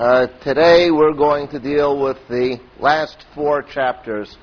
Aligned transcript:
Uh, 0.00 0.28
today 0.42 0.90
we're 0.90 1.12
going 1.12 1.46
to 1.46 1.58
deal 1.60 2.00
with 2.00 2.16
the 2.30 2.58
last 2.78 3.26
four 3.34 3.60
chapters 3.60 4.34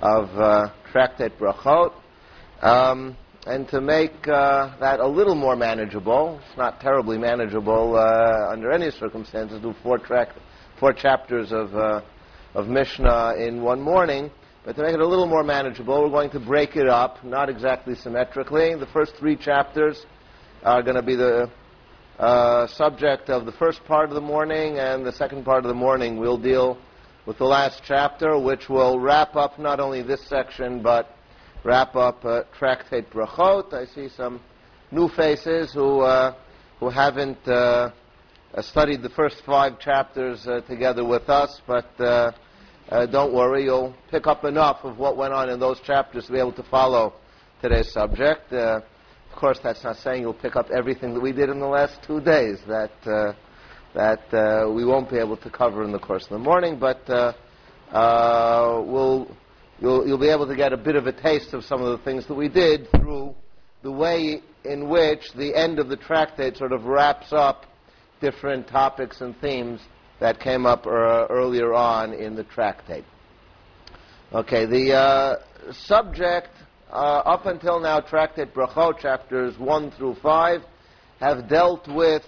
of 0.00 0.28
uh, 0.36 0.68
Tractate 0.90 1.38
Brachot. 1.38 1.92
Um, 2.60 3.16
and 3.46 3.68
to 3.68 3.80
make 3.80 4.26
uh, 4.26 4.76
that 4.80 4.98
a 4.98 5.06
little 5.06 5.36
more 5.36 5.54
manageable, 5.54 6.40
it's 6.44 6.58
not 6.58 6.80
terribly 6.80 7.18
manageable 7.18 7.94
uh, 7.94 8.50
under 8.50 8.72
any 8.72 8.90
circumstances, 8.90 9.62
do 9.62 9.76
four, 9.80 9.98
track, 9.98 10.30
four 10.80 10.92
chapters 10.92 11.52
of, 11.52 11.72
uh, 11.76 12.00
of 12.54 12.66
Mishnah 12.66 13.34
in 13.38 13.62
one 13.62 13.80
morning. 13.80 14.28
But 14.64 14.74
to 14.74 14.82
make 14.82 14.94
it 14.94 15.00
a 15.00 15.06
little 15.06 15.28
more 15.28 15.44
manageable, 15.44 16.02
we're 16.02 16.10
going 16.10 16.30
to 16.30 16.40
break 16.40 16.74
it 16.74 16.88
up, 16.88 17.22
not 17.22 17.48
exactly 17.48 17.94
symmetrically. 17.94 18.74
The 18.74 18.88
first 18.92 19.14
three 19.20 19.36
chapters 19.36 20.04
are 20.64 20.82
going 20.82 20.96
to 20.96 21.02
be 21.02 21.14
the 21.14 21.48
uh, 22.18 22.66
subject 22.66 23.28
of 23.28 23.44
the 23.44 23.52
first 23.52 23.84
part 23.84 24.08
of 24.08 24.14
the 24.14 24.20
morning, 24.20 24.78
and 24.78 25.04
the 25.04 25.12
second 25.12 25.44
part 25.44 25.64
of 25.64 25.68
the 25.68 25.74
morning 25.74 26.16
we'll 26.16 26.38
deal 26.38 26.78
with 27.26 27.36
the 27.38 27.44
last 27.44 27.82
chapter, 27.84 28.38
which 28.38 28.68
will 28.68 28.98
wrap 28.98 29.36
up 29.36 29.58
not 29.58 29.80
only 29.80 30.02
this 30.02 30.26
section, 30.26 30.82
but 30.82 31.14
wrap 31.62 31.94
up 31.94 32.24
uh, 32.24 32.44
Tractate 32.58 33.10
Brachot. 33.10 33.74
I 33.74 33.84
see 33.86 34.08
some 34.08 34.40
new 34.90 35.08
faces 35.08 35.72
who, 35.74 36.00
uh, 36.00 36.34
who 36.80 36.88
haven't 36.88 37.46
uh, 37.46 37.90
uh, 38.54 38.62
studied 38.62 39.02
the 39.02 39.10
first 39.10 39.42
five 39.44 39.78
chapters 39.78 40.46
together 40.66 41.04
with 41.04 41.28
us, 41.28 41.60
but 41.66 41.90
don't 43.10 43.34
worry, 43.34 43.64
you'll 43.64 43.94
pick 44.10 44.26
up 44.26 44.44
enough 44.44 44.78
of 44.84 44.96
what 44.96 45.16
went 45.16 45.34
on 45.34 45.50
in 45.50 45.60
those 45.60 45.80
chapters 45.80 46.26
to 46.26 46.32
be 46.32 46.38
able 46.38 46.52
to 46.52 46.62
follow 46.62 47.12
today's 47.60 47.92
subject. 47.92 48.52
Course, 49.36 49.58
that's 49.62 49.84
not 49.84 49.96
saying 49.96 50.22
you'll 50.22 50.32
pick 50.32 50.56
up 50.56 50.70
everything 50.70 51.12
that 51.12 51.20
we 51.20 51.30
did 51.30 51.50
in 51.50 51.60
the 51.60 51.66
last 51.66 52.02
two 52.06 52.22
days. 52.22 52.58
That 52.66 52.90
uh, 53.04 53.34
that 53.94 54.32
uh, 54.32 54.70
we 54.72 54.86
won't 54.86 55.10
be 55.10 55.18
able 55.18 55.36
to 55.36 55.50
cover 55.50 55.84
in 55.84 55.92
the 55.92 55.98
course 55.98 56.24
of 56.24 56.30
the 56.30 56.38
morning, 56.38 56.78
but 56.78 57.08
uh, 57.10 57.34
uh, 57.92 58.82
we'll 58.82 59.30
you'll 59.78 60.06
you'll 60.06 60.18
be 60.18 60.30
able 60.30 60.46
to 60.46 60.56
get 60.56 60.72
a 60.72 60.76
bit 60.78 60.96
of 60.96 61.06
a 61.06 61.12
taste 61.12 61.52
of 61.52 61.64
some 61.64 61.82
of 61.82 61.98
the 61.98 62.02
things 62.02 62.26
that 62.28 62.34
we 62.34 62.48
did 62.48 62.90
through 62.92 63.34
the 63.82 63.92
way 63.92 64.40
in 64.64 64.88
which 64.88 65.32
the 65.36 65.54
end 65.54 65.78
of 65.78 65.88
the 65.88 65.96
tractate 65.98 66.56
sort 66.56 66.72
of 66.72 66.86
wraps 66.86 67.32
up 67.32 67.66
different 68.22 68.66
topics 68.66 69.20
and 69.20 69.38
themes 69.42 69.80
that 70.18 70.40
came 70.40 70.64
up 70.64 70.86
uh, 70.86 71.26
earlier 71.28 71.74
on 71.74 72.14
in 72.14 72.34
the 72.34 72.44
tractate. 72.44 73.04
Okay, 74.32 74.64
the 74.64 74.94
uh, 74.94 75.36
subject 75.72 76.55
uh, 76.90 76.94
up 76.94 77.46
until 77.46 77.80
now, 77.80 78.00
Tractate 78.00 78.54
Brachot, 78.54 78.98
chapters 78.98 79.58
1 79.58 79.90
through 79.92 80.16
5, 80.22 80.60
have 81.20 81.48
dealt 81.48 81.88
with 81.88 82.22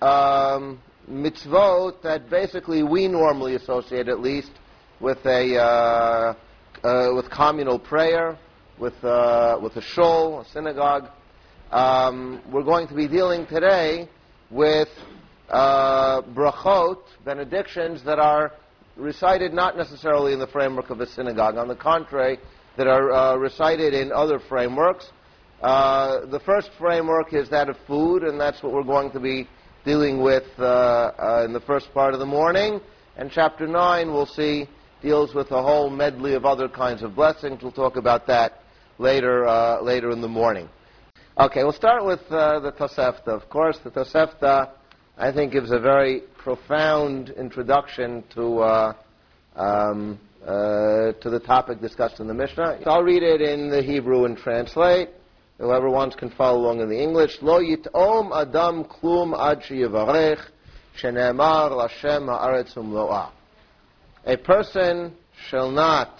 um, 0.00 0.80
mitzvot 1.08 2.00
that 2.02 2.30
basically 2.30 2.82
we 2.82 3.08
normally 3.08 3.56
associate, 3.56 4.08
at 4.08 4.20
least, 4.20 4.52
with 5.00 5.18
a 5.26 5.56
uh, 5.56 6.34
uh, 6.82 7.14
with 7.14 7.30
communal 7.30 7.78
prayer, 7.78 8.38
with 8.78 8.94
uh, 9.04 9.58
with 9.60 9.76
a 9.76 9.82
shul, 9.82 10.40
a 10.40 10.44
synagogue. 10.46 11.08
Um, 11.70 12.42
we're 12.50 12.64
going 12.64 12.88
to 12.88 12.94
be 12.94 13.06
dealing 13.06 13.46
today 13.46 14.08
with 14.50 14.88
uh, 15.50 16.22
brachot, 16.22 16.98
benedictions 17.24 18.02
that 18.04 18.18
are 18.18 18.52
recited 18.96 19.52
not 19.52 19.76
necessarily 19.76 20.32
in 20.32 20.38
the 20.38 20.46
framework 20.46 20.90
of 20.90 21.00
a 21.00 21.06
synagogue. 21.06 21.56
On 21.56 21.68
the 21.68 21.76
contrary, 21.76 22.38
that 22.76 22.86
are 22.86 23.12
uh, 23.12 23.36
recited 23.36 23.94
in 23.94 24.12
other 24.12 24.38
frameworks. 24.38 25.10
Uh, 25.62 26.24
the 26.26 26.40
first 26.40 26.70
framework 26.78 27.34
is 27.34 27.50
that 27.50 27.68
of 27.68 27.76
food, 27.86 28.22
and 28.22 28.40
that's 28.40 28.62
what 28.62 28.72
we're 28.72 28.82
going 28.82 29.10
to 29.10 29.20
be 29.20 29.46
dealing 29.84 30.20
with 30.22 30.44
uh, 30.58 30.62
uh 31.18 31.42
in 31.44 31.52
the 31.52 31.60
first 31.60 31.92
part 31.92 32.14
of 32.14 32.20
the 32.20 32.26
morning. 32.26 32.80
And 33.16 33.30
chapter 33.30 33.66
9, 33.66 34.12
we'll 34.12 34.26
see, 34.26 34.66
deals 35.02 35.34
with 35.34 35.50
a 35.50 35.62
whole 35.62 35.90
medley 35.90 36.34
of 36.34 36.44
other 36.44 36.68
kinds 36.68 37.02
of 37.02 37.14
blessings. 37.14 37.62
We'll 37.62 37.72
talk 37.72 37.96
about 37.96 38.26
that 38.28 38.62
later, 38.98 39.46
uh, 39.46 39.82
later 39.82 40.10
in 40.10 40.20
the 40.20 40.28
morning. 40.28 40.68
Okay, 41.38 41.62
we'll 41.62 41.72
start 41.72 42.04
with 42.04 42.20
uh, 42.30 42.60
the 42.60 42.72
Tosefta. 42.72 43.28
Of 43.28 43.48
course, 43.48 43.78
the 43.84 43.90
Tosefta, 43.90 44.70
I 45.18 45.32
think, 45.32 45.52
gives 45.52 45.70
a 45.70 45.78
very 45.78 46.22
profound 46.38 47.30
introduction 47.30 48.24
to 48.34 48.94
um, 49.56 50.18
uh, 50.46 51.12
to 51.20 51.30
the 51.30 51.40
topic 51.40 51.80
discussed 51.80 52.20
in 52.20 52.26
the 52.26 52.34
Mishnah. 52.34 52.80
I'll 52.86 53.02
read 53.02 53.22
it 53.22 53.40
in 53.40 53.70
the 53.70 53.82
Hebrew 53.82 54.24
and 54.24 54.36
translate. 54.36 55.10
Whoever 55.58 55.90
wants 55.90 56.16
can 56.16 56.30
follow 56.30 56.60
along 56.60 56.80
in 56.80 56.88
the 56.88 56.98
English. 56.98 57.38
Lo 57.42 57.60
yit'om 57.60 58.34
adam 58.34 58.84
klum 58.84 59.38
ad 59.38 59.62
sheyivarech 59.62 60.40
shenemar 60.98 61.70
lashem 61.70 62.26
ha'aretz 62.26 62.74
umlo'ah. 62.76 63.30
A 64.24 64.36
person 64.38 65.14
shall 65.48 65.70
not, 65.70 66.18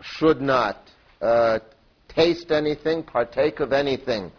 should 0.00 0.40
not, 0.40 0.88
uh, 1.20 1.58
taste 2.08 2.50
anything, 2.50 3.02
partake 3.02 3.60
of 3.60 3.72
anything, 3.72 4.30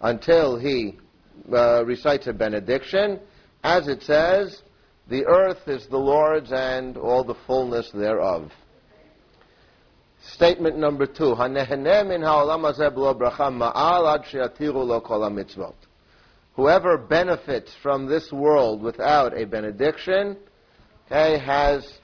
until 0.00 0.58
he 0.58 0.98
uh, 1.52 1.84
recites 1.84 2.26
a 2.26 2.32
benediction, 2.32 3.20
as 3.62 3.88
it 3.88 4.02
says, 4.02 4.62
the 5.08 5.24
earth 5.26 5.68
is 5.68 5.86
the 5.86 5.96
Lord's 5.96 6.50
and 6.50 6.96
all 6.96 7.22
the 7.22 7.36
fullness 7.46 7.90
thereof. 7.92 8.50
Statement 10.32 10.76
number 10.76 11.06
two. 11.06 11.36
Whoever 16.54 16.98
benefits 16.98 17.72
from 17.82 18.06
this 18.06 18.32
world 18.32 18.82
without 18.82 19.38
a 19.38 19.44
benediction 19.44 20.36
okay, 21.06 21.38
has 21.38 21.98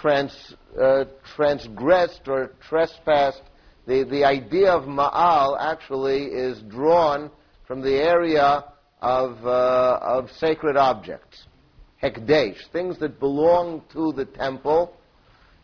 trans, 0.00 0.54
uh, 0.80 1.04
transgressed 1.36 2.22
or 2.28 2.52
trespassed. 2.66 3.42
The, 3.86 4.04
the 4.04 4.24
idea 4.24 4.70
of 4.70 4.84
ma'al 4.84 5.58
actually 5.60 6.24
is 6.26 6.62
drawn 6.62 7.30
from 7.66 7.82
the 7.82 7.96
area 7.96 8.64
of, 9.02 9.44
uh, 9.44 9.98
of 10.00 10.30
sacred 10.30 10.78
objects 10.78 11.47
hekdesh, 12.02 12.56
things 12.72 12.98
that 12.98 13.18
belong 13.18 13.82
to 13.92 14.12
the 14.12 14.24
temple, 14.24 14.96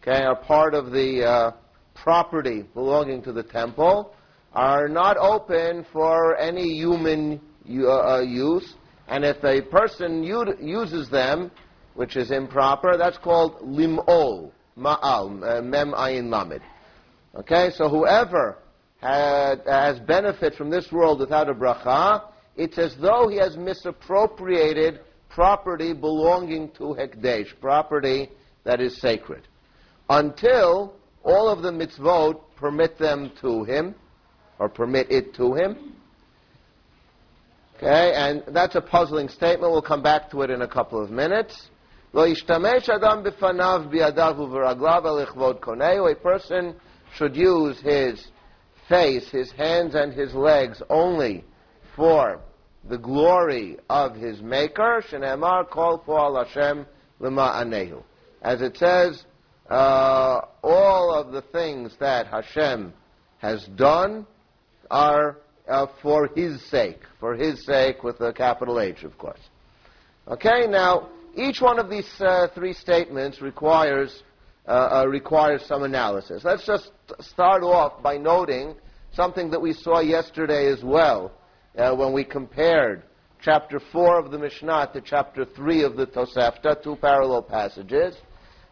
okay, 0.03 0.25
are 0.25 0.37
part 0.37 0.75
of 0.75 0.91
the 0.91 1.25
uh, 1.25 1.51
property 1.95 2.65
belonging 2.75 3.23
to 3.23 3.33
the 3.33 3.43
temple, 3.43 4.15
are 4.53 4.89
not 4.89 5.17
open 5.17 5.85
for 5.93 6.37
any 6.37 6.75
human 6.75 7.41
uh, 7.69 8.17
uh 8.17 8.21
use, 8.21 8.75
and 9.09 9.25
if 9.25 9.43
a 9.45 9.61
person 9.63 10.23
uses 10.23 11.09
them, 11.11 11.51
which 11.95 12.17
is 12.17 12.31
improper, 12.31 12.97
that's 12.97 13.19
called 13.19 13.61
lim'ol, 13.61 14.51
ma'al, 14.77 15.59
uh, 15.59 15.63
mem 15.63 15.93
ayin 15.93 16.31
lamed. 16.31 16.63
Okay, 17.37 17.71
so 17.75 17.89
whoever 17.89 18.59
had, 19.01 19.63
has 19.67 19.99
benefit 20.01 20.55
from 20.55 20.71
this 20.71 20.91
world 20.91 21.21
without 21.21 21.49
a 21.49 21.55
bracha, 21.55 22.23
it's 22.57 22.79
as 22.79 22.97
though 23.01 23.29
he 23.29 23.37
has 23.37 23.57
misappropriated 23.57 25.01
property 25.35 25.93
belonging 25.93 26.71
to 26.71 26.95
Hekdesh, 26.95 27.49
property 27.61 28.31
that 28.63 28.81
is 28.81 28.97
sacred, 29.01 29.43
until 30.09 30.95
all 31.25 31.49
of 31.49 31.63
the 31.63 31.73
mitzvot 31.73 32.41
permit 32.55 32.97
them 32.99 33.33
to 33.41 33.65
him, 33.65 33.97
or 34.61 34.69
permit 34.69 35.11
it 35.11 35.35
to 35.35 35.55
him. 35.55 35.97
Okay, 37.77 38.13
and 38.15 38.45
that's 38.55 38.77
a 38.77 38.81
puzzling 38.81 39.29
statement. 39.29 39.73
We'll 39.73 39.83
come 39.83 40.03
back 40.03 40.31
to 40.31 40.43
it 40.43 40.51
in 40.51 40.63
a 40.63 40.69
couple 40.69 41.03
of 41.03 41.11
minutes. 41.11 41.69
A 42.15 42.35
person 46.15 46.77
should 47.17 47.35
use 47.35 47.81
his 47.81 48.29
face, 48.89 49.29
his 49.31 49.51
hands, 49.51 49.97
and 49.97 50.13
his 50.13 50.33
legs 50.33 50.81
only 50.89 51.45
for 51.97 52.41
the 52.89 52.99
glory 52.99 53.79
of 53.89 54.15
his 54.15 54.43
maker, 54.43 55.03
Shenemar 55.11 55.71
Kol 55.71 55.99
Pa'al 55.99 56.45
Hashem 56.45 56.87
Anehu. 57.21 58.03
As 58.43 58.61
it 58.61 58.77
says, 58.77 59.25
uh, 59.71 60.41
all 60.63 61.15
of 61.15 61.33
the 61.33 61.43
things 61.43 61.95
that 62.01 62.27
Hashem 62.27 62.93
has 63.39 63.67
done 63.77 64.27
are 64.91 65.39
uh, 65.67 65.87
for 66.03 66.29
his 66.37 66.63
sake, 66.71 67.01
for 67.19 67.35
his 67.35 67.65
sake 67.65 68.03
with 68.03 68.21
a 68.21 68.33
capital 68.33 68.81
H, 68.81 69.03
of 69.03 69.17
course. 69.17 69.41
Okay, 70.29 70.67
now 70.69 71.09
each 71.35 71.61
one 71.61 71.79
of 71.79 71.89
these 71.89 72.09
uh, 72.21 72.49
three 72.55 72.75
statements 72.75 73.41
requires 73.41 74.23
uh, 74.67 75.03
uh, 75.03 75.07
requires 75.07 75.63
some 75.67 75.83
analysis. 75.83 76.43
Let's 76.43 76.67
just 76.67 76.91
start 77.21 77.63
off 77.63 78.03
by 78.03 78.17
noting 78.17 78.75
something 79.13 79.51
that 79.51 79.61
we 79.61 79.75
saw 79.75 80.01
yesterday 80.01 80.69
as 80.73 80.83
well 80.83 81.33
uh, 81.77 81.95
when 81.95 82.13
we 82.13 82.25
compared 82.25 83.03
chapter 83.41 83.81
4 83.93 84.19
of 84.19 84.31
the 84.31 84.39
Mishnah 84.39 84.91
to 84.93 85.01
chapter 85.01 85.45
3 85.45 85.83
of 85.83 85.97
the 85.97 86.07
Tosefta, 86.07 86.83
two 86.83 86.97
parallel 86.97 87.43
passages, 87.43 88.17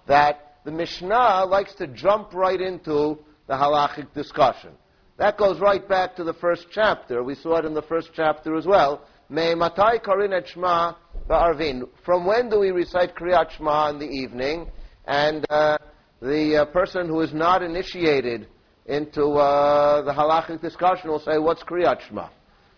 that 0.06 0.56
the 0.64 0.70
Mishnah 0.70 1.44
likes 1.44 1.75
to 1.75 1.87
jump 1.88 2.32
right 2.32 2.60
into 2.60 3.19
the 3.49 3.54
halachic 3.54 4.12
discussion. 4.14 4.70
That 5.19 5.37
goes 5.37 5.60
right 5.60 5.87
back 5.87 6.16
to 6.16 6.25
the 6.25 6.34
first 6.34 6.66
chapter. 6.70 7.22
We 7.22 7.34
saw 7.34 7.58
it 7.58 7.64
in 7.64 7.75
the 7.75 7.82
first 7.82 8.10
chapter 8.14 8.56
as 8.56 8.66
well. 8.66 9.02
Me 9.28 9.55
matai 9.55 9.98
karin 9.98 10.32
et 10.32 10.46
shma 10.46 10.96
Arvin. 11.28 11.88
From 12.05 12.26
when 12.26 12.50
do 12.50 12.58
we 12.58 12.70
recite 12.70 13.14
Kriyat 13.14 13.50
Shema 13.52 13.90
in 13.90 13.98
the 13.98 14.06
evening? 14.06 14.70
And 15.06 15.44
uh, 15.50 15.78
the 16.20 16.62
uh, 16.62 16.64
person 16.66 17.08
who 17.08 17.20
is 17.20 17.32
not 17.32 17.62
initiated 17.62 18.48
into 18.87 19.32
uh, 19.32 20.02
the 20.02 20.12
halachic 20.12 20.60
discussion 20.60 21.10
will 21.10 21.20
say, 21.20 21.38
"What's 21.38 21.62
Kriyat 21.62 22.00
Shema?" 22.08 22.28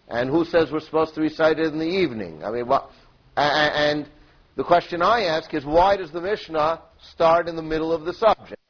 And 0.08 0.28
who 0.28 0.44
says 0.44 0.70
we're 0.70 0.80
supposed 0.80 1.14
to 1.14 1.20
recite 1.20 1.58
it 1.58 1.72
in 1.72 1.78
the 1.78 1.86
evening? 1.86 2.44
I 2.44 2.50
mean, 2.50 2.66
what? 2.66 2.90
And 3.36 4.08
the 4.56 4.64
question 4.64 5.02
I 5.02 5.24
ask 5.24 5.52
is, 5.54 5.64
why 5.64 5.96
does 5.96 6.12
the 6.12 6.20
Mishnah 6.20 6.82
start 7.12 7.48
in 7.48 7.56
the 7.56 7.62
middle 7.62 7.92
of 7.92 8.04
the 8.04 8.12
subject? 8.12 8.60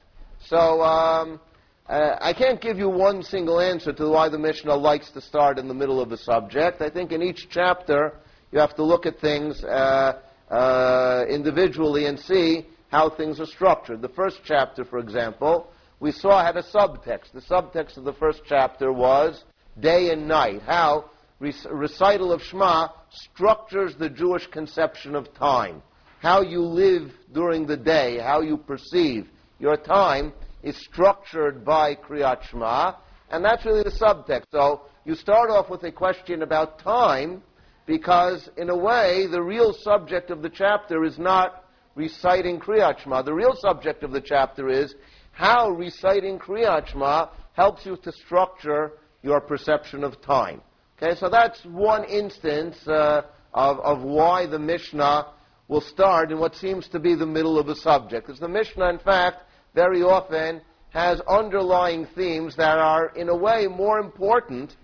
So 0.46 0.82
um, 0.82 1.40
uh, 1.86 2.16
I 2.20 2.32
can't 2.32 2.60
give 2.60 2.78
you 2.78 2.88
one 2.88 3.22
single 3.22 3.60
answer 3.60 3.92
to 3.92 4.08
why 4.08 4.28
the 4.28 4.38
Mishnah 4.38 4.74
likes 4.74 5.10
to 5.10 5.20
start 5.20 5.58
in 5.58 5.68
the 5.68 5.74
middle 5.74 6.00
of 6.00 6.08
the 6.08 6.16
subject. 6.16 6.80
I 6.80 6.88
think 6.88 7.12
in 7.12 7.22
each 7.22 7.48
chapter 7.50 8.14
you 8.52 8.58
have 8.58 8.74
to 8.76 8.84
look 8.84 9.04
at 9.04 9.18
things 9.18 9.62
uh, 9.64 10.20
uh, 10.50 11.24
individually 11.28 12.06
and 12.06 12.18
see 12.18 12.66
how 12.88 13.10
things 13.10 13.40
are 13.40 13.46
structured. 13.46 14.00
The 14.00 14.08
first 14.08 14.40
chapter, 14.44 14.84
for 14.84 14.98
example, 14.98 15.70
we 16.00 16.12
saw 16.12 16.44
had 16.44 16.56
a 16.56 16.62
subtext. 16.62 17.32
The 17.32 17.40
subtext 17.40 17.96
of 17.96 18.04
the 18.04 18.12
first 18.12 18.42
chapter 18.46 18.92
was 18.92 19.44
day 19.80 20.10
and 20.10 20.28
night, 20.28 20.62
how 20.62 21.10
recital 21.40 22.32
of 22.32 22.42
Shema 22.42 22.88
structures 23.10 23.94
the 23.96 24.08
Jewish 24.08 24.46
conception 24.48 25.14
of 25.14 25.32
time. 25.34 25.82
How 26.20 26.40
you 26.40 26.60
live 26.60 27.12
during 27.32 27.66
the 27.66 27.76
day, 27.76 28.18
how 28.18 28.40
you 28.40 28.56
perceive 28.56 29.28
your 29.58 29.76
time 29.76 30.32
is 30.62 30.76
structured 30.76 31.64
by 31.64 31.94
Kriyat 31.94 32.42
Shema, 32.44 32.94
and 33.30 33.44
that's 33.44 33.64
really 33.66 33.82
the 33.82 33.90
subtext. 33.90 34.44
So 34.50 34.82
you 35.04 35.14
start 35.14 35.50
off 35.50 35.68
with 35.68 35.82
a 35.82 35.92
question 35.92 36.42
about 36.42 36.78
time, 36.78 37.42
because 37.86 38.48
in 38.56 38.70
a 38.70 38.76
way, 38.76 39.26
the 39.30 39.42
real 39.42 39.74
subject 39.74 40.30
of 40.30 40.40
the 40.40 40.48
chapter 40.48 41.04
is 41.04 41.18
not 41.18 41.64
reciting 41.94 42.58
Kriyat 42.58 43.00
Shema. 43.00 43.22
The 43.22 43.34
real 43.34 43.54
subject 43.56 44.02
of 44.02 44.10
the 44.12 44.22
chapter 44.22 44.70
is 44.70 44.94
how 45.32 45.70
reciting 45.70 46.38
Kriyat 46.38 46.88
Shema 46.88 47.28
helps 47.52 47.84
you 47.84 47.96
to 47.98 48.12
structure 48.12 48.92
your 49.22 49.40
perception 49.40 50.04
of 50.04 50.20
time. 50.22 50.62
Okay, 50.96 51.18
so 51.18 51.28
that's 51.28 51.64
one 51.64 52.04
instance 52.04 52.76
uh, 52.86 53.22
of, 53.52 53.80
of 53.80 54.02
why 54.02 54.46
the 54.46 54.58
Mishnah 54.58 55.26
will 55.68 55.80
start 55.80 56.30
in 56.30 56.38
what 56.38 56.54
seems 56.54 56.88
to 56.88 56.98
be 56.98 57.14
the 57.14 57.26
middle 57.26 57.58
of 57.58 57.68
a 57.68 57.74
subject. 57.74 58.26
Because 58.26 58.40
the 58.40 58.48
Mishnah, 58.48 58.90
in 58.90 58.98
fact, 58.98 59.42
very 59.74 60.02
often 60.02 60.60
has 60.90 61.20
underlying 61.28 62.06
themes 62.14 62.54
that 62.56 62.78
are, 62.78 63.08
in 63.16 63.28
a 63.28 63.36
way, 63.36 63.66
more 63.66 63.98
important 63.98 64.76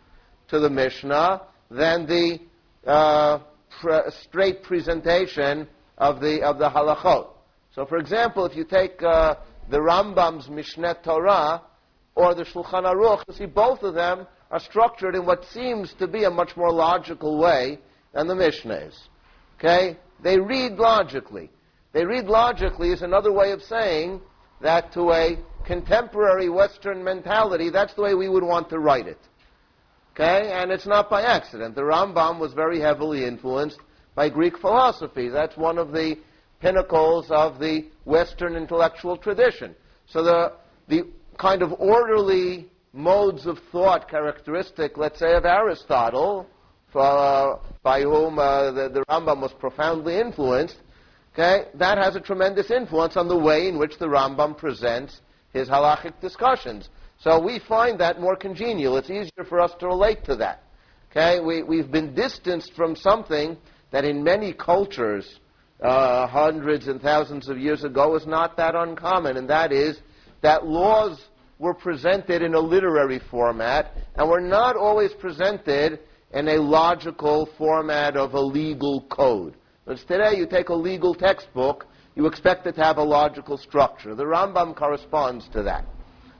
to 0.48 0.58
the 0.58 0.70
Mishnah 0.70 1.42
than 1.70 2.06
the 2.06 2.40
uh, 2.84 3.38
pre- 3.80 4.10
straight 4.24 4.64
presentation 4.64 5.68
of 5.98 6.20
the 6.20 6.42
of 6.42 6.58
the 6.58 6.68
halachot. 6.68 7.28
So, 7.72 7.86
for 7.86 7.98
example, 7.98 8.44
if 8.46 8.56
you 8.56 8.64
take 8.64 9.00
uh, 9.02 9.36
the 9.70 9.78
Rambam's 9.78 10.48
Mishneh 10.48 11.00
Torah 11.04 11.62
or 12.16 12.34
the 12.34 12.44
Shulchan 12.44 12.84
Aruch, 12.84 13.22
you 13.28 13.34
see 13.34 13.46
both 13.46 13.82
of 13.82 13.94
them 13.94 14.26
are 14.50 14.60
structured 14.60 15.14
in 15.14 15.24
what 15.24 15.44
seems 15.46 15.94
to 15.94 16.06
be 16.06 16.24
a 16.24 16.30
much 16.30 16.56
more 16.56 16.72
logical 16.72 17.38
way 17.38 17.78
than 18.12 18.26
the 18.26 18.34
Mishnah 18.34 18.74
is. 18.74 19.08
Okay? 19.58 19.96
They 20.22 20.38
read 20.38 20.72
logically. 20.72 21.50
They 21.92 22.04
read 22.04 22.26
logically 22.26 22.90
is 22.90 23.02
another 23.02 23.32
way 23.32 23.52
of 23.52 23.62
saying 23.62 24.20
that 24.60 24.92
to 24.92 25.12
a 25.12 25.38
contemporary 25.64 26.48
Western 26.48 27.02
mentality, 27.02 27.70
that's 27.70 27.94
the 27.94 28.02
way 28.02 28.14
we 28.14 28.28
would 28.28 28.42
want 28.42 28.68
to 28.70 28.78
write 28.78 29.06
it. 29.06 29.18
Okay? 30.14 30.50
And 30.52 30.70
it's 30.70 30.86
not 30.86 31.08
by 31.08 31.22
accident. 31.22 31.74
The 31.74 31.82
Rambam 31.82 32.38
was 32.38 32.52
very 32.52 32.80
heavily 32.80 33.24
influenced 33.24 33.78
by 34.14 34.28
Greek 34.28 34.58
philosophy. 34.58 35.28
That's 35.28 35.56
one 35.56 35.78
of 35.78 35.92
the 35.92 36.16
pinnacles 36.60 37.30
of 37.30 37.58
the 37.58 37.86
Western 38.04 38.56
intellectual 38.56 39.16
tradition. 39.16 39.74
So 40.06 40.22
the, 40.22 40.52
the 40.88 41.08
kind 41.38 41.62
of 41.62 41.72
orderly 41.78 42.70
modes 42.92 43.46
of 43.46 43.58
thought 43.70 44.08
characteristic, 44.08 44.96
let's 44.96 45.18
say, 45.18 45.34
of 45.34 45.44
Aristotle, 45.44 46.46
uh, 46.94 47.56
by 47.82 48.02
whom 48.02 48.38
uh, 48.38 48.72
the, 48.72 48.88
the 48.88 49.04
Rambam 49.08 49.40
was 49.40 49.52
profoundly 49.52 50.18
influenced, 50.18 50.76
okay, 51.32 51.68
that 51.74 51.98
has 51.98 52.16
a 52.16 52.20
tremendous 52.20 52.70
influence 52.70 53.16
on 53.16 53.28
the 53.28 53.38
way 53.38 53.68
in 53.68 53.78
which 53.78 53.98
the 53.98 54.06
Rambam 54.06 54.56
presents 54.56 55.20
his 55.52 55.68
halachic 55.68 56.20
discussions. 56.20 56.88
So 57.18 57.40
we 57.40 57.60
find 57.60 58.00
that 58.00 58.20
more 58.20 58.34
congenial. 58.34 58.96
It's 58.96 59.10
easier 59.10 59.44
for 59.48 59.60
us 59.60 59.72
to 59.80 59.86
relate 59.86 60.24
to 60.24 60.36
that. 60.36 60.64
Okay, 61.10 61.40
we, 61.40 61.62
we've 61.62 61.90
been 61.90 62.14
distanced 62.14 62.72
from 62.74 62.94
something 62.96 63.56
that 63.90 64.04
in 64.04 64.22
many 64.22 64.52
cultures, 64.52 65.40
uh, 65.82 66.26
hundreds 66.26 66.86
and 66.86 67.00
thousands 67.00 67.48
of 67.48 67.58
years 67.58 67.84
ago, 67.84 68.10
was 68.10 68.26
not 68.26 68.56
that 68.56 68.74
uncommon, 68.74 69.36
and 69.36 69.50
that 69.50 69.72
is 69.72 69.98
that 70.42 70.66
laws 70.66 71.20
were 71.60 71.74
presented 71.74 72.40
in 72.40 72.54
a 72.54 72.58
literary 72.58 73.20
format 73.30 73.92
and 74.16 74.28
were 74.28 74.40
not 74.40 74.76
always 74.76 75.12
presented 75.12 76.00
in 76.32 76.48
a 76.48 76.56
logical 76.56 77.50
format 77.58 78.16
of 78.16 78.32
a 78.32 78.40
legal 78.40 79.02
code. 79.10 79.54
But 79.84 79.98
today, 80.08 80.36
you 80.36 80.46
take 80.46 80.70
a 80.70 80.74
legal 80.74 81.14
textbook, 81.14 81.86
you 82.16 82.26
expect 82.26 82.66
it 82.66 82.76
to 82.76 82.82
have 82.82 82.96
a 82.96 83.02
logical 83.02 83.58
structure. 83.58 84.14
The 84.14 84.24
Rambam 84.24 84.74
corresponds 84.74 85.48
to 85.50 85.62
that. 85.64 85.84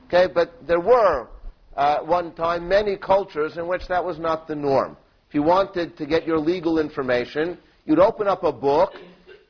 Okay, 0.06 0.26
but 0.32 0.66
there 0.66 0.80
were, 0.80 1.28
uh, 1.76 1.98
one 1.98 2.32
time, 2.32 2.66
many 2.66 2.96
cultures 2.96 3.58
in 3.58 3.68
which 3.68 3.86
that 3.88 4.02
was 4.02 4.18
not 4.18 4.48
the 4.48 4.54
norm. 4.54 4.96
If 5.28 5.34
you 5.34 5.42
wanted 5.42 5.98
to 5.98 6.06
get 6.06 6.26
your 6.26 6.38
legal 6.38 6.78
information, 6.78 7.58
you'd 7.84 8.00
open 8.00 8.26
up 8.26 8.42
a 8.42 8.52
book 8.52 8.94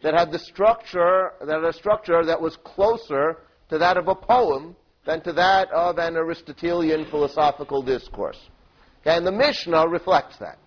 that 0.03 0.15
had 0.15 0.33
the 0.33 0.39
structure, 0.41 1.33
that 1.41 1.61
had 1.61 1.65
a 1.65 1.73
structure 1.73 2.25
that 2.25 2.41
was 2.41 2.57
closer 2.65 3.37
to 3.69 3.79
that 3.79 3.97
of 3.97 4.09
a 4.09 4.17
poem 4.17 4.75
than 5.07 5.23
to 5.23 5.33
that 5.33 5.71
of 5.71 5.99
an 5.99 6.17
Aristotelian 6.17 7.07
philosophical 7.11 7.83
discourse. 7.83 8.39
And 9.05 9.27
the 9.27 9.33
Mishnah 9.33 9.89
reflects 9.89 10.37
that. 10.39 10.59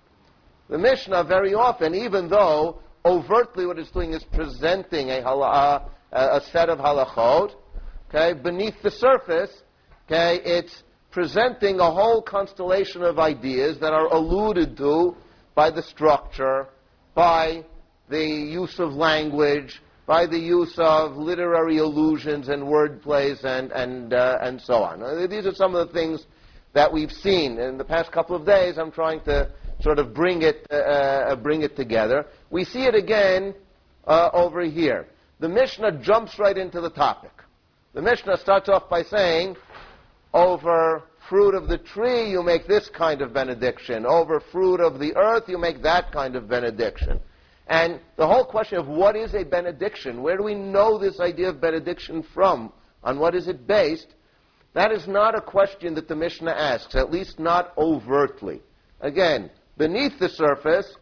The 0.69 0.77
Mishnah 0.77 1.23
very 1.25 1.53
often, 1.53 1.93
even 1.93 2.29
though 2.29 2.79
overtly 3.05 3.65
what 3.65 3.77
it's 3.77 3.91
doing 3.91 4.13
is 4.13 4.23
presenting 4.23 5.09
a, 5.09 5.21
hala, 5.21 5.89
a 6.11 6.41
set 6.51 6.69
of 6.69 6.79
halachot, 6.79 7.53
okay, 8.09 8.33
beneath 8.39 8.81
the 8.81 8.91
surface, 8.91 9.51
okay, 10.07 10.39
it's 10.43 10.83
presenting 11.11 11.79
a 11.79 11.91
whole 11.91 12.21
constellation 12.21 13.03
of 13.03 13.19
ideas 13.19 13.79
that 13.79 13.93
are 13.93 14.07
alluded 14.07 14.75
to 14.77 15.15
by 15.53 15.69
the 15.69 15.83
structure, 15.83 16.67
by 17.13 17.63
the 18.09 18.25
use 18.25 18.79
of 18.79 18.93
language, 18.93 19.81
by 20.05 20.25
the 20.25 20.37
use 20.37 20.73
of 20.77 21.15
literary 21.15 21.77
allusions 21.77 22.49
and 22.49 22.67
word 22.67 23.01
plays 23.01 23.39
and, 23.43 23.71
and, 23.71 24.13
uh, 24.13 24.37
and 24.41 24.59
so 24.59 24.75
on. 24.75 25.01
Uh, 25.01 25.27
these 25.27 25.45
are 25.45 25.53
some 25.53 25.75
of 25.75 25.87
the 25.87 25.93
things 25.93 26.25
that 26.73 26.91
we've 26.91 27.11
seen. 27.11 27.57
In 27.59 27.77
the 27.77 27.85
past 27.85 28.11
couple 28.11 28.35
of 28.35 28.45
days, 28.45 28.77
I'm 28.77 28.91
trying 28.91 29.21
to 29.21 29.49
sort 29.81 29.99
of 29.99 30.13
bring 30.13 30.41
it, 30.41 30.67
uh, 30.71 30.75
uh 30.75 31.35
bring 31.35 31.61
it 31.61 31.75
together. 31.75 32.25
We 32.49 32.65
see 32.65 32.85
it 32.85 32.95
again 32.95 33.53
uh, 34.05 34.29
over 34.33 34.61
here. 34.61 35.07
The 35.39 35.49
Mishnah 35.49 36.03
jumps 36.03 36.37
right 36.39 36.57
into 36.57 36.81
the 36.81 36.89
topic. 36.89 37.31
The 37.93 38.01
Mishnah 38.01 38.37
starts 38.37 38.69
off 38.69 38.89
by 38.89 39.03
saying, 39.03 39.55
over 40.33 41.03
fruit 41.29 41.53
of 41.53 41.67
the 41.67 41.77
tree, 41.77 42.29
you 42.29 42.41
make 42.43 42.67
this 42.67 42.89
kind 42.89 43.21
of 43.21 43.33
benediction. 43.33 44.05
Over 44.05 44.39
fruit 44.39 44.79
of 44.79 44.99
the 44.99 45.15
earth, 45.15 45.43
you 45.47 45.57
make 45.57 45.81
that 45.83 46.11
kind 46.11 46.35
of 46.35 46.47
benediction. 46.47 47.19
And 47.67 47.99
the 48.17 48.27
whole 48.27 48.45
question 48.45 48.77
of 48.77 48.87
what 48.87 49.15
is 49.15 49.33
a 49.33 49.43
benediction, 49.43 50.21
where 50.21 50.37
do 50.37 50.43
we 50.43 50.55
know 50.55 50.97
this 50.97 51.19
idea 51.19 51.49
of 51.49 51.61
benediction 51.61 52.23
from? 52.33 52.73
On 53.03 53.19
what 53.19 53.35
is 53.35 53.47
it 53.47 53.67
based? 53.67 54.15
That 54.73 54.91
is 54.91 55.07
not 55.07 55.37
a 55.37 55.41
question 55.41 55.93
that 55.95 56.07
the 56.07 56.15
Mishnah 56.15 56.51
asks, 56.51 56.95
at 56.95 57.11
least 57.11 57.39
not 57.39 57.73
overtly. 57.77 58.61
Again, 59.01 59.49
beneath 59.77 60.17
the 60.19 60.29
surface, 60.29 60.95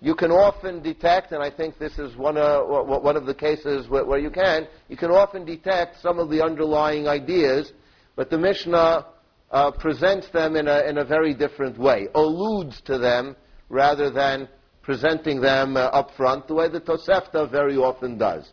you 0.00 0.14
can 0.14 0.30
often 0.30 0.82
detect, 0.82 1.32
and 1.32 1.42
I 1.42 1.50
think 1.50 1.78
this 1.78 1.98
is 1.98 2.16
one, 2.16 2.36
uh, 2.36 2.60
one 2.60 3.16
of 3.16 3.24
the 3.24 3.34
cases 3.34 3.88
where, 3.88 4.04
where, 4.04 4.18
you 4.18 4.30
can, 4.30 4.66
you 4.88 4.96
can 4.96 5.10
often 5.10 5.44
detect 5.44 6.00
some 6.02 6.18
of 6.18 6.28
the 6.28 6.42
underlying 6.42 7.08
ideas, 7.08 7.72
but 8.16 8.28
the 8.28 8.38
Mishnah 8.38 9.06
uh, 9.50 9.70
presents 9.70 10.28
them 10.30 10.56
in 10.56 10.68
a, 10.68 10.80
in 10.80 10.98
a 10.98 11.04
very 11.04 11.32
different 11.32 11.78
way, 11.78 12.08
alludes 12.14 12.80
to 12.82 12.98
them 12.98 13.36
rather 13.68 14.10
than 14.10 14.48
presenting 14.84 15.40
them 15.40 15.76
uh, 15.76 15.80
up 15.80 16.10
front, 16.14 16.46
the 16.46 16.54
way 16.54 16.68
the 16.68 16.80
Tosefta 16.80 17.50
very 17.50 17.76
often 17.76 18.18
does. 18.18 18.52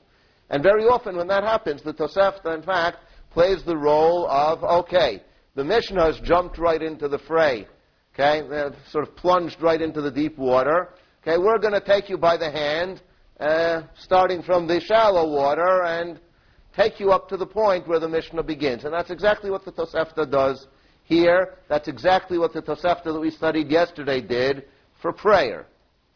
And 0.50 0.64
very 0.64 0.86
often 0.86 1.18
when 1.18 1.28
that 1.28 1.44
happens, 1.44 1.84
the 1.84 1.94
Tosefta, 1.94 2.56
in 2.56 2.64
fact, 2.64 3.00
plays 3.32 3.64
the 3.64 3.78
role 3.78 4.28
of, 4.30 4.64
okay, 4.64 5.22
the 5.56 5.64
Mishnah 5.64 6.04
has 6.04 6.20
jumped 6.22 6.58
right 6.58 6.82
into 6.82 7.08
the 7.08 7.20
fray. 7.20 7.68
Okay, 8.14 8.42
They've 8.50 8.76
sort 8.90 9.08
of 9.08 9.16
plunged 9.16 9.62
right 9.62 9.82
into 9.82 10.02
the 10.02 10.12
deep 10.12 10.38
water. 10.38 10.90
Okay, 11.22 11.38
we're 11.38 11.60
going 11.60 11.74
to 11.74 11.82
take 11.82 12.10
you 12.10 12.18
by 12.18 12.36
the 12.36 12.50
hand, 12.50 13.02
uh, 13.40 13.84
starting 13.98 14.42
from 14.42 14.68
the 14.68 14.82
shallow 14.82 15.30
water, 15.30 15.84
and 15.84 16.20
take 16.76 17.00
you 17.00 17.12
up 17.12 17.30
to 17.30 17.38
the 17.38 17.46
point 17.46 17.88
where 17.88 18.00
the 18.00 18.10
Mishnah 18.10 18.44
begins. 18.44 18.84
And 18.84 18.94
that's 18.94 19.12
exactly 19.12 19.50
what 19.50 19.64
the 19.64 19.72
Tosefta 19.72 20.30
does 20.30 20.68
here. 21.04 21.56
That's 21.70 21.88
exactly 21.88 22.38
what 22.38 22.54
the 22.54 22.62
Tosefta 22.62 23.06
that 23.06 23.20
we 23.20 23.32
studied 23.32 23.70
yesterday 23.70 24.22
did 24.22 24.66
for 25.02 25.14
prayer 25.14 25.68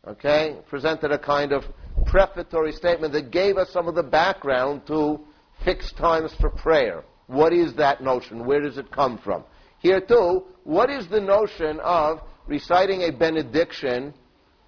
okay, 0.08 0.58
presented 0.70 1.12
a 1.12 1.20
kind 1.20 1.52
of 1.52 1.64
prefatory 2.06 2.72
statement 2.72 3.14
that 3.14 3.32
gave 3.32 3.58
us 3.58 3.70
some 3.72 3.88
of 3.88 3.96
the 3.96 4.04
background 4.04 4.86
to 4.88 5.20
fixed 5.64 5.98
times 5.98 6.34
for 6.40 6.50
prayer. 6.50 7.04
What 7.28 7.54
is 7.54 7.74
that 7.76 8.02
notion? 8.02 8.46
Where 8.46 8.62
does 8.62 8.78
it 8.78 8.92
come 8.92 9.18
from? 9.18 9.44
Here, 9.80 10.02
too, 10.02 10.44
what 10.64 10.90
is 10.90 11.08
the 11.08 11.22
notion 11.22 11.80
of 11.80 12.20
reciting 12.48 13.02
a 13.04 13.12
benediction 13.12 14.14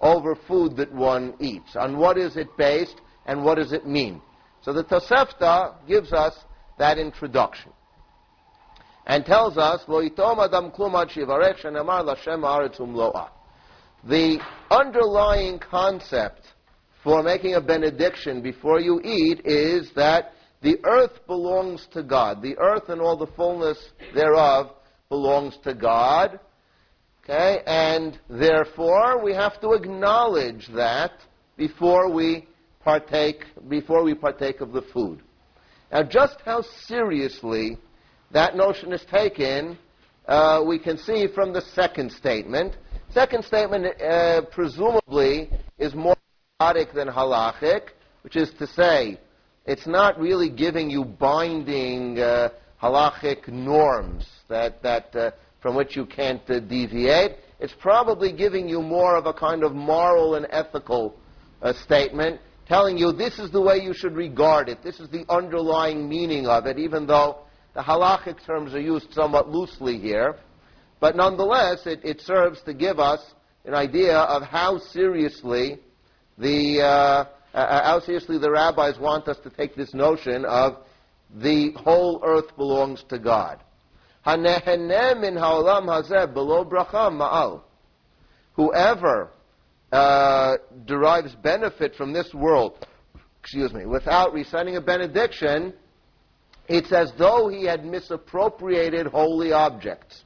over 0.00 0.34
food 0.34 0.76
that 0.76 0.92
one 0.92 1.34
eats? 1.40 1.76
On 1.76 1.98
what 1.98 2.18
is 2.18 2.36
it 2.36 2.48
based 2.56 3.00
and 3.26 3.44
what 3.44 3.56
does 3.56 3.72
it 3.72 3.86
mean? 3.86 4.20
So 4.62 4.72
the 4.72 4.84
Tosefta 4.84 5.74
gives 5.86 6.12
us 6.12 6.34
that 6.78 6.98
introduction 6.98 7.72
and 9.06 9.24
tells 9.24 9.56
us, 9.56 9.82
The 14.04 14.40
underlying 14.70 15.58
concept 15.58 16.42
for 17.02 17.22
making 17.22 17.54
a 17.54 17.60
benediction 17.60 18.42
before 18.42 18.80
you 18.80 19.00
eat 19.02 19.40
is 19.44 19.90
that 19.96 20.32
the 20.62 20.78
earth 20.84 21.26
belongs 21.26 21.86
to 21.92 22.02
God. 22.02 22.42
The 22.42 22.56
earth 22.58 22.88
and 22.88 23.00
all 23.00 23.16
the 23.16 23.26
fullness 23.26 23.78
thereof 24.14 24.72
belongs 25.08 25.56
to 25.64 25.74
God. 25.74 26.40
Okay? 27.24 27.62
And 27.66 28.18
therefore, 28.28 29.22
we 29.22 29.34
have 29.34 29.60
to 29.60 29.72
acknowledge 29.72 30.68
that 30.74 31.12
before 31.56 32.10
we 32.10 32.46
partake, 32.82 33.44
before 33.68 34.02
we 34.02 34.14
partake 34.14 34.60
of 34.60 34.72
the 34.72 34.82
food. 34.82 35.22
Now, 35.92 36.02
just 36.02 36.40
how 36.44 36.62
seriously 36.86 37.78
that 38.30 38.56
notion 38.56 38.92
is 38.92 39.04
taken, 39.10 39.78
uh, 40.26 40.62
we 40.66 40.78
can 40.78 40.98
see 40.98 41.26
from 41.34 41.52
the 41.52 41.62
second 41.62 42.12
statement. 42.12 42.76
Second 43.12 43.42
statement, 43.42 43.86
uh, 44.02 44.42
presumably, 44.50 45.50
is 45.78 45.94
more 45.94 46.16
aggadic 46.60 46.92
than 46.92 47.08
halachic, 47.08 47.88
which 48.22 48.36
is 48.36 48.52
to 48.58 48.66
say, 48.66 49.18
it's 49.64 49.86
not 49.86 50.20
really 50.20 50.50
giving 50.50 50.90
you 50.90 51.04
binding 51.04 52.18
uh, 52.18 52.50
halachic 52.82 53.48
norms 53.48 54.28
that, 54.48 54.82
that, 54.82 55.16
uh, 55.16 55.30
from 55.60 55.74
which 55.74 55.96
you 55.96 56.04
can't 56.04 56.42
uh, 56.50 56.60
deviate. 56.60 57.36
It's 57.60 57.74
probably 57.80 58.30
giving 58.30 58.68
you 58.68 58.82
more 58.82 59.16
of 59.16 59.24
a 59.24 59.32
kind 59.32 59.64
of 59.64 59.72
moral 59.72 60.34
and 60.34 60.46
ethical 60.50 61.16
uh, 61.62 61.72
statement, 61.72 62.40
telling 62.66 62.98
you 62.98 63.12
this 63.12 63.38
is 63.38 63.50
the 63.50 63.60
way 63.60 63.78
you 63.78 63.94
should 63.94 64.16
regard 64.16 64.68
it. 64.68 64.82
This 64.82 65.00
is 65.00 65.08
the 65.08 65.24
underlying 65.30 66.06
meaning 66.06 66.46
of 66.46 66.66
it, 66.66 66.78
even 66.78 67.06
though 67.06 67.38
the 67.74 67.80
halachic 67.80 68.44
terms 68.44 68.74
are 68.74 68.80
used 68.80 69.14
somewhat 69.14 69.48
loosely 69.48 69.98
here. 69.98 70.36
But 71.00 71.16
nonetheless, 71.16 71.86
it, 71.86 72.00
it 72.04 72.20
serves 72.20 72.60
to 72.62 72.74
give 72.74 72.98
us 72.98 73.20
an 73.64 73.74
idea 73.74 74.16
of 74.16 74.42
how 74.42 74.78
seriously 74.78 75.78
the 76.38 76.80
uh, 76.82 77.24
uh, 77.54 77.82
how 77.84 78.00
seriously 78.00 78.38
the 78.38 78.50
rabbis 78.50 78.98
want 78.98 79.28
us 79.28 79.38
to 79.38 79.50
take 79.50 79.74
this 79.74 79.94
notion 79.94 80.44
of 80.44 80.78
the 81.34 81.72
whole 81.72 82.20
earth 82.24 82.56
belongs 82.56 83.04
to 83.08 83.18
God. 83.18 83.60
Whoever 88.54 89.30
uh, 89.92 90.56
derives 90.84 91.34
benefit 91.36 91.94
from 91.94 92.12
this 92.12 92.34
world, 92.34 92.86
excuse 93.40 93.72
me, 93.72 93.86
without 93.86 94.32
reciting 94.32 94.76
a 94.76 94.80
benediction, 94.80 95.72
it's 96.68 96.92
as 96.92 97.12
though 97.18 97.48
he 97.48 97.64
had 97.64 97.84
misappropriated 97.86 99.06
holy 99.06 99.52
objects. 99.52 100.24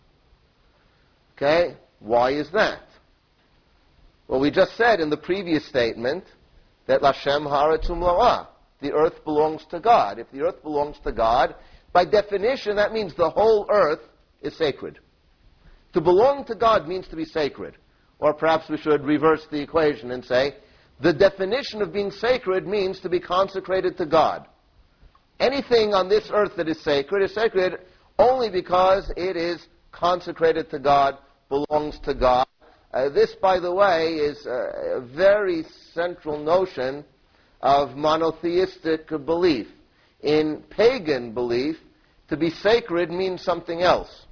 Okay? 1.42 1.76
Why 1.98 2.30
is 2.30 2.50
that? 2.52 2.82
Well, 4.28 4.40
we 4.40 4.50
just 4.52 4.76
said 4.76 5.00
in 5.00 5.10
the 5.10 5.16
previous 5.16 5.66
statement 5.66 6.24
that 6.86 7.02
Lashem 7.02 7.42
ha'aretz 7.42 7.90
umlo'ah, 7.90 8.46
the 8.80 8.92
earth 8.92 9.24
belongs 9.24 9.64
to 9.70 9.80
God. 9.80 10.18
If 10.18 10.30
the 10.30 10.42
earth 10.42 10.62
belongs 10.62 10.98
to 11.04 11.10
God, 11.10 11.56
by 11.92 12.04
definition, 12.04 12.76
that 12.76 12.92
means 12.92 13.14
the 13.14 13.30
whole 13.30 13.66
earth 13.70 14.00
is 14.40 14.56
sacred. 14.56 15.00
To 15.94 16.00
belong 16.00 16.44
to 16.44 16.54
God 16.54 16.86
means 16.86 17.08
to 17.08 17.16
be 17.16 17.24
sacred. 17.24 17.76
Or 18.20 18.32
perhaps 18.32 18.68
we 18.68 18.78
should 18.78 19.04
reverse 19.04 19.44
the 19.50 19.60
equation 19.60 20.12
and 20.12 20.24
say, 20.24 20.54
the 21.00 21.12
definition 21.12 21.82
of 21.82 21.92
being 21.92 22.12
sacred 22.12 22.68
means 22.68 23.00
to 23.00 23.08
be 23.08 23.18
consecrated 23.18 23.96
to 23.98 24.06
God. 24.06 24.46
Anything 25.40 25.92
on 25.92 26.08
this 26.08 26.30
earth 26.32 26.52
that 26.56 26.68
is 26.68 26.80
sacred 26.82 27.24
is 27.24 27.34
sacred 27.34 27.78
only 28.18 28.48
because 28.48 29.10
it 29.16 29.36
is 29.36 29.66
consecrated 29.92 30.70
to 30.70 30.78
God, 30.78 31.18
belongs 31.52 31.98
to 32.00 32.14
God. 32.14 32.46
Uh, 32.94 33.10
this, 33.10 33.34
by 33.34 33.60
the 33.60 33.72
way, 33.72 34.14
is 34.14 34.46
a, 34.46 34.96
a 34.96 35.00
very 35.00 35.64
central 35.92 36.38
notion 36.42 37.04
of 37.60 37.94
monotheistic 37.96 39.08
belief. 39.26 39.66
In 40.22 40.62
pagan 40.70 41.32
belief, 41.32 41.76
to 42.28 42.36
be 42.36 42.48
sacred 42.48 43.10
means 43.10 43.42
something 43.42 43.82
else. 43.82 44.26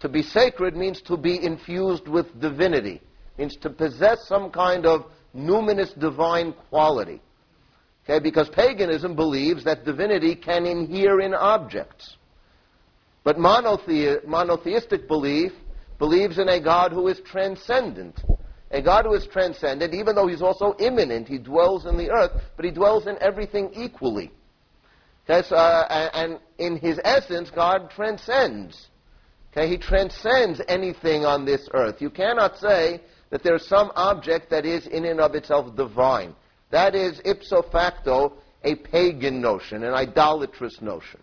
To 0.00 0.08
be 0.08 0.22
sacred 0.22 0.74
means 0.74 1.02
to 1.02 1.16
be 1.16 1.44
infused 1.44 2.08
with 2.08 2.40
divinity, 2.40 3.00
means 3.38 3.56
to 3.56 3.70
possess 3.70 4.26
some 4.26 4.50
kind 4.50 4.86
of 4.86 5.06
numinous 5.34 5.98
divine 5.98 6.54
quality. 6.70 7.20
Okay, 8.04 8.20
because 8.22 8.48
paganism 8.50 9.14
believes 9.14 9.64
that 9.64 9.84
divinity 9.84 10.34
can 10.34 10.66
inhere 10.66 11.20
in 11.20 11.34
objects. 11.34 12.16
But 13.22 13.38
monothe- 13.38 14.26
monotheistic 14.26 15.08
belief 15.08 15.52
believes 15.98 16.38
in 16.38 16.48
a 16.48 16.60
God 16.60 16.92
who 16.92 17.08
is 17.08 17.20
transcendent. 17.20 18.20
A 18.70 18.82
God 18.82 19.04
who 19.04 19.14
is 19.14 19.26
transcendent, 19.26 19.94
even 19.94 20.14
though 20.14 20.26
he's 20.26 20.42
also 20.42 20.74
immanent, 20.80 21.28
he 21.28 21.38
dwells 21.38 21.86
in 21.86 21.96
the 21.96 22.10
earth, 22.10 22.32
but 22.56 22.64
he 22.64 22.70
dwells 22.70 23.06
in 23.06 23.16
everything 23.20 23.70
equally. 23.74 24.32
Okay, 25.28 25.46
so, 25.48 25.56
uh, 25.56 26.10
and 26.12 26.38
in 26.58 26.76
his 26.76 27.00
essence, 27.04 27.50
God 27.50 27.90
transcends. 27.90 28.88
Okay, 29.52 29.68
he 29.68 29.78
transcends 29.78 30.60
anything 30.66 31.24
on 31.24 31.44
this 31.44 31.68
earth. 31.72 32.02
You 32.02 32.10
cannot 32.10 32.58
say 32.58 33.00
that 33.30 33.42
there's 33.42 33.66
some 33.66 33.92
object 33.94 34.50
that 34.50 34.66
is 34.66 34.86
in 34.88 35.04
and 35.04 35.20
of 35.20 35.34
itself 35.34 35.74
divine. 35.76 36.34
That 36.70 36.94
is 36.94 37.20
ipso 37.24 37.62
facto 37.62 38.34
a 38.64 38.74
pagan 38.74 39.40
notion, 39.40 39.84
an 39.84 39.94
idolatrous 39.94 40.80
notion. 40.80 41.20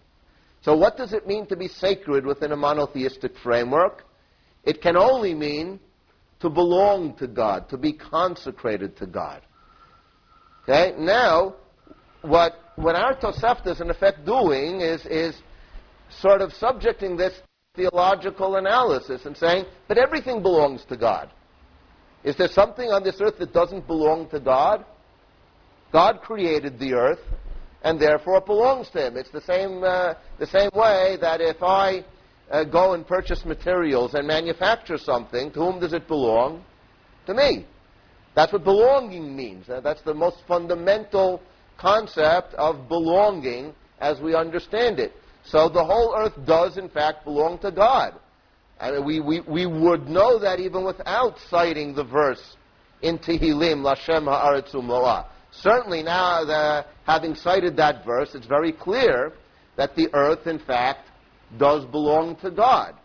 So 0.62 0.76
what 0.76 0.96
does 0.96 1.12
it 1.12 1.28
mean 1.28 1.48
to 1.48 1.56
be 1.56 1.68
sacred 1.68 2.26
within 2.26 2.52
a 2.52 2.56
monotheistic 2.56 3.36
framework? 3.38 4.06
It 4.64 4.82
can 4.82 4.96
only 4.96 5.34
mean 5.34 5.80
to 6.40 6.50
belong 6.50 7.16
to 7.18 7.28
God, 7.28 7.70
to 7.70 7.78
be 7.78 7.94
consecrated 7.94 8.98
to 8.98 9.06
God. 9.06 9.42
Okay? 10.64 10.94
Now, 10.98 11.56
what, 12.22 12.54
what 12.76 12.96
our 12.96 13.16
Tosefta 13.16 13.68
is 13.68 13.82
in 13.82 13.90
effect 13.90 14.26
doing 14.26 14.82
is, 14.82 15.06
is 15.06 15.36
sort 16.20 16.42
of 16.42 16.52
subjecting 16.54 17.16
this 17.16 17.34
theological 17.76 18.58
analysis 18.58 19.26
and 19.26 19.36
saying, 19.38 19.66
but 19.88 19.98
everything 19.98 20.42
belongs 20.42 20.84
to 20.90 20.98
God. 20.98 21.32
Is 22.24 22.36
there 22.38 22.50
something 22.50 22.90
on 22.90 23.04
this 23.04 23.20
earth 23.22 23.38
that 23.40 23.54
doesn't 23.54 23.88
belong 23.88 24.30
to 24.30 24.40
God? 24.40 24.86
God 25.92 26.22
created 26.22 26.80
the 26.80 26.94
earth, 26.94 27.20
and 27.84 28.00
therefore 28.00 28.38
it 28.38 28.46
belongs 28.46 28.90
to 28.90 29.08
Him. 29.08 29.18
It's 29.18 29.32
the 29.32 29.42
same, 29.42 29.84
uh, 29.84 30.14
the 30.40 30.48
same 30.48 30.70
way 30.74 31.18
that 31.20 31.42
if 31.42 31.62
I 31.64 32.06
uh, 32.52 32.64
go 32.66 32.94
and 32.94 33.08
purchase 33.08 33.46
materials 33.46 34.14
and 34.14 34.28
manufacture 34.28 34.98
something, 34.98 35.52
to 35.52 35.60
whom 35.60 35.80
does 35.80 35.94
it 35.94 36.08
belong? 36.08 36.64
To 37.28 37.34
me. 37.34 37.66
That's 38.36 38.52
what 38.54 38.64
belonging 38.64 39.36
means. 39.36 39.70
Uh, 39.70 39.82
that's 39.82 40.02
the 40.02 40.14
most 40.14 40.38
fundamental 40.48 41.42
concept 41.78 42.54
of 42.56 42.88
belonging 42.88 43.74
as 44.00 44.20
we 44.20 44.36
understand 44.36 45.00
it. 45.00 45.14
So 45.44 45.70
the 45.70 45.84
whole 45.84 46.14
earth 46.18 46.34
does, 46.46 46.78
in 46.78 46.90
fact, 46.90 47.26
belong 47.26 47.60
to 47.60 47.72
God. 47.72 48.16
And 48.80 49.06
we, 49.06 49.20
we, 49.20 49.42
we 49.42 49.66
would 49.66 50.08
know 50.08 50.40
that 50.40 50.60
even 50.60 50.84
without 50.84 51.38
citing 51.50 51.94
the 51.94 52.04
verse 52.04 52.58
in 53.02 53.18
Tehillim, 53.18 53.82
Lashem 53.82 54.26
ha'aretz 54.26 54.74
umlo'ah. 54.74 55.26
Certainly 55.52 56.04
now, 56.04 56.46
the, 56.46 56.86
having 57.06 57.36
cited 57.36 57.76
that 57.78 58.06
verse, 58.06 58.34
it's 58.34 58.48
very 58.48 58.72
clear 58.72 59.34
that 59.76 59.96
the 59.96 60.10
earth, 60.14 60.48
in 60.48 60.60
fact, 60.60 61.08
does 61.58 61.86
belong 61.86 62.36
to 62.38 62.52
God. 62.52 62.96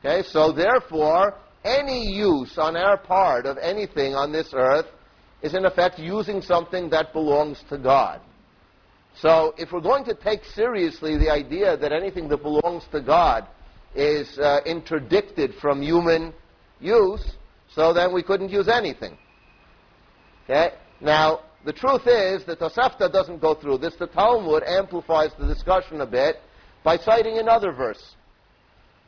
Okay, 0.00 0.26
so 0.28 0.52
therefore, 0.52 1.34
any 1.64 2.06
use 2.12 2.58
on 2.58 2.76
our 2.76 2.96
part 2.96 3.46
of 3.46 3.56
anything 3.58 4.14
on 4.14 4.32
this 4.32 4.52
earth 4.52 4.86
is 5.42 5.54
in 5.54 5.64
effect 5.64 5.98
using 5.98 6.42
something 6.42 6.90
that 6.90 7.12
belongs 7.12 7.62
to 7.68 7.78
God. 7.78 8.20
So 9.20 9.54
if 9.58 9.72
we're 9.72 9.80
going 9.80 10.04
to 10.04 10.14
take 10.14 10.44
seriously 10.44 11.18
the 11.18 11.30
idea 11.30 11.76
that 11.76 11.92
anything 11.92 12.28
that 12.28 12.42
belongs 12.42 12.84
to 12.92 13.00
God 13.00 13.46
is 13.94 14.38
uh, 14.38 14.60
interdicted 14.64 15.54
from 15.60 15.82
human 15.82 16.32
use, 16.80 17.32
so 17.74 17.92
then 17.92 18.12
we 18.12 18.22
couldn't 18.22 18.50
use 18.50 18.68
anything. 18.68 19.16
Okay? 20.44 20.70
Now, 21.00 21.40
the 21.64 21.72
truth 21.72 22.06
is 22.06 22.44
that 22.46 22.58
Tosefta 22.58 23.12
doesn't 23.12 23.40
go 23.40 23.54
through 23.54 23.78
this. 23.78 23.94
The 23.96 24.06
Talmud 24.06 24.62
amplifies 24.64 25.30
the 25.38 25.46
discussion 25.46 26.00
a 26.00 26.06
bit 26.06 26.36
by 26.84 26.96
citing 26.96 27.38
another 27.38 27.72
verse. 27.72 28.14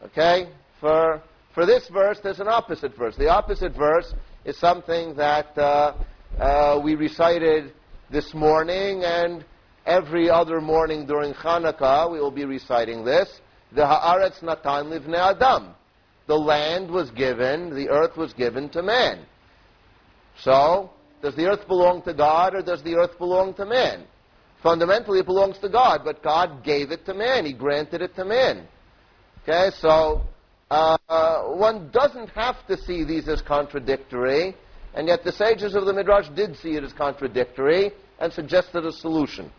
Okay? 0.02 0.48
For, 0.80 1.22
for 1.54 1.66
this 1.66 1.88
verse, 1.88 2.18
there's 2.22 2.40
an 2.40 2.48
opposite 2.48 2.96
verse. 2.96 3.16
The 3.16 3.28
opposite 3.28 3.74
verse 3.76 4.12
is 4.44 4.58
something 4.58 5.14
that 5.16 5.56
uh, 5.56 5.94
uh, 6.38 6.80
we 6.82 6.94
recited 6.94 7.72
this 8.10 8.34
morning 8.34 9.02
and 9.04 9.44
every 9.86 10.30
other 10.30 10.60
morning 10.60 11.06
during 11.06 11.32
Hanukkah, 11.34 12.10
we 12.10 12.18
will 12.18 12.30
be 12.30 12.44
reciting 12.44 13.04
this. 13.04 13.40
The 13.72 13.82
Haaretz 13.82 14.42
Natan 14.42 14.90
Livne 14.90 15.16
Adam. 15.16 15.74
The 16.26 16.36
land 16.36 16.90
was 16.90 17.10
given, 17.10 17.74
the 17.74 17.90
earth 17.90 18.16
was 18.16 18.32
given 18.32 18.70
to 18.70 18.82
man. 18.82 19.26
So, 20.38 20.90
does 21.22 21.36
the 21.36 21.46
earth 21.46 21.66
belong 21.68 22.02
to 22.02 22.14
God 22.14 22.54
or 22.54 22.62
does 22.62 22.82
the 22.82 22.94
earth 22.96 23.18
belong 23.18 23.54
to 23.54 23.66
man? 23.66 24.04
Fundamentally, 24.64 25.18
it 25.18 25.26
belongs 25.26 25.58
to 25.58 25.68
God, 25.68 26.00
but 26.04 26.22
God 26.22 26.64
gave 26.64 26.90
it 26.90 27.04
to 27.04 27.12
man. 27.12 27.44
He 27.44 27.52
granted 27.52 28.00
it 28.00 28.16
to 28.16 28.24
man. 28.24 28.66
Okay, 29.42 29.68
so 29.78 30.22
uh, 30.70 31.42
one 31.42 31.90
doesn't 31.92 32.30
have 32.30 32.66
to 32.68 32.78
see 32.78 33.04
these 33.04 33.28
as 33.28 33.42
contradictory, 33.42 34.56
and 34.94 35.06
yet 35.06 35.22
the 35.22 35.32
sages 35.32 35.74
of 35.74 35.84
the 35.84 35.92
Midrash 35.92 36.30
did 36.34 36.56
see 36.56 36.76
it 36.76 36.82
as 36.82 36.94
contradictory 36.94 37.92
and 38.18 38.32
suggested 38.32 38.86
a 38.86 38.92
solution. 38.92 39.52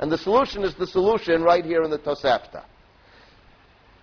And 0.00 0.10
the 0.10 0.18
solution 0.18 0.64
is 0.64 0.74
the 0.74 0.88
solution 0.88 1.44
right 1.44 1.64
here 1.64 1.84
in 1.84 1.90
the 1.92 1.98
Tosefta. 1.98 2.64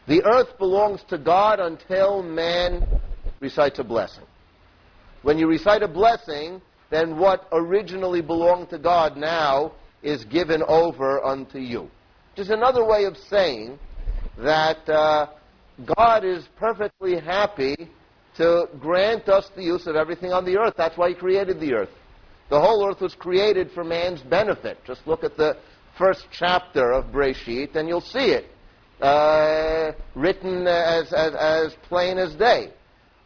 The 0.07 0.24
earth 0.24 0.57
belongs 0.57 1.03
to 1.09 1.17
God 1.17 1.59
until 1.59 2.24
man 2.24 2.88
recites 3.41 3.79
a 3.79 3.83
blessing. 3.83 4.24
When 5.21 5.38
you 5.38 5.47
recite 5.47 5.83
a 5.83 5.88
blessing, 5.89 6.62
then 6.91 7.17
what 7.17 7.45
originally 7.51 8.21
belonged 8.21 8.69
to 8.69 8.79
God 8.79 9.17
now 9.17 9.74
is 10.05 10.24
given 10.25 10.63
over 10.67 11.24
unto 11.24 11.57
you. 11.57 11.89
Is 12.38 12.50
another 12.50 12.85
way 12.85 13.05
of 13.05 13.17
saying 13.29 13.79
that 14.38 14.88
uh, 14.88 15.27
God 15.97 16.24
is 16.24 16.47
perfectly 16.57 17.19
happy 17.19 17.89
to 18.38 18.67
grant 18.79 19.27
us 19.29 19.50
the 19.55 19.63
use 19.63 19.88
of 19.88 19.95
everything 19.95 20.31
on 20.31 20.45
the 20.45 20.57
earth. 20.57 20.75
That's 20.77 20.97
why 20.97 21.09
He 21.09 21.15
created 21.15 21.59
the 21.59 21.74
earth. 21.74 21.89
The 22.50 22.59
whole 22.59 22.88
earth 22.88 23.01
was 23.01 23.15
created 23.15 23.71
for 23.71 23.83
man's 23.83 24.21
benefit. 24.21 24.77
Just 24.85 25.07
look 25.07 25.24
at 25.24 25.38
the 25.38 25.57
first 25.97 26.27
chapter 26.31 26.91
of 26.91 27.05
Breshit, 27.05 27.75
and 27.75 27.88
you'll 27.88 28.01
see 28.01 28.31
it 28.31 28.45
uh, 29.01 29.93
written 30.13 30.67
as, 30.67 31.12
as, 31.13 31.33
as 31.33 31.75
plain 31.88 32.17
as 32.17 32.35
day. 32.35 32.71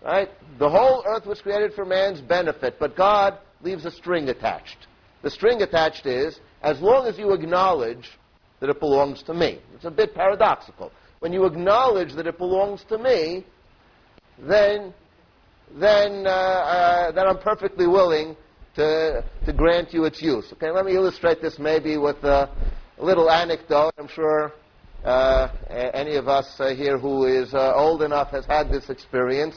Right? 0.02 0.30
The 0.60 0.70
whole 0.70 1.04
earth 1.06 1.26
was 1.26 1.42
created 1.42 1.74
for 1.74 1.84
man's 1.84 2.22
benefit, 2.22 2.78
but 2.80 2.96
God 2.96 3.38
leaves 3.62 3.86
a 3.86 3.92
string 3.92 4.30
attached. 4.30 4.88
The 5.24 5.30
string 5.30 5.62
attached 5.62 6.06
is, 6.06 6.40
as 6.62 6.80
long 6.82 7.08
as 7.08 7.18
you 7.18 7.34
acknowledge 7.34 8.18
that 8.60 8.70
it 8.70 8.80
belongs 8.80 9.24
to 9.24 9.34
me. 9.34 9.60
It's 9.76 9.86
a 9.86 9.92
bit 9.92 10.14
paradoxical. 10.14 10.92
When 11.20 11.34
you 11.34 11.46
acknowledge 11.46 12.14
that 12.16 12.28
it 12.28 12.38
belongs 12.38 12.84
to 12.90 12.98
me, 12.98 13.46
then, 14.38 14.94
then, 15.74 16.26
uh, 16.26 16.30
uh, 16.30 17.12
then 17.12 17.28
I'm 17.28 17.40
perfectly 17.40 17.88
willing 17.88 18.36
to, 18.76 19.24
to 19.46 19.54
grant 19.54 19.94
you 19.94 20.06
its 20.06 20.22
use. 20.22 20.52
Okay, 20.54 20.72
let 20.72 20.86
me 20.86 20.96
illustrate 20.96 21.42
this 21.42 21.60
maybe 21.60 21.98
with 21.98 22.24
a, 22.24 22.50
little 23.00 23.30
anecdote. 23.30 23.92
I'm 23.98 24.08
sure 24.08 24.54
uh, 25.04 25.48
any 25.70 26.16
of 26.16 26.28
us 26.28 26.56
uh, 26.60 26.76
here 26.76 26.98
who 26.98 27.26
is 27.26 27.54
uh, 27.54 27.74
old 27.76 28.02
enough 28.02 28.30
has 28.32 28.46
had 28.46 28.70
this 28.70 28.90
experience. 28.90 29.56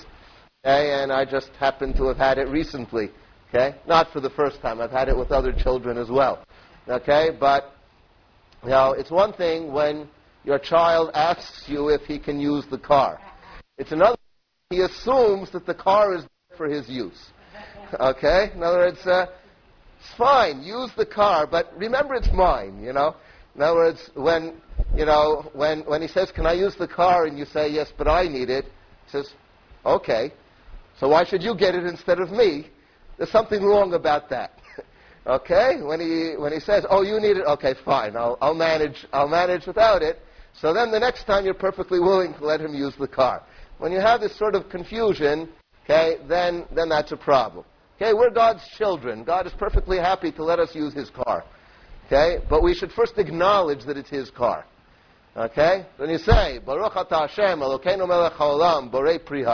Okay, 0.64 0.92
and 1.02 1.12
I 1.12 1.24
just 1.24 1.50
happen 1.58 1.92
to 1.94 2.04
have 2.06 2.16
had 2.16 2.38
it 2.38 2.48
recently. 2.48 3.10
Okay, 3.48 3.76
not 3.86 4.10
for 4.12 4.20
the 4.20 4.30
first 4.30 4.62
time. 4.62 4.80
I've 4.80 4.90
had 4.92 5.08
it 5.08 5.16
with 5.16 5.32
other 5.32 5.52
children 5.52 5.98
as 5.98 6.08
well. 6.08 6.44
Okay, 6.88 7.30
but 7.38 7.74
you 8.64 8.70
know, 8.70 8.92
it's 8.92 9.10
one 9.10 9.32
thing 9.32 9.72
when 9.72 10.08
your 10.44 10.58
child 10.58 11.10
asks 11.14 11.64
you 11.68 11.88
if 11.88 12.02
he 12.02 12.18
can 12.18 12.40
use 12.40 12.64
the 12.70 12.78
car. 12.78 13.20
It's 13.78 13.92
another. 13.92 14.16
He 14.70 14.80
assumes 14.80 15.50
that 15.52 15.66
the 15.66 15.74
car 15.74 16.14
is 16.14 16.24
for 16.56 16.66
his 16.66 16.88
use. 16.88 17.30
Okay, 18.00 18.50
in 18.54 18.62
other 18.62 18.78
words, 18.78 19.06
uh, 19.06 19.26
it's 20.00 20.14
fine. 20.16 20.62
Use 20.62 20.90
the 20.96 21.06
car, 21.06 21.46
but 21.46 21.72
remember 21.76 22.14
it's 22.14 22.32
mine. 22.32 22.82
You 22.82 22.92
know. 22.92 23.14
In 23.54 23.62
other 23.62 23.76
words, 23.76 24.10
when 24.14 24.60
you 24.96 25.04
know 25.04 25.50
when 25.52 25.80
when 25.82 26.02
he 26.02 26.08
says, 26.08 26.32
"Can 26.32 26.46
I 26.46 26.54
use 26.54 26.74
the 26.74 26.88
car?" 26.88 27.26
and 27.26 27.38
you 27.38 27.44
say, 27.44 27.68
"Yes, 27.68 27.92
but 27.96 28.08
I 28.08 28.24
need 28.24 28.50
it," 28.50 28.64
he 28.64 29.10
says, 29.10 29.30
"Okay." 29.84 30.32
So 30.98 31.08
why 31.08 31.24
should 31.24 31.42
you 31.42 31.54
get 31.54 31.74
it 31.74 31.84
instead 31.84 32.18
of 32.18 32.30
me? 32.30 32.68
There's 33.18 33.30
something 33.30 33.62
wrong 33.62 33.94
about 33.94 34.28
that. 34.30 34.52
Okay? 35.26 35.80
When 35.82 36.00
he 36.00 36.34
when 36.36 36.52
he 36.52 36.60
says, 36.60 36.84
"Oh, 36.88 37.02
you 37.02 37.20
need 37.20 37.36
it," 37.36 37.46
okay, 37.46 37.74
fine. 37.84 38.16
I'll 38.16 38.38
I'll 38.40 38.54
manage. 38.54 39.06
I'll 39.12 39.28
manage 39.28 39.66
without 39.66 40.02
it. 40.02 40.20
So 40.54 40.72
then 40.72 40.90
the 40.90 41.00
next 41.00 41.24
time 41.24 41.44
you're 41.44 41.54
perfectly 41.54 41.98
willing 41.98 42.34
to 42.34 42.44
let 42.44 42.60
him 42.60 42.74
use 42.74 42.94
the 42.98 43.08
car. 43.08 43.42
When 43.78 43.90
you 43.92 44.00
have 44.00 44.20
this 44.20 44.36
sort 44.36 44.54
of 44.54 44.68
confusion, 44.68 45.48
okay, 45.84 46.18
then 46.28 46.66
then 46.74 46.88
that's 46.88 47.12
a 47.12 47.16
problem. 47.16 47.64
Okay, 47.96 48.14
we're 48.14 48.30
God's 48.30 48.66
children. 48.76 49.22
God 49.22 49.46
is 49.46 49.52
perfectly 49.52 49.98
happy 49.98 50.32
to 50.32 50.44
let 50.44 50.58
us 50.58 50.74
use 50.74 50.92
His 50.92 51.10
car. 51.10 51.44
Okay, 52.06 52.38
but 52.50 52.62
we 52.62 52.74
should 52.74 52.92
first 52.92 53.16
acknowledge 53.16 53.84
that 53.84 53.96
it's 53.96 54.10
His 54.10 54.30
car. 54.30 54.64
Okay, 55.36 55.86
when 55.96 56.10
you 56.10 56.18
say 56.18 56.58
Baruch 56.58 56.96
Ata 56.96 57.26
Hashem 57.26 57.60
Elokeinu 57.60 58.06
Melech 58.06 58.34
Haolam 58.34 58.90
Borei 58.90 59.24
Pri 59.24 59.44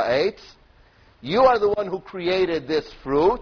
you 1.21 1.41
are 1.41 1.59
the 1.59 1.69
one 1.71 1.89
who 1.89 2.01
created 2.01 2.69
this 2.69 2.89
fruit. 3.03 3.41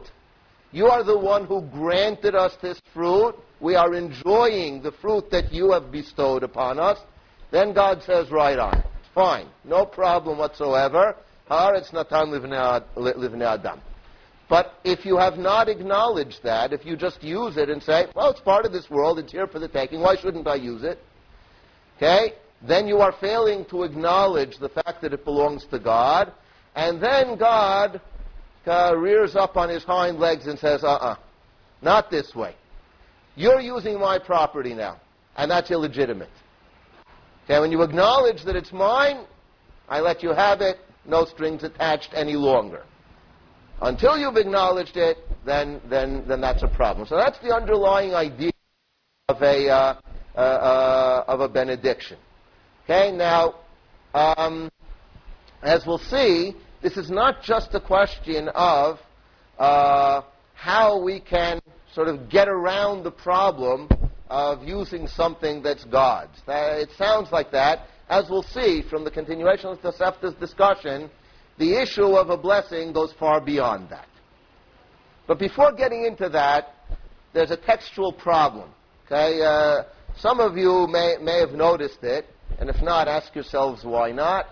You 0.72 0.86
are 0.86 1.04
the 1.04 1.18
one 1.18 1.46
who 1.46 1.62
granted 1.62 2.34
us 2.34 2.56
this 2.60 2.80
fruit. 2.92 3.34
We 3.60 3.74
are 3.74 3.94
enjoying 3.94 4.82
the 4.82 4.92
fruit 4.92 5.30
that 5.30 5.52
you 5.52 5.72
have 5.72 5.90
bestowed 5.90 6.42
upon 6.42 6.78
us. 6.78 6.98
Then 7.50 7.72
God 7.72 8.02
says, 8.02 8.30
right 8.30 8.58
on. 8.58 8.84
Fine. 9.14 9.48
No 9.64 9.86
problem 9.86 10.38
whatsoever. 10.38 11.16
Haaretz 11.50 11.92
natan 11.92 12.52
adam. 13.42 13.80
But 14.48 14.74
if 14.84 15.04
you 15.04 15.16
have 15.16 15.38
not 15.38 15.68
acknowledged 15.68 16.42
that, 16.44 16.72
if 16.72 16.84
you 16.84 16.96
just 16.96 17.22
use 17.22 17.56
it 17.56 17.68
and 17.68 17.82
say, 17.82 18.06
well, 18.14 18.30
it's 18.30 18.40
part 18.40 18.64
of 18.64 18.72
this 18.72 18.88
world, 18.90 19.18
it's 19.18 19.32
here 19.32 19.46
for 19.46 19.58
the 19.58 19.68
taking, 19.68 20.00
why 20.00 20.16
shouldn't 20.16 20.46
I 20.46 20.54
use 20.56 20.84
it? 20.84 21.02
Okay? 21.96 22.34
Then 22.66 22.86
you 22.86 22.98
are 22.98 23.12
failing 23.20 23.64
to 23.66 23.82
acknowledge 23.82 24.58
the 24.58 24.68
fact 24.68 25.02
that 25.02 25.12
it 25.12 25.24
belongs 25.24 25.66
to 25.70 25.78
God, 25.78 26.32
and 26.74 27.02
then 27.02 27.36
God 27.36 28.00
uh, 28.66 28.96
rears 28.96 29.36
up 29.36 29.56
on 29.56 29.68
his 29.68 29.84
hind 29.84 30.18
legs 30.18 30.46
and 30.46 30.58
says, 30.58 30.84
uh-uh, 30.84 31.16
not 31.82 32.10
this 32.10 32.34
way. 32.34 32.54
You're 33.34 33.60
using 33.60 33.98
my 33.98 34.18
property 34.18 34.74
now, 34.74 35.00
and 35.36 35.50
that's 35.50 35.70
illegitimate. 35.70 36.30
Okay, 37.44 37.60
when 37.60 37.70
you 37.70 37.82
acknowledge 37.82 38.44
that 38.44 38.56
it's 38.56 38.72
mine, 38.72 39.24
I 39.88 40.00
let 40.00 40.22
you 40.22 40.30
have 40.30 40.60
it, 40.60 40.78
no 41.04 41.24
strings 41.24 41.62
attached 41.62 42.10
any 42.14 42.34
longer. 42.34 42.82
Until 43.82 44.16
you've 44.16 44.36
acknowledged 44.36 44.96
it, 44.96 45.18
then, 45.44 45.80
then, 45.88 46.24
then 46.26 46.40
that's 46.40 46.62
a 46.62 46.68
problem. 46.68 47.06
So 47.06 47.16
that's 47.16 47.38
the 47.40 47.54
underlying 47.54 48.14
idea 48.14 48.50
of 49.28 49.40
a, 49.42 49.68
uh, 49.68 49.94
uh, 50.34 50.38
uh, 50.38 51.24
of 51.28 51.40
a 51.40 51.48
benediction. 51.48 52.18
Okay, 52.84 53.12
now, 53.12 53.56
um, 54.14 54.70
as 55.62 55.84
we'll 55.86 55.98
see, 55.98 56.54
this 56.82 56.96
is 56.96 57.10
not 57.10 57.42
just 57.42 57.74
a 57.74 57.80
question 57.80 58.48
of 58.54 58.98
uh, 59.58 60.22
how 60.54 61.02
we 61.02 61.20
can 61.20 61.60
sort 61.94 62.08
of 62.08 62.28
get 62.28 62.48
around 62.48 63.02
the 63.02 63.10
problem 63.10 63.88
of 64.28 64.62
using 64.62 65.06
something 65.06 65.62
that's 65.62 65.84
God's. 65.84 66.38
It 66.46 66.90
sounds 66.96 67.32
like 67.32 67.50
that. 67.52 67.86
As 68.08 68.26
we'll 68.28 68.42
see 68.42 68.82
from 68.88 69.04
the 69.04 69.10
continuation 69.10 69.70
of 69.70 69.80
Tosefta's 69.80 70.34
discussion, 70.34 71.10
the 71.58 71.80
issue 71.80 72.16
of 72.16 72.30
a 72.30 72.36
blessing 72.36 72.92
goes 72.92 73.12
far 73.18 73.40
beyond 73.40 73.88
that. 73.90 74.08
But 75.26 75.38
before 75.38 75.72
getting 75.72 76.04
into 76.04 76.28
that, 76.28 76.74
there's 77.32 77.50
a 77.50 77.56
textual 77.56 78.12
problem. 78.12 78.70
Okay, 79.06 79.40
uh, 79.42 79.84
some 80.16 80.40
of 80.40 80.56
you 80.56 80.86
may 80.88 81.16
may 81.20 81.38
have 81.40 81.52
noticed 81.52 82.02
it, 82.02 82.26
and 82.58 82.68
if 82.68 82.80
not, 82.82 83.08
ask 83.08 83.34
yourselves 83.34 83.84
why 83.84 84.12
not. 84.12 84.46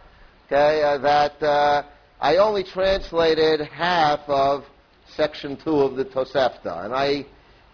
Okay, 0.47 0.83
uh, 0.83 0.99
that 0.99 1.43
uh, 1.43 1.83
I 2.25 2.39
only 2.39 2.65
translated 2.65 3.61
half 3.61 4.21
of 4.29 4.65
section 5.15 5.59
two 5.63 5.81
of 5.81 5.95
the 5.95 6.07
Tosefta, 6.07 6.87
and 6.87 6.95
I 6.95 7.27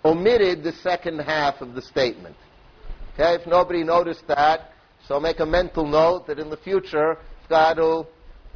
omitted 0.05 0.65
the 0.65 0.73
second 0.73 1.21
half 1.21 1.61
of 1.61 1.75
the 1.77 1.83
statement. 1.83 2.35
Okay, 3.15 3.41
if 3.41 3.47
nobody 3.47 3.85
noticed 3.85 4.27
that, 4.27 4.73
so 5.07 5.21
make 5.21 5.39
a 5.39 5.47
mental 5.47 5.87
note 5.87 6.27
that 6.27 6.41
in 6.41 6.51
the 6.51 6.57
future, 6.57 7.17
God 7.49 7.79
will 7.79 8.09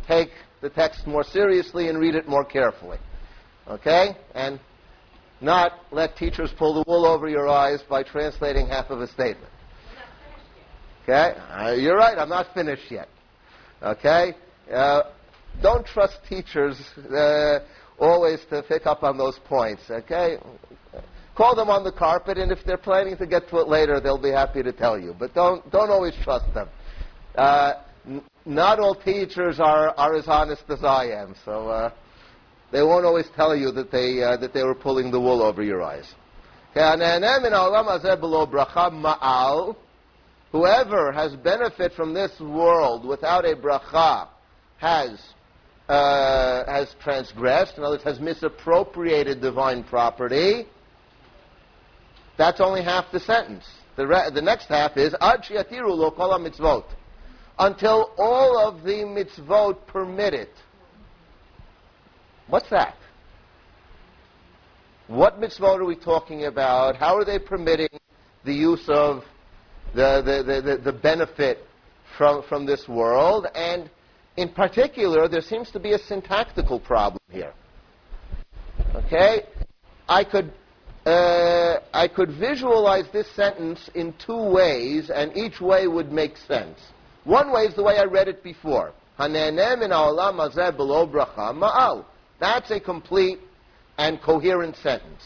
take 0.09 0.31
the 0.63 0.69
text 0.69 1.07
more 1.07 1.23
seriously 1.23 1.89
and 1.89 2.01
read 2.01 2.17
it 2.17 2.27
more 2.27 2.45
carefully. 2.45 2.99
Okay? 3.69 4.17
And 4.35 4.59
not 5.41 5.75
let 5.93 6.17
teachers 6.17 6.51
pull 6.59 6.75
the 6.75 6.85
wool 6.89 7.07
over 7.07 7.29
your 7.29 7.49
eyes 7.49 7.85
by 7.89 8.03
translating 8.03 8.67
half 8.67 8.91
of 8.91 9.01
a 9.01 9.07
statement. 9.07 9.53
Okay? 11.05 11.39
Uh, 11.53 11.71
you're 11.79 11.97
right, 11.97 12.19
I'm 12.19 12.31
not 12.31 12.53
finished 12.53 12.91
yet. 12.91 13.09
Okay? 13.81 14.35
Uh, 14.73 15.03
don't 15.62 15.87
trust 15.87 16.19
teachers 16.29 16.81
uh, 16.97 17.61
always 17.99 18.40
to 18.51 18.62
pick 18.62 18.87
up 18.87 19.03
on 19.03 19.17
those 19.17 19.38
points. 19.47 19.83
Okay? 19.90 20.38
Call 21.35 21.57
them 21.57 21.69
on 21.69 21.83
the 21.83 21.93
carpet, 21.93 22.38
and 22.38 22.53
if 22.53 22.59
they're 22.64 22.77
planning 22.77 23.17
to 23.17 23.27
get 23.27 23.49
to 23.49 23.59
it 23.59 23.69
later, 23.69 24.01
they'll 24.01 24.23
be 24.23 24.31
happy 24.31 24.62
to 24.62 24.73
tell 24.73 24.99
you. 24.99 25.14
But 25.19 25.35
don't, 25.35 25.69
don't 25.71 25.90
always 25.90 26.14
trust 26.23 26.53
them. 26.55 26.69
Uh, 27.35 27.75
not 28.45 28.79
all 28.79 28.95
teachers 28.95 29.59
are, 29.59 29.88
are 29.97 30.14
as 30.14 30.29
honest 30.29 30.62
as 30.69 30.85
I 30.85 31.07
am, 31.07 31.35
so 31.45 31.69
uh, 31.69 31.90
they 32.71 32.83
won't 32.83 33.05
always 33.05 33.27
tell 33.35 33.57
you 33.57 33.73
that 33.73 33.90
they, 33.90 34.23
uh, 34.23 34.37
that 34.37 34.53
they 34.53 34.62
were 34.62 34.75
pulling 34.75 35.11
the 35.11 35.21
wool 35.21 35.43
over 35.43 35.62
your 35.62 35.83
eyes. 35.83 36.12
Whoever 40.53 41.12
has 41.12 41.35
benefit 41.37 41.93
from 41.95 42.14
this 42.14 42.31
world 42.40 43.05
without 43.05 43.45
a 43.45 43.57
bracha 43.57 44.29
has 44.79 45.21
uh, 45.88 46.64
has 46.66 46.94
transgressed, 47.03 47.77
in 47.77 47.85
other 47.85 47.94
words, 47.94 48.05
has 48.05 48.20
misappropriated 48.20 49.40
divine 49.40 49.85
property. 49.85 50.66
That's 52.38 52.61
only 52.61 52.83
half 52.83 53.07
the 53.12 53.20
sentence. 53.20 53.64
The, 53.97 54.07
re- 54.07 54.31
the 54.33 54.42
next 54.42 54.66
half 54.66 54.97
is 54.97 55.14
mitzvot, 56.38 56.85
until 57.59 58.12
all 58.18 58.59
of 58.59 58.83
the 58.83 59.05
mitzvot 59.05 59.87
permit 59.87 60.35
it. 60.35 60.51
What's 62.49 62.68
that? 62.70 62.97
What 65.07 65.40
mitzvot 65.40 65.79
are 65.79 65.85
we 65.85 65.97
talking 65.97 66.47
about? 66.47 66.97
How 66.97 67.16
are 67.16 67.25
they 67.25 67.38
permitting 67.38 67.88
the 68.44 68.55
use 68.55 68.85
of 68.88 69.23
the, 69.94 70.23
the, 70.23 70.62
the, 70.62 70.77
the, 70.79 70.92
benefit 70.92 71.59
from, 72.16 72.42
from 72.49 72.66
this 72.66 72.88
world? 72.88 73.47
And 73.55 73.90
in 74.37 74.49
particular, 74.49 75.29
there 75.29 75.40
seems 75.40 75.70
to 75.70 75.81
be 75.81 75.92
a 75.92 75.99
syntactical 75.99 76.81
problem 76.81 77.20
here. 77.31 77.53
Okay? 78.94 79.42
I 80.09 80.25
could, 80.25 80.53
uh, 81.07 81.79
I 81.92 82.09
could 82.09 82.31
visualize 82.33 83.05
this 83.12 83.31
sentence 83.35 83.88
in 83.94 84.14
two 84.25 84.51
ways, 84.51 85.11
and 85.11 85.37
each 85.37 85.61
way 85.61 85.87
would 85.87 86.12
make 86.12 86.37
sense. 86.37 86.79
One 87.25 87.53
way 87.53 87.62
is 87.62 87.75
the 87.75 87.83
way 87.83 87.97
I 87.99 88.05
read 88.05 88.29
it 88.29 88.42
before. 88.42 88.92
That's 92.40 92.70
a 92.70 92.81
complete 92.81 93.38
and 93.97 94.20
coherent 94.20 94.77
sentence. 94.77 95.23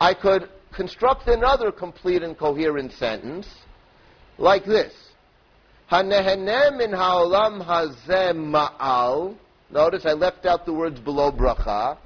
I 0.00 0.14
could 0.14 0.48
construct 0.72 1.28
another 1.28 1.72
complete 1.72 2.22
and 2.22 2.38
coherent 2.38 2.92
sentence 2.92 3.48
like 4.38 4.64
this. 4.64 4.92
Min 6.02 6.92
ha'olam 6.92 7.62
ma'al. 7.62 9.36
Notice 9.70 10.04
I 10.04 10.12
left 10.12 10.44
out 10.44 10.66
the 10.66 10.72
words 10.72 10.98
b'lo 10.98 11.30
bracha. 11.36 11.96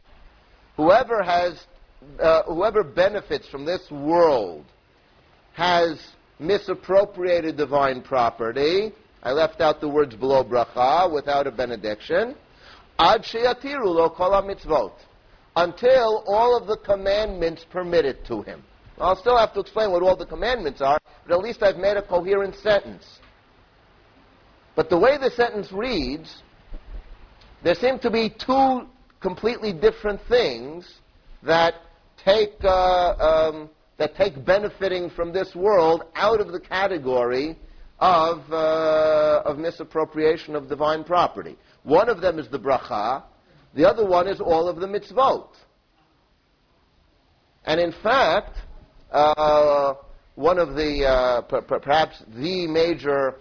Whoever 0.77 1.23
has, 1.23 1.65
uh, 2.21 2.43
whoever 2.43 2.85
benefits 2.85 3.49
from 3.49 3.65
this 3.65 3.91
world 3.91 4.67
has 5.55 5.99
misappropriated 6.39 7.57
divine 7.57 8.03
property. 8.03 8.93
I 9.23 9.33
left 9.33 9.63
out 9.63 9.81
the 9.81 9.89
words 9.89 10.15
b'lo 10.15 10.47
bracha 10.47 11.11
without 11.11 11.47
a 11.47 11.51
benediction. 11.51 12.35
Ad 12.99 13.23
sheyatiru 13.23 13.87
lo 13.87 14.11
kol 14.11 14.33
mitzvot 14.43 14.93
until 15.57 16.25
all 16.27 16.59
of 16.59 16.67
the 16.67 16.77
commandments 16.77 17.65
permit 17.71 18.05
it 18.05 18.27
to 18.27 18.43
him. 18.43 18.63
I'll 18.99 19.17
still 19.17 19.39
have 19.39 19.55
to 19.55 19.61
explain 19.61 19.93
what 19.93 20.03
all 20.03 20.15
the 20.15 20.27
commandments 20.27 20.83
are, 20.83 20.99
but 21.27 21.35
at 21.35 21.41
least 21.43 21.63
I've 21.63 21.79
made 21.79 21.97
a 21.97 22.03
coherent 22.03 22.55
sentence. 22.57 23.21
But 24.79 24.91
the 24.91 24.97
way 24.97 25.19
the 25.19 25.33
sentence 25.33 25.73
reads, 25.73 26.33
there 27.65 27.75
seem 27.75 27.99
to 27.99 28.11
be 28.11 28.31
two 28.31 28.83
completely 29.19 29.73
different 29.73 30.21
things 30.29 30.89
that 31.43 31.75
take 32.25 32.55
uh, 32.63 33.15
um, 33.19 33.71
that 33.97 34.15
take 34.15 34.45
benefiting 34.45 35.11
from 35.11 35.33
this 35.33 35.53
world 35.57 36.05
out 36.15 36.41
of 36.41 36.53
the 36.53 36.61
category 36.61 37.59
of 37.99 38.45
uh, 38.53 39.43
of 39.45 39.59
misappropriation 39.59 40.55
of 40.55 40.69
divine 40.69 41.03
property. 41.03 41.59
One 41.83 42.09
of 42.09 42.21
them 42.21 42.39
is 42.39 42.47
the 42.49 42.61
bracha, 42.61 43.25
the 43.75 43.85
other 43.85 44.07
one 44.07 44.29
is 44.29 44.41
all 44.41 44.69
of 44.69 44.77
the 44.77 44.87
mitzvot. 44.87 45.49
And 47.65 47.81
in 47.81 47.91
fact, 48.01 48.59
uh, 49.11 49.95
one 50.37 50.61
of 50.61 50.77
the, 50.77 51.05
uh, 51.05 51.41
perhaps 51.41 52.23
the 52.37 52.69
major 52.69 53.41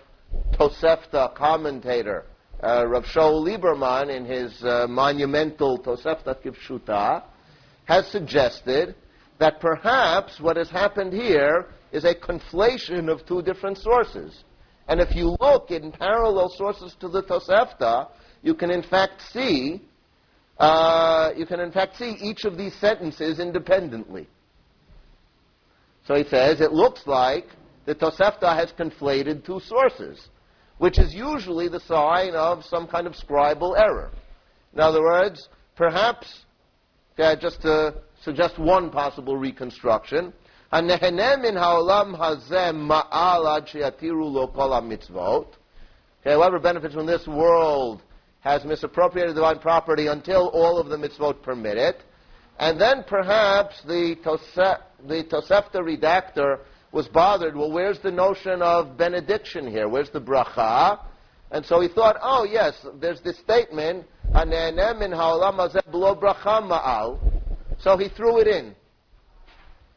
Tosefta 0.53 1.33
commentator, 1.35 2.25
uh, 2.63 2.85
Rav 2.87 3.03
Shaul 3.03 3.45
Lieberman, 3.45 4.09
in 4.09 4.25
his 4.25 4.63
uh, 4.63 4.87
monumental 4.87 5.77
Tosefta 5.79 6.35
Kifshuta, 6.43 7.23
has 7.85 8.07
suggested 8.07 8.95
that 9.39 9.59
perhaps 9.59 10.39
what 10.39 10.57
has 10.57 10.69
happened 10.69 11.13
here 11.13 11.67
is 11.91 12.03
a 12.03 12.15
conflation 12.15 13.09
of 13.09 13.25
two 13.25 13.41
different 13.41 13.77
sources. 13.77 14.43
And 14.87 14.99
if 14.99 15.15
you 15.15 15.35
look 15.39 15.71
in 15.71 15.91
parallel 15.91 16.49
sources 16.49 16.95
to 16.99 17.09
the 17.09 17.23
Tosefta, 17.23 18.09
you 18.41 18.55
can 18.55 18.71
in 18.71 18.83
fact 18.83 19.21
see 19.31 19.81
uh, 20.57 21.33
you 21.37 21.45
can 21.45 21.59
in 21.59 21.71
fact 21.71 21.97
see 21.97 22.17
each 22.19 22.45
of 22.45 22.57
these 22.57 22.73
sentences 22.75 23.39
independently. 23.39 24.27
So 26.07 26.15
he 26.15 26.23
says, 26.23 26.61
it 26.61 26.71
looks 26.71 27.05
like 27.05 27.47
the 27.87 27.95
Tosefta 27.95 28.53
has 28.53 28.71
conflated 28.73 29.43
two 29.45 29.61
sources, 29.61 30.27
which 30.77 30.99
is 30.99 31.15
usually 31.15 31.69
the 31.69 31.79
sign 31.79 32.35
of 32.35 32.65
some 32.65 32.85
kind 32.85 33.07
of 33.07 33.13
scribal 33.13 33.79
error. 33.79 34.11
In 34.73 34.81
other 34.81 35.01
words, 35.01 35.47
perhaps, 35.77 36.41
okay, 37.13 37.39
just 37.41 37.61
to 37.61 37.95
suggest 38.21 38.59
one 38.59 38.91
possible 38.91 39.37
reconstruction, 39.37 40.33
Okay, 40.69 40.99
whoever 46.33 46.59
benefits 46.59 46.93
from 46.93 47.05
this 47.05 47.25
world 47.25 48.03
has 48.41 48.65
misappropriated 48.65 49.35
divine 49.35 49.59
property 49.59 50.07
until 50.07 50.49
all 50.49 50.77
of 50.77 50.89
the 50.89 50.97
mitzvot 50.97 51.41
permit 51.41 51.77
it. 51.77 52.03
And 52.59 52.81
then 52.81 53.05
perhaps 53.07 53.81
the, 53.83 54.17
Tose- 54.25 54.77
the 55.07 55.23
Tosefta 55.23 55.75
redactor 55.75 56.59
was 56.91 57.07
bothered, 57.07 57.55
well, 57.55 57.71
where's 57.71 57.99
the 57.99 58.11
notion 58.11 58.61
of 58.61 58.97
benediction 58.97 59.67
here? 59.67 59.87
Where's 59.87 60.09
the 60.09 60.21
bracha? 60.21 60.99
And 61.51 61.65
so 61.65 61.79
he 61.79 61.87
thought, 61.87 62.17
oh, 62.21 62.43
yes, 62.43 62.73
there's 62.99 63.21
this 63.21 63.37
statement, 63.39 64.05
so 67.79 67.97
he 67.97 68.09
threw 68.09 68.39
it 68.39 68.47
in. 68.47 68.75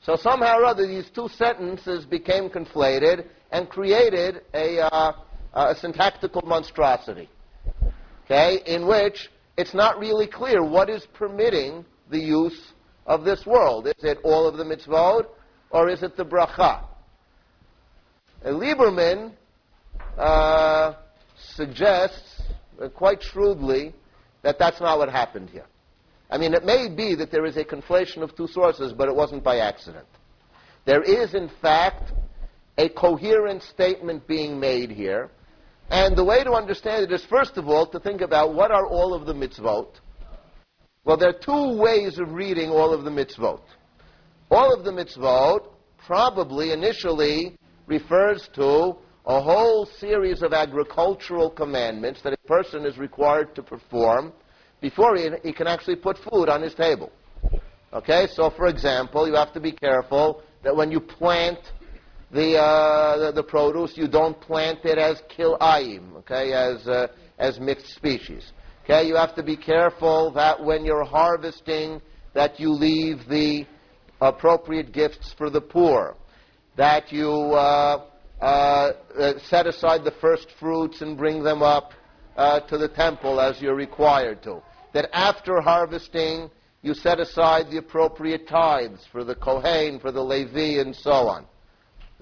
So 0.03 0.17
somehow 0.17 0.59
or 0.59 0.65
other, 0.65 0.87
these 0.87 1.11
two 1.15 1.29
sentences 1.29 2.05
became 2.07 2.49
conflated 2.49 3.27
and 3.51 3.69
created 3.69 4.43
a, 4.55 4.79
uh, 4.81 5.13
a 5.55 5.75
syntactical 5.75 6.43
monstrosity 6.47 7.29
okay, 8.31 8.61
in 8.67 8.87
which 8.87 9.29
it's 9.57 9.75
not 9.75 9.99
really 9.99 10.27
clear 10.27 10.63
what 10.63 10.89
is 10.89 11.05
permitting 11.15 11.85
the 12.11 12.19
use 12.19 12.73
of 13.07 13.25
this 13.25 13.45
world. 13.45 13.89
Is 13.89 14.05
it 14.05 14.19
all 14.23 14.47
of 14.47 14.57
the 14.57 14.65
mitzvot, 14.65 15.27
or 15.71 15.89
is 15.89 16.03
it 16.03 16.17
the 16.17 16.25
bracha? 16.25 16.85
And 18.43 18.57
Lieberman 18.57 19.33
uh, 20.17 20.95
suggests 21.55 22.43
uh, 22.81 22.89
quite 22.89 23.23
shrewdly 23.23 23.95
that 24.43 24.59
that's 24.59 24.81
not 24.81 24.99
what 24.99 25.11
happened 25.11 25.51
here. 25.51 25.67
I 26.31 26.39
mean, 26.39 26.55
it 26.55 26.65
may 26.65 26.89
be 26.89 27.15
that 27.17 27.31
there 27.31 27.45
is 27.45 27.57
a 27.57 27.65
conflation 27.65 28.23
of 28.23 28.37
two 28.37 28.47
sources, 28.47 28.93
but 28.93 29.09
it 29.09 29.15
wasn't 29.15 29.43
by 29.43 29.59
accident. 29.59 30.07
There 30.87 31.03
is, 31.03 31.35
in 31.35 31.51
fact, 31.61 32.13
a 32.79 32.89
coherent 32.89 33.63
statement 33.63 34.27
being 34.27 34.59
made 34.59 34.91
here 34.91 35.31
and 35.91 36.17
the 36.17 36.25
way 36.25 36.45
to 36.45 36.53
understand 36.53 37.05
it 37.05 37.13
is, 37.13 37.25
first 37.25 37.57
of 37.57 37.69
all, 37.69 37.85
to 37.89 37.99
think 37.99 38.21
about 38.21 38.55
what 38.55 38.71
are 38.71 38.87
all 38.87 39.13
of 39.13 39.27
the 39.27 39.35
mitzvot. 39.35 39.89
Well, 41.05 41.17
there 41.17 41.31
are 41.31 41.33
two 41.33 41.77
ways 41.77 42.19
of 42.19 42.33
reading 42.33 42.71
all 42.71 42.95
of 42.95 43.03
the 43.03 43.11
mitzvot. 43.11 43.61
All 44.51 44.75
of 44.75 44.85
the 44.85 44.91
mitzvot 44.91 45.69
probably 46.05 46.73
initially 46.73 47.57
refers 47.87 48.49
to 48.55 48.97
a 49.27 49.41
whole 49.41 49.87
series 49.87 50.43
of 50.43 50.53
agricultural 50.53 51.51
commandments 51.51 52.21
that 52.23 52.33
a 52.33 52.49
person 52.49 52.85
is 52.85 52.99
required 52.99 53.55
to 53.55 53.63
perform 53.63 54.33
before 54.81 55.17
he, 55.17 55.29
he 55.45 55.53
can 55.53 55.69
actually 55.69 55.95
put 55.95 56.19
food 56.19 56.49
on 56.49 56.63
his 56.63 56.75
table. 56.75 57.13
Okay, 57.93 58.27
so 58.35 58.51
for 58.51 58.67
example, 58.67 59.29
you 59.29 59.35
have 59.35 59.53
to 59.53 59.61
be 59.61 59.71
careful 59.71 60.43
that 60.65 60.75
when 60.75 60.91
you 60.91 60.99
plant 60.99 61.59
the, 62.33 62.57
uh, 62.57 63.19
the, 63.19 63.33
the, 63.33 63.43
produce, 63.43 63.97
you 63.97 64.09
don't 64.09 64.41
plant 64.41 64.81
it 64.85 64.99
as 64.99 65.23
kilayim, 65.37 66.17
okay, 66.17 66.53
as, 66.53 66.89
uh, 66.89 67.07
as 67.39 67.61
mixed 67.61 67.95
species. 67.95 68.53
Okay, 68.85 69.07
you 69.07 69.15
have 69.15 69.35
to 69.37 69.43
be 69.45 69.57
careful 69.57 70.33
that 70.33 70.61
when 70.61 70.85
you're 70.85 71.05
harvesting, 71.05 72.01
that 72.35 72.59
you 72.59 72.71
leave 72.71 73.29
the 73.29 73.65
appropriate 74.21 74.93
gifts 74.93 75.35
for 75.37 75.51
the 75.51 75.61
poor, 75.61 76.17
that 76.77 77.13
you 77.13 77.31
uh, 77.31 78.05
uh, 78.41 78.45
uh 79.19 79.39
set 79.39 79.67
aside 79.67 80.05
the 80.05 80.15
first 80.21 80.49
fruits 80.59 81.03
and 81.03 81.17
bring 81.17 81.43
them 81.43 81.63
up 81.63 81.93
uh, 82.37 82.61
to 82.61 82.79
the 82.79 82.89
temple 82.89 83.41
as 83.41 83.61
you're 83.61 83.75
required 83.75 84.43
to. 84.43 84.63
That 84.93 85.09
after 85.13 85.61
harvesting, 85.61 86.51
you 86.83 86.95
set 86.95 87.21
aside 87.21 87.71
the 87.71 87.79
appropriate 87.79 88.49
tithes 88.49 89.05
for 89.13 89.25
the 89.25 89.35
Kohen, 89.35 90.01
for 90.01 90.11
the 90.11 90.23
Levi, 90.23 90.81
and 90.81 90.95
so 90.95 91.29
on. 91.29 91.47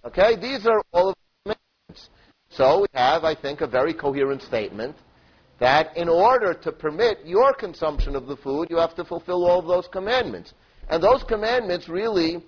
Okay, 0.04 0.36
these 0.36 0.66
are 0.66 0.82
all 0.92 1.10
of 1.10 1.14
the 1.14 1.54
commandments. 1.54 2.10
So 2.50 2.80
we 2.80 2.86
have, 2.94 3.24
I 3.24 3.34
think, 3.34 3.60
a 3.60 3.66
very 3.66 3.94
coherent 3.94 4.42
statement 4.42 4.96
that 5.60 5.96
in 5.96 6.08
order 6.08 6.54
to 6.54 6.72
permit 6.72 7.18
your 7.24 7.52
consumption 7.52 8.14
of 8.14 8.26
the 8.26 8.36
food, 8.36 8.68
you 8.70 8.76
have 8.78 8.94
to 8.96 9.04
fulfill 9.04 9.44
all 9.44 9.58
of 9.58 9.66
those 9.66 9.88
commandments. 9.88 10.54
And 10.88 11.02
those 11.02 11.22
commandments 11.22 11.88
really 11.88 12.42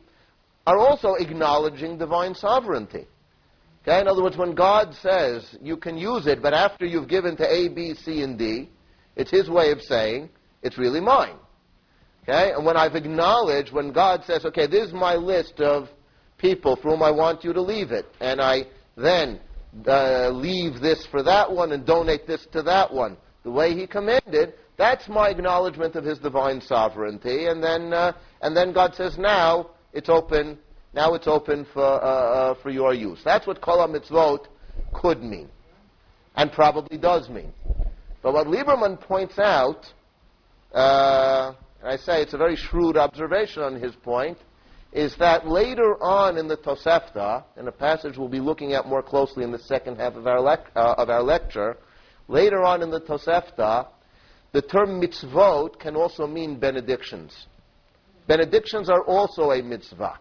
are 0.66 0.78
also 0.78 1.14
acknowledging 1.14 1.98
divine 1.98 2.34
sovereignty. 2.34 3.06
Okay? 3.82 4.00
In 4.00 4.08
other 4.08 4.22
words, 4.22 4.36
when 4.36 4.54
God 4.54 4.94
says 4.94 5.56
you 5.62 5.76
can 5.76 5.96
use 5.96 6.26
it, 6.26 6.42
but 6.42 6.54
after 6.54 6.84
you've 6.84 7.08
given 7.08 7.36
to 7.36 7.44
A, 7.44 7.68
B, 7.68 7.94
C, 7.94 8.22
and 8.22 8.38
D, 8.38 8.68
it's 9.16 9.30
His 9.30 9.48
way 9.48 9.70
of 9.72 9.80
saying 9.80 10.30
it's 10.62 10.78
really 10.78 11.00
mine. 11.00 11.36
Okay? 12.22 12.52
And 12.52 12.64
when 12.64 12.76
I've 12.76 12.94
acknowledged, 12.94 13.72
when 13.72 13.92
God 13.92 14.22
says, 14.24 14.44
okay, 14.44 14.66
this 14.66 14.88
is 14.88 14.92
my 14.92 15.14
list 15.14 15.60
of 15.60 15.88
people 16.38 16.76
for 16.76 16.90
whom 16.90 17.02
I 17.02 17.10
want 17.10 17.44
you 17.44 17.52
to 17.52 17.60
leave 17.60 17.90
it, 17.90 18.06
and 18.20 18.40
I 18.40 18.64
then 18.96 19.40
uh, 19.86 20.30
leave 20.30 20.80
this 20.80 21.06
for 21.10 21.22
that 21.22 21.50
one 21.50 21.72
and 21.72 21.86
donate 21.86 22.26
this 22.26 22.46
to 22.52 22.62
that 22.62 22.92
one, 22.92 23.16
the 23.42 23.50
way 23.50 23.74
He 23.74 23.86
commanded, 23.86 24.54
that's 24.76 25.08
my 25.08 25.28
acknowledgement 25.30 25.96
of 25.96 26.04
His 26.04 26.18
divine 26.18 26.60
sovereignty. 26.60 27.46
And 27.46 27.62
then, 27.62 27.92
uh, 27.92 28.12
and 28.40 28.56
then 28.56 28.72
God 28.72 28.94
says, 28.94 29.18
now 29.18 29.70
it's 29.92 30.08
open. 30.08 30.58
Now 30.92 31.14
it's 31.14 31.28
open 31.28 31.66
for 31.72 31.84
uh, 31.84 32.06
uh 32.06 32.54
for 32.62 32.70
your 32.70 32.92
use. 32.92 33.20
That's 33.24 33.46
what 33.46 33.60
kol 33.60 33.86
mitzvot 33.86 34.46
could 34.92 35.22
mean, 35.22 35.48
and 36.34 36.50
probably 36.50 36.98
does 36.98 37.28
mean. 37.28 37.52
But 38.22 38.34
what 38.34 38.48
Lieberman 38.48 39.00
points 39.00 39.38
out 39.38 39.86
uh, 40.72 41.54
and 41.82 41.90
I 41.90 41.96
say 41.96 42.22
it's 42.22 42.34
a 42.34 42.38
very 42.38 42.56
shrewd 42.56 42.96
observation 42.96 43.62
on 43.62 43.80
his 43.80 43.94
point, 43.96 44.38
is 44.92 45.14
that 45.18 45.46
later 45.46 46.02
on 46.02 46.36
in 46.36 46.48
the 46.48 46.56
Tosefta, 46.56 47.44
in 47.56 47.68
a 47.68 47.72
passage 47.72 48.16
we'll 48.16 48.28
be 48.28 48.40
looking 48.40 48.72
at 48.72 48.86
more 48.86 49.02
closely 49.02 49.44
in 49.44 49.52
the 49.52 49.58
second 49.58 49.96
half 49.96 50.14
of 50.14 50.26
our, 50.26 50.38
lec- 50.38 50.66
uh, 50.74 50.94
of 50.98 51.08
our 51.08 51.22
lecture, 51.22 51.76
later 52.28 52.62
on 52.64 52.82
in 52.82 52.90
the 52.90 53.00
Tosefta, 53.00 53.88
the 54.52 54.62
term 54.62 55.00
mitzvot 55.00 55.78
can 55.78 55.96
also 55.96 56.26
mean 56.26 56.58
benedictions. 56.58 57.46
Benedictions 58.30 58.88
are 58.88 59.02
also 59.02 59.50
a 59.50 59.60
mitzvah. 59.60 60.20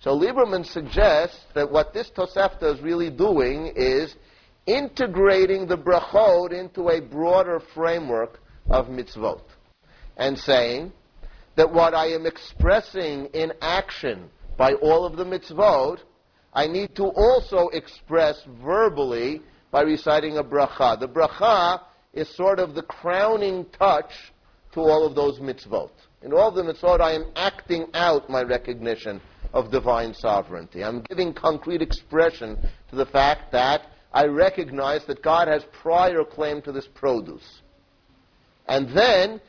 So 0.00 0.10
Lieberman 0.10 0.66
suggests 0.66 1.38
that 1.54 1.70
what 1.70 1.94
this 1.94 2.10
Tosefta 2.10 2.74
is 2.74 2.80
really 2.80 3.10
doing 3.10 3.72
is 3.76 4.16
integrating 4.66 5.68
the 5.68 5.78
brachot 5.78 6.52
into 6.52 6.88
a 6.88 7.00
broader 7.00 7.60
framework 7.74 8.40
of 8.70 8.88
mitzvot 8.88 9.42
and 10.16 10.36
saying 10.36 10.92
that 11.54 11.72
what 11.72 11.94
I 11.94 12.06
am 12.06 12.26
expressing 12.26 13.26
in 13.26 13.52
action 13.60 14.28
by 14.56 14.72
all 14.82 15.06
of 15.06 15.16
the 15.16 15.24
mitzvot, 15.24 15.98
I 16.52 16.66
need 16.66 16.96
to 16.96 17.04
also 17.04 17.68
express 17.68 18.42
verbally 18.64 19.42
by 19.70 19.82
reciting 19.82 20.38
a 20.38 20.42
bracha. 20.42 20.98
The 20.98 21.06
bracha 21.08 21.82
is 22.12 22.28
sort 22.34 22.58
of 22.58 22.74
the 22.74 22.82
crowning 22.82 23.66
touch 23.78 24.10
to 24.72 24.80
all 24.80 25.06
of 25.06 25.14
those 25.14 25.38
mitzvot. 25.38 25.92
In 26.22 26.32
all 26.32 26.52
the 26.52 26.62
mitzvot, 26.62 27.00
I 27.00 27.12
am 27.12 27.26
acting 27.34 27.88
out 27.94 28.30
my 28.30 28.42
recognition 28.42 29.20
of 29.52 29.72
divine 29.72 30.14
sovereignty. 30.14 30.84
I'm 30.84 31.02
giving 31.02 31.34
concrete 31.34 31.82
expression 31.82 32.56
to 32.90 32.96
the 32.96 33.06
fact 33.06 33.50
that 33.52 33.86
I 34.12 34.26
recognize 34.26 35.04
that 35.06 35.22
God 35.22 35.48
has 35.48 35.64
prior 35.72 36.22
claim 36.24 36.62
to 36.62 36.72
this 36.72 36.86
produce. 36.94 37.62
And 38.68 38.96
then 38.96 39.40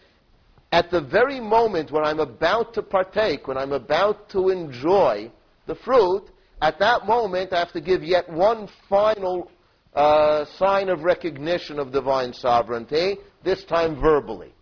at 0.72 0.90
the 0.90 1.02
very 1.02 1.40
moment 1.40 1.92
when 1.92 2.04
I'm 2.04 2.20
about 2.20 2.74
to 2.74 2.82
partake, 2.82 3.48
when 3.48 3.58
I'm 3.58 3.74
about 3.74 4.30
to 4.30 4.50
enjoy 4.50 5.32
the 5.68 5.76
fruit, 5.76 6.24
at 6.62 6.80
that 6.80 7.06
moment 7.06 7.54
I 7.54 7.60
have 7.60 7.74
to 7.74 7.82
give 7.82 8.04
yet 8.04 8.28
one 8.28 8.68
final 8.90 9.52
uh, 9.94 10.46
sign 10.58 10.90
of 10.90 11.04
recognition 11.04 11.78
of 11.78 11.92
divine 11.92 12.34
sovereignty, 12.34 13.18
this 13.44 13.64
time 13.66 14.02
verbally. 14.02 14.54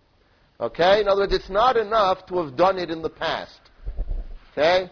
Okay? 0.61 1.01
In 1.01 1.07
other 1.07 1.21
words, 1.21 1.33
it's 1.33 1.49
not 1.49 1.75
enough 1.75 2.25
to 2.27 2.37
have 2.43 2.55
done 2.55 2.77
it 2.77 2.91
in 2.91 3.01
the 3.01 3.09
past. 3.09 3.59
Okay? 4.51 4.89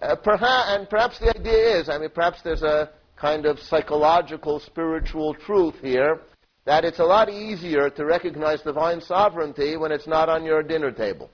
Uh, 0.00 0.14
perhaps, 0.14 0.68
and 0.68 0.88
perhaps 0.88 1.18
the 1.18 1.36
idea 1.36 1.80
is, 1.80 1.88
I 1.88 1.98
mean, 1.98 2.10
perhaps 2.14 2.40
there's 2.42 2.62
a 2.62 2.90
kind 3.16 3.46
of 3.46 3.58
psychological, 3.58 4.60
spiritual 4.60 5.34
truth 5.34 5.74
here 5.82 6.20
that 6.64 6.84
it's 6.84 7.00
a 7.00 7.04
lot 7.04 7.28
easier 7.28 7.90
to 7.90 8.04
recognize 8.04 8.60
divine 8.62 9.00
sovereignty 9.00 9.76
when 9.76 9.90
it's 9.90 10.06
not 10.06 10.28
on 10.28 10.44
your 10.44 10.62
dinner 10.62 10.92
table. 10.92 11.30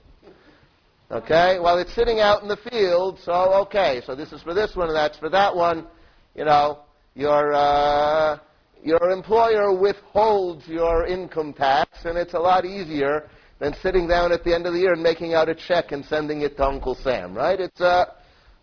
Okay? 1.11 1.59
Well, 1.59 1.77
it's 1.77 1.93
sitting 1.93 2.19
out 2.19 2.41
in 2.41 2.47
the 2.47 2.57
field, 2.71 3.19
so 3.23 3.33
okay, 3.65 4.01
so 4.05 4.15
this 4.15 4.31
is 4.31 4.41
for 4.41 4.55
this 4.55 4.75
one 4.75 4.87
and 4.87 4.95
that's 4.95 5.19
for 5.19 5.29
that 5.29 5.55
one. 5.55 5.85
You 6.33 6.45
know, 6.45 6.79
your, 7.13 7.53
uh, 7.53 8.39
your 8.83 9.11
employer 9.11 9.77
withholds 9.77 10.67
your 10.67 11.05
income 11.05 11.53
tax, 11.53 12.05
and 12.05 12.17
it's 12.17 12.33
a 12.33 12.39
lot 12.39 12.65
easier 12.65 13.29
than 13.59 13.73
sitting 13.81 14.07
down 14.07 14.31
at 14.31 14.43
the 14.43 14.53
end 14.53 14.65
of 14.65 14.73
the 14.73 14.79
year 14.79 14.93
and 14.93 15.01
making 15.01 15.33
out 15.33 15.49
a 15.49 15.55
check 15.55 15.91
and 15.91 16.03
sending 16.05 16.41
it 16.41 16.57
to 16.57 16.65
Uncle 16.65 16.95
Sam, 16.95 17.33
right? 17.33 17.59
It's, 17.59 17.79
uh, 17.79 18.05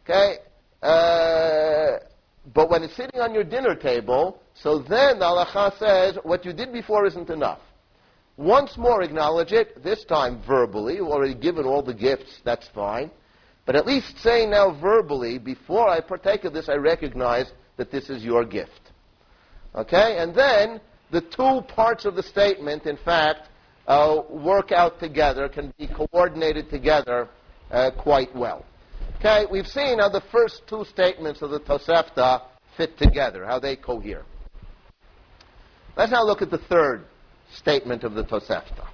okay? 0.05 0.37
Uh, 0.83 1.99
but 2.55 2.69
when 2.69 2.83
it's 2.83 2.97
sitting 2.97 3.21
on 3.21 3.33
your 3.33 3.45
dinner 3.45 3.75
table, 3.75 4.41
so 4.55 4.79
then 4.79 5.19
the 5.19 5.25
halacha 5.25 5.79
says 5.79 6.19
what 6.25 6.45
you 6.45 6.53
did 6.53 6.73
before 6.73 7.07
isn't 7.07 7.31
enough. 7.31 7.61
Once 8.37 8.77
more 8.77 9.03
acknowledge 9.03 9.53
it, 9.53 9.83
this 9.83 10.05
time 10.05 10.43
verbally. 10.47 10.97
You've 10.97 11.09
already 11.09 11.35
given 11.35 11.65
all 11.65 11.83
the 11.83 11.95
gifts, 11.95 12.41
that's 12.45 12.69
fine. 12.75 13.11
But 13.65 13.77
at 13.77 13.87
least 13.87 14.19
say 14.19 14.47
now 14.47 14.77
verbally, 14.81 15.39
before 15.39 15.89
I 15.89 16.01
partake 16.01 16.45
of 16.45 16.53
this, 16.53 16.69
I 16.69 16.75
recognize 16.75 17.53
that 17.77 17.91
this 17.91 18.11
is 18.11 18.25
your 18.25 18.45
gift. 18.45 18.91
Okay? 19.75 20.17
And 20.19 20.35
then 20.35 20.81
the 21.11 21.21
two 21.21 21.63
parts 21.69 22.05
of 22.05 22.17
the 22.17 22.23
statement, 22.23 22.87
in 22.87 22.97
fact, 22.97 23.49
uh, 23.88 24.22
work 24.30 24.72
out 24.72 25.00
together, 25.00 25.48
can 25.48 25.74
be 25.78 25.88
coordinated 25.88 26.70
together 26.70 27.30
uh, 27.72 27.92
quite 27.98 28.36
well. 28.36 28.66
Okay, 29.20 29.46
we've 29.52 29.68
seen 29.68 30.00
how 30.00 30.10
the 30.10 30.24
first 30.32 30.62
two 30.68 30.86
statements 30.86 31.42
of 31.42 31.50
the 31.50 31.60
Tosefta 31.60 32.44
fit 32.76 32.98
together, 32.98 33.46
how 33.46 33.60
they 33.60 33.76
cohere. 33.76 34.24
Let's 35.96 36.12
now 36.12 36.24
look 36.24 36.42
at 36.42 36.52
the 36.52 36.60
third 36.60 37.06
statement 37.56 38.04
of 38.04 38.14
the 38.14 38.24
Tosefta. 38.24 38.88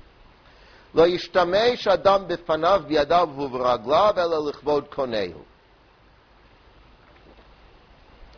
לא 0.96 1.08
ישתמש 1.08 1.88
אדם 1.88 2.28
בפניו 2.28 2.84
בידיו 2.88 3.30
וברגליו 3.38 4.14
אלא 4.18 4.50
לכבוד 4.50 4.88
קונהו. 4.88 5.44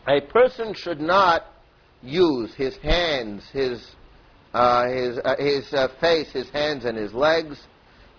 A 0.06 0.20
person 0.20 0.72
should 0.72 1.00
not 1.00 1.42
use 2.02 2.54
his 2.54 2.76
hands, 2.76 3.42
his, 3.52 3.96
uh, 4.53 4.87
his, 4.87 5.19
uh, 5.23 5.35
his 5.37 5.73
uh, 5.73 5.87
face, 5.99 6.31
his 6.31 6.49
hands, 6.49 6.85
and 6.85 6.97
his 6.97 7.13
legs 7.13 7.57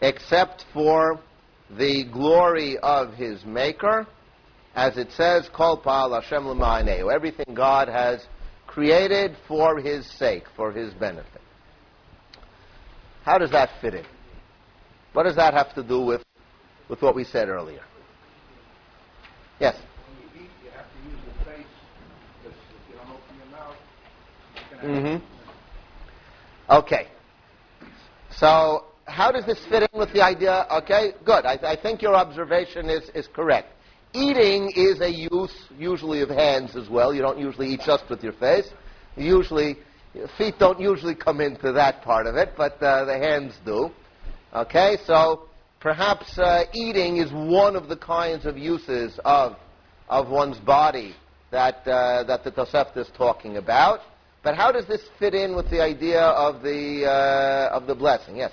except 0.01 0.64
for 0.73 1.21
the 1.79 2.05
glory 2.12 2.77
of 2.79 3.14
his 3.14 3.45
maker, 3.45 4.07
as 4.75 4.97
it 4.97 5.11
says, 5.12 5.49
Kol 5.55 5.81
Pa'al 5.81 6.21
Hashem 6.21 6.47
L'ma'aneu. 6.47 7.14
Everything 7.14 7.55
God 7.55 7.88
has 7.88 8.27
created 8.66 9.37
for 9.47 9.79
his 9.79 10.07
sake, 10.18 10.45
for 10.57 10.73
his 10.73 10.92
benefit. 10.95 11.40
How 13.25 13.38
does 13.38 13.53
that 13.53 13.71
fit 13.81 13.95
in? 13.95 14.05
What 15.12 15.25
does 15.25 15.37
that 15.37 15.55
have 15.55 15.75
to 15.75 15.83
do 15.83 16.01
with, 16.01 16.25
with 16.88 17.01
what 17.01 17.14
we 17.14 17.25
said 17.25 17.49
earlier? 17.49 17.83
Yes? 19.61 19.77
Mm-hmm. 24.83 25.32
Okay. 26.72 27.08
So 28.30 28.87
how 29.04 29.30
does 29.30 29.44
this 29.44 29.62
fit 29.66 29.82
in 29.92 29.98
with 29.98 30.11
the 30.14 30.22
idea? 30.22 30.66
Okay, 30.70 31.12
good. 31.22 31.44
I, 31.44 31.58
I 31.62 31.76
think 31.76 32.00
your 32.00 32.14
observation 32.14 32.88
is, 32.88 33.11
is 33.14 33.28
correct. 33.28 33.68
Eating 34.14 34.72
is 34.74 35.02
a 35.02 35.11
use, 35.11 35.54
usually 35.78 36.22
of 36.22 36.30
hands 36.30 36.74
as 36.74 36.88
well. 36.88 37.12
You 37.12 37.20
don't 37.20 37.38
usually 37.38 37.68
eat 37.68 37.80
just 37.85 38.08
with 38.08 38.24
your 38.24 38.32
face. 38.32 38.70
Usually, 39.16 39.76
feet 40.38 40.54
don't 40.58 40.80
usually 40.80 41.14
come 41.14 41.42
into 41.42 41.72
that 41.72 42.00
part 42.00 42.26
of 42.26 42.37
it, 42.37 42.54
but 42.56 42.82
uh, 42.82 43.04
the 43.04 43.18
hands 43.18 43.52
do. 43.66 43.90
Okay, 44.54 44.96
so 45.04 45.48
perhaps 45.78 46.38
uh, 46.38 46.64
eating 46.72 47.18
is 47.18 47.30
one 47.32 47.76
of 47.76 47.88
the 47.88 47.96
kinds 47.98 48.46
of 48.46 48.56
uses 48.56 49.20
of, 49.26 49.56
of 50.08 50.30
one's 50.30 50.58
body 50.58 51.14
that, 51.50 51.87
uh, 51.87 52.24
that 52.24 52.44
the 52.44 52.50
Tosefta 52.50 52.96
is 52.96 53.11
talking 53.14 53.58
about. 53.58 54.00
But 54.42 54.57
how 54.57 54.72
does 54.72 54.87
this 54.87 55.02
fit 55.18 55.35
in 55.35 55.55
with 55.55 55.70
the 55.70 55.81
idea 55.81 56.20
of 56.20 56.62
the, 56.62 57.07
uh, 57.07 57.76
of 57.76 57.87
the 57.87 57.94
blessing? 57.94 58.37
Yes? 58.37 58.52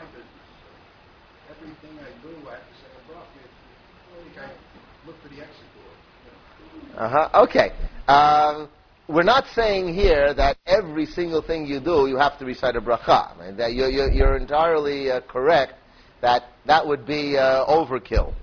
Uh-huh. 7.01 7.45
Okay. 7.45 7.71
Um, 8.07 8.69
we're 9.07 9.23
not 9.23 9.45
saying 9.55 9.91
here 9.95 10.35
that 10.35 10.55
every 10.67 11.07
single 11.07 11.41
thing 11.41 11.65
you 11.65 11.79
do, 11.79 12.05
you 12.07 12.15
have 12.15 12.37
to 12.37 12.45
recite 12.45 12.75
a 12.75 12.81
bracha. 12.81 13.35
I 13.35 13.43
mean, 13.43 13.57
that 13.57 13.73
you're, 13.73 13.89
you're, 13.89 14.11
you're 14.11 14.37
entirely 14.37 15.09
uh, 15.09 15.21
correct 15.21 15.73
that 16.21 16.43
that 16.67 16.85
would 16.85 17.07
be 17.07 17.37
uh, 17.37 17.65
overkill. 17.65 18.35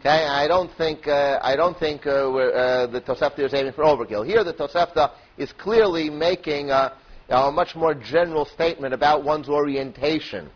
Okay, 0.00 0.08
I 0.08 0.48
don't 0.48 0.70
think 0.78 1.06
uh, 1.06 1.38
I 1.42 1.54
don't 1.54 1.78
think 1.78 2.06
uh, 2.06 2.32
uh, 2.32 2.86
the 2.86 3.02
Tosefta 3.02 3.40
is 3.40 3.52
aiming 3.52 3.74
for 3.74 3.84
overkill. 3.84 4.24
Here, 4.24 4.42
the 4.42 4.54
Tosefta 4.54 5.10
is 5.36 5.52
clearly 5.52 6.08
making 6.08 6.70
a, 6.70 6.96
a 7.28 7.52
much 7.52 7.76
more 7.76 7.92
general 7.94 8.46
statement 8.46 8.94
about 8.94 9.22
one's 9.22 9.50
orientation, 9.50 10.48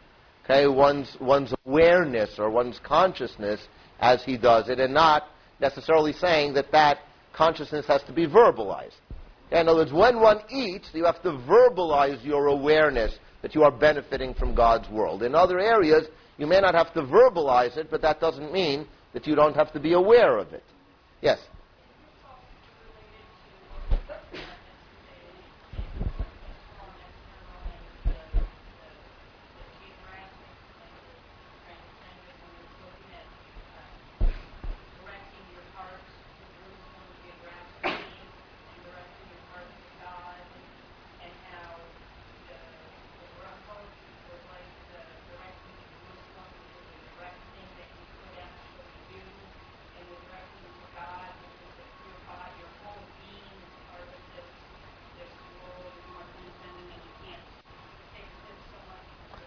okay, 0.45 0.69
one's 0.69 1.19
one's 1.21 1.53
awareness 1.67 2.39
or 2.39 2.49
one's 2.49 2.79
consciousness 2.79 3.61
as 4.01 4.25
he 4.25 4.39
does 4.39 4.71
it, 4.71 4.81
and 4.81 4.95
not 4.95 5.25
necessarily 5.61 6.15
saying 6.15 6.55
that 6.55 6.73
that 6.73 7.01
consciousness 7.33 7.87
has 7.87 8.03
to 8.05 8.13
be 8.13 8.27
verbalized. 8.27 8.97
In 9.51 9.69
other 9.69 9.81
words, 9.81 9.93
when 9.93 10.21
one 10.21 10.41
eats, 10.51 10.89
you 10.95 11.05
have 11.05 11.23
to 11.23 11.31
verbalize 11.31 12.25
your 12.25 12.47
awareness 12.47 13.19
that 13.43 13.55
you 13.55 13.63
are 13.65 13.71
benefiting 13.71 14.35
from 14.35 14.55
God's 14.55 14.89
world. 14.89 15.23
In 15.23 15.35
other 15.35 15.59
areas, 15.59 16.07
you 16.39 16.47
may 16.47 16.61
not 16.61 16.75
have 16.75 16.95
to 16.95 17.03
verbalize 17.03 17.77
it, 17.77 17.89
but 17.91 18.01
that 18.03 18.21
doesn't 18.21 18.53
mean 18.53 18.87
that 19.13 19.27
you 19.27 19.35
don't 19.35 19.55
have 19.55 19.73
to 19.73 19.81
be 19.81 19.93
aware 19.93 20.39
of 20.39 20.53
it. 20.53 20.65
Yes? 21.21 21.39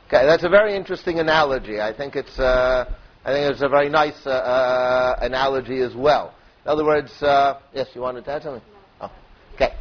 Okay, 0.08 0.15
that's 0.28 0.44
a 0.44 0.50
very 0.50 0.76
interesting 0.76 1.20
analogy. 1.20 1.82
I 1.82 1.96
think 1.96 2.16
it's, 2.16 2.40
uh, 2.40 2.86
I 3.24 3.32
think 3.32 3.52
it's 3.52 3.62
a 3.62 3.70
very 3.70 3.90
nice 3.90 4.26
uh, 4.26 4.30
uh, 4.30 5.20
analogy 5.22 5.82
as 5.82 5.96
well. 5.96 6.34
In 6.64 6.72
other 6.72 6.86
words, 6.86 7.12
uh, 7.22 7.60
yes, 7.74 7.88
you 7.94 8.02
wanted 8.02 8.26
to 8.26 8.32
add 8.32 8.44
something? 8.44 8.64
Oh, 9.02 9.12
okay. 9.56 9.74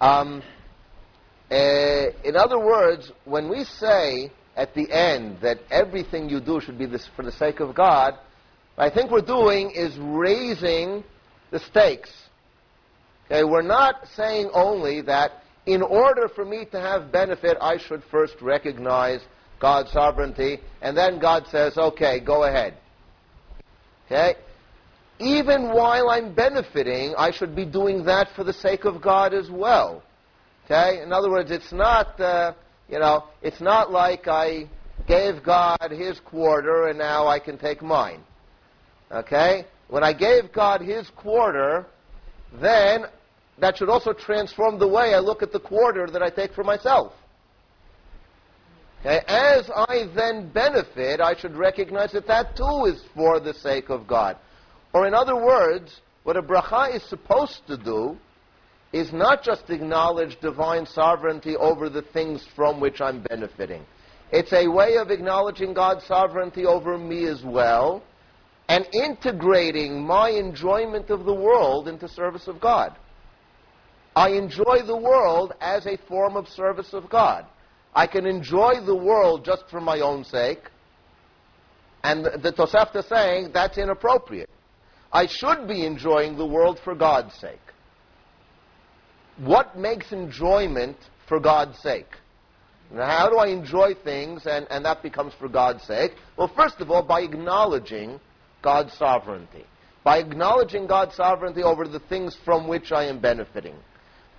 Um, 0.00 0.42
uh, 1.50 1.54
in 2.24 2.36
other 2.36 2.58
words, 2.58 3.12
when 3.24 3.48
we 3.48 3.64
say 3.64 4.30
at 4.56 4.74
the 4.74 4.90
end 4.90 5.38
that 5.42 5.58
everything 5.70 6.28
you 6.28 6.40
do 6.40 6.60
should 6.60 6.78
be 6.78 6.86
this 6.86 7.08
for 7.14 7.24
the 7.24 7.32
sake 7.32 7.60
of 7.60 7.74
God, 7.74 8.14
I 8.76 8.90
think 8.90 9.10
we're 9.10 9.20
doing 9.20 9.70
is 9.70 9.96
raising 9.98 11.04
the 11.50 11.58
stakes. 11.58 12.12
Okay, 13.26 13.44
we're 13.44 13.62
not 13.62 14.06
saying 14.14 14.50
only 14.54 15.02
that 15.02 15.42
in 15.66 15.82
order 15.82 16.28
for 16.28 16.44
me 16.44 16.64
to 16.72 16.80
have 16.80 17.12
benefit, 17.12 17.58
I 17.60 17.76
should 17.76 18.02
first 18.10 18.34
recognize 18.40 19.20
God's 19.60 19.90
sovereignty, 19.92 20.60
and 20.82 20.96
then 20.96 21.18
God 21.18 21.46
says, 21.50 21.76
okay, 21.76 22.20
go 22.20 22.44
ahead. 22.44 22.74
Okay? 24.06 24.36
Even 25.18 25.72
while 25.72 26.10
I'm 26.10 26.32
benefiting, 26.32 27.14
I 27.18 27.30
should 27.32 27.56
be 27.56 27.64
doing 27.64 28.04
that 28.04 28.28
for 28.36 28.44
the 28.44 28.52
sake 28.52 28.84
of 28.84 29.02
God 29.02 29.34
as 29.34 29.50
well. 29.50 30.02
Okay? 30.64 31.02
In 31.02 31.12
other 31.12 31.30
words, 31.30 31.50
it's 31.50 31.72
not, 31.72 32.18
uh, 32.20 32.52
you 32.88 32.98
know, 32.98 33.24
it's 33.42 33.60
not 33.60 33.90
like 33.90 34.28
I 34.28 34.68
gave 35.06 35.42
God 35.42 35.90
his 35.90 36.20
quarter 36.20 36.88
and 36.88 36.98
now 36.98 37.26
I 37.26 37.40
can 37.40 37.58
take 37.58 37.82
mine. 37.82 38.22
Okay? 39.10 39.64
When 39.88 40.04
I 40.04 40.12
gave 40.12 40.52
God 40.52 40.82
his 40.82 41.08
quarter, 41.16 41.86
then 42.60 43.06
that 43.58 43.76
should 43.76 43.88
also 43.88 44.12
transform 44.12 44.78
the 44.78 44.86
way 44.86 45.14
I 45.14 45.18
look 45.18 45.42
at 45.42 45.52
the 45.52 45.60
quarter 45.60 46.06
that 46.06 46.22
I 46.22 46.30
take 46.30 46.52
for 46.54 46.62
myself. 46.62 47.12
Okay? 49.00 49.20
As 49.26 49.70
I 49.74 50.06
then 50.14 50.50
benefit, 50.50 51.20
I 51.20 51.36
should 51.36 51.56
recognize 51.56 52.12
that 52.12 52.26
that 52.26 52.56
too 52.56 52.86
is 52.86 53.02
for 53.14 53.40
the 53.40 53.54
sake 53.54 53.90
of 53.90 54.06
God. 54.06 54.36
Or 54.92 55.06
in 55.06 55.14
other 55.14 55.36
words, 55.36 56.00
what 56.24 56.36
a 56.36 56.42
bracha 56.42 56.94
is 56.94 57.02
supposed 57.04 57.66
to 57.68 57.76
do 57.76 58.16
is 58.92 59.12
not 59.12 59.42
just 59.42 59.68
acknowledge 59.70 60.40
divine 60.40 60.86
sovereignty 60.86 61.56
over 61.56 61.88
the 61.88 62.02
things 62.02 62.44
from 62.56 62.80
which 62.80 63.00
I'm 63.00 63.22
benefiting. 63.22 63.84
It's 64.30 64.52
a 64.52 64.68
way 64.68 64.96
of 64.96 65.10
acknowledging 65.10 65.74
God's 65.74 66.04
sovereignty 66.04 66.66
over 66.66 66.98
me 66.98 67.26
as 67.26 67.42
well 67.44 68.02
and 68.68 68.86
integrating 68.92 70.06
my 70.06 70.30
enjoyment 70.30 71.10
of 71.10 71.24
the 71.24 71.34
world 71.34 71.88
into 71.88 72.08
service 72.08 72.48
of 72.48 72.60
God. 72.60 72.94
I 74.14 74.30
enjoy 74.30 74.82
the 74.84 74.96
world 74.96 75.54
as 75.60 75.86
a 75.86 75.96
form 76.08 76.36
of 76.36 76.48
service 76.48 76.92
of 76.92 77.08
God. 77.08 77.46
I 77.94 78.06
can 78.06 78.26
enjoy 78.26 78.80
the 78.84 78.94
world 78.94 79.44
just 79.44 79.64
for 79.70 79.80
my 79.80 80.00
own 80.00 80.24
sake. 80.24 80.62
And 82.04 82.24
the, 82.24 82.52
Tosefta 82.52 83.06
saying 83.08 83.50
that's 83.52 83.78
inappropriate. 83.78 84.48
I 85.12 85.26
should 85.26 85.66
be 85.66 85.84
enjoying 85.84 86.36
the 86.36 86.46
world 86.46 86.78
for 86.84 86.94
God's 86.94 87.34
sake. 87.34 87.58
What 89.38 89.76
makes 89.78 90.12
enjoyment 90.12 90.96
for 91.26 91.40
God's 91.40 91.78
sake? 91.78 92.10
Now, 92.92 93.06
how 93.06 93.28
do 93.28 93.36
I 93.36 93.48
enjoy 93.48 93.94
things 93.94 94.46
and, 94.46 94.66
and 94.70 94.84
that 94.84 95.02
becomes 95.02 95.34
for 95.34 95.48
God's 95.48 95.82
sake? 95.84 96.12
Well, 96.36 96.50
first 96.54 96.80
of 96.80 96.90
all, 96.90 97.02
by 97.02 97.22
acknowledging 97.22 98.20
God's 98.62 98.92
sovereignty. 98.94 99.64
By 100.04 100.18
acknowledging 100.18 100.86
God's 100.86 101.14
sovereignty 101.14 101.62
over 101.62 101.86
the 101.86 102.00
things 102.00 102.36
from 102.44 102.66
which 102.66 102.92
I 102.92 103.04
am 103.04 103.18
benefiting 103.18 103.74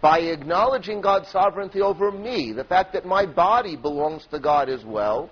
by 0.02 0.20
acknowledging 0.20 1.02
God's 1.02 1.30
sovereignty 1.30 1.82
over 1.82 2.12
me, 2.12 2.54
the 2.54 2.64
fact 2.64 2.94
that 2.94 3.06
my 3.06 3.26
body 3.26 3.76
belongs 3.76 4.26
to 4.32 4.40
God 4.40 4.70
as 4.70 4.84
well. 4.86 5.30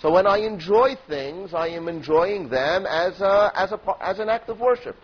So 0.00 0.12
when 0.12 0.26
I 0.26 0.38
enjoy 0.38 0.96
things, 1.08 1.54
I 1.54 1.68
am 1.68 1.88
enjoying 1.88 2.48
them 2.48 2.86
as, 2.86 3.20
a, 3.20 3.50
as, 3.54 3.72
a, 3.72 3.80
as 4.00 4.18
an 4.18 4.28
act 4.28 4.48
of 4.48 4.60
worship. 4.60 4.96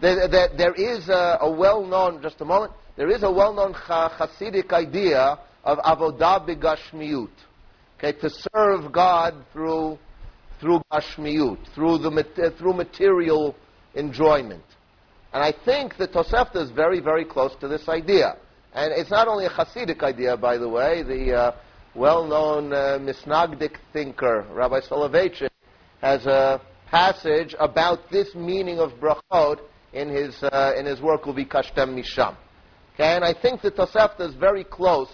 There, 0.00 0.28
there, 0.28 0.48
there 0.56 0.74
is 0.74 1.08
a, 1.08 1.38
a 1.40 1.50
well-known, 1.50 2.22
just 2.22 2.40
a 2.40 2.44
moment, 2.44 2.72
there 2.96 3.10
is 3.10 3.22
a 3.22 3.30
well-known 3.30 3.72
Hasidic 3.74 4.72
idea 4.72 5.38
of 5.64 5.78
avodah 5.78 6.46
begashmiut, 6.46 7.30
okay, 7.98 8.12
to 8.18 8.30
serve 8.30 8.92
God 8.92 9.34
through, 9.52 9.98
through 10.60 10.80
gashmiut, 10.92 11.58
through, 11.74 11.98
the, 11.98 12.54
through 12.58 12.72
material 12.72 13.54
enjoyment. 13.94 14.62
And 15.36 15.44
I 15.44 15.52
think 15.66 15.98
the 15.98 16.08
Tosefta 16.08 16.56
is 16.62 16.70
very, 16.70 16.98
very 16.98 17.26
close 17.26 17.54
to 17.60 17.68
this 17.68 17.90
idea. 17.90 18.38
And 18.72 18.90
it's 18.90 19.10
not 19.10 19.28
only 19.28 19.44
a 19.44 19.50
Hasidic 19.50 20.02
idea, 20.02 20.34
by 20.34 20.56
the 20.56 20.66
way. 20.66 21.02
The 21.02 21.34
uh, 21.34 21.56
well-known 21.94 22.72
uh, 22.72 22.98
Misnagdic 22.98 23.76
thinker, 23.92 24.46
Rabbi 24.50 24.80
Soloveitchik, 24.80 25.50
has 26.00 26.24
a 26.24 26.62
passage 26.90 27.54
about 27.58 28.10
this 28.10 28.34
meaning 28.34 28.78
of 28.78 28.92
brachot 28.92 29.58
in 29.92 30.08
his, 30.08 30.42
uh, 30.42 30.72
in 30.74 30.86
his 30.86 31.02
work 31.02 31.24
Uvikashtem 31.24 31.94
Misham. 31.94 32.34
Okay, 32.94 33.14
and 33.14 33.22
I 33.22 33.34
think 33.34 33.60
the 33.60 33.70
Tosefta 33.70 34.26
is 34.26 34.34
very 34.36 34.64
close, 34.64 35.10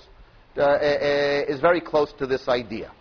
uh, 0.57 0.61
uh, 0.61 0.65
uh, 0.65 1.53
is 1.53 1.59
very 1.61 1.81
close 1.81 2.13
to 2.21 2.29
this 2.29 2.47
idea. 2.47 2.93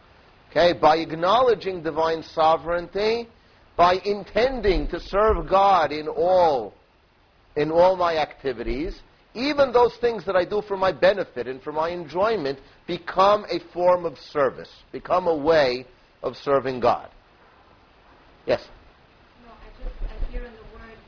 Okay, 0.50 0.74
by 0.74 0.98
acknowledging 0.98 1.84
divine 1.84 2.24
sovereignty, 2.24 3.30
by 3.78 4.02
intending 4.06 4.88
to 4.88 5.00
serve 5.00 5.48
God 5.48 5.92
in 5.92 6.08
all 6.08 6.74
in 7.56 7.72
all 7.72 7.96
my 7.96 8.18
activities, 8.18 9.02
even 9.34 9.72
those 9.72 9.96
things 10.02 10.26
that 10.26 10.36
I 10.36 10.44
do 10.46 10.62
for 10.68 10.76
my 10.76 10.92
benefit 10.92 11.48
and 11.48 11.62
for 11.62 11.72
my 11.72 11.90
enjoyment, 11.90 12.60
become 12.88 13.46
a 13.50 13.60
form 13.74 14.06
of 14.06 14.18
service, 14.18 14.70
become 14.92 15.28
a 15.28 15.36
way 15.36 15.86
of 16.24 16.36
serving 16.38 16.80
God. 16.80 17.10
Yes? 18.46 18.60
No, 19.46 19.52
I 19.52 19.70
just, 19.80 19.96
I 20.04 20.16
hear 20.32 20.44
in 20.44 20.52
the 20.52 20.68
word 20.76 21.00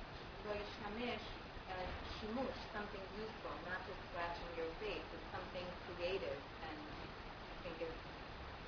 Shamish, 0.47 1.27
uh, 1.67 1.75
shimush, 2.19 2.59
something 2.71 3.03
useful, 3.19 3.53
not 3.67 3.79
just 3.87 3.99
scratching 4.11 4.51
your 4.55 4.71
face. 4.79 5.03
It's 5.03 5.27
something 5.35 5.67
creative, 5.95 6.39
and 6.63 6.77
I 6.79 7.55
think 7.67 7.75
it's, 7.83 8.01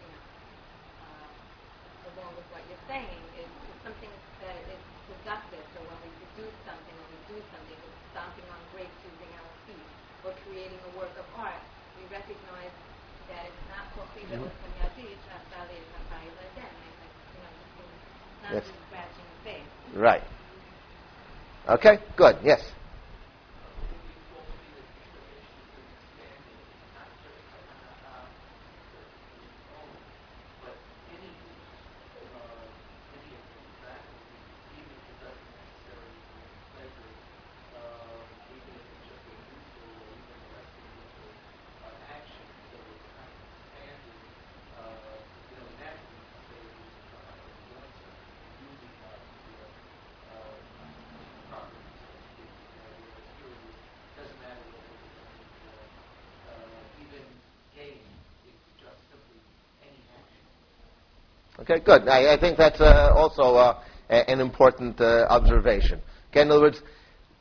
you 0.03 0.09
know, 0.11 0.23
uh, 0.99 2.11
along 2.11 2.31
with 2.35 2.47
what 2.51 2.61
you're 2.67 2.85
saying, 2.91 3.19
is, 3.39 3.47
is 3.47 3.77
something 3.87 4.11
that 4.43 4.59
is 4.67 4.81
productive. 5.07 5.63
So 5.75 5.79
when 5.87 5.97
we 6.03 6.09
produce 6.35 6.55
something, 6.67 6.95
when 6.95 7.07
we 7.11 7.19
do 7.31 7.35
work 10.95 11.11
of 11.19 11.27
art, 11.35 11.59
we 11.99 12.03
recognize 12.07 12.71
that 13.27 13.43
it's 13.45 13.65
not 13.67 13.83
Mm-hmm. 13.91 14.47
prohibited 14.47 14.55
from 14.63 14.71
Yadid, 14.79 15.15
Shasali, 15.27 15.77
Zakai, 15.91 16.25
Laden. 16.39 16.71
You 17.35 17.39
know, 17.43 17.51
it's 17.51 18.41
not 18.41 18.53
Yes. 18.55 18.63
just 18.63 18.79
scratching 18.87 19.27
the 19.27 19.39
face. 19.43 19.84
Right. 19.95 20.23
Okay, 21.69 21.97
good. 22.17 22.35
Yes. 22.43 22.74
Okay, 61.67 61.79
good. 61.83 62.07
I, 62.07 62.35
I 62.35 62.39
think 62.39 62.59
that's 62.59 62.79
uh, 62.79 63.11
also 63.15 63.55
uh, 63.55 63.81
a- 64.11 64.29
an 64.29 64.39
important 64.39 65.01
uh, 65.01 65.25
observation. 65.31 65.99
Okay, 66.29 66.41
in 66.41 66.51
other 66.51 66.61
words, 66.61 66.77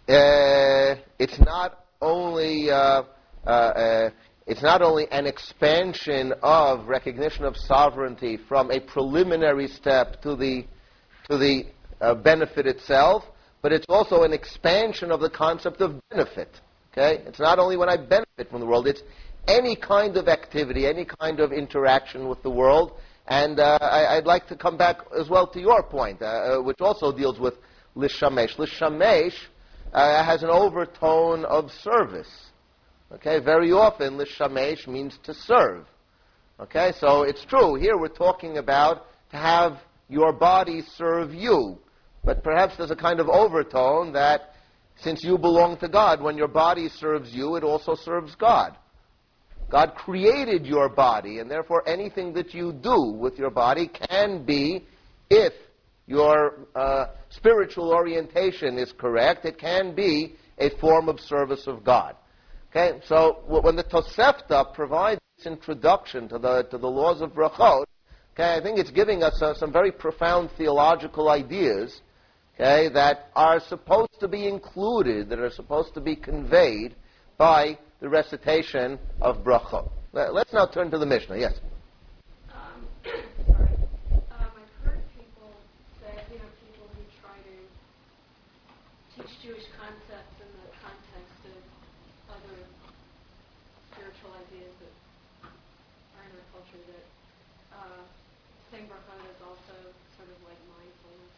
uh, 0.08 0.98
it's 1.18 1.38
not 1.40 1.84
only 2.00 2.70
uh, 2.70 3.02
uh, 3.46 4.08
it's 4.46 4.62
not 4.62 4.80
only 4.80 5.06
an 5.10 5.26
expansion 5.26 6.32
of 6.42 6.88
recognition 6.88 7.44
of 7.44 7.54
sovereignty 7.54 8.38
from 8.48 8.70
a 8.70 8.80
preliminary 8.80 9.68
step 9.68 10.22
to 10.22 10.34
the 10.36 10.64
to 11.28 11.36
the 11.36 11.66
benefit 12.22 12.66
itself, 12.66 13.24
but 13.60 13.72
it's 13.72 13.86
also 13.90 14.22
an 14.22 14.32
expansion 14.32 15.10
of 15.10 15.20
the 15.20 15.28
concept 15.30 15.82
of 15.82 16.00
benefit. 16.08 16.48
Okay, 16.92 17.22
it's 17.26 17.40
not 17.40 17.58
only 17.58 17.76
when 17.76 17.90
I 17.90 17.98
benefit 17.98 18.48
from 18.50 18.60
the 18.60 18.66
world; 18.66 18.86
it's 18.86 19.02
any 19.48 19.76
kind 19.76 20.16
of 20.16 20.28
activity, 20.28 20.86
any 20.86 21.04
kind 21.04 21.40
of 21.40 21.52
interaction 21.52 22.26
with 22.26 22.42
the 22.42 22.50
world. 22.50 22.92
And 23.26 23.58
uh, 23.58 23.78
I, 23.80 24.16
I'd 24.16 24.26
like 24.26 24.46
to 24.48 24.56
come 24.56 24.76
back 24.76 24.98
as 25.18 25.28
well 25.28 25.46
to 25.48 25.60
your 25.60 25.82
point, 25.82 26.20
uh, 26.20 26.24
uh, 26.24 26.62
which 26.62 26.80
also 26.80 27.10
deals 27.10 27.38
with 27.38 27.54
lishamesh. 27.96 28.56
Lishamesh 28.56 29.34
uh, 29.92 30.24
has 30.24 30.42
an 30.42 30.50
overtone 30.50 31.44
of 31.44 31.70
service. 31.70 32.30
Okay, 33.12 33.38
very 33.38 33.72
often 33.72 34.18
lishamesh 34.18 34.86
means 34.86 35.18
to 35.24 35.32
serve. 35.32 35.86
Okay, 36.60 36.92
so 37.00 37.22
it's 37.22 37.44
true. 37.44 37.74
Here 37.74 37.96
we're 37.96 38.08
talking 38.08 38.58
about 38.58 39.06
to 39.30 39.36
have 39.36 39.78
your 40.08 40.32
body 40.32 40.82
serve 40.96 41.32
you. 41.32 41.78
But 42.24 42.42
perhaps 42.42 42.76
there's 42.76 42.90
a 42.90 42.96
kind 42.96 43.20
of 43.20 43.28
overtone 43.28 44.12
that 44.12 44.54
since 44.96 45.24
you 45.24 45.36
belong 45.38 45.76
to 45.78 45.88
God, 45.88 46.22
when 46.22 46.36
your 46.36 46.48
body 46.48 46.88
serves 46.88 47.32
you, 47.32 47.56
it 47.56 47.64
also 47.64 47.94
serves 47.94 48.34
God. 48.34 48.76
God 49.74 49.96
created 49.96 50.66
your 50.66 50.88
body, 50.88 51.40
and 51.40 51.50
therefore 51.50 51.82
anything 51.84 52.32
that 52.34 52.54
you 52.54 52.72
do 52.72 53.10
with 53.18 53.40
your 53.40 53.50
body 53.50 53.88
can 53.88 54.44
be, 54.44 54.86
if 55.28 55.52
your 56.06 56.68
uh, 56.76 57.06
spiritual 57.30 57.90
orientation 57.90 58.78
is 58.78 58.92
correct, 58.92 59.44
it 59.44 59.58
can 59.58 59.92
be 59.92 60.36
a 60.58 60.70
form 60.78 61.08
of 61.08 61.18
service 61.18 61.66
of 61.66 61.82
God. 61.82 62.14
Okay, 62.70 63.00
so 63.04 63.42
when 63.48 63.74
the 63.74 63.82
Tosefta 63.82 64.72
provides 64.74 65.20
this 65.38 65.46
introduction 65.48 66.28
to 66.28 66.38
the 66.38 66.62
to 66.70 66.78
the 66.78 66.86
laws 66.86 67.20
of 67.20 67.32
brachot, 67.32 67.86
okay, 68.34 68.54
I 68.54 68.62
think 68.62 68.78
it's 68.78 68.92
giving 68.92 69.24
us 69.24 69.42
uh, 69.42 69.54
some 69.54 69.72
very 69.72 69.90
profound 69.90 70.50
theological 70.56 71.28
ideas, 71.30 72.00
okay, 72.54 72.90
that 72.90 73.30
are 73.34 73.58
supposed 73.58 74.20
to 74.20 74.28
be 74.28 74.46
included, 74.46 75.30
that 75.30 75.40
are 75.40 75.50
supposed 75.50 75.94
to 75.94 76.00
be 76.00 76.14
conveyed 76.14 76.94
by 77.36 77.76
the 78.00 78.08
recitation 78.08 78.98
of 79.20 79.44
brachot. 79.44 79.90
Let- 80.12 80.34
Let's 80.34 80.52
now 80.52 80.66
turn 80.66 80.90
to 80.90 80.98
the 80.98 81.06
Mishnah. 81.06 81.38
Yes. 81.38 81.54
Um, 82.52 82.86
sorry. 83.48 83.74
Um, 84.30 84.50
I've 84.54 84.74
heard 84.84 85.02
people 85.18 85.50
say, 86.02 86.12
you 86.30 86.38
know, 86.38 86.50
people 86.62 86.86
who 86.94 87.02
try 87.22 87.34
to 87.38 87.56
teach 89.16 89.32
Jewish 89.42 89.66
concepts 89.78 90.36
in 90.38 90.50
the 90.62 90.68
context 90.82 91.38
of 91.50 91.58
other 92.38 92.56
spiritual 93.94 94.32
ideas 94.46 94.74
that 94.82 94.94
are 95.50 96.24
in 96.26 96.32
our 96.34 96.46
culture 96.54 96.82
that 96.94 97.06
uh, 97.74 98.02
saying 98.70 98.86
brachot 98.90 99.18
is 99.30 99.40
also 99.42 99.74
sort 100.18 100.28
of 100.30 100.38
like 100.46 100.58
mindfulness 100.78 101.34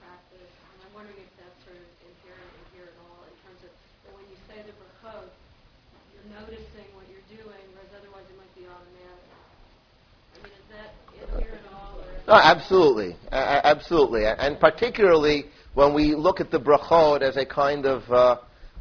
practice. 0.00 0.52
And 0.72 0.76
I'm 0.88 0.92
wondering 0.96 1.20
if 1.20 1.32
that's 1.36 1.56
sort 1.64 1.76
of 1.76 1.88
inherent 2.04 2.52
in 2.52 2.64
here 2.76 2.88
at 2.88 2.96
all 3.04 3.24
in 3.28 3.36
terms 3.44 3.60
of 3.64 3.72
that 4.04 4.12
when 4.16 4.24
you 4.32 4.38
say 4.48 4.60
the 4.64 4.72
brachot, 4.76 5.28
you're 6.12 6.30
noticing 6.34 6.88
what 6.98 7.06
you're 7.06 7.24
doing, 7.30 7.64
whereas 7.72 7.92
otherwise 7.94 8.26
it 8.26 8.34
might 8.34 8.50
be 8.58 8.66
automatic. 8.66 9.30
I 10.34 10.36
mean, 10.42 10.50
is 10.50 10.66
that 10.74 10.90
in 11.14 11.28
here 11.38 11.54
at 11.54 11.66
all? 11.70 12.02
Or 12.02 12.10
No, 12.28 12.34
absolutely, 12.34 13.16
a- 13.32 13.66
absolutely, 13.66 14.26
and 14.26 14.60
particularly 14.60 15.46
when 15.72 15.94
we 15.94 16.14
look 16.14 16.40
at 16.40 16.50
the 16.50 16.60
brachot 16.60 17.22
as 17.22 17.38
a 17.38 17.46
kind 17.46 17.86
of 17.86 18.02
uh, 18.12 18.36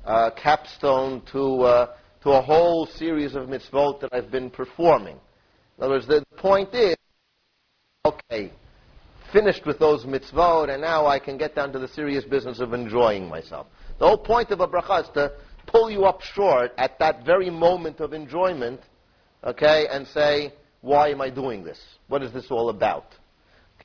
uh, 0.05 0.31
capstone 0.31 1.21
to 1.31 1.61
uh, 1.61 1.95
to 2.23 2.31
a 2.31 2.41
whole 2.41 2.85
series 2.85 3.35
of 3.35 3.47
mitzvot 3.47 4.01
that 4.01 4.09
I've 4.11 4.29
been 4.31 4.49
performing. 4.49 5.15
In 5.77 5.83
other 5.85 5.93
words, 5.93 6.07
the 6.07 6.25
point 6.35 6.75
is, 6.75 6.97
okay, 8.03 8.51
finished 9.31 9.65
with 9.65 9.79
those 9.79 10.03
mitzvot, 10.03 10.69
and 10.69 10.81
now 10.81 11.07
I 11.07 11.17
can 11.17 11.37
get 11.37 11.55
down 11.55 11.71
to 11.71 11.79
the 11.79 11.87
serious 11.87 12.25
business 12.25 12.59
of 12.59 12.73
enjoying 12.73 13.29
myself. 13.29 13.67
The 13.99 14.07
whole 14.07 14.17
point 14.17 14.51
of 14.51 14.59
a 14.59 14.67
bracha 14.67 15.03
is 15.03 15.09
to 15.13 15.31
pull 15.67 15.89
you 15.89 16.03
up 16.03 16.21
short 16.21 16.73
at 16.77 16.99
that 16.99 17.25
very 17.25 17.49
moment 17.49 18.01
of 18.01 18.11
enjoyment, 18.11 18.81
okay, 19.45 19.87
and 19.89 20.05
say, 20.05 20.51
why 20.81 21.11
am 21.11 21.21
I 21.21 21.29
doing 21.29 21.63
this? 21.63 21.79
What 22.09 22.23
is 22.23 22.33
this 22.33 22.47
all 22.51 22.67
about? 22.69 23.05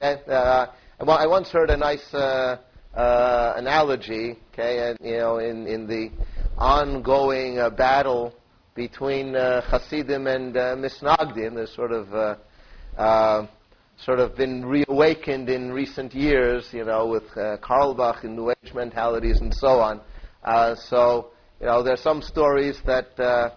Okay, 0.02 0.20
uh, 0.32 0.66
I 0.98 1.04
I 1.04 1.26
once 1.28 1.48
heard 1.50 1.70
a 1.70 1.76
nice 1.76 2.12
uh, 2.12 2.56
uh, 2.92 3.52
analogy, 3.56 4.36
okay, 4.52 4.90
and, 4.90 4.98
you 5.00 5.18
know, 5.18 5.38
in, 5.38 5.68
in 5.68 5.86
the 5.86 6.10
ongoing 6.58 7.60
uh, 7.60 7.70
battle 7.70 8.34
between 8.74 9.36
uh, 9.36 9.60
Hasidim 9.60 10.26
and 10.26 10.56
uh, 10.56 10.74
Misnagdim, 10.74 11.54
there's 11.54 11.72
sort 11.72 11.92
of 11.92 12.38
sort 13.96 14.18
of 14.18 14.34
been 14.34 14.66
reawakened 14.66 15.48
in 15.48 15.70
recent 15.70 16.12
years, 16.14 16.68
you 16.72 16.84
know, 16.84 17.06
with 17.06 17.22
uh, 17.36 17.58
Carlebach 17.58 18.24
and 18.24 18.34
New 18.34 18.50
Age 18.50 18.74
mentalities 18.74 19.40
and 19.40 19.54
so 19.54 19.78
on. 19.78 20.00
Uh, 20.42 20.74
so, 20.74 21.28
you 21.60 21.66
know, 21.66 21.80
there 21.84 21.92
are 21.94 21.96
some 21.96 22.22
stories 22.22 22.76
that 22.86 23.20
uh, 23.20 23.50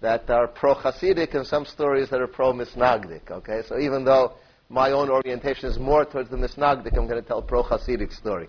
that 0.00 0.28
are 0.30 0.48
pro-Hasidic 0.48 1.36
and 1.36 1.46
some 1.46 1.64
stories 1.64 2.10
that 2.10 2.20
are 2.20 2.26
pro-Misnagdic. 2.26 3.30
Okay, 3.30 3.60
so 3.68 3.78
even 3.78 4.04
though 4.04 4.32
my 4.72 4.90
own 4.90 5.10
orientation 5.10 5.68
is 5.68 5.78
more 5.78 6.04
towards 6.04 6.30
the 6.30 6.36
Misnagdic, 6.36 6.96
I'm 6.96 7.06
going 7.06 7.22
to 7.22 7.28
tell 7.28 7.38
a 7.38 7.42
pro-Hasidic 7.42 8.12
story. 8.12 8.48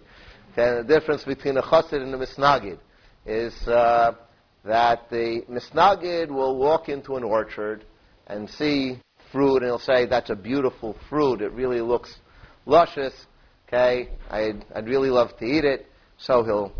Okay, 0.53 0.78
the 0.78 0.84
difference 0.84 1.24
between 1.26 1.57
a 1.57 1.61
Chassid 1.61 2.01
and 2.01 2.13
a 2.15 2.17
Misnagid 2.17 2.80
is 3.26 3.53
uh, 3.67 4.13
that 4.63 5.09
the 5.09 5.41
Misnagid 5.49 6.30
will 6.30 6.55
walk 6.57 6.88
into 6.88 7.17
an 7.17 7.24
orchard 7.24 7.84
and 8.28 8.49
see 8.49 8.99
fruit, 9.32 9.57
and 9.57 9.65
he'll 9.65 9.80
say, 9.80 10.05
"That's 10.05 10.30
a 10.30 10.36
beautiful 10.36 10.95
fruit. 11.09 11.41
It 11.41 11.51
really 11.51 11.82
looks 11.82 12.15
luscious. 12.65 13.13
Okay, 13.67 14.09
I'd, 14.30 14.63
I'd 14.74 14.88
really 14.88 15.09
love 15.09 15.36
to 15.39 15.45
eat 15.45 15.65
it." 15.65 15.88
So 16.17 16.43
he'll 16.43 16.71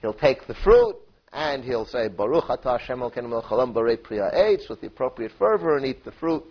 he'll 0.00 0.14
take 0.14 0.46
the 0.46 0.54
fruit 0.54 0.96
and 1.32 1.62
he'll 1.64 1.84
say, 1.84 2.08
Baruch 2.08 2.44
atah 2.44 2.78
Hashem 2.80 3.00
haolam 3.00 3.74
borei 3.74 4.02
pri 4.02 4.18
ha'eitz, 4.18 4.68
with 4.68 4.80
the 4.80 4.86
appropriate 4.86 5.32
fervor 5.38 5.76
and 5.76 5.84
eat 5.84 6.04
the 6.04 6.12
fruit. 6.12 6.44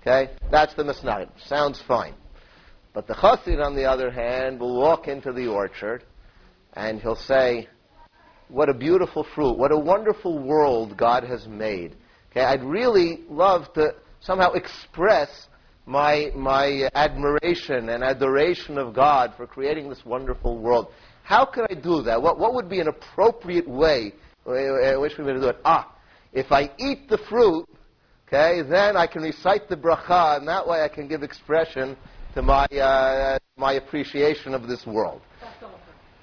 Okay? 0.00 0.32
That's 0.50 0.74
the 0.74 0.82
Misnagid. 0.82 1.28
Sounds 1.46 1.82
fine. 1.86 2.14
But 2.92 3.06
the 3.06 3.14
Chassid, 3.14 3.64
on 3.64 3.76
the 3.76 3.84
other 3.84 4.10
hand, 4.10 4.58
will 4.58 4.78
walk 4.78 5.06
into 5.08 5.32
the 5.32 5.46
orchard 5.46 6.04
and 6.74 7.00
he'll 7.00 7.16
say, 7.16 7.68
what 8.48 8.68
a 8.68 8.74
beautiful 8.74 9.24
fruit. 9.34 9.56
What 9.56 9.70
a 9.70 9.78
wonderful 9.78 10.38
world 10.38 10.96
God 10.96 11.22
has 11.24 11.46
made. 11.46 11.94
Okay? 12.30 12.40
I'd 12.40 12.64
really 12.64 13.20
love 13.28 13.72
to 13.74 13.94
somehow 14.20 14.52
express 14.52 15.48
my, 15.86 16.30
my 16.34 16.88
admiration 16.94 17.88
and 17.88 18.02
adoration 18.02 18.78
of 18.78 18.94
God 18.94 19.34
for 19.36 19.46
creating 19.46 19.88
this 19.88 20.04
wonderful 20.04 20.58
world. 20.58 20.92
How 21.22 21.44
could 21.44 21.66
I 21.70 21.74
do 21.74 22.02
that? 22.02 22.20
What, 22.20 22.38
what 22.38 22.54
would 22.54 22.68
be 22.68 22.80
an 22.80 22.88
appropriate 22.88 23.68
way 23.68 24.12
in 24.46 25.00
which 25.00 25.16
we 25.16 25.24
would 25.24 25.40
do 25.40 25.48
it? 25.48 25.58
Ah, 25.64 25.94
if 26.32 26.50
I 26.50 26.70
eat 26.78 27.08
the 27.08 27.18
fruit, 27.28 27.68
okay, 28.32 28.62
then 28.62 28.96
I 28.96 29.06
can 29.06 29.22
recite 29.22 29.68
the 29.68 29.76
bracha, 29.76 30.38
and 30.38 30.46
that 30.46 30.66
way 30.66 30.82
I 30.82 30.88
can 30.88 31.08
give 31.08 31.22
expression 31.22 31.96
to 32.34 32.42
my, 32.42 32.66
uh, 32.66 33.38
my 33.56 33.72
appreciation 33.72 34.54
of 34.54 34.68
this 34.68 34.86
world. 34.86 35.20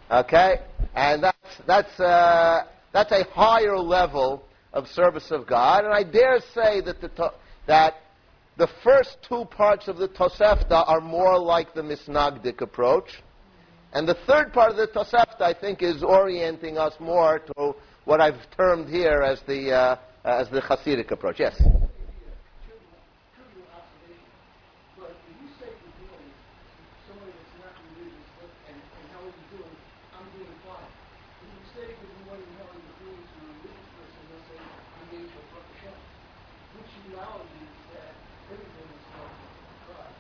Okay? 0.10 0.62
And 0.96 1.22
that's, 1.24 1.62
that's, 1.66 2.00
uh, 2.00 2.64
that's 2.94 3.12
a 3.12 3.24
higher 3.26 3.78
level 3.78 4.44
of 4.72 4.88
service 4.88 5.32
of 5.32 5.48
God, 5.48 5.84
and 5.84 5.94
I 5.94 6.04
dare 6.04 6.40
say 6.54 6.82
that 6.82 7.02
the 7.02 7.10
to- 7.10 7.34
that 7.66 7.96
the 8.58 8.68
first 8.84 9.18
two 9.28 9.44
parts 9.46 9.88
of 9.88 9.98
the 9.98 10.08
Tosefta 10.08 10.88
are 10.88 11.02
more 11.02 11.38
like 11.38 11.74
the 11.74 11.82
Misnagdic 11.82 12.62
approach, 12.62 13.22
and 13.94 14.08
the 14.08 14.16
third 14.26 14.54
part 14.54 14.72
of 14.72 14.78
the 14.78 14.88
Tosefta, 14.88 15.42
I 15.42 15.54
think, 15.54 15.82
is 15.82 16.04
orienting 16.04 16.78
us 16.78 16.94
more 17.00 17.40
to 17.40 17.76
what 18.06 18.22
I've 18.22 18.50
termed 18.56 18.88
here 18.88 19.22
as 19.22 19.42
the 19.48 19.72
uh, 19.74 19.96
as 20.24 20.50
the 20.50 20.62
Hasidic 20.62 21.12
approach. 21.12 21.40
Yes. 21.40 21.56
trivial 23.36 23.68
observation, 23.72 24.32
but 25.00 25.12
when 25.26 25.36
you 25.42 25.50
say 25.60 25.68
you're 25.72 25.98
doing 26.04 26.28
somebody 27.08 27.32
that's 27.32 27.56
not 27.64 27.74
religious, 27.94 28.28
but, 28.40 28.50
and, 28.70 28.78
and 28.78 29.06
how 29.16 29.22
are 29.24 29.32
you 29.32 29.46
doing, 29.56 29.76
I'm 30.14 30.28
doing 30.36 30.56
fine. 30.68 30.92
When 31.42 31.50
you 31.56 31.64
say 31.72 31.86
that 31.96 32.00
you 32.00 32.24
want 32.28 32.42
to 32.44 32.50
know 32.58 32.68
how 32.68 32.76
you're 32.76 33.00
doing 33.08 33.24
to 33.24 33.38
a 33.40 33.48
religious 33.56 33.88
person, 33.96 34.22
they'll 34.28 34.46
say, 34.52 34.60
I'm 34.60 35.06
getting 35.14 35.30
to 35.32 35.40
a 35.40 35.46
fuck 35.54 35.66
Hashem. 35.78 35.96
Which 36.76 36.92
reality 37.08 37.60
is 37.64 37.76
that 37.96 38.12
everything 38.52 38.88
is 38.92 39.04
from 39.16 39.32
God. 39.88 40.12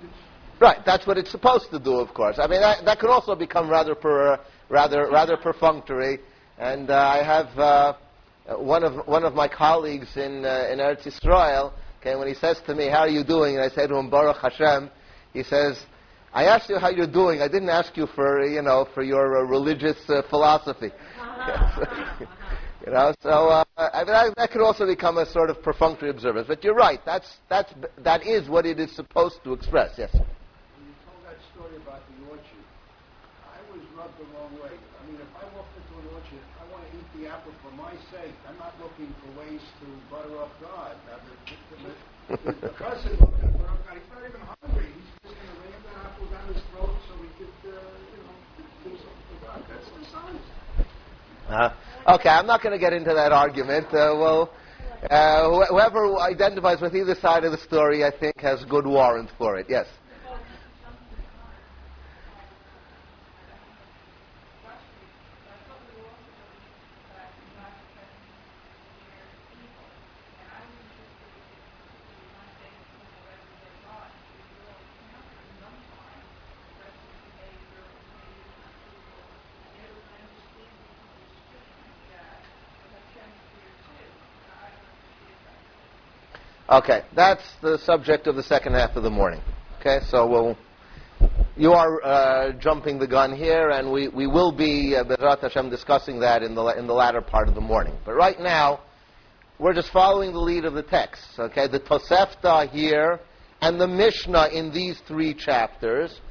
Which, 0.00 0.20
Right, 0.62 0.78
that's 0.86 1.08
what 1.08 1.18
it's 1.18 1.32
supposed 1.32 1.70
to 1.72 1.80
do, 1.80 1.96
of 1.96 2.14
course. 2.14 2.38
I 2.38 2.46
mean, 2.46 2.60
that, 2.60 2.84
that 2.84 3.00
could 3.00 3.10
also 3.10 3.34
become 3.34 3.68
rather 3.68 3.96
per, 3.96 4.38
rather 4.68 5.08
rather 5.10 5.36
perfunctory. 5.36 6.20
And 6.56 6.88
uh, 6.88 6.94
I 6.94 7.24
have 7.24 7.58
uh, 7.58 7.94
one 8.58 8.84
of 8.84 9.06
one 9.08 9.24
of 9.24 9.34
my 9.34 9.48
colleagues 9.48 10.16
in 10.16 10.44
uh, 10.44 10.68
in 10.70 10.78
Eretz 10.78 11.02
Yisrael. 11.02 11.72
Okay, 12.00 12.14
when 12.16 12.28
he 12.28 12.34
says 12.34 12.60
to 12.66 12.74
me, 12.74 12.88
"How 12.88 13.00
are 13.00 13.08
you 13.08 13.24
doing?" 13.24 13.56
and 13.56 13.64
I 13.64 13.74
say 13.74 13.86
to 13.86 13.96
him, 13.96 14.10
"Baruch 14.10 14.36
Hashem," 14.40 14.90
he 15.32 15.42
says, 15.42 15.82
"I 16.32 16.44
asked 16.44 16.68
you 16.68 16.78
how 16.78 16.90
you're 16.90 17.06
doing. 17.06 17.42
I 17.42 17.48
didn't 17.48 17.70
ask 17.70 17.96
you 17.96 18.06
for 18.06 18.44
you 18.46 18.62
know 18.62 18.86
for 18.94 19.02
your 19.02 19.38
uh, 19.38 19.42
religious 19.42 19.98
uh, 20.08 20.22
philosophy." 20.30 20.90
you 22.86 22.92
know, 22.92 23.14
so 23.22 23.48
uh, 23.48 23.64
I 23.76 24.04
mean, 24.04 24.12
that, 24.12 24.34
that 24.36 24.50
could 24.50 24.62
also 24.62 24.86
become 24.86 25.18
a 25.18 25.26
sort 25.26 25.50
of 25.50 25.62
perfunctory 25.62 26.10
observance. 26.10 26.46
But 26.48 26.62
you're 26.64 26.74
right. 26.74 27.00
That's 27.04 27.38
that's 27.48 27.72
that 27.98 28.26
is 28.26 28.48
what 28.48 28.66
it 28.66 28.78
is 28.78 28.94
supposed 28.94 29.42
to 29.44 29.52
express. 29.52 29.94
Yes. 29.98 30.10
when 30.12 30.90
you 30.90 30.94
told 31.06 31.22
that 31.22 31.38
story 31.54 31.76
about 31.78 32.02
the 32.10 32.18
orchard, 32.26 32.66
I 33.46 33.62
was 33.70 33.82
rubbed 33.94 34.18
the 34.18 34.26
wrong 34.34 34.50
way. 34.58 34.74
I 34.74 35.00
mean, 35.06 35.22
if 35.22 35.30
I 35.38 35.46
walk 35.54 35.70
into 35.78 35.94
an 36.02 36.06
orchard, 36.10 36.42
I 36.58 36.64
want 36.72 36.82
to 36.82 36.90
eat 36.98 37.08
the 37.14 37.30
apple 37.30 37.54
for 37.62 37.70
my 37.78 37.94
sake. 38.12 38.36
I'm 38.48 38.58
not 38.58 38.76
looking 38.80 39.14
for 39.24 39.40
ways 39.40 39.60
to 39.80 39.86
butter 40.12 40.36
up 40.38 40.60
God. 40.60 40.96
Now, 41.08 41.18
the, 41.24 41.32
the, 41.72 42.44
the, 42.44 42.52
the 42.60 42.72
person 42.76 43.16
looking 43.16 43.40
to 43.40 43.64
God, 43.64 43.80
he's 43.96 44.08
not 44.12 44.22
even 44.28 44.40
hungry. 44.60 44.92
He's 44.92 45.08
just 45.24 45.34
going 45.40 45.48
to 45.48 45.56
ram 45.64 45.80
that 45.88 45.96
apple 46.04 46.26
down 46.28 46.46
his 46.52 46.62
throat 46.68 46.92
so 47.08 47.16
he 47.24 47.30
could, 47.40 47.56
uh, 47.72 47.80
you 48.12 48.20
know, 48.20 48.36
do 48.84 48.90
something 49.00 49.24
for 49.32 49.38
God. 49.46 49.64
That's 49.68 49.88
dishonest. 49.96 50.44
Uh, 51.48 52.14
okay, 52.14 52.28
I'm 52.28 52.46
not 52.46 52.62
going 52.62 52.72
to 52.72 52.78
get 52.78 52.92
into 52.92 53.14
that 53.14 53.32
argument. 53.32 53.86
Uh, 53.88 54.12
well, 54.20 54.52
uh, 55.10 55.48
wh- 55.50 55.68
whoever 55.68 56.16
identifies 56.20 56.80
with 56.80 56.94
either 56.94 57.14
side 57.16 57.44
of 57.44 57.52
the 57.52 57.58
story, 57.58 58.04
I 58.04 58.10
think, 58.10 58.38
has 58.40 58.64
good 58.66 58.86
warrant 58.86 59.30
for 59.38 59.56
it. 59.56 59.66
Yes. 59.68 59.86
Okay, 86.72 87.02
that's 87.14 87.42
the 87.60 87.76
subject 87.76 88.26
of 88.26 88.34
the 88.34 88.42
second 88.42 88.72
half 88.72 88.96
of 88.96 89.02
the 89.02 89.10
morning. 89.10 89.42
Okay, 89.78 89.98
so 90.08 90.26
we'll. 90.26 90.56
You 91.54 91.74
are 91.74 92.02
uh, 92.02 92.52
jumping 92.52 92.98
the 92.98 93.06
gun 93.06 93.36
here, 93.36 93.68
and 93.68 93.92
we, 93.92 94.08
we 94.08 94.26
will 94.26 94.52
be, 94.52 94.96
uh, 94.96 95.36
Hashem, 95.36 95.68
discussing 95.68 96.18
that 96.20 96.42
in 96.42 96.54
the, 96.54 96.64
in 96.68 96.86
the 96.86 96.94
latter 96.94 97.20
part 97.20 97.46
of 97.46 97.54
the 97.54 97.60
morning. 97.60 97.92
But 98.06 98.14
right 98.14 98.40
now, 98.40 98.80
we're 99.58 99.74
just 99.74 99.90
following 99.90 100.32
the 100.32 100.38
lead 100.38 100.64
of 100.64 100.72
the 100.72 100.82
text. 100.82 101.22
Okay, 101.38 101.66
the 101.66 101.78
Tosefta 101.78 102.70
here 102.70 103.20
and 103.60 103.78
the 103.78 103.86
Mishnah 103.86 104.48
in 104.48 104.72
these 104.72 104.98
three 105.06 105.34
chapters 105.34 106.22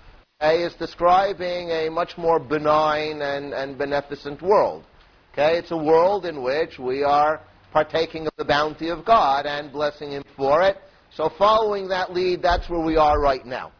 okay, 0.41 0.63
is 0.63 0.73
describing 0.73 1.69
a 1.69 1.89
much 1.89 2.17
more 2.17 2.39
benign 2.39 3.21
and, 3.21 3.53
and 3.53 3.77
beneficent 3.77 4.41
world. 4.41 4.85
Okay, 5.33 5.59
it's 5.59 5.69
a 5.69 5.77
world 5.77 6.25
in 6.25 6.41
which 6.41 6.79
we 6.79 7.03
are 7.03 7.41
partaking 7.72 8.28
of 8.28 8.34
the 8.38 8.45
bounty 8.45 8.89
of 8.89 9.05
God 9.05 9.45
and 9.45 9.72
blessing 9.72 10.11
Him 10.11 10.24
for 10.36 10.61
it. 10.61 10.78
So, 11.13 11.30
following 11.38 11.89
that 11.89 12.13
lead, 12.13 12.41
that's 12.41 12.69
where 12.69 12.80
we 12.80 12.97
are 12.97 13.19
right 13.19 13.45
now. 13.45 13.72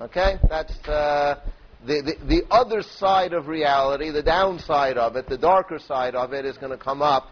Okay, 0.00 0.36
that's 0.48 0.76
uh, 0.86 1.40
the, 1.86 2.02
the 2.02 2.26
the 2.26 2.42
other 2.50 2.82
side 2.82 3.32
of 3.32 3.48
reality, 3.48 4.10
the 4.10 4.22
downside 4.22 4.96
of 4.96 5.16
it, 5.16 5.28
the 5.28 5.38
darker 5.38 5.78
side 5.78 6.14
of 6.14 6.32
it, 6.32 6.44
is 6.44 6.56
going 6.58 6.70
to 6.70 6.78
come 6.78 7.02
up 7.02 7.30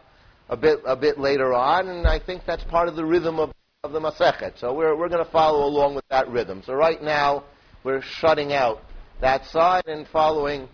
a 0.48 0.56
bit 0.56 0.80
a 0.86 0.96
bit 0.96 1.18
later 1.18 1.52
on, 1.52 1.88
and 1.88 2.06
I 2.06 2.18
think 2.18 2.42
that's 2.46 2.64
part 2.64 2.88
of 2.88 2.96
the 2.96 3.04
rhythm 3.04 3.38
of, 3.38 3.52
of 3.84 3.92
the 3.92 4.00
Masechet. 4.00 4.58
So 4.58 4.72
we're 4.72 4.96
we're 4.96 5.08
going 5.08 5.24
to 5.24 5.30
follow 5.30 5.66
along 5.66 5.94
with 5.94 6.08
that 6.08 6.28
rhythm. 6.28 6.62
So 6.64 6.74
right 6.74 7.02
now 7.02 7.44
we're 7.84 8.02
shutting 8.02 8.52
out 8.52 8.80
that 9.20 9.44
side 9.46 9.86
and 9.86 10.06
following 10.08 10.68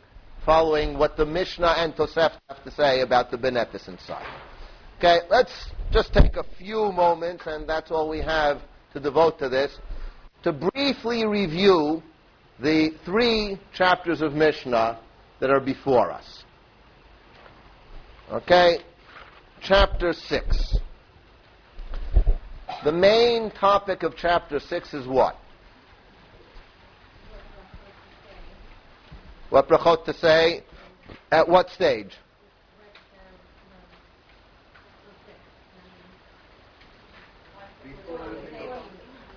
following 0.45 0.99
what 0.99 1.17
the 1.17 1.27
Mishnah 1.27 1.75
and 1.77 1.95
Tosefta 1.95 2.39
have 2.49 2.65
to 2.65 2.71
say 2.71 3.01
about 3.01 3.31
the 3.31 3.39
beneficent 3.39 4.01
side. 4.01 4.27
Okay, 5.05 5.27
let's 5.31 5.53
just 5.91 6.13
take 6.15 6.37
a 6.37 6.45
few 6.57 6.93
moments, 6.93 7.43
and 7.47 7.69
that's 7.69 7.91
all 7.91 8.09
we 8.09 8.21
have 8.21 8.61
to 8.93 9.01
devote 9.01 9.37
to 9.41 9.49
this, 9.49 9.77
to 10.45 10.53
briefly 10.53 11.27
review 11.27 12.01
the 12.61 12.91
three 13.05 13.59
chapters 13.75 14.21
of 14.21 14.33
Mishnah 14.35 15.01
that 15.41 15.51
are 15.51 15.59
before 15.59 16.13
us. 16.13 16.45
Okay, 18.31 18.79
chapter 19.61 20.13
6. 20.13 20.77
The 22.85 22.93
main 22.93 23.51
topic 23.51 24.05
of 24.05 24.15
chapter 24.17 24.61
6 24.61 24.95
is 24.95 25.09
what? 25.09 25.35
What 29.51 29.69
brachot 29.69 30.05
to 30.05 30.15
say? 30.15 30.63
At 31.33 31.49
what 31.49 31.71
stage? 31.71 32.13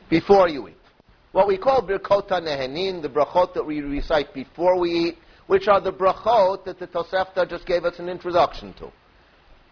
Before 0.09 0.47
you 0.47 0.67
eat. 0.67 0.77
What 1.31 1.47
we 1.47 1.57
call 1.57 1.81
birkot 1.81 2.29
nehenin, 2.29 3.01
the 3.01 3.09
brachot 3.09 3.53
that 3.55 3.65
we 3.65 3.81
recite 3.81 4.33
before 4.33 4.79
we 4.79 4.89
eat, 4.91 5.17
which 5.47 5.67
are 5.67 5.81
the 5.81 5.91
brachot 5.91 6.63
that 6.65 6.79
the 6.79 6.87
Tosefta 6.87 7.49
just 7.49 7.65
gave 7.65 7.85
us 7.85 7.99
an 7.99 8.07
introduction 8.07 8.73
to. 8.75 8.91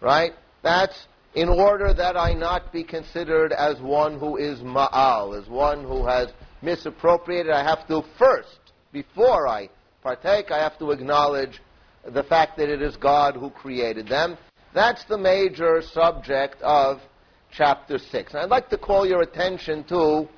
Right? 0.00 0.32
That's 0.62 1.06
in 1.34 1.48
order 1.48 1.92
that 1.94 2.16
I 2.16 2.32
not 2.32 2.72
be 2.72 2.84
considered 2.84 3.52
as 3.52 3.80
one 3.80 4.18
who 4.18 4.36
is 4.36 4.60
ma'al, 4.60 5.40
as 5.40 5.48
one 5.48 5.84
who 5.84 6.06
has 6.06 6.28
misappropriated. 6.62 7.50
I 7.50 7.62
have 7.62 7.86
to 7.88 8.02
first, 8.18 8.58
before 8.92 9.48
I 9.48 9.68
partake, 10.02 10.50
I 10.50 10.58
have 10.58 10.78
to 10.78 10.90
acknowledge 10.90 11.60
the 12.04 12.22
fact 12.22 12.56
that 12.58 12.68
it 12.68 12.82
is 12.82 12.96
God 12.96 13.34
who 13.36 13.50
created 13.50 14.08
them. 14.08 14.36
That's 14.74 15.04
the 15.04 15.18
major 15.18 15.80
subject 15.82 16.60
of 16.62 17.00
chapter 17.56 17.98
6. 17.98 18.34
And 18.34 18.42
I'd 18.42 18.50
like 18.50 18.68
to 18.70 18.78
call 18.78 19.06
your 19.06 19.22
attention 19.22 19.84
to 19.84 20.28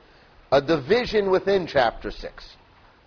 a 0.53 0.61
division 0.61 1.31
within 1.31 1.67
chapter 1.67 2.11
6. 2.11 2.57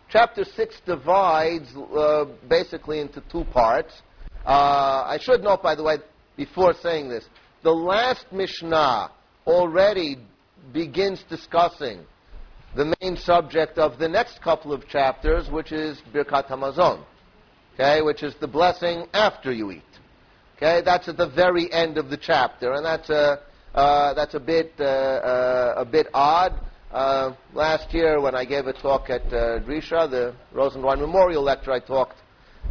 Chapter 0.09 0.43
6 0.43 0.81
divides 0.85 1.67
uh, 1.75 2.25
basically 2.47 2.99
into 2.99 3.21
two 3.31 3.43
parts. 3.45 4.01
Uh, 4.45 5.03
I 5.05 5.19
should 5.21 5.43
note, 5.43 5.61
by 5.61 5.75
the 5.75 5.83
way, 5.83 5.97
before 6.35 6.73
saying 6.73 7.09
this, 7.09 7.25
the 7.63 7.71
last 7.71 8.25
Mishnah 8.31 9.11
already 9.45 10.17
begins 10.73 11.23
discussing 11.29 12.01
the 12.75 12.95
main 13.01 13.17
subject 13.17 13.77
of 13.77 13.99
the 13.99 14.07
next 14.07 14.41
couple 14.41 14.73
of 14.73 14.87
chapters, 14.87 15.49
which 15.49 15.71
is 15.71 16.01
Birkat 16.13 16.47
Hamazon, 16.47 17.03
okay, 17.73 18.01
which 18.01 18.23
is 18.23 18.33
the 18.39 18.47
blessing 18.47 19.05
after 19.13 19.51
you 19.51 19.71
eat. 19.71 19.83
Okay, 20.57 20.81
that's 20.83 21.07
at 21.07 21.17
the 21.17 21.29
very 21.29 21.71
end 21.71 21.97
of 21.97 22.09
the 22.09 22.17
chapter, 22.17 22.73
and 22.73 22.85
that's 22.85 23.09
a 23.09 23.39
that's 23.73 24.33
a 24.33 24.39
bit 24.39 24.73
uh, 24.79 24.83
uh, 24.83 25.73
a 25.77 25.85
bit 25.85 26.07
odd. 26.13 26.53
Uh, 26.91 27.33
last 27.53 27.93
year, 27.93 28.19
when 28.19 28.33
I 28.33 28.45
gave 28.45 28.65
a 28.65 28.73
talk 28.73 29.09
at 29.11 29.21
uh, 29.27 29.59
Drisha, 29.59 30.09
the 30.09 30.33
Rosenwein 30.55 30.99
Memorial 30.99 31.43
Lecture, 31.43 31.71
I 31.71 31.79
talked 31.79 32.17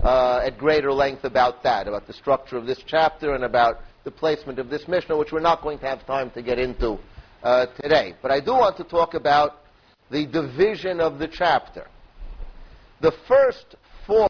uh, 0.02 0.40
at 0.44 0.58
greater 0.58 0.92
length 0.92 1.24
about 1.24 1.62
that, 1.62 1.86
about 1.86 2.06
the 2.08 2.12
structure 2.12 2.56
of 2.56 2.66
this 2.66 2.80
chapter 2.84 3.34
and 3.34 3.44
about 3.44 3.80
the 4.04 4.10
placement 4.10 4.58
of 4.58 4.70
this 4.70 4.88
Mishnah, 4.88 5.16
which 5.16 5.30
we're 5.32 5.40
not 5.40 5.62
going 5.62 5.78
to 5.78 5.86
have 5.86 6.04
time 6.04 6.30
to 6.32 6.42
get 6.42 6.58
into 6.58 6.98
uh, 7.42 7.66
today. 7.80 8.14
But 8.20 8.32
I 8.32 8.40
do 8.40 8.52
want 8.52 8.76
to 8.78 8.84
talk 8.84 9.14
about 9.14 9.60
the 10.10 10.26
division 10.26 11.00
of 11.00 11.18
the 11.18 11.28
chapter. 11.28 11.86
The 13.00 13.12
first 13.28 13.76
four 14.06 14.28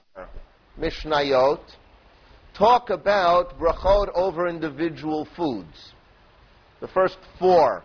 Mishnayot 0.79 1.61
talk 2.53 2.91
about 2.91 3.59
brachot 3.59 4.09
over 4.15 4.49
individual 4.49 5.27
foods. 5.37 5.93
The 6.81 6.89
first 6.89 7.19
four 7.39 7.83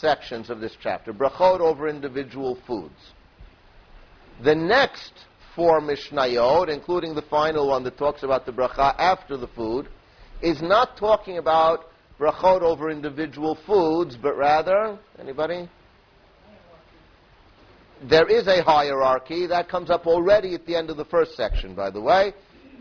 sections 0.00 0.50
of 0.50 0.60
this 0.60 0.76
chapter, 0.82 1.12
brachot 1.12 1.60
over 1.60 1.88
individual 1.88 2.58
foods. 2.66 3.12
The 4.42 4.54
next 4.54 5.12
four 5.54 5.80
Mishnayot, 5.80 6.68
including 6.68 7.14
the 7.14 7.22
final 7.22 7.68
one 7.68 7.84
that 7.84 7.98
talks 7.98 8.22
about 8.22 8.46
the 8.46 8.52
bracha 8.52 8.94
after 8.98 9.36
the 9.36 9.48
food, 9.48 9.88
is 10.40 10.60
not 10.60 10.96
talking 10.96 11.38
about 11.38 11.86
brachot 12.18 12.62
over 12.62 12.90
individual 12.90 13.56
foods, 13.66 14.16
but 14.16 14.36
rather, 14.36 14.98
anybody? 15.20 15.68
There 18.08 18.28
is 18.28 18.48
a 18.48 18.62
hierarchy 18.62 19.46
that 19.46 19.68
comes 19.68 19.90
up 19.90 20.06
already 20.06 20.54
at 20.54 20.66
the 20.66 20.74
end 20.74 20.90
of 20.90 20.96
the 20.96 21.04
first 21.04 21.36
section, 21.36 21.74
by 21.74 21.90
the 21.90 22.00
way. 22.00 22.32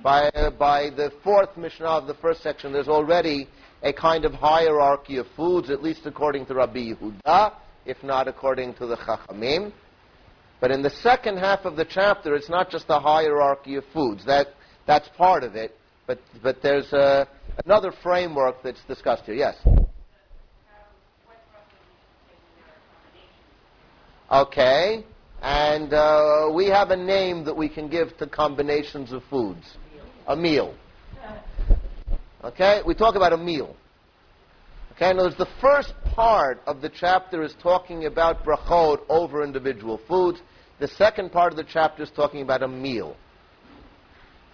By, 0.02 0.30
uh, 0.30 0.50
by 0.50 0.90
the 0.90 1.12
fourth 1.24 1.56
Mishnah 1.56 1.86
of 1.86 2.08
the 2.08 2.16
first 2.16 2.42
section, 2.42 2.74
there's 2.74 2.88
already 2.88 3.48
a 3.84 3.94
kind 3.94 4.26
of 4.26 4.34
hierarchy 4.34 5.18
of 5.18 5.28
foods, 5.36 5.70
at 5.70 5.82
least 5.82 6.02
according 6.06 6.46
to 6.48 6.54
Rabbi 6.54 6.94
Yehuda, 6.94 7.54
if 7.86 8.02
not 8.04 8.28
according 8.28 8.76
to 8.76 8.86
the 8.86 8.98
Chachamim. 8.98 9.72
But 10.60 10.72
in 10.72 10.84
the 10.84 10.92
second 10.92 11.38
half 11.38 11.66
of 11.66 11.76
the 11.76 11.86
chapter, 11.86 12.36
it's 12.36 12.50
not 12.50 12.70
just 12.70 12.88
the 12.88 13.00
hierarchy 13.00 13.76
of 13.76 13.84
foods. 13.92 14.24
That, 14.26 14.50
that's 14.86 15.10
part 15.18 15.44
of 15.44 15.56
it. 15.56 15.76
But, 16.06 16.20
but 16.44 16.62
there's 16.62 16.92
uh, 16.94 17.26
another 17.66 17.92
framework 18.04 18.62
that's 18.64 18.84
discussed 18.88 19.24
here. 19.24 19.34
Yes? 19.34 19.56
Okay. 24.32 25.04
And 25.42 25.92
uh, 25.94 26.52
we 26.54 26.68
have 26.68 26.92
a 26.92 26.96
name 26.96 27.44
that 27.46 27.58
we 27.58 27.68
can 27.68 27.90
give 27.90 28.16
to 28.18 28.28
combinations 28.28 29.12
of 29.12 29.24
foods. 29.30 29.66
A 30.28 30.36
meal. 30.36 30.76
Okay? 32.44 32.82
We 32.86 32.96
talk 32.96 33.16
about 33.16 33.34
a 33.34 33.38
meal. 33.38 33.76
Okay? 34.94 35.12
In 35.12 35.20
other 35.20 35.30
words, 35.30 35.38
the 35.38 35.50
first 35.60 35.94
part 36.16 36.62
of 36.66 36.82
the 36.82 36.90
chapter 36.90 37.44
is 37.44 37.56
talking 37.62 38.06
about 38.06 38.44
brachot 38.44 39.00
over 39.10 39.44
individual 39.44 40.00
foods. 40.08 40.40
The 40.80 40.88
second 40.88 41.32
part 41.32 41.54
of 41.54 41.58
the 41.58 41.64
chapter 41.64 42.04
is 42.04 42.12
talking 42.12 42.42
about 42.42 42.64
a 42.64 42.68
meal. 42.68 43.16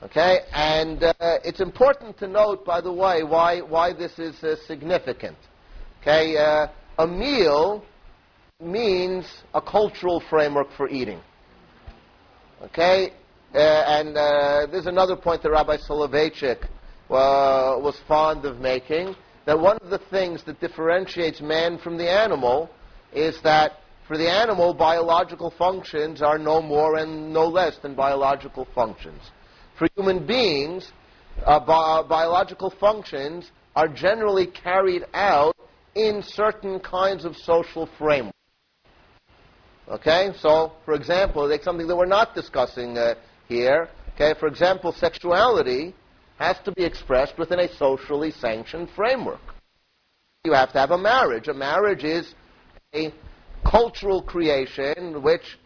Okay? 0.03 0.39
And 0.53 1.03
uh, 1.03 1.13
it's 1.19 1.61
important 1.61 2.17
to 2.19 2.27
note, 2.27 2.65
by 2.65 2.81
the 2.81 2.91
way, 2.91 3.23
why, 3.23 3.61
why 3.61 3.93
this 3.93 4.17
is 4.19 4.41
uh, 4.43 4.55
significant. 4.67 5.37
Okay? 6.01 6.37
Uh, 6.37 6.67
a 6.99 7.07
meal 7.07 7.83
means 8.59 9.25
a 9.53 9.61
cultural 9.61 10.21
framework 10.29 10.67
for 10.75 10.89
eating. 10.89 11.21
Okay? 12.61 13.11
Uh, 13.53 13.57
and 13.59 14.17
uh, 14.17 14.67
there's 14.71 14.87
another 14.87 15.15
point 15.15 15.41
that 15.43 15.51
Rabbi 15.51 15.77
Soloveitchik 15.77 16.67
was 17.09 17.99
fond 18.07 18.45
of 18.45 18.59
making, 18.59 19.15
that 19.45 19.59
one 19.59 19.77
of 19.81 19.89
the 19.89 20.01
things 20.09 20.43
that 20.45 20.59
differentiates 20.59 21.41
man 21.41 21.77
from 21.77 21.97
the 21.97 22.09
animal 22.09 22.69
is 23.13 23.39
that 23.43 23.73
for 24.07 24.17
the 24.17 24.29
animal, 24.29 24.73
biological 24.73 25.53
functions 25.57 26.21
are 26.21 26.37
no 26.37 26.61
more 26.61 26.97
and 26.97 27.33
no 27.33 27.45
less 27.45 27.77
than 27.81 27.93
biological 27.93 28.65
functions. 28.73 29.21
For 29.77 29.87
human 29.95 30.25
beings, 30.25 30.91
uh, 31.45 31.59
bi- 31.59 32.03
biological 32.07 32.73
functions 32.79 33.51
are 33.75 33.87
generally 33.87 34.47
carried 34.47 35.03
out 35.13 35.55
in 35.93 36.23
certain 36.23 36.79
kinds 36.79 37.25
of 37.25 37.35
social 37.35 37.89
frameworks. 37.97 38.33
Okay, 39.89 40.31
so 40.39 40.73
for 40.85 40.93
example, 40.93 41.49
take 41.49 41.63
something 41.63 41.87
that 41.87 41.95
we're 41.95 42.05
not 42.05 42.33
discussing 42.33 42.97
uh, 42.97 43.15
here. 43.47 43.89
Okay, 44.15 44.33
for 44.39 44.47
example, 44.47 44.91
sexuality 44.91 45.93
has 46.37 46.57
to 46.65 46.71
be 46.71 46.83
expressed 46.83 47.37
within 47.37 47.59
a 47.59 47.73
socially 47.75 48.31
sanctioned 48.31 48.89
framework. 48.95 49.39
You 50.43 50.53
have 50.53 50.71
to 50.73 50.79
have 50.79 50.91
a 50.91 50.97
marriage. 50.97 51.47
A 51.47 51.53
marriage 51.53 52.03
is 52.03 52.33
a 52.93 53.13
cultural 53.69 54.21
creation 54.21 55.21
which 55.21 55.57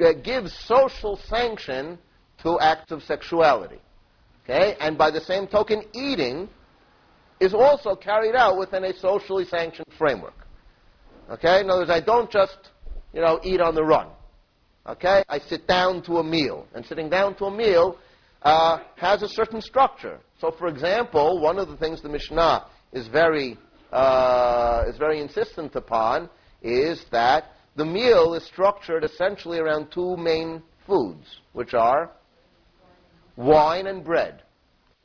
uh, 0.00 0.12
gives 0.12 0.52
social 0.66 1.16
sanction 1.28 1.98
to 2.42 2.58
acts 2.60 2.90
of 2.90 3.02
sexuality. 3.02 3.80
Okay, 4.44 4.76
and 4.80 4.98
by 4.98 5.10
the 5.10 5.20
same 5.20 5.46
token, 5.46 5.84
eating 5.94 6.48
is 7.40 7.54
also 7.54 7.94
carried 7.94 8.34
out 8.34 8.58
within 8.58 8.84
a 8.84 8.92
socially 8.98 9.44
sanctioned 9.44 9.86
framework. 9.96 10.34
Okay, 11.30 11.60
in 11.60 11.70
other 11.70 11.80
words, 11.80 11.90
I 11.90 12.00
don't 12.00 12.30
just 12.30 12.58
you 13.14 13.20
know, 13.20 13.40
eat 13.42 13.60
on 13.60 13.74
the 13.74 13.84
run. 13.84 14.08
Okay? 14.86 15.22
I 15.28 15.38
sit 15.38 15.66
down 15.66 16.02
to 16.02 16.18
a 16.18 16.24
meal. 16.24 16.66
And 16.74 16.84
sitting 16.84 17.08
down 17.08 17.36
to 17.36 17.46
a 17.46 17.50
meal 17.50 17.96
uh, 18.44 18.78
has 18.96 19.22
a 19.22 19.28
certain 19.28 19.60
structure. 19.60 20.20
So, 20.40 20.50
for 20.50 20.68
example, 20.68 21.40
one 21.40 21.58
of 21.58 21.68
the 21.68 21.76
things 21.76 22.02
the 22.02 22.08
Mishnah 22.08 22.66
is 22.92 23.08
very, 23.08 23.58
uh, 23.92 24.84
is 24.86 24.96
very 24.98 25.20
insistent 25.20 25.74
upon 25.74 26.28
is 26.62 27.04
that 27.10 27.52
the 27.76 27.84
meal 27.84 28.34
is 28.34 28.44
structured 28.44 29.04
essentially 29.04 29.58
around 29.58 29.90
two 29.90 30.16
main 30.16 30.62
foods, 30.86 31.40
which 31.52 31.74
are 31.74 32.10
wine 33.36 33.86
and 33.86 34.04
bread. 34.04 34.42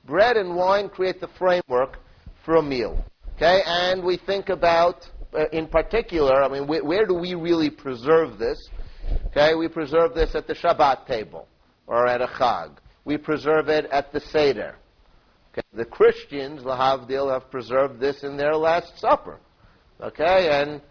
Bread 0.06 0.38
and 0.38 0.56
wine 0.56 0.90
create 0.90 1.20
the 1.20 1.30
framework 1.38 1.98
for 2.46 2.58
a 2.58 2.62
meal. 2.62 3.04
Okay? 3.36 3.62
And 3.66 4.04
we 4.04 4.18
think 4.18 4.50
about 4.50 5.08
uh, 5.34 5.46
in 5.52 5.68
particular, 5.68 6.44
I 6.44 6.48
mean, 6.48 6.64
wh- 6.64 6.84
where 6.86 7.06
do 7.06 7.14
we 7.14 7.36
really 7.36 7.70
preserve 7.70 8.38
this? 8.38 8.58
Okay, 9.28 9.56
we 9.56 9.68
preserve 9.68 10.14
this 10.14 10.36
at 10.36 10.48
the 10.48 10.54
Shabbat 10.54 11.08
table 11.08 11.48
or 11.88 12.08
at 12.08 12.22
a 12.22 12.28
Chag. 12.28 12.78
We 13.06 13.18
preserve 13.18 13.70
it 13.70 13.86
at 13.86 14.12
the 14.12 14.20
Seder. 14.20 14.76
Okay, 15.52 15.62
the 15.74 15.86
Christians, 15.86 16.64
the 16.64 16.70
Lahavdil, 16.70 17.32
have 17.32 17.50
preserved 17.50 18.00
this 18.00 18.24
in 18.24 18.38
their 18.38 18.56
Last 18.56 19.00
Supper. 19.00 19.40
Okay, 20.02 20.50
and 20.52 20.82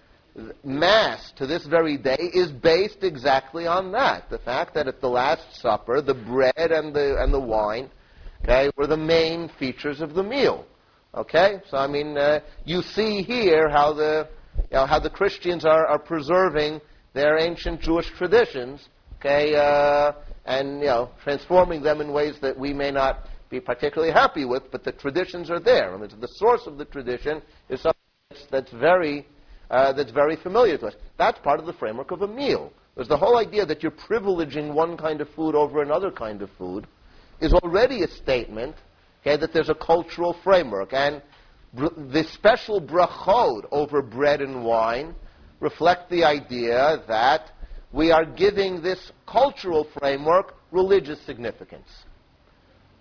Mass 0.65 1.33
to 1.37 1.47
this 1.47 1.67
very 1.67 1.97
day 1.97 2.31
is 2.33 2.51
based 2.51 3.03
exactly 3.03 3.67
on 3.67 3.93
that. 3.93 4.31
The 4.31 4.39
fact 4.39 4.75
that 4.75 4.87
at 4.87 5.01
the 5.01 5.09
Last 5.09 5.61
Supper, 5.61 6.01
the 6.01 6.15
bread 6.15 6.55
and 6.57 6.95
the, 6.95 7.21
and 7.21 7.33
the 7.33 7.41
wine 7.41 7.91
okay, 8.43 8.71
were 8.77 8.87
the 8.87 8.97
main 8.97 9.49
features 9.59 10.01
of 10.01 10.15
the 10.15 10.23
meal. 10.23 10.67
Okay, 11.15 11.61
so 11.71 11.79
I 11.79 11.87
mean, 11.87 12.17
uh, 12.17 12.41
you 12.65 12.83
see 12.83 13.23
here 13.23 13.69
how 13.69 13.93
the 13.93 14.29
you 14.57 14.77
know, 14.77 14.87
how 14.87 14.99
the 14.99 15.11
Christians 15.11 15.65
are, 15.65 15.87
are 15.87 15.99
preserving 15.99 16.81
their 17.15 17.39
ancient 17.39 17.81
Jewish 17.81 18.09
traditions. 18.11 18.89
Okay, 19.19 19.55
uh, 19.55 20.13
and 20.49 20.81
you 20.81 20.87
know, 20.87 21.11
transforming 21.23 21.83
them 21.83 22.01
in 22.01 22.13
ways 22.13 22.35
that 22.43 22.59
we 22.59 22.73
may 22.73 22.91
not 22.91 23.21
be 23.51 23.61
particularly 23.61 24.13
happy 24.13 24.45
with, 24.45 24.65
but 24.73 24.83
the 24.83 24.93
traditions 24.93 25.51
are 25.51 25.61
there. 25.61 25.95
I 25.95 25.97
mean, 25.97 26.11
the 26.21 26.29
source 26.35 26.63
of 26.67 26.77
the 26.77 26.85
tradition 26.85 27.41
is 27.69 27.81
something 27.81 28.01
that's, 28.31 28.47
that's 28.51 28.73
very 28.73 29.27
uh, 29.71 29.93
that's 29.93 30.11
very 30.11 30.37
familiar 30.37 30.79
to 30.79 30.87
us. 30.87 30.95
That's 31.19 31.39
part 31.41 31.61
of 31.61 31.67
the 31.67 31.75
framework 31.75 32.11
of 32.11 32.23
a 32.23 32.27
meal. 32.27 32.73
There's 32.97 33.09
the 33.09 33.17
whole 33.17 33.37
idea 33.39 33.65
that 33.67 33.83
you're 33.83 33.93
privileging 33.93 34.73
one 34.75 34.97
kind 34.97 35.21
of 35.21 35.29
food 35.37 35.55
over 35.55 35.83
another 35.83 36.11
kind 36.11 36.43
of 36.43 36.51
food 36.59 36.87
is 37.41 37.53
already 37.53 38.03
a 38.03 38.09
statement 38.09 38.75
Okay, 39.21 39.37
that 39.37 39.53
there's 39.53 39.69
a 39.69 39.75
cultural 39.75 40.37
framework. 40.45 40.93
And 40.93 41.23
br- 41.75 41.89
the 42.13 42.25
special 42.33 42.81
brachot 42.81 43.67
over 43.71 44.01
bread 44.01 44.41
and 44.41 44.65
wine 44.65 45.15
reflect 45.61 46.09
the 46.09 46.25
idea 46.25 47.03
that 47.09 47.51
we 47.93 48.11
are 48.11 48.25
giving 48.25 48.83
this 48.83 49.13
cultural 49.27 49.87
framework 49.99 50.55
religious 50.71 51.21
significance. 51.25 51.89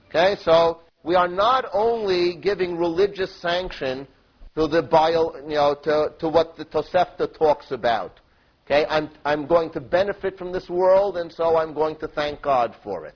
Okay, 0.09 0.37
so 0.41 0.81
we 1.03 1.15
are 1.15 1.27
not 1.27 1.65
only 1.73 2.35
giving 2.35 2.77
religious 2.77 3.33
sanction 3.41 4.07
to 4.55 4.67
the 4.67 4.81
bio, 4.81 5.35
you 5.47 5.55
know, 5.55 5.75
to, 5.83 6.13
to 6.19 6.29
what 6.29 6.55
the 6.55 6.65
Tosefta 6.65 7.37
talks 7.37 7.71
about. 7.71 8.19
Okay, 8.65 8.85
I'm, 8.89 9.09
I'm 9.23 9.45
going 9.45 9.69
to 9.71 9.79
benefit 9.79 10.37
from 10.37 10.51
this 10.51 10.69
world, 10.69 11.17
and 11.17 11.31
so 11.31 11.57
I'm 11.57 11.73
going 11.73 11.95
to 11.97 12.07
thank 12.07 12.41
God 12.41 12.75
for 12.83 13.05
it. 13.05 13.15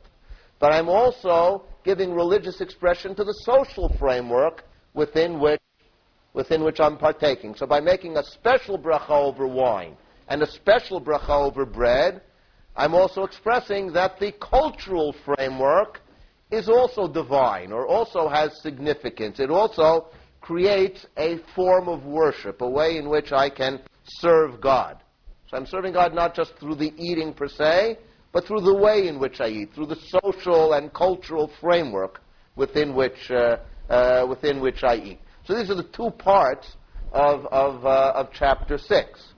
But 0.59 0.72
I'm 0.72 0.88
also 0.88 1.63
giving 1.84 2.13
religious 2.13 2.61
expression 2.61 3.15
to 3.15 3.24
the 3.24 3.34
social 3.43 3.89
framework 3.97 4.63
within 4.93 5.39
which, 5.39 5.59
within 6.34 6.63
which 6.63 6.80
I'm 6.80 6.97
partaking. 6.97 7.55
So 7.55 7.65
by 7.65 7.80
making 7.80 8.17
a 8.17 8.24
special 8.24 8.78
bracha 8.78 9.09
over 9.09 9.47
wine 9.47 9.97
and 10.32 10.41
a 10.43 10.47
special 10.49 11.01
bracha 11.01 11.45
over 11.45 11.65
bread, 11.65 12.21
I'm 12.77 12.95
also 12.95 13.23
expressing 13.23 13.91
that 13.91 14.17
the 14.17 14.32
cultural 14.32 15.13
framework 15.25 15.99
is 16.49 16.69
also 16.69 17.05
divine 17.05 17.73
or 17.73 17.86
also 17.86 18.29
has 18.29 18.61
significance. 18.61 19.41
It 19.41 19.49
also 19.49 20.07
creates 20.39 21.05
a 21.17 21.39
form 21.53 21.89
of 21.89 22.05
worship, 22.05 22.61
a 22.61 22.69
way 22.69 22.95
in 22.95 23.09
which 23.09 23.34
I 23.34 23.49
can 23.49 23.82
serve 24.05 24.61
God. 24.61 25.03
So 25.49 25.57
I'm 25.57 25.65
serving 25.65 25.91
God 25.91 26.15
not 26.15 26.34
just 26.34 26.53
through 26.61 26.75
the 26.75 26.93
eating 26.97 27.34
per 27.34 27.49
se, 27.49 27.97
but 28.32 28.45
through 28.45 28.61
the 28.61 28.73
way 28.73 29.09
in 29.09 29.19
which 29.19 29.41
I 29.41 29.47
eat, 29.47 29.73
through 29.75 29.88
the 29.88 29.99
social 30.23 30.73
and 30.75 30.93
cultural 30.93 31.51
framework 31.59 32.21
within 32.55 32.95
which, 32.95 33.29
uh, 33.32 33.57
uh, 33.89 34.25
within 34.29 34.61
which 34.61 34.82
I 34.86 34.95
eat. 34.95 35.19
So 35.43 35.55
these 35.55 35.69
are 35.69 35.75
the 35.75 35.91
two 35.91 36.11
parts 36.11 36.77
of, 37.11 37.45
of, 37.47 37.86
uh, 37.86 38.13
of 38.15 38.29
chapter 38.32 38.77
6. 38.77 39.34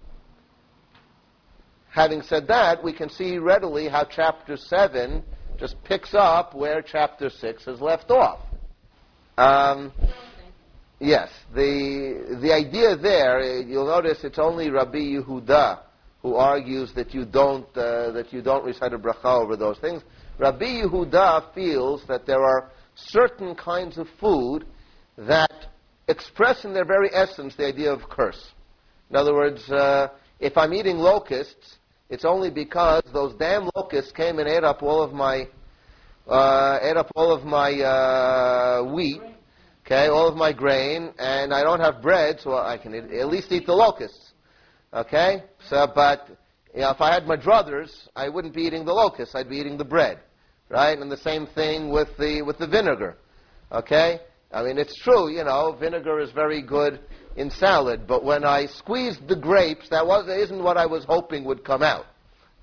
Having 1.93 2.23
said 2.23 2.47
that, 2.47 2.83
we 2.83 2.91
can 2.91 3.07
see 3.07 3.37
readily 3.37 3.87
how 3.87 4.03
chapter 4.03 4.57
7 4.57 5.21
just 5.59 5.75
picks 5.83 6.15
up 6.15 6.55
where 6.55 6.81
chapter 6.81 7.29
6 7.29 7.65
has 7.65 7.79
left 7.81 8.09
off. 8.09 8.39
Um, 9.37 9.91
yes, 10.99 11.29
the 11.53 12.39
the 12.41 12.51
idea 12.51 12.95
there, 12.97 13.41
uh, 13.41 13.59
you'll 13.61 13.85
notice 13.85 14.23
it's 14.23 14.39
only 14.39 14.71
Rabbi 14.71 14.97
Yehuda 14.97 15.81
who 16.23 16.33
argues 16.33 16.91
that 16.95 17.13
you 17.13 17.25
don't 17.25 17.67
uh, 17.77 18.09
that 18.11 18.33
you 18.33 18.41
don't 18.41 18.65
recite 18.65 18.93
a 18.93 18.97
bracha 18.97 19.43
over 19.43 19.55
those 19.55 19.77
things. 19.77 20.01
Rabbi 20.39 20.81
Yehuda 20.81 21.53
feels 21.53 22.03
that 22.07 22.25
there 22.25 22.41
are 22.41 22.71
certain 22.95 23.53
kinds 23.53 23.99
of 23.99 24.07
food 24.19 24.65
that 25.15 25.67
express 26.07 26.65
in 26.65 26.73
their 26.73 26.85
very 26.85 27.13
essence 27.13 27.55
the 27.55 27.67
idea 27.67 27.93
of 27.93 28.09
curse. 28.09 28.51
In 29.11 29.15
other 29.15 29.35
words, 29.35 29.69
uh, 29.69 30.07
if 30.39 30.57
I'm 30.57 30.73
eating 30.73 30.97
locusts, 30.97 31.77
it's 32.09 32.25
only 32.25 32.49
because 32.49 33.03
those 33.13 33.33
damn 33.35 33.69
locusts 33.75 34.11
came 34.11 34.39
and 34.39 34.47
ate 34.47 34.63
up 34.63 34.83
all 34.83 35.01
of 35.01 35.13
my 35.13 35.47
uh, 36.27 36.79
ate 36.81 36.97
up 36.97 37.11
all 37.15 37.31
of 37.31 37.43
my 37.43 37.81
uh, 37.81 38.83
wheat, 38.93 39.21
okay, 39.85 40.07
all 40.07 40.27
of 40.27 40.35
my 40.37 40.53
grain, 40.53 41.13
and 41.19 41.53
I 41.53 41.63
don't 41.63 41.81
have 41.81 42.01
bread, 42.01 42.39
so 42.39 42.55
I 42.57 42.77
can 42.77 42.93
at 42.93 43.27
least 43.27 43.51
eat 43.51 43.65
the 43.65 43.73
locusts, 43.73 44.31
okay. 44.93 45.43
So, 45.67 45.85
but 45.93 46.29
you 46.73 46.81
know, 46.81 46.91
if 46.91 47.01
I 47.01 47.13
had 47.13 47.27
my 47.27 47.35
druthers, 47.35 48.07
I 48.15 48.29
wouldn't 48.29 48.53
be 48.53 48.61
eating 48.61 48.85
the 48.85 48.93
locusts; 48.93 49.35
I'd 49.35 49.49
be 49.49 49.57
eating 49.57 49.77
the 49.77 49.85
bread, 49.85 50.19
right? 50.69 50.97
And 50.97 51.11
the 51.11 51.17
same 51.17 51.45
thing 51.47 51.89
with 51.89 52.09
the 52.17 52.41
with 52.41 52.57
the 52.57 52.67
vinegar, 52.67 53.17
okay. 53.71 54.19
I 54.51 54.61
mean, 54.61 54.77
it's 54.77 54.95
true, 55.01 55.29
you 55.29 55.43
know, 55.43 55.75
vinegar 55.79 56.19
is 56.19 56.31
very 56.31 56.61
good 56.61 56.99
in 57.35 57.49
salad, 57.49 58.07
but 58.07 58.23
when 58.23 58.43
I 58.43 58.67
squeezed 58.67 59.27
the 59.27 59.35
grapes, 59.35 59.89
that 59.89 60.05
was, 60.05 60.27
isn't 60.27 60.63
what 60.63 60.77
I 60.77 60.85
was 60.85 61.03
hoping 61.05 61.43
would 61.45 61.63
come 61.63 61.81
out. 61.81 62.05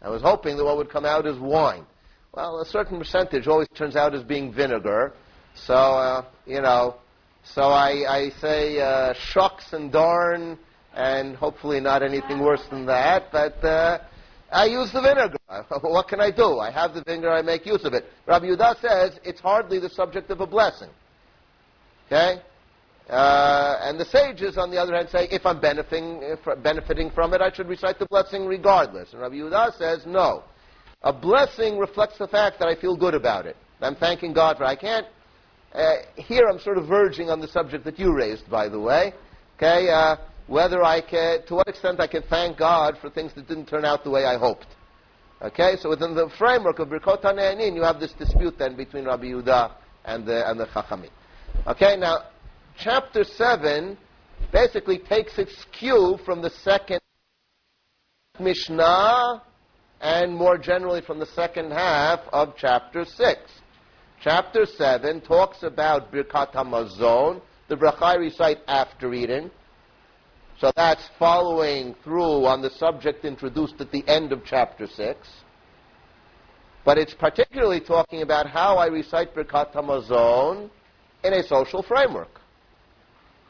I 0.03 0.09
was 0.09 0.23
hoping 0.23 0.57
that 0.57 0.65
what 0.65 0.77
would 0.77 0.91
come 0.91 1.05
out 1.05 1.27
is 1.27 1.39
wine. 1.39 1.85
Well, 2.33 2.61
a 2.61 2.65
certain 2.65 2.99
percentage 2.99 3.49
always 3.49 3.69
turns 3.75 3.97
out 3.97 4.15
as 4.15 4.23
being 4.23 4.53
vinegar. 4.53 5.13
So, 5.55 5.75
uh, 5.75 6.25
you 6.47 6.61
know, 6.61 6.97
so 7.43 7.63
I, 7.63 8.05
I 8.09 8.31
say 8.41 8.81
uh, 8.81 9.15
shucks 9.15 9.73
and 9.73 9.91
darn, 9.91 10.59
and 10.95 11.35
hopefully 11.35 11.81
not 11.81 12.03
anything 12.03 12.41
worse 12.41 12.63
than 12.71 12.87
that, 12.87 13.33
but 13.33 13.63
uh, 13.65 13.99
I 14.53 14.67
use 14.67 14.93
the 14.93 15.01
vinegar. 15.01 15.39
what 15.83 16.09
can 16.09 16.21
I 16.21 16.31
do? 16.31 16.59
I 16.59 16.71
have 16.71 16.95
the 16.95 17.03
vinegar, 17.03 17.31
I 17.31 17.43
make 17.43 17.67
use 17.67 17.85
of 17.85 17.95
it. 17.95 18.05
Rabbi 18.27 18.47
Yehuda 18.47 18.81
says 18.81 19.19
it's 19.25 19.41
hardly 19.41 19.81
the 19.81 19.91
subject 19.91 20.31
of 20.31 20.41
a 20.41 20.47
blessing. 20.47 20.91
Okay? 22.07 22.41
Uh, 23.11 23.81
and 23.83 23.99
the 23.99 24.05
sages, 24.05 24.57
on 24.57 24.71
the 24.71 24.79
other 24.79 24.95
hand, 24.95 25.09
say 25.09 25.27
if 25.33 25.45
I'm 25.45 25.61
benefiting, 25.61 26.21
if 26.23 26.63
benefiting 26.63 27.11
from 27.11 27.35
it, 27.35 27.41
I 27.41 27.53
should 27.53 27.69
recite 27.69 27.99
the 27.99 28.07
blessing 28.07 28.47
regardless. 28.47 29.13
And 29.13 29.21
Rabbi 29.21 29.35
Yehuda 29.35 29.77
says 29.77 30.07
no. 30.07 30.45
A 31.03 31.13
blessing 31.13 31.77
reflects 31.79 32.19
the 32.19 32.29
fact 32.29 32.61
that 32.61 32.69
I 32.69 32.81
feel 32.81 32.97
good 32.97 33.15
about 33.15 33.47
it. 33.47 33.57
I'm 33.81 33.97
thanking 33.97 34.33
God 34.33 34.59
for 34.59 34.65
it. 34.65 34.69
I 34.69 34.77
can't. 34.77 35.07
Uh, 35.75 35.97
here 36.17 36.47
I'm 36.49 36.61
sort 36.61 36.79
of 36.79 36.87
verging 36.87 37.31
on 37.31 37.41
the 37.41 37.49
subject 37.49 37.85
that 37.85 37.99
you 37.99 38.15
raised, 38.15 38.49
by 38.49 38.69
the 38.69 38.79
way. 38.79 39.13
Okay, 39.57 39.89
uh, 39.89 40.17
whether 40.47 40.85
I 40.85 41.01
can, 41.01 41.45
to 41.47 41.55
what 41.57 41.69
extent 41.69 41.99
I 42.01 42.07
can 42.07 42.23
thank 42.31 42.59
God 42.59 42.97
for 43.01 43.11
things 43.11 43.33
that 43.35 43.49
didn't 43.49 43.67
turn 43.67 43.85
out 43.85 44.05
the 44.05 44.11
way 44.11 44.25
I 44.25 44.39
hoped. 44.39 44.67
Okay, 45.43 45.77
so 45.81 45.89
within 45.89 46.15
the 46.15 46.31
framework 46.39 46.79
of 46.79 46.89
Birkot 46.89 47.23
HaNehenin, 47.23 47.75
you 47.75 47.83
have 47.83 47.99
this 47.99 48.13
dispute 48.13 48.57
then 48.59 48.77
between 48.77 49.07
Rabbi 49.07 49.25
Yehuda 49.25 49.73
and 50.05 50.25
the 50.27 50.49
and 50.49 50.61
the 50.61 50.67
Chachamim. 50.67 51.11
Okay, 51.67 51.97
now 51.97 52.27
chapter 52.81 53.25
7 53.25 53.97
basically 54.53 54.99
takes 54.99 55.39
its 55.39 55.67
cue 55.71 56.19
from 56.25 56.41
the 56.41 56.51
second 56.51 57.01
Mishnah 58.39 59.43
and 60.01 60.35
more 60.35 60.57
generally 60.57 61.03
from 61.03 61.19
the 61.19 61.27
second 61.27 61.71
half 61.73 62.21
of 62.33 62.55
chapter 62.57 63.05
6. 63.05 63.41
Chapter 64.23 64.65
7 64.65 65.21
talks 65.21 65.63
about 65.63 66.11
Birkat 66.11 66.53
HaMazon, 66.53 67.43
the 67.69 67.77
bracha 67.77 68.19
recite 68.19 68.59
after 68.67 69.13
eating. 69.13 69.51
So 70.59 70.73
that's 70.75 71.07
following 71.19 71.95
through 72.03 72.47
on 72.47 72.63
the 72.63 72.71
subject 72.71 73.25
introduced 73.25 73.81
at 73.81 73.93
the 73.93 74.07
end 74.09 74.33
of 74.33 74.43
chapter 74.45 74.87
6. 74.87 75.29
But 76.85 76.97
it's 76.97 77.15
particularly 77.15 77.81
talking 77.81 78.23
about 78.23 78.49
how 78.49 78.77
I 78.77 78.87
recite 78.87 79.35
Birkat 79.35 79.75
HaMazon 79.75 80.71
in 81.23 81.35
a 81.35 81.43
social 81.43 81.83
framework. 81.83 82.40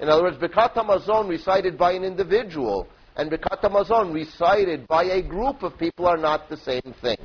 In 0.01 0.09
other 0.09 0.23
words, 0.23 0.39
Birkat 0.39 0.75
HaMazon 0.75 1.29
recited 1.29 1.77
by 1.77 1.93
an 1.93 2.05
individual 2.05 2.89
and 3.17 3.31
Birkat 3.31 3.61
HaMazon 3.61 4.15
recited 4.15 4.87
by 4.89 5.05
a 5.05 5.23
group 5.23 5.63
of 5.63 5.77
people 5.79 6.07
are 6.07 6.17
not 6.17 6.49
the 6.49 6.57
same 6.57 6.95
thing. 7.03 7.19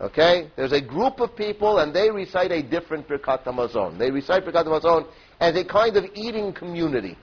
Okay? 0.00 0.50
There's 0.56 0.72
a 0.72 0.80
group 0.80 1.20
of 1.20 1.36
people 1.36 1.78
and 1.78 1.94
they 1.94 2.10
recite 2.10 2.50
a 2.50 2.62
different 2.62 3.06
Birkat 3.06 3.44
HaMazon. 3.44 3.98
They 3.98 4.10
recite 4.10 4.44
Birkat 4.44 4.66
HaMazon 4.66 5.06
as 5.38 5.54
a 5.54 5.64
kind 5.64 5.96
of 5.98 6.04
eating 6.14 6.52
community. 6.54 7.18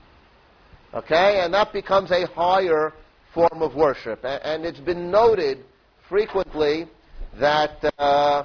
Okay? 0.94 1.42
And 1.44 1.52
that 1.56 1.74
becomes 1.74 2.12
a 2.12 2.28
higher 2.28 2.94
form 3.34 3.62
of 3.62 3.74
worship. 3.74 4.20
And 4.24 4.66
it's 4.66 4.80
been 4.80 5.10
noted 5.10 5.66
frequently 6.08 6.86
that 7.40 7.84
uh, 7.98 8.44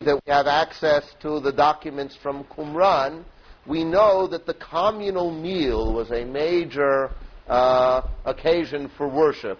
that 0.00 0.14
we 0.14 0.32
have 0.32 0.46
access 0.46 1.04
to 1.20 1.40
the 1.40 1.50
documents 1.50 2.16
from 2.22 2.44
Qumran, 2.44 3.24
we 3.68 3.84
know 3.84 4.26
that 4.26 4.46
the 4.46 4.54
communal 4.54 5.30
meal 5.30 5.92
was 5.92 6.10
a 6.10 6.24
major 6.24 7.10
uh, 7.46 8.02
occasion 8.24 8.90
for 8.96 9.06
worship 9.06 9.58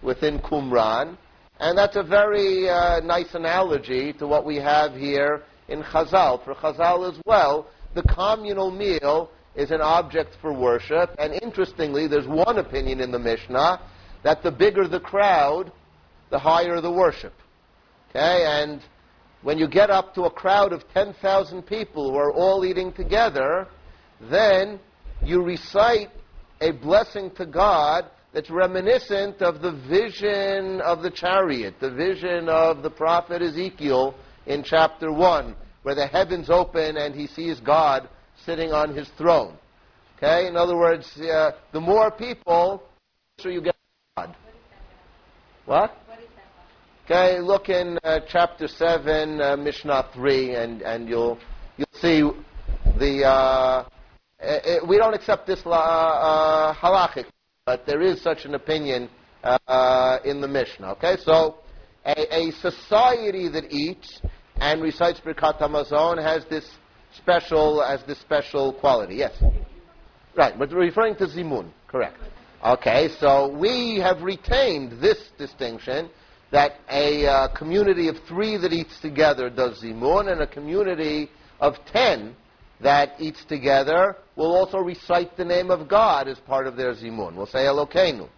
within 0.00 0.38
Qumran. 0.38 1.16
And 1.58 1.76
that's 1.76 1.96
a 1.96 2.04
very 2.04 2.68
uh, 2.68 3.00
nice 3.00 3.34
analogy 3.34 4.12
to 4.14 4.28
what 4.28 4.44
we 4.46 4.56
have 4.56 4.94
here 4.94 5.42
in 5.68 5.82
Chazal. 5.82 6.44
For 6.44 6.54
Chazal 6.54 7.12
as 7.12 7.20
well, 7.26 7.66
the 7.94 8.02
communal 8.04 8.70
meal 8.70 9.30
is 9.56 9.72
an 9.72 9.80
object 9.80 10.36
for 10.40 10.52
worship. 10.52 11.10
And 11.18 11.34
interestingly, 11.42 12.06
there's 12.06 12.28
one 12.28 12.58
opinion 12.58 13.00
in 13.00 13.10
the 13.10 13.18
Mishnah 13.18 13.80
that 14.22 14.44
the 14.44 14.52
bigger 14.52 14.86
the 14.86 15.00
crowd, 15.00 15.72
the 16.30 16.38
higher 16.38 16.80
the 16.80 16.92
worship. 16.92 17.34
Okay, 18.10 18.44
and 18.46 18.80
when 19.42 19.58
you 19.58 19.68
get 19.68 19.90
up 19.90 20.14
to 20.14 20.24
a 20.24 20.30
crowd 20.30 20.72
of 20.72 20.82
10,000 20.92 21.62
people 21.62 22.10
who 22.10 22.16
are 22.16 22.32
all 22.32 22.64
eating 22.64 22.92
together, 22.92 23.68
then 24.30 24.80
you 25.22 25.42
recite 25.42 26.10
a 26.60 26.72
blessing 26.72 27.30
to 27.36 27.46
God 27.46 28.06
that's 28.32 28.50
reminiscent 28.50 29.40
of 29.40 29.62
the 29.62 29.72
vision 29.88 30.80
of 30.82 31.02
the 31.02 31.10
chariot, 31.10 31.74
the 31.80 31.90
vision 31.90 32.48
of 32.48 32.82
the 32.82 32.90
prophet 32.90 33.42
Ezekiel 33.42 34.14
in 34.46 34.62
chapter 34.62 35.12
1, 35.12 35.54
where 35.82 35.94
the 35.94 36.06
heavens 36.06 36.50
open 36.50 36.96
and 36.96 37.14
he 37.14 37.26
sees 37.26 37.60
God 37.60 38.08
sitting 38.44 38.72
on 38.72 38.94
his 38.94 39.08
throne. 39.16 39.56
Okay? 40.16 40.46
In 40.46 40.56
other 40.56 40.76
words, 40.76 41.08
uh, 41.20 41.52
the 41.72 41.80
more 41.80 42.10
people, 42.10 42.82
the 43.36 43.42
closer 43.42 43.54
you 43.54 43.62
get 43.62 43.76
God. 44.16 44.36
What? 45.64 45.96
Okay, 47.10 47.40
look 47.40 47.70
in 47.70 47.98
uh, 48.04 48.20
chapter 48.28 48.68
7, 48.68 49.40
uh, 49.40 49.56
Mishnah 49.56 50.10
3, 50.12 50.54
and, 50.56 50.82
and 50.82 51.08
you'll, 51.08 51.38
you'll 51.78 51.86
see 52.02 52.20
the. 52.98 53.24
Uh, 53.24 53.88
it, 54.38 54.86
we 54.86 54.98
don't 54.98 55.14
accept 55.14 55.46
this 55.46 55.62
uh, 55.64 55.70
uh, 55.70 56.74
halachic, 56.74 57.24
but 57.64 57.86
there 57.86 58.02
is 58.02 58.20
such 58.20 58.44
an 58.44 58.54
opinion 58.56 59.08
uh, 59.42 60.18
in 60.26 60.42
the 60.42 60.48
Mishnah. 60.48 60.90
Okay, 60.92 61.16
so 61.24 61.60
a, 62.04 62.36
a, 62.40 62.50
society 62.60 63.48
that 63.48 63.72
eats 63.72 64.20
and 64.56 64.82
recites 64.82 65.18
Birkat 65.18 65.60
Hamazon 65.60 66.22
has 66.22 66.44
this 66.50 66.68
special, 67.16 67.82
has 67.82 68.02
this 68.06 68.18
special 68.18 68.74
quality. 68.74 69.14
Yes? 69.14 69.42
Right, 70.36 70.58
but 70.58 70.70
referring 70.72 71.16
to 71.16 71.26
Zimun, 71.26 71.70
correct. 71.86 72.18
Okay, 72.62 73.08
so 73.18 73.48
we 73.48 73.98
have 73.98 74.20
retained 74.20 75.00
this 75.00 75.30
distinction 75.38 76.10
that 76.50 76.80
a 76.90 77.26
uh, 77.26 77.48
community 77.56 78.08
of 78.08 78.16
three 78.26 78.56
that 78.56 78.72
eats 78.72 78.98
together 79.00 79.50
does 79.50 79.82
zimun, 79.82 80.30
and 80.32 80.40
a 80.40 80.46
community 80.46 81.30
of 81.60 81.74
ten 81.92 82.34
that 82.80 83.14
eats 83.18 83.44
together 83.44 84.16
will 84.36 84.54
also 84.54 84.78
recite 84.78 85.36
the 85.36 85.44
name 85.44 85.70
of 85.70 85.88
God 85.88 86.28
as 86.28 86.38
part 86.38 86.66
of 86.66 86.76
their 86.76 86.94
zimun. 86.94 87.34
We'll 87.34 87.46
say 87.46 87.64
Elokeinu. 87.64 88.28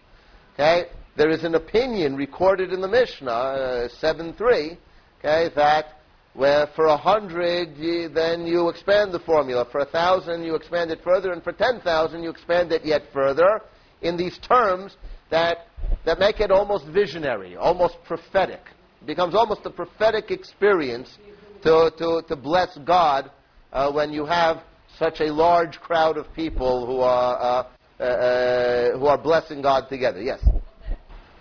Okay? 0.55 0.87
There 1.15 1.29
is 1.29 1.43
an 1.43 1.55
opinion 1.55 2.15
recorded 2.15 2.73
in 2.73 2.81
the 2.81 2.87
Mishnah, 2.87 3.31
uh, 3.31 3.87
7.3, 4.01 4.77
okay, 5.19 5.53
that 5.55 6.01
where 6.33 6.67
for 6.75 6.85
a 6.85 6.97
hundred, 6.97 7.75
then 8.13 8.47
you 8.47 8.69
expand 8.69 9.11
the 9.11 9.19
formula. 9.19 9.67
For 9.69 9.79
a 9.79 9.85
thousand, 9.85 10.43
you 10.43 10.55
expand 10.55 10.89
it 10.89 11.03
further, 11.03 11.33
and 11.33 11.43
for 11.43 11.51
ten 11.51 11.81
thousand, 11.81 12.23
you 12.23 12.29
expand 12.29 12.71
it 12.71 12.85
yet 12.85 13.03
further 13.13 13.61
in 14.01 14.15
these 14.15 14.37
terms 14.37 14.95
that 15.31 15.67
that 16.05 16.19
make 16.19 16.39
it 16.39 16.51
almost 16.51 16.85
visionary, 16.87 17.55
almost 17.55 17.97
prophetic. 18.05 18.61
It 19.01 19.07
becomes 19.07 19.35
almost 19.35 19.61
a 19.65 19.69
prophetic 19.69 20.31
experience 20.31 21.17
to, 21.63 21.91
to, 21.97 22.23
to 22.27 22.35
bless 22.35 22.77
God 22.85 23.31
uh, 23.71 23.91
when 23.91 24.11
you 24.11 24.25
have 24.25 24.63
such 24.97 25.21
a 25.21 25.31
large 25.31 25.79
crowd 25.79 26.17
of 26.17 26.31
people 26.33 26.85
who 26.85 26.99
are, 26.99 27.37
uh, 27.39 27.67
uh, 27.99 28.03
uh, 28.03 28.99
who 28.99 29.05
are 29.05 29.17
blessing 29.17 29.61
God 29.61 29.89
together. 29.89 30.21
Yes? 30.21 30.43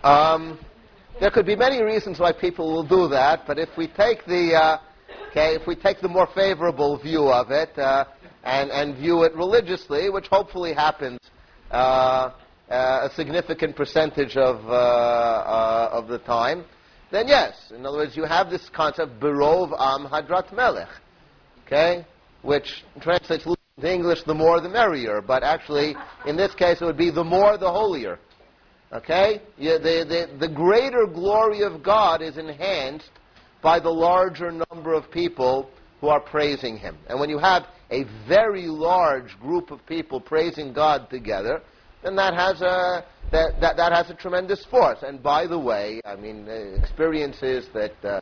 Um, 0.03 0.59
there 1.21 1.31
could 1.31 1.47
be 1.47 1.57
many 1.57 1.83
reasons 1.83 2.19
why 2.19 2.33
people 2.33 2.73
will 2.73 2.87
do 2.87 3.09
that, 3.09 3.47
but 3.47 3.59
if 3.59 3.69
we 3.77 3.89
take 3.89 4.25
the, 4.27 4.55
uh, 4.55 4.79
Okay, 5.31 5.55
if 5.55 5.65
we 5.65 5.77
take 5.77 6.01
the 6.01 6.09
more 6.09 6.27
favorable 6.35 6.99
view 6.99 7.29
of 7.29 7.53
it 7.53 7.79
uh, 7.79 8.05
and, 8.43 8.69
and 8.73 8.97
view 8.97 9.23
it 9.23 9.33
religiously, 9.37 10.11
which 10.11 10.27
hopefully 10.27 10.73
happens 10.73 11.21
uh, 12.71 13.09
a 13.11 13.15
significant 13.15 13.75
percentage 13.77 14.37
of, 14.37 14.65
uh, 14.67 14.71
uh, 14.71 15.89
of 15.93 16.09
the 16.09 16.19
time, 16.19 16.65
then 17.11 17.27
yes. 17.27 17.73
In 17.75 17.85
other 17.85 17.99
words, 17.99 18.17
you 18.17 18.25
have 18.25 18.51
this 18.51 18.69
concept, 18.71 19.19
Berov 19.21 19.73
Am 19.79 20.07
Hadrat 20.07 20.53
Melech, 20.55 20.89
okay, 21.67 22.07
which 22.43 22.85
translates 23.01 23.45
into 23.45 23.57
English, 23.83 24.23
the 24.25 24.35
more 24.35 24.61
the 24.61 24.69
merrier, 24.69 25.21
but 25.21 25.43
actually, 25.43 25.97
in 26.27 26.37
this 26.37 26.55
case, 26.55 26.81
it 26.81 26.85
would 26.85 26.97
be 26.97 27.11
the 27.11 27.25
more 27.25 27.57
the 27.59 27.71
holier. 27.71 28.19
Okay? 28.93 29.41
Yeah, 29.57 29.79
the, 29.79 30.05
the, 30.39 30.47
the 30.47 30.53
greater 30.53 31.07
glory 31.07 31.63
of 31.63 31.83
God 31.83 32.23
is 32.23 32.37
enhanced 32.39 33.11
by 33.63 33.79
the 33.79 33.91
larger 33.91 34.51
number 34.51 34.95
of 34.95 35.11
people 35.11 35.71
who 36.01 36.09
are 36.09 36.21
praising 36.21 36.77
Him. 36.77 36.97
And 37.09 37.21
when 37.21 37.31
you 37.31 37.39
have 37.39 37.67
a 37.91 38.05
very 38.27 38.67
large 38.67 39.39
group 39.41 39.71
of 39.71 39.85
people 39.87 40.21
praising 40.21 40.73
God 40.73 41.11
together, 41.11 41.63
then 42.03 42.17
that 42.17 42.35
has 42.35 42.61
a 42.61 43.05
that, 43.33 43.61
that, 43.61 43.77
that 43.77 43.93
has 43.93 44.11
a 44.11 44.15
tremendous 44.15 44.65
force. 44.67 44.99
And 45.03 45.23
by 45.23 45.47
the 45.47 45.59
way, 45.59 46.01
I 46.05 46.17
mean 46.17 46.49
uh, 46.49 46.53
experiences 46.81 47.67
that 47.75 48.05
uh, 48.05 48.21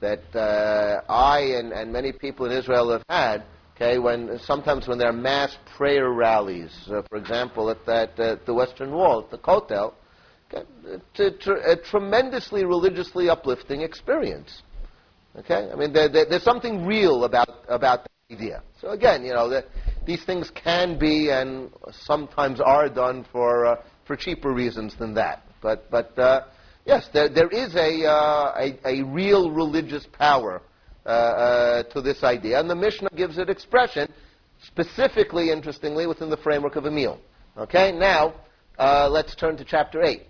that 0.00 0.22
uh, 0.34 1.02
I 1.10 1.40
and, 1.58 1.72
and 1.72 1.92
many 1.92 2.12
people 2.12 2.46
in 2.46 2.52
Israel 2.52 2.90
have 2.92 3.04
had. 3.08 3.44
Okay, 3.76 3.98
when 3.98 4.40
sometimes 4.40 4.88
when 4.88 4.98
there 4.98 5.08
are 5.08 5.12
mass 5.12 5.56
prayer 5.76 6.10
rallies, 6.10 6.72
uh, 6.90 7.02
for 7.08 7.16
example, 7.16 7.70
at 7.70 7.84
that 7.86 8.18
at 8.18 8.44
the 8.44 8.52
Western 8.52 8.90
Wall, 8.90 9.20
at 9.22 9.30
the 9.30 9.38
Kotel, 9.38 9.94
okay, 10.52 10.66
a 11.64 11.76
tremendously 11.76 12.64
religiously 12.64 13.28
uplifting 13.28 13.82
experience. 13.82 14.62
Okay, 15.36 15.70
I 15.72 15.76
mean 15.76 15.92
there, 15.92 16.08
there, 16.08 16.26
there's 16.28 16.42
something 16.42 16.86
real 16.86 17.22
about 17.22 17.50
about 17.68 18.02
that 18.02 18.34
idea. 18.34 18.62
So 18.80 18.88
again, 18.90 19.24
you 19.24 19.32
know, 19.32 19.48
the, 19.48 19.64
these 20.08 20.24
things 20.24 20.50
can 20.54 20.98
be 20.98 21.30
and 21.30 21.70
sometimes 21.92 22.60
are 22.60 22.88
done 22.88 23.26
for 23.30 23.66
uh, 23.66 23.82
for 24.06 24.16
cheaper 24.16 24.52
reasons 24.52 24.96
than 24.98 25.12
that. 25.14 25.42
But 25.60 25.90
but 25.90 26.18
uh, 26.18 26.46
yes, 26.86 27.10
there 27.12 27.28
there 27.28 27.50
is 27.50 27.76
a, 27.76 28.06
uh, 28.06 28.54
a, 28.56 28.88
a 28.88 29.02
real 29.04 29.50
religious 29.50 30.06
power 30.18 30.62
to 31.04 32.00
this 32.02 32.22
idea, 32.22 32.58
and 32.60 32.68
the 32.68 32.74
Mishnah 32.74 33.10
gives 33.16 33.38
it 33.38 33.48
expression 33.48 34.12
specifically, 34.66 35.50
interestingly, 35.50 36.06
within 36.06 36.30
the 36.30 36.36
framework 36.36 36.76
of 36.76 36.84
a 36.86 36.90
meal. 36.90 37.20
Okay, 37.56 37.92
now 37.92 38.34
uh, 38.78 39.08
let's 39.10 39.34
turn 39.34 39.56
to 39.56 39.64
chapter 39.64 40.02
eight. 40.02 40.24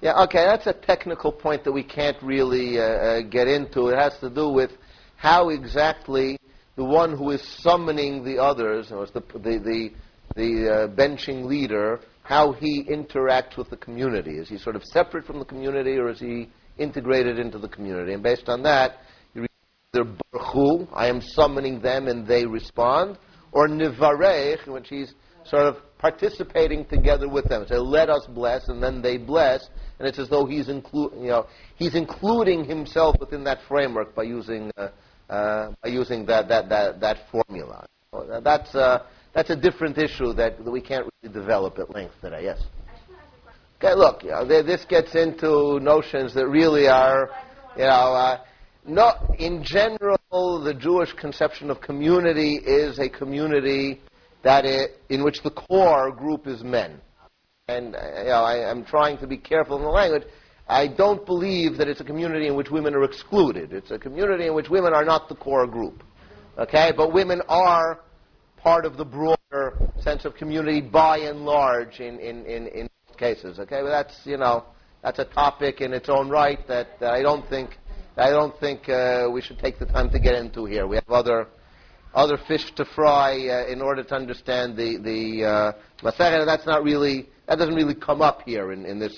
Yeah, 0.00 0.22
okay, 0.24 0.44
that's 0.44 0.66
a 0.66 0.72
technical 0.72 1.32
point 1.32 1.64
that 1.64 1.72
we 1.72 1.82
can't 1.82 2.16
really 2.22 2.78
uh, 2.78 2.82
uh, 2.82 3.20
get 3.22 3.48
into. 3.48 3.88
It 3.88 3.98
has 3.98 4.16
to 4.20 4.30
do 4.30 4.48
with 4.50 4.70
how 5.16 5.48
exactly 5.48 6.38
the 6.78 6.84
one 6.84 7.12
who 7.18 7.32
is 7.32 7.42
summoning 7.58 8.22
the 8.22 8.38
others, 8.38 8.92
or 8.92 9.04
the, 9.06 9.20
the, 9.32 9.58
the, 9.58 9.90
the 10.36 10.72
uh, 10.72 10.88
benching 10.94 11.44
leader, 11.44 11.98
how 12.22 12.52
he 12.52 12.84
interacts 12.84 13.56
with 13.56 13.68
the 13.68 13.76
community. 13.76 14.38
Is 14.38 14.48
he 14.48 14.58
sort 14.58 14.76
of 14.76 14.84
separate 14.84 15.26
from 15.26 15.40
the 15.40 15.44
community, 15.44 15.98
or 15.98 16.08
is 16.08 16.20
he 16.20 16.48
integrated 16.78 17.36
into 17.36 17.58
the 17.58 17.66
community? 17.68 18.12
And 18.12 18.22
based 18.22 18.48
on 18.48 18.62
that, 18.62 18.98
you 19.34 19.44
either 19.92 20.08
Baruch 20.32 20.88
I 20.94 21.08
am 21.08 21.20
summoning 21.20 21.80
them 21.80 22.06
and 22.06 22.24
they 22.24 22.46
respond, 22.46 23.18
or 23.50 23.66
Nivarech, 23.66 24.64
in 24.68 24.72
which 24.72 24.88
he's 24.88 25.14
sort 25.44 25.66
of 25.66 25.78
participating 25.98 26.84
together 26.84 27.28
with 27.28 27.48
them. 27.48 27.66
So 27.68 27.82
let 27.82 28.08
us 28.08 28.24
bless, 28.28 28.68
and 28.68 28.80
then 28.80 29.02
they 29.02 29.16
bless, 29.16 29.68
and 29.98 30.06
it's 30.06 30.20
as 30.20 30.28
though 30.28 30.46
he's 30.46 30.68
inclu- 30.68 31.20
you 31.20 31.28
know 31.28 31.46
he's 31.74 31.96
including 31.96 32.64
himself 32.64 33.16
within 33.18 33.42
that 33.44 33.58
framework 33.66 34.14
by 34.14 34.22
using 34.22 34.70
uh, 34.76 34.90
by 35.28 35.88
using 35.88 36.26
that 36.26 36.48
that 36.48 36.68
that, 36.68 37.00
that 37.00 37.18
formula. 37.30 37.86
So 38.12 38.40
that's 38.42 38.74
uh, 38.74 39.04
that's 39.34 39.50
a 39.50 39.56
different 39.56 39.98
issue 39.98 40.32
that, 40.34 40.64
we 40.64 40.80
can't 40.80 41.06
really 41.22 41.32
develop 41.32 41.78
at 41.78 41.94
length 41.94 42.14
today. 42.20 42.42
Yes. 42.42 42.62
Okay, 43.76 43.94
look, 43.94 44.24
you 44.24 44.30
know, 44.30 44.44
this 44.44 44.84
gets 44.86 45.14
into 45.14 45.78
notions 45.78 46.34
that 46.34 46.48
really 46.48 46.88
are, 46.88 47.30
you 47.76 47.84
know, 47.84 47.88
uh, 47.88 48.40
no, 48.84 49.12
in 49.38 49.62
general, 49.62 50.18
the 50.64 50.74
Jewish 50.74 51.12
conception 51.12 51.70
of 51.70 51.80
community 51.80 52.56
is 52.56 52.98
a 52.98 53.08
community 53.08 54.00
that 54.42 54.64
it, 54.64 54.98
in 55.10 55.22
which 55.22 55.42
the 55.44 55.50
core 55.50 56.10
group 56.10 56.46
is 56.46 56.64
men. 56.64 57.00
And 57.68 57.94
uh, 57.94 57.98
you 57.98 58.24
know, 58.24 58.42
I, 58.42 58.70
am 58.70 58.84
trying 58.84 59.18
to 59.18 59.26
be 59.26 59.36
careful 59.36 59.76
in 59.76 59.82
the 59.82 59.90
language. 59.90 60.24
I 60.68 60.86
don't 60.86 61.24
believe 61.24 61.78
that 61.78 61.88
it's 61.88 62.00
a 62.00 62.04
community 62.04 62.46
in 62.46 62.54
which 62.54 62.70
women 62.70 62.94
are 62.94 63.04
excluded. 63.04 63.72
It's 63.72 63.90
a 63.90 63.98
community 63.98 64.46
in 64.46 64.54
which 64.54 64.68
women 64.68 64.92
are 64.92 65.04
not 65.04 65.28
the 65.28 65.34
core 65.34 65.66
group. 65.66 66.02
Okay, 66.58 66.92
but 66.94 67.12
women 67.12 67.40
are 67.48 68.00
part 68.58 68.84
of 68.84 68.96
the 68.96 69.04
broader 69.04 69.78
sense 70.00 70.24
of 70.24 70.34
community 70.34 70.80
by 70.80 71.18
and 71.18 71.44
large 71.44 72.00
in, 72.00 72.88
cases. 73.16 73.56
But 73.56 73.68
that's 73.70 74.20
you 74.24 74.36
know 74.36 74.64
that's 75.02 75.18
a 75.18 75.24
topic 75.24 75.80
in 75.80 75.92
its 75.92 76.08
own 76.08 76.28
right 76.28 76.58
that, 76.68 76.88
I 77.00 77.22
don't 77.22 77.48
think 77.48 77.78
I 78.16 78.30
don't 78.30 78.58
think 78.60 78.88
uh, 78.88 79.28
we 79.32 79.40
should 79.40 79.58
take 79.58 79.78
the 79.78 79.86
time 79.86 80.10
to 80.10 80.18
get 80.18 80.34
into 80.34 80.66
here. 80.66 80.86
We 80.86 80.96
have 80.96 81.08
other 81.08 81.48
other 82.14 82.38
fish 82.46 82.72
to 82.76 82.84
fry 82.84 83.32
uh, 83.48 83.72
in 83.72 83.80
order 83.80 84.02
to 84.02 84.14
understand 84.14 84.76
the 84.76 85.44
uh, 85.44 85.72
That's 86.02 86.66
not 86.66 86.82
really 86.82 87.28
that 87.46 87.58
doesn't 87.58 87.74
really 87.74 87.94
come 87.94 88.20
up 88.20 88.42
here 88.42 88.72
in 88.72 88.98
this 88.98 89.16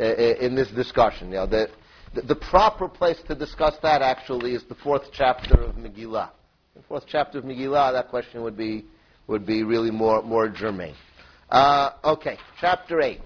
uh, 0.00 0.04
in 0.04 0.54
this 0.54 0.68
discussion. 0.68 1.28
You 1.28 1.34
know, 1.34 1.46
the, 1.46 1.68
the, 2.14 2.36
proper 2.36 2.88
place 2.88 3.18
to 3.28 3.34
discuss 3.34 3.74
that 3.82 4.02
actually 4.02 4.54
is 4.54 4.64
the 4.68 4.74
fourth 4.76 5.04
chapter 5.12 5.60
of 5.62 5.76
Megillah 5.76 6.30
the 6.74 6.82
fourth 6.88 7.04
chapter 7.06 7.38
of 7.38 7.44
Megillah, 7.44 7.92
that 7.92 8.08
question 8.08 8.42
would 8.42 8.56
be 8.56 8.84
would 9.26 9.46
be 9.46 9.62
really 9.62 9.90
more 9.90 10.22
more 10.22 10.48
germane. 10.48 10.94
Uh, 11.50 11.90
okay, 12.02 12.38
chapter 12.60 13.00
eight. 13.02 13.20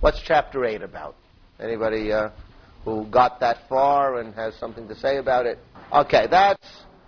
What's 0.00 0.20
chapter 0.22 0.64
eight 0.64 0.82
about? 0.82 1.14
Anybody 1.60 2.12
uh, 2.12 2.30
who 2.84 3.06
got 3.06 3.40
that 3.40 3.58
far 3.68 4.18
and 4.18 4.34
has 4.34 4.54
something 4.56 4.88
to 4.88 4.96
say 4.96 5.18
about 5.18 5.46
it? 5.46 5.58
Okay, 5.92 6.26
that's 6.28 6.66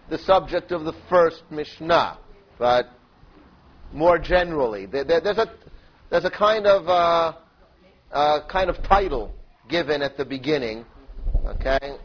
the 0.09 0.19
subject 0.19 0.71
of 0.71 0.85
the 0.85 0.95
first 1.11 1.43
Mishnah, 1.51 2.19
but 2.59 2.87
more 3.93 4.19
generally, 4.19 4.87
there, 4.87 5.05
there, 5.05 5.21
there's 5.21 5.39
a 5.39 5.53
there's 6.09 6.25
a 6.25 6.31
kind 6.31 6.67
of 6.67 6.89
uh, 6.89 7.37
uh 8.13 8.41
kind 8.49 8.71
of 8.71 8.83
title 8.83 9.35
given 9.69 10.03
at 10.03 10.17
the 10.17 10.25
beginning. 10.25 10.85
Okay, 11.47 11.99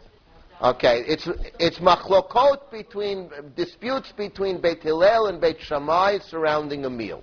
Okay, 0.63 1.03
it's 1.07 1.27
it's 1.59 1.79
machlokot 1.79 2.71
between 2.71 3.29
disputes 3.53 4.13
between 4.15 4.61
Beit 4.61 4.81
Hillel 4.81 5.27
and 5.27 5.41
Beit 5.41 5.59
Shammai 5.59 6.19
surrounding 6.19 6.85
a 6.85 6.89
meal, 6.89 7.21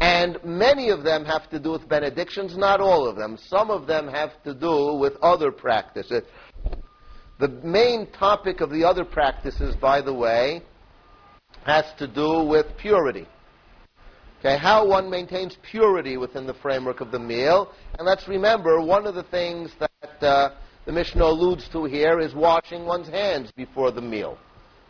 and 0.00 0.42
many 0.42 0.88
of 0.88 1.04
them 1.04 1.24
have 1.24 1.48
to 1.50 1.60
do 1.60 1.70
with 1.70 1.88
benedictions. 1.88 2.56
Not 2.56 2.80
all 2.80 3.06
of 3.06 3.14
them. 3.14 3.38
Some 3.46 3.70
of 3.70 3.86
them 3.86 4.08
have 4.08 4.42
to 4.42 4.54
do 4.54 4.94
with 4.94 5.12
other 5.22 5.52
practices. 5.52 6.24
The 7.38 7.48
main 7.62 8.10
topic 8.10 8.60
of 8.60 8.70
the 8.70 8.82
other 8.82 9.04
practices, 9.04 9.76
by 9.76 10.00
the 10.00 10.12
way, 10.12 10.62
has 11.64 11.84
to 11.98 12.08
do 12.08 12.42
with 12.42 12.66
purity. 12.76 13.28
Okay, 14.40 14.56
how 14.56 14.86
one 14.86 15.10
maintains 15.10 15.56
purity 15.68 16.16
within 16.16 16.46
the 16.46 16.54
framework 16.54 17.00
of 17.00 17.10
the 17.10 17.18
meal, 17.18 17.72
and 17.98 18.06
let's 18.06 18.28
remember 18.28 18.80
one 18.80 19.06
of 19.06 19.14
the 19.14 19.24
things 19.24 19.70
that. 19.78 20.22
Uh, 20.22 20.50
the 20.88 20.94
Mishnah 20.94 21.22
alludes 21.22 21.68
to 21.72 21.84
here 21.84 22.18
is 22.18 22.34
washing 22.34 22.86
one's 22.86 23.08
hands 23.08 23.52
before 23.54 23.90
the 23.90 24.00
meal. 24.00 24.38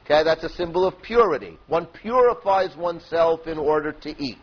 Okay, 0.04 0.22
that's 0.22 0.44
a 0.44 0.48
symbol 0.48 0.86
of 0.86 0.94
purity. 1.02 1.58
One 1.66 1.86
purifies 1.86 2.76
oneself 2.76 3.48
in 3.48 3.58
order 3.58 3.90
to 3.90 4.10
eat, 4.22 4.38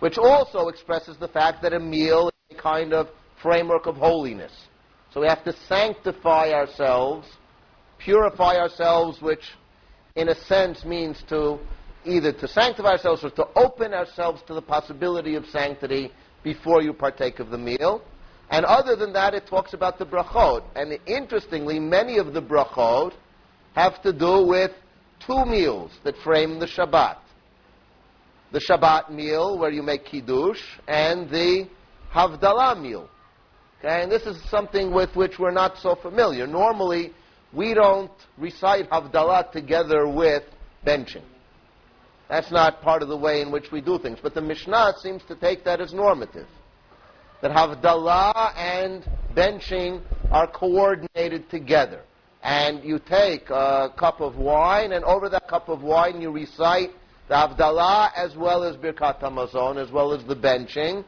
which 0.00 0.18
also 0.18 0.66
expresses 0.66 1.16
the 1.16 1.28
fact 1.28 1.62
that 1.62 1.74
a 1.74 1.78
meal 1.78 2.28
is 2.28 2.58
a 2.58 2.60
kind 2.60 2.92
of 2.92 3.06
framework 3.40 3.86
of 3.86 3.94
holiness. 3.94 4.50
So 5.12 5.20
we 5.20 5.28
have 5.28 5.44
to 5.44 5.54
sanctify 5.68 6.50
ourselves, 6.50 7.28
purify 7.98 8.56
ourselves, 8.56 9.22
which 9.22 9.44
in 10.16 10.28
a 10.28 10.34
sense 10.34 10.84
means 10.84 11.22
to 11.28 11.60
either 12.04 12.32
to 12.32 12.48
sanctify 12.48 12.92
ourselves 12.92 13.24
or 13.24 13.30
to 13.30 13.46
open 13.56 13.94
ourselves 13.94 14.42
to 14.46 14.54
the 14.54 14.62
possibility 14.62 15.34
of 15.34 15.46
sanctity 15.46 16.10
before 16.42 16.82
you 16.82 16.92
partake 16.92 17.38
of 17.40 17.50
the 17.50 17.58
meal. 17.58 18.02
And 18.50 18.64
other 18.64 18.94
than 18.94 19.12
that, 19.14 19.34
it 19.34 19.46
talks 19.46 19.72
about 19.72 19.98
the 19.98 20.06
brachot. 20.06 20.62
And 20.76 20.98
interestingly, 21.06 21.80
many 21.80 22.18
of 22.18 22.34
the 22.34 22.42
brachot 22.42 23.12
have 23.74 24.02
to 24.02 24.12
do 24.12 24.46
with 24.46 24.70
two 25.26 25.44
meals 25.44 25.90
that 26.04 26.16
frame 26.18 26.58
the 26.58 26.66
Shabbat. 26.66 27.16
The 28.52 28.60
Shabbat 28.60 29.10
meal, 29.10 29.58
where 29.58 29.70
you 29.70 29.82
make 29.82 30.04
kiddush, 30.04 30.60
and 30.86 31.28
the 31.28 31.68
Havdalah 32.12 32.80
meal. 32.80 33.08
Okay, 33.80 34.02
and 34.02 34.12
this 34.12 34.22
is 34.22 34.40
something 34.48 34.94
with 34.94 35.14
which 35.16 35.38
we're 35.38 35.50
not 35.50 35.76
so 35.78 35.96
familiar. 35.96 36.46
Normally, 36.46 37.12
we 37.52 37.74
don't 37.74 38.12
recite 38.38 38.88
Havdalah 38.90 39.50
together 39.50 40.06
with 40.06 40.44
benching. 40.86 41.24
That's 42.28 42.50
not 42.50 42.82
part 42.82 43.02
of 43.02 43.08
the 43.08 43.16
way 43.16 43.42
in 43.42 43.52
which 43.52 43.70
we 43.70 43.80
do 43.80 43.98
things. 43.98 44.18
But 44.22 44.34
the 44.34 44.40
Mishnah 44.40 44.94
seems 45.00 45.22
to 45.28 45.36
take 45.36 45.64
that 45.64 45.80
as 45.80 45.92
normative 45.92 46.48
that 47.42 47.50
Havdalah 47.50 48.56
and 48.56 49.04
benching 49.36 50.00
are 50.30 50.46
coordinated 50.46 51.50
together. 51.50 52.00
and 52.44 52.84
you 52.84 52.98
take 52.98 53.48
a 53.48 53.90
cup 53.98 54.20
of 54.20 54.36
wine, 54.36 54.92
and 54.92 55.02
over 55.06 55.30
that 55.30 55.48
cup 55.48 55.70
of 55.70 55.82
wine 55.82 56.20
you 56.20 56.30
recite 56.30 56.90
the 57.28 57.34
Havdalah 57.34 58.10
as 58.14 58.36
well 58.36 58.62
as 58.62 58.76
Birkat 58.76 59.20
Hamazon, 59.20 59.82
as 59.82 59.90
well 59.90 60.12
as 60.12 60.22
the 60.26 60.36
benching, 60.36 61.04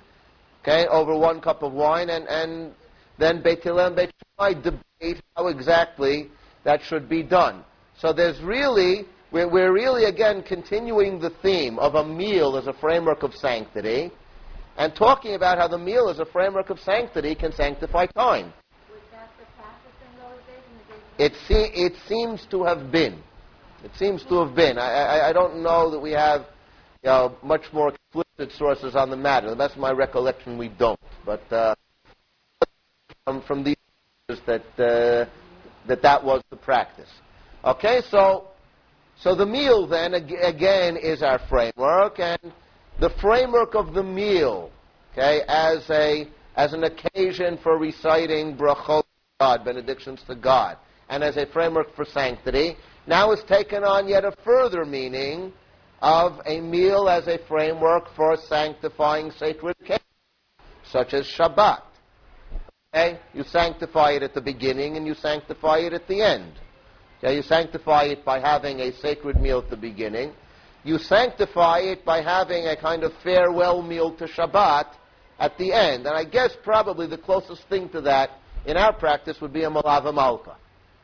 okay, 0.62 0.86
over 0.86 1.14
one 1.16 1.42
cup 1.42 1.62
of 1.62 1.74
wine, 1.74 2.08
and, 2.08 2.26
and 2.26 2.72
then 3.18 3.42
Beit 3.42 3.62
Hillel 3.62 3.88
and 3.88 3.96
Beit 3.96 4.62
debate 4.62 5.22
how 5.36 5.48
exactly 5.48 6.30
that 6.64 6.80
should 6.82 7.06
be 7.06 7.22
done. 7.22 7.62
So 7.98 8.14
there's 8.14 8.40
really, 8.40 9.04
we're, 9.36 9.48
we're 9.48 9.72
really 9.72 10.04
again 10.04 10.42
continuing 10.42 11.20
the 11.20 11.30
theme 11.42 11.78
of 11.78 11.94
a 11.94 12.04
meal 12.04 12.56
as 12.56 12.66
a 12.66 12.72
framework 12.72 13.22
of 13.22 13.34
sanctity, 13.34 14.10
and 14.78 14.94
talking 14.94 15.34
about 15.34 15.58
how 15.58 15.68
the 15.68 15.76
meal 15.76 16.08
as 16.08 16.18
a 16.20 16.24
framework 16.24 16.70
of 16.70 16.78
sanctity 16.80 17.34
can 17.34 17.52
sanctify 17.52 18.06
time. 18.06 18.46
Was 18.90 19.02
that 19.12 19.28
the 19.38 19.44
practice 19.54 19.92
in 20.00 20.18
those 20.18 20.40
days? 20.48 21.32
It, 21.32 21.32
se- 21.46 21.72
it 21.74 21.92
seems 22.08 22.46
to 22.50 22.64
have 22.64 22.90
been. 22.90 23.22
It 23.84 23.90
seems 23.96 24.24
to 24.24 24.42
have 24.42 24.54
been. 24.56 24.78
I, 24.78 24.90
I, 24.90 25.28
I 25.28 25.32
don't 25.34 25.62
know 25.62 25.90
that 25.90 26.00
we 26.00 26.12
have 26.12 26.46
you 27.02 27.10
know, 27.10 27.36
much 27.42 27.64
more 27.74 27.92
explicit 27.92 28.56
sources 28.56 28.96
on 28.96 29.10
the 29.10 29.16
matter. 29.16 29.48
Of 29.48 29.76
my 29.76 29.92
recollection, 29.92 30.56
we 30.56 30.68
don't. 30.68 30.98
But 31.26 31.52
uh, 31.52 31.74
from, 33.24 33.42
from 33.42 33.64
these 33.64 33.76
that, 34.46 34.62
uh, 34.78 35.28
that 35.86 36.00
that 36.00 36.24
was 36.24 36.42
the 36.48 36.56
practice. 36.56 37.10
Okay, 37.64 38.00
so, 38.10 38.48
so 39.18 39.34
the 39.34 39.46
meal 39.46 39.86
then, 39.86 40.14
ag- 40.14 40.32
again, 40.42 40.96
is 40.96 41.22
our 41.22 41.38
framework, 41.48 42.18
and 42.18 42.52
the 43.00 43.10
framework 43.20 43.74
of 43.74 43.94
the 43.94 44.02
meal, 44.02 44.70
okay, 45.12 45.42
as, 45.48 45.88
a, 45.90 46.28
as 46.56 46.72
an 46.72 46.84
occasion 46.84 47.58
for 47.62 47.78
reciting 47.78 48.56
brachot 48.56 49.04
God, 49.38 49.64
benedictions 49.64 50.22
to 50.28 50.34
God, 50.34 50.78
and 51.10 51.22
as 51.22 51.36
a 51.36 51.46
framework 51.46 51.94
for 51.94 52.06
sanctity, 52.06 52.76
now 53.06 53.32
is 53.32 53.42
taken 53.44 53.84
on 53.84 54.08
yet 54.08 54.24
a 54.24 54.32
further 54.44 54.84
meaning 54.86 55.52
of 56.00 56.40
a 56.46 56.60
meal 56.60 57.08
as 57.08 57.26
a 57.26 57.38
framework 57.46 58.04
for 58.14 58.36
sanctifying 58.36 59.30
sacred 59.32 59.76
occasions, 59.80 60.00
such 60.90 61.12
as 61.12 61.26
Shabbat. 61.26 61.82
Okay? 62.94 63.18
You 63.34 63.44
sanctify 63.44 64.12
it 64.12 64.22
at 64.22 64.32
the 64.32 64.40
beginning 64.40 64.96
and 64.96 65.06
you 65.06 65.14
sanctify 65.14 65.78
it 65.78 65.92
at 65.92 66.08
the 66.08 66.22
end. 66.22 66.52
Okay? 67.18 67.36
You 67.36 67.42
sanctify 67.42 68.04
it 68.04 68.24
by 68.24 68.40
having 68.40 68.80
a 68.80 68.92
sacred 68.92 69.40
meal 69.40 69.58
at 69.58 69.70
the 69.70 69.76
beginning. 69.76 70.32
You 70.84 70.98
sanctify 70.98 71.80
it 71.80 72.04
by 72.04 72.22
having 72.22 72.66
a 72.66 72.76
kind 72.76 73.02
of 73.02 73.12
farewell 73.22 73.82
meal 73.82 74.14
to 74.16 74.26
Shabbat 74.26 74.86
at 75.38 75.58
the 75.58 75.72
end. 75.72 76.06
And 76.06 76.16
I 76.16 76.24
guess 76.24 76.56
probably 76.62 77.06
the 77.06 77.18
closest 77.18 77.68
thing 77.68 77.88
to 77.90 78.00
that 78.02 78.30
in 78.66 78.76
our 78.76 78.92
practice 78.92 79.40
would 79.40 79.52
be 79.52 79.64
a 79.64 79.70
Malava 79.70 80.14
Malka. 80.14 80.56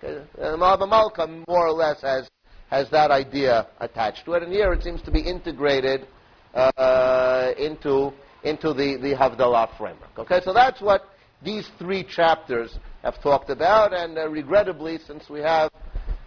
Okay? 0.02 0.24
Malava 0.38 0.88
Malka 0.88 1.26
more 1.48 1.66
or 1.66 1.72
less 1.72 2.00
has, 2.02 2.28
has 2.70 2.90
that 2.90 3.10
idea 3.10 3.66
attached 3.80 4.24
to 4.26 4.34
it. 4.34 4.42
And 4.42 4.52
here 4.52 4.72
it 4.72 4.82
seems 4.82 5.02
to 5.02 5.10
be 5.10 5.20
integrated 5.20 6.06
uh, 6.54 7.52
into, 7.58 8.12
into 8.44 8.72
the, 8.72 8.96
the 8.96 9.14
Havdalah 9.14 9.76
framework. 9.76 10.18
Okay, 10.18 10.40
so 10.44 10.52
that's 10.52 10.80
what 10.80 11.08
these 11.42 11.68
three 11.78 12.04
chapters 12.04 12.78
have 13.02 13.20
talked 13.20 13.50
about, 13.50 13.92
and 13.92 14.16
uh, 14.16 14.28
regrettably, 14.28 14.98
since 15.06 15.28
we 15.28 15.40
have 15.40 15.70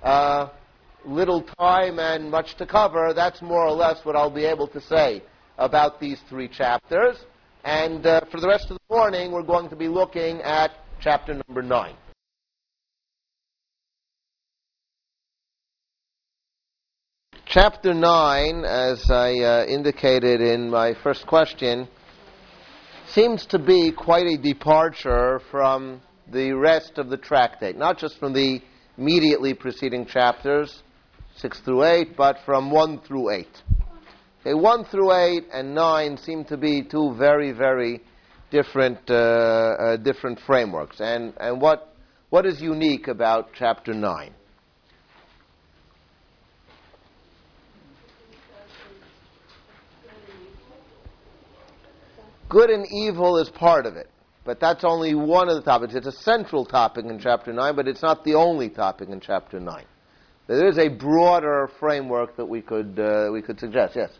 uh, 0.06 0.50
little 1.04 1.42
time 1.60 2.00
and 2.00 2.30
much 2.30 2.56
to 2.58 2.66
cover, 2.66 3.12
that's 3.14 3.42
more 3.42 3.66
or 3.66 3.72
less 3.72 4.06
what 4.06 4.16
I'll 4.16 4.34
be 4.34 4.46
able 4.46 4.68
to 4.68 4.80
say 4.80 5.24
about 5.58 6.00
these 6.00 6.22
three 6.30 6.48
chapters. 6.48 7.18
And 7.64 8.06
uh, 8.06 8.22
for 8.32 8.40
the 8.40 8.48
rest 8.48 8.70
of 8.70 8.78
the 8.78 8.96
morning, 8.96 9.32
we're 9.32 9.44
going 9.44 9.70
to 9.70 9.76
be 9.76 9.88
looking 9.88 10.42
at 10.42 10.72
chapter 11.02 11.34
number 11.48 11.64
nine. 11.64 11.96
Chapter 17.48 17.94
9, 17.94 18.66
as 18.66 19.10
I 19.10 19.40
uh, 19.40 19.66
indicated 19.66 20.42
in 20.42 20.70
my 20.70 20.94
first 21.04 21.26
question, 21.26 21.88
seems 23.08 23.46
to 23.46 23.60
be 23.60 23.92
quite 23.92 24.26
a 24.26 24.38
departure 24.38 25.40
from 25.52 26.02
the 26.34 26.52
rest 26.52 26.98
of 26.98 27.10
the 27.10 27.18
tractate, 27.18 27.78
not 27.78 27.98
just 27.98 28.20
from 28.20 28.34
the 28.34 28.62
immediately 28.98 29.54
preceding 29.54 30.06
chapters, 30.06 30.84
6 31.38 31.60
through 31.62 31.84
8, 31.84 32.16
but 32.16 32.38
from 32.46 32.72
1 32.72 33.02
through 33.02 33.30
8. 33.32 33.48
Okay, 34.42 34.54
1 34.54 34.86
through 34.86 35.12
8 35.12 35.44
and 35.54 35.76
9 35.76 36.18
seem 36.18 36.46
to 36.46 36.58
be 36.58 36.84
two 36.84 37.14
very, 37.18 37.52
very 37.52 38.02
different, 38.52 39.00
uh, 39.10 39.14
uh, 39.14 39.98
different 39.98 40.40
frameworks. 40.46 41.02
And, 41.02 41.34
and 41.40 41.60
what, 41.60 41.96
what 42.30 42.46
is 42.46 42.62
unique 42.62 43.08
about 43.08 43.50
chapter 43.54 43.94
9? 43.94 44.34
Good 52.48 52.70
and 52.70 52.86
evil 52.90 53.38
is 53.38 53.50
part 53.50 53.86
of 53.86 53.98
it, 53.98 54.10
but 54.46 54.60
that's 54.60 54.84
only 54.84 55.16
one 55.16 55.50
of 55.50 55.56
the 55.56 55.64
topics. 55.64 55.96
It's 55.96 56.06
a 56.06 56.12
central 56.12 56.66
topic 56.66 57.06
in 57.06 57.20
chapter 57.20 57.52
9, 57.52 57.76
but 57.76 57.88
it's 57.88 58.04
not 58.04 58.24
the 58.24 58.36
only 58.36 58.70
topic 58.70 59.10
in 59.10 59.20
chapter 59.20 59.60
9. 59.60 59.84
There 60.48 60.68
is 60.70 60.78
a 60.78 60.88
broader 60.88 61.72
framework 61.80 62.38
that 62.38 62.46
we 62.46 62.62
could, 62.62 63.00
uh, 63.00 63.34
we 63.34 63.42
could 63.42 63.60
suggest. 63.60 63.96
Yes? 63.96 64.14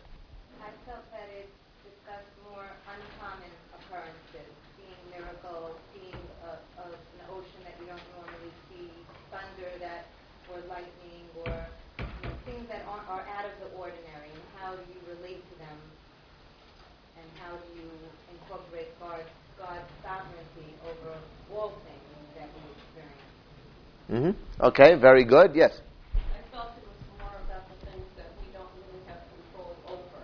I 0.58 0.74
felt 0.82 1.06
that 1.14 1.30
it 1.30 1.46
discussed 1.86 2.26
more 2.42 2.66
uncommon 2.66 3.54
occurrences, 3.78 4.50
seeing 4.74 4.98
miracles, 5.14 5.78
seeing 5.94 6.18
a, 6.42 6.58
a, 6.82 6.86
an 6.90 7.22
ocean 7.30 7.62
that 7.62 7.78
you 7.78 7.86
don't 7.86 8.02
normally 8.18 8.50
see, 8.66 8.90
thunder 9.30 9.70
that, 9.78 10.10
or 10.50 10.58
lightning, 10.66 11.22
or 11.46 11.54
you 12.02 12.26
know, 12.26 12.34
things 12.42 12.66
that 12.66 12.82
are, 12.90 13.06
are 13.06 13.22
out 13.38 13.46
of 13.46 13.54
the 13.62 13.70
ordinary, 13.78 14.34
and 14.34 14.46
how 14.58 14.74
do 14.74 14.82
you 14.90 14.98
relate 15.06 15.38
to 15.38 15.54
them, 15.62 15.78
and 17.22 17.26
how 17.38 17.54
do 17.54 17.66
you 17.78 17.86
incorporate 18.34 18.90
God's, 18.98 19.30
God's 19.54 19.86
sovereignty 20.02 20.74
over 20.90 21.14
all 21.54 21.70
things 21.86 22.26
that 22.34 22.50
we 22.50 22.62
experience. 22.74 23.26
Hmm 24.08 24.30
Okay, 24.60 24.94
very 24.94 25.24
good. 25.24 25.54
Yes? 25.54 25.72
I 26.14 26.40
felt 26.54 26.70
it 26.78 26.86
was 26.86 27.00
more 27.18 27.36
about 27.44 27.68
the 27.68 27.86
things 27.86 28.06
that 28.16 28.30
we 28.40 28.48
don't 28.54 28.70
really 28.80 29.02
have 29.08 29.20
control 29.34 29.74
over, 29.88 30.22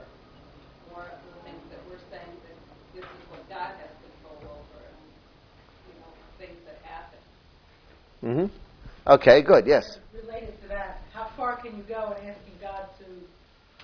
more 0.90 1.04
of 1.04 1.20
the 1.20 1.36
things 1.44 1.62
that 1.70 1.80
we're 1.90 2.00
saying 2.10 2.32
that 2.46 2.56
this 2.94 3.04
is 3.04 3.22
what 3.28 3.42
God 3.48 3.74
has 3.76 3.92
control 4.06 4.56
over, 4.56 4.78
and, 4.86 5.04
you 5.90 5.94
know, 6.00 6.10
things 6.38 6.58
that 6.64 6.78
happen. 6.86 7.20
hmm 8.22 9.10
Okay, 9.10 9.42
good. 9.42 9.66
Yes? 9.66 9.98
related 10.14 10.54
to 10.62 10.68
that, 10.68 11.02
how 11.12 11.28
far 11.36 11.56
can 11.56 11.76
you 11.76 11.82
go 11.88 12.14
in 12.20 12.28
asking 12.30 12.54
God 12.60 12.86
to 13.02 13.06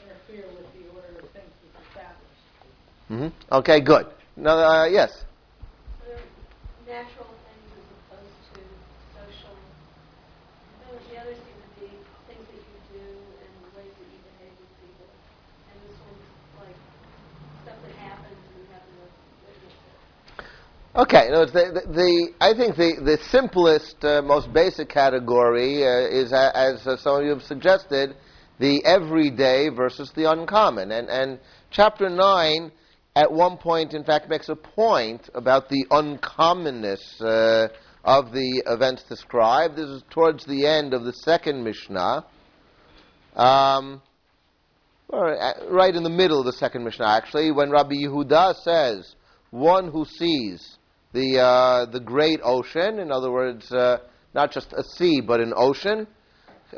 interfere 0.06 0.46
with 0.54 0.70
the 0.78 0.86
order 0.94 1.18
of 1.18 1.28
things 1.34 1.50
that's 1.74 1.82
established? 1.90 2.46
hmm 3.08 3.28
Okay, 3.52 3.80
good. 3.80 4.06
No, 4.36 4.50
uh, 4.50 4.86
yes? 4.86 5.24
natural 6.88 7.28
things 7.44 7.68
as 7.76 7.84
opposed 8.00 8.38
to 8.56 8.60
social. 9.12 9.52
Those, 10.88 11.04
the 11.12 11.20
others 11.20 11.36
seem 11.36 11.58
to 11.60 11.70
be 11.76 11.92
things 12.24 12.44
that 12.48 12.62
you 12.64 12.76
do 12.96 13.04
and 13.44 13.52
the 13.60 13.70
ways 13.76 13.92
that 13.92 14.08
you 14.08 14.20
behave 14.24 14.56
with 14.56 14.72
people. 14.80 15.04
And 15.68 15.76
this 15.84 16.00
one's 16.00 16.24
like 16.64 16.78
stuff 17.60 17.76
that 17.84 17.94
happens 18.00 18.40
and 18.40 18.56
you 18.56 18.66
have 18.72 18.88
to 18.88 18.94
witness 19.44 19.76
Okay, 20.98 21.28
the, 21.30 21.46
the, 21.46 21.92
the, 21.92 22.28
I 22.40 22.54
think 22.54 22.74
the, 22.74 22.94
the 23.00 23.18
simplest, 23.30 24.04
uh, 24.04 24.20
most 24.20 24.52
basic 24.52 24.88
category 24.88 25.84
uh, 25.84 26.08
is, 26.08 26.32
uh, 26.32 26.50
as 26.52 26.82
some 27.00 27.20
of 27.20 27.22
you 27.22 27.30
have 27.30 27.42
suggested, 27.42 28.16
the 28.58 28.84
everyday 28.84 29.68
versus 29.68 30.10
the 30.16 30.28
uncommon. 30.28 30.90
And, 30.90 31.08
and 31.08 31.38
chapter 31.70 32.08
9, 32.08 32.72
at 33.14 33.30
one 33.30 33.58
point, 33.58 33.94
in 33.94 34.02
fact, 34.02 34.28
makes 34.28 34.48
a 34.48 34.56
point 34.56 35.30
about 35.36 35.68
the 35.68 35.86
uncommonness 35.92 36.98
uh, 37.20 37.68
of 38.02 38.32
the 38.32 38.64
events 38.66 39.04
described. 39.04 39.76
This 39.76 39.88
is 39.88 40.02
towards 40.10 40.46
the 40.46 40.66
end 40.66 40.94
of 40.94 41.04
the 41.04 41.12
second 41.12 41.62
Mishnah. 41.62 42.24
Um, 43.36 44.02
uh, 45.12 45.52
right 45.70 45.94
in 45.94 46.02
the 46.02 46.10
middle 46.10 46.40
of 46.40 46.46
the 46.46 46.54
second 46.54 46.82
Mishnah, 46.82 47.06
actually, 47.06 47.52
when 47.52 47.70
Rabbi 47.70 47.94
Yehuda 47.94 48.56
says, 48.56 49.14
one 49.50 49.92
who 49.92 50.04
sees 50.04 50.77
the, 51.18 51.40
uh, 51.40 51.86
the 51.86 52.00
great 52.00 52.40
ocean, 52.44 53.00
in 53.00 53.10
other 53.10 53.32
words, 53.32 53.72
uh, 53.72 53.98
not 54.34 54.52
just 54.52 54.72
a 54.72 54.84
sea, 54.84 55.20
but 55.20 55.40
an 55.40 55.52
ocean, 55.56 56.06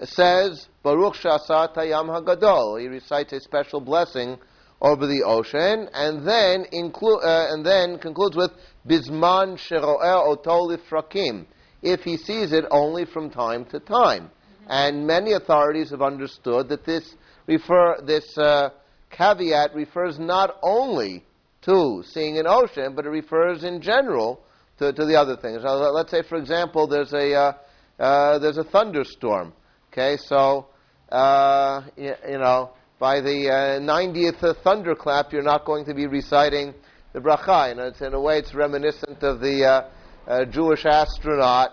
says, 0.02 0.68
Baruch 0.82 1.14
Shasat 1.14 1.74
Hayam 1.74 2.08
Hagadol. 2.08 2.80
He 2.80 2.88
recites 2.88 3.32
a 3.34 3.40
special 3.40 3.80
blessing 3.80 4.38
over 4.80 5.06
the 5.06 5.22
ocean, 5.24 5.90
and 5.92 6.26
then, 6.26 6.64
inclu- 6.72 7.22
uh, 7.22 7.52
and 7.52 7.66
then 7.66 7.98
concludes 7.98 8.34
with, 8.34 8.52
Bisman 8.88 9.58
Shero'eh 9.58 10.26
Oto 10.26 10.74
Lifrakim, 10.74 11.44
if 11.82 12.00
he 12.00 12.16
sees 12.16 12.52
it 12.52 12.64
only 12.70 13.04
from 13.04 13.28
time 13.28 13.66
to 13.66 13.78
time. 13.80 14.30
And 14.68 15.06
many 15.06 15.32
authorities 15.32 15.90
have 15.90 16.00
understood 16.00 16.68
that 16.70 16.86
this 16.86 17.14
refer 17.46 18.00
this 18.04 18.38
uh, 18.38 18.70
caveat 19.10 19.74
refers 19.74 20.18
not 20.18 20.56
only 20.62 21.24
to 21.70 22.02
seeing 22.06 22.38
an 22.38 22.46
ocean, 22.46 22.94
but 22.94 23.06
it 23.06 23.10
refers 23.10 23.64
in 23.64 23.80
general 23.80 24.42
to, 24.78 24.92
to 24.92 25.04
the 25.04 25.16
other 25.16 25.36
things. 25.36 25.62
Now, 25.62 25.74
let's 25.74 26.10
say, 26.10 26.22
for 26.22 26.36
example, 26.36 26.86
there's 26.86 27.12
a 27.12 27.34
uh, 27.34 27.52
uh, 27.98 28.38
there's 28.38 28.58
a 28.58 28.64
thunderstorm. 28.64 29.52
Okay, 29.92 30.16
so 30.16 30.66
uh, 31.10 31.82
you, 31.96 32.14
you 32.28 32.38
know 32.38 32.70
by 33.00 33.18
the 33.20 33.48
uh, 33.48 33.80
90th 33.80 34.62
thunderclap, 34.62 35.32
you're 35.32 35.42
not 35.42 35.64
going 35.64 35.86
to 35.86 35.94
be 35.94 36.06
reciting 36.06 36.74
the 37.14 37.18
bracha. 37.18 37.70
You 37.70 37.74
know, 37.76 37.84
it's, 37.84 38.00
in 38.02 38.12
a 38.12 38.20
way, 38.20 38.38
it's 38.38 38.54
reminiscent 38.54 39.22
of 39.22 39.40
the 39.40 39.64
uh, 39.64 40.30
uh, 40.30 40.44
Jewish 40.44 40.84
astronaut, 40.84 41.70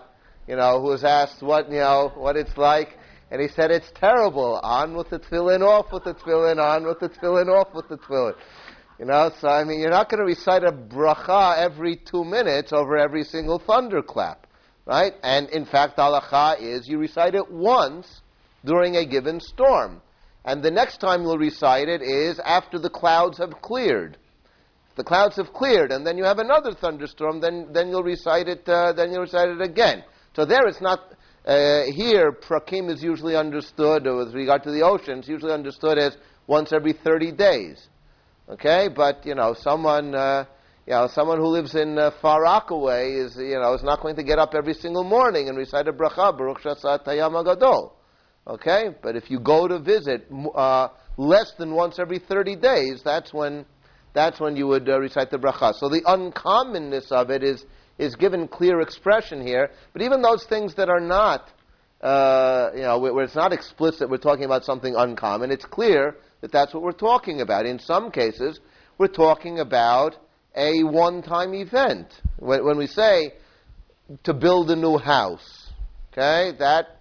you 0.48 0.56
know, 0.56 0.80
who 0.80 0.88
was 0.88 1.04
asked 1.04 1.42
what 1.42 1.70
you 1.70 1.78
know 1.78 2.12
what 2.16 2.36
it's 2.36 2.56
like, 2.56 2.96
and 3.30 3.42
he 3.42 3.48
said 3.48 3.70
it's 3.70 3.92
terrible. 3.94 4.58
On 4.62 4.96
with 4.96 5.10
the 5.10 5.18
tefillin, 5.18 5.60
off 5.60 5.92
with 5.92 6.04
the 6.04 6.14
tefillin, 6.14 6.58
on 6.58 6.86
with 6.86 6.98
the 6.98 7.10
tefillin, 7.10 7.48
off 7.48 7.74
with 7.74 7.88
the 7.88 7.98
tefillin. 7.98 8.34
You 8.98 9.04
know, 9.04 9.30
so 9.40 9.48
I 9.48 9.62
mean, 9.62 9.78
you're 9.78 9.90
not 9.90 10.08
going 10.08 10.18
to 10.18 10.24
recite 10.24 10.64
a 10.64 10.72
bracha 10.72 11.56
every 11.56 11.94
two 11.96 12.24
minutes 12.24 12.72
over 12.72 12.98
every 12.98 13.22
single 13.22 13.60
thunderclap, 13.60 14.48
right? 14.86 15.14
And 15.22 15.48
in 15.50 15.66
fact, 15.66 15.98
halacha 15.98 16.60
is 16.60 16.88
you 16.88 16.98
recite 16.98 17.36
it 17.36 17.48
once 17.48 18.22
during 18.64 18.96
a 18.96 19.06
given 19.06 19.38
storm, 19.38 20.02
and 20.44 20.64
the 20.64 20.72
next 20.72 20.98
time 20.98 21.22
you'll 21.22 21.38
recite 21.38 21.88
it 21.88 22.02
is 22.02 22.40
after 22.40 22.76
the 22.76 22.90
clouds 22.90 23.38
have 23.38 23.62
cleared. 23.62 24.18
If 24.90 24.96
the 24.96 25.04
clouds 25.04 25.36
have 25.36 25.52
cleared, 25.52 25.92
and 25.92 26.04
then 26.04 26.18
you 26.18 26.24
have 26.24 26.40
another 26.40 26.74
thunderstorm, 26.74 27.40
then 27.40 27.68
then 27.72 27.90
you'll 27.90 28.02
recite 28.02 28.48
it. 28.48 28.68
Uh, 28.68 28.92
then 28.92 29.12
you'll 29.12 29.22
recite 29.22 29.48
it 29.48 29.60
again. 29.60 30.02
So 30.34 30.44
there, 30.44 30.66
it's 30.66 30.80
not. 30.80 31.14
Uh, 31.46 31.84
here, 31.94 32.32
prakim 32.32 32.90
is 32.90 33.00
usually 33.00 33.36
understood, 33.36 34.04
with 34.04 34.34
regard 34.34 34.64
to 34.64 34.72
the 34.72 34.82
oceans, 34.82 35.28
usually 35.28 35.52
understood 35.52 35.98
as 35.98 36.16
once 36.48 36.72
every 36.72 36.92
30 36.92 37.32
days. 37.32 37.88
Okay, 38.50 38.88
but 38.88 39.26
you 39.26 39.34
know, 39.34 39.52
someone, 39.52 40.14
uh, 40.14 40.46
you 40.86 40.94
know, 40.94 41.06
someone 41.08 41.36
who 41.36 41.48
lives 41.48 41.74
in 41.74 41.98
uh, 41.98 42.10
far 42.22 42.42
Rockaway 42.42 43.12
is, 43.12 43.36
you 43.36 43.58
know, 43.60 43.74
is 43.74 43.82
not 43.82 44.00
going 44.00 44.16
to 44.16 44.22
get 44.22 44.38
up 44.38 44.54
every 44.54 44.72
single 44.72 45.04
morning 45.04 45.50
and 45.50 45.58
recite 45.58 45.86
a 45.86 45.92
bracha, 45.92 46.36
Baruch 46.36 46.62
Shasat 46.62 47.04
Agadol. 47.04 47.92
Okay, 48.46 48.88
but 49.02 49.16
if 49.16 49.30
you 49.30 49.38
go 49.38 49.68
to 49.68 49.78
visit 49.78 50.26
uh, 50.54 50.88
less 51.18 51.52
than 51.58 51.74
once 51.74 51.98
every 51.98 52.18
thirty 52.18 52.56
days, 52.56 53.02
that's 53.04 53.34
when, 53.34 53.66
that's 54.14 54.40
when 54.40 54.56
you 54.56 54.66
would 54.66 54.88
uh, 54.88 54.98
recite 54.98 55.30
the 55.30 55.36
bracha. 55.36 55.74
So 55.74 55.90
the 55.90 56.00
uncommonness 56.02 57.12
of 57.12 57.30
it 57.30 57.42
is 57.42 57.66
is 57.98 58.14
given 58.14 58.48
clear 58.48 58.80
expression 58.80 59.46
here. 59.46 59.72
But 59.92 60.00
even 60.00 60.22
those 60.22 60.46
things 60.46 60.74
that 60.76 60.88
are 60.88 61.00
not, 61.00 61.50
uh, 62.00 62.70
you 62.74 62.82
know, 62.82 62.98
where 62.98 63.24
it's 63.24 63.34
not 63.34 63.52
explicit, 63.52 64.08
we're 64.08 64.16
talking 64.16 64.44
about 64.44 64.64
something 64.64 64.94
uncommon. 64.96 65.50
It's 65.50 65.66
clear 65.66 66.16
that 66.40 66.52
that's 66.52 66.74
what 66.74 66.82
we're 66.82 66.92
talking 66.92 67.40
about. 67.40 67.66
In 67.66 67.78
some 67.78 68.10
cases, 68.10 68.60
we're 68.96 69.08
talking 69.08 69.60
about 69.60 70.16
a 70.54 70.82
one 70.82 71.22
time 71.22 71.54
event. 71.54 72.08
When, 72.38 72.64
when 72.64 72.78
we 72.78 72.86
say 72.86 73.34
to 74.24 74.34
build 74.34 74.70
a 74.70 74.76
new 74.76 74.98
house, 74.98 75.70
okay, 76.12 76.56
that 76.58 76.98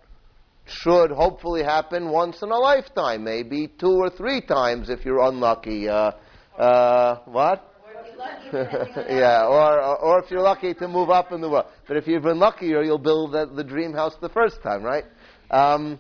should 0.66 1.12
hopefully 1.12 1.64
happen 1.64 2.10
once 2.10 2.42
in 2.42 2.52
a 2.52 2.58
lifetime, 2.58 3.24
maybe 3.24 3.68
two 3.68 3.96
or 3.96 4.10
three 4.10 4.42
times 4.42 4.90
if 4.90 5.06
you're 5.06 5.22
unlucky. 5.22 5.88
Uh, 5.88 6.12
uh, 6.58 7.20
what? 7.26 7.74
yeah, 8.54 9.46
or, 9.46 9.82
or, 9.82 9.98
or 9.98 10.24
if 10.24 10.32
you're 10.32 10.42
lucky 10.42 10.74
to 10.74 10.88
move 10.88 11.10
up 11.10 11.32
in 11.32 11.42
the 11.42 11.50
world. 11.50 11.66
But 11.88 11.98
if 11.98 12.08
you've 12.08 12.24
been 12.24 12.40
luckier, 12.40 12.82
you'll 12.82 12.98
build 12.98 13.34
the, 13.34 13.46
the 13.46 13.64
dream 13.64 13.94
house 13.94 14.16
the 14.22 14.30
first 14.30 14.62
time, 14.64 14.84
right? 14.84 15.06
Um, 15.52 16.00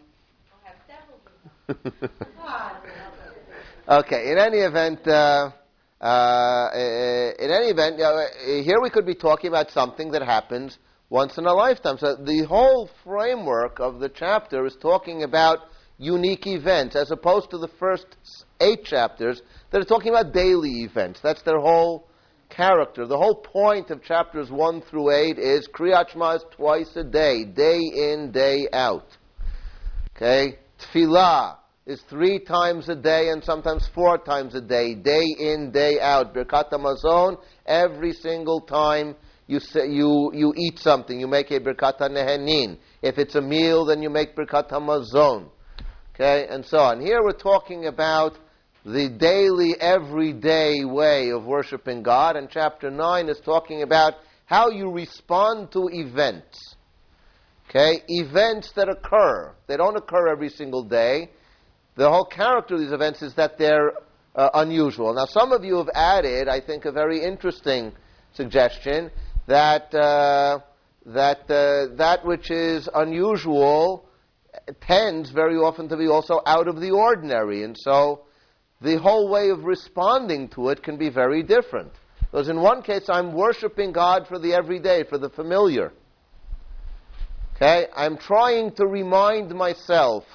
Okay. 3.89 4.31
In 4.31 4.37
any 4.37 4.57
event, 4.57 5.07
uh, 5.07 5.51
uh, 6.01 6.69
in 6.73 7.51
any 7.51 7.67
event, 7.67 7.97
know, 7.97 8.25
here 8.61 8.81
we 8.81 8.89
could 8.89 9.05
be 9.05 9.15
talking 9.15 9.47
about 9.47 9.71
something 9.71 10.11
that 10.11 10.21
happens 10.21 10.77
once 11.09 11.37
in 11.37 11.45
a 11.45 11.53
lifetime. 11.53 11.97
So 11.97 12.17
the 12.17 12.45
whole 12.49 12.89
framework 13.03 13.79
of 13.79 13.99
the 13.99 14.09
chapter 14.09 14.65
is 14.65 14.75
talking 14.81 15.23
about 15.23 15.59
unique 15.97 16.45
events, 16.47 16.97
as 16.97 17.11
opposed 17.11 17.49
to 17.51 17.57
the 17.57 17.69
first 17.79 18.05
eight 18.59 18.83
chapters 18.83 19.41
that 19.71 19.81
are 19.81 19.85
talking 19.85 20.09
about 20.09 20.33
daily 20.33 20.83
events. 20.83 21.21
That's 21.23 21.41
their 21.43 21.59
whole 21.59 22.09
character. 22.49 23.07
The 23.07 23.17
whole 23.17 23.35
point 23.35 23.89
of 23.89 24.03
chapters 24.03 24.51
one 24.51 24.81
through 24.81 25.11
eight 25.11 25.39
is 25.39 25.67
Kriyat 25.69 26.09
Shema 26.09 26.35
is 26.35 26.45
twice 26.51 26.93
a 26.97 27.05
day, 27.05 27.45
day 27.45 27.79
in, 27.79 28.31
day 28.33 28.67
out. 28.73 29.17
Okay, 30.15 30.59
Tefillah 30.77 31.55
is 31.87 32.01
three 32.09 32.37
times 32.37 32.89
a 32.89 32.95
day 32.95 33.29
and 33.29 33.41
sometimes 33.41 33.87
four 33.95 34.17
times 34.17 34.53
a 34.55 34.61
day, 34.61 34.93
day 34.93 35.23
in, 35.39 35.71
day 35.71 36.01
out. 36.01 36.35
Birkat 36.35 36.69
Hamazon, 36.69 37.39
every 37.65 38.11
single 38.11 38.59
time 38.59 39.15
you, 39.47 39.61
say, 39.61 39.87
you, 39.87 40.29
you 40.33 40.53
eat 40.57 40.79
something, 40.79 41.17
you 41.17 41.27
make 41.27 41.49
a 41.49 41.61
Birkat 41.61 41.99
Nehenin. 41.99 42.77
If 43.01 43.17
it's 43.17 43.35
a 43.35 43.41
meal, 43.41 43.85
then 43.85 44.01
you 44.01 44.09
make 44.09 44.35
Birkat 44.35 44.69
Hamazon. 44.69 45.47
Okay, 46.13 46.45
and 46.49 46.65
so 46.65 46.79
on. 46.79 46.99
Here 46.99 47.23
we're 47.23 47.31
talking 47.31 47.85
about 47.85 48.37
the 48.85 49.07
daily, 49.07 49.75
everyday 49.79 50.83
way 50.83 51.29
of 51.29 51.45
worshiping 51.45 52.03
God, 52.03 52.35
and 52.35 52.49
chapter 52.49 52.91
9 52.91 53.29
is 53.29 53.39
talking 53.39 53.81
about 53.83 54.15
how 54.45 54.69
you 54.69 54.91
respond 54.91 55.71
to 55.71 55.87
events. 55.89 56.75
Okay, 57.69 58.01
events 58.09 58.73
that 58.75 58.89
occur. 58.89 59.55
They 59.67 59.77
don't 59.77 59.95
occur 59.95 60.27
every 60.27 60.49
single 60.49 60.83
day 60.83 61.29
the 61.97 62.09
whole 62.09 62.25
character 62.25 62.75
of 62.75 62.79
these 62.79 62.91
events 62.91 63.21
is 63.21 63.33
that 63.35 63.57
they're 63.57 63.91
uh, 64.35 64.49
unusual. 64.53 65.13
Now, 65.13 65.25
some 65.25 65.51
of 65.51 65.63
you 65.63 65.77
have 65.77 65.89
added, 65.93 66.47
I 66.47 66.61
think, 66.61 66.85
a 66.85 66.91
very 66.91 67.23
interesting 67.23 67.91
suggestion 68.33 69.11
that 69.47 69.93
uh, 69.95 70.59
that 71.07 71.49
uh, 71.49 71.95
that 71.95 72.23
which 72.23 72.51
is 72.51 72.87
unusual 72.93 74.07
tends 74.81 75.31
very 75.31 75.55
often 75.55 75.89
to 75.89 75.97
be 75.97 76.07
also 76.07 76.41
out 76.45 76.67
of 76.67 76.79
the 76.79 76.91
ordinary, 76.91 77.63
and 77.63 77.75
so 77.77 78.25
the 78.81 78.99
whole 78.99 79.29
way 79.29 79.49
of 79.49 79.63
responding 79.63 80.49
to 80.49 80.69
it 80.69 80.83
can 80.83 80.97
be 80.97 81.09
very 81.09 81.41
different. 81.41 81.91
Because 82.19 82.49
in 82.49 82.61
one 82.61 82.83
case, 82.83 83.05
I'm 83.09 83.33
worshiping 83.33 83.91
God 83.91 84.27
for 84.27 84.37
the 84.37 84.53
everyday, 84.53 85.03
for 85.03 85.17
the 85.17 85.29
familiar. 85.29 85.93
Okay, 87.55 87.87
I'm 87.95 88.17
trying 88.17 88.73
to 88.73 88.85
remind 88.85 89.49
myself 89.55 90.25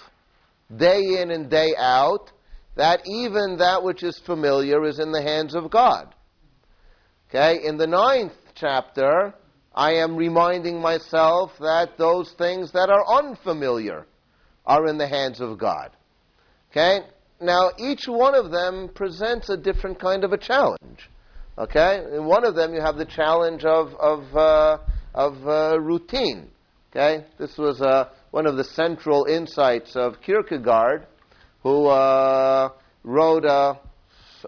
day 0.77 1.21
in 1.21 1.31
and 1.31 1.51
day 1.51 1.75
out, 1.77 2.31
that 2.77 3.03
even 3.07 3.59
that 3.59 3.83
which 3.83 4.03
is 4.03 4.19
familiar 4.19 4.85
is 4.85 4.99
in 4.99 5.13
the 5.13 5.23
hands 5.23 5.55
of 5.55 5.71
God. 5.71 6.15
Okay, 7.29 7.65
in 7.65 7.77
the 7.77 7.87
ninth 7.87 8.33
chapter, 8.55 9.35
I 9.75 9.93
am 9.95 10.17
reminding 10.17 10.81
myself 10.81 11.53
that 11.61 11.97
those 11.97 12.33
things 12.33 12.73
that 12.73 12.91
are 12.91 13.19
unfamiliar 13.19 14.07
are 14.67 14.87
in 14.87 14.99
the 14.99 15.09
hands 15.09 15.41
of 15.41 15.59
God. 15.59 15.91
Okay, 16.71 17.01
now 17.41 17.71
each 17.79 18.07
one 18.07 18.35
of 18.35 18.51
them 18.51 18.91
presents 18.95 19.49
a 19.51 19.57
different 19.57 19.99
kind 19.99 20.25
of 20.25 20.33
a 20.33 20.39
challenge. 20.39 21.11
Okay, 21.59 22.03
in 22.15 22.25
one 22.25 22.45
of 22.45 22.55
them 22.55 22.75
you 22.75 22.81
have 22.81 22.97
the 22.97 23.05
challenge 23.05 23.65
of 23.65 23.95
of 23.95 24.37
uh, 24.37 24.79
of 25.15 25.47
uh, 25.47 25.79
routine. 25.81 26.51
Okay, 26.91 27.25
this 27.39 27.57
was 27.59 27.81
a 27.81 28.11
one 28.33 28.47
of 28.47 28.57
the 28.57 28.65
central 28.65 29.27
insights 29.27 29.95
of 29.95 30.21
Kierkegaard, 30.23 31.07
who 31.63 31.87
uh, 31.87 32.71
wrote 33.05 33.45
a, 33.45 33.79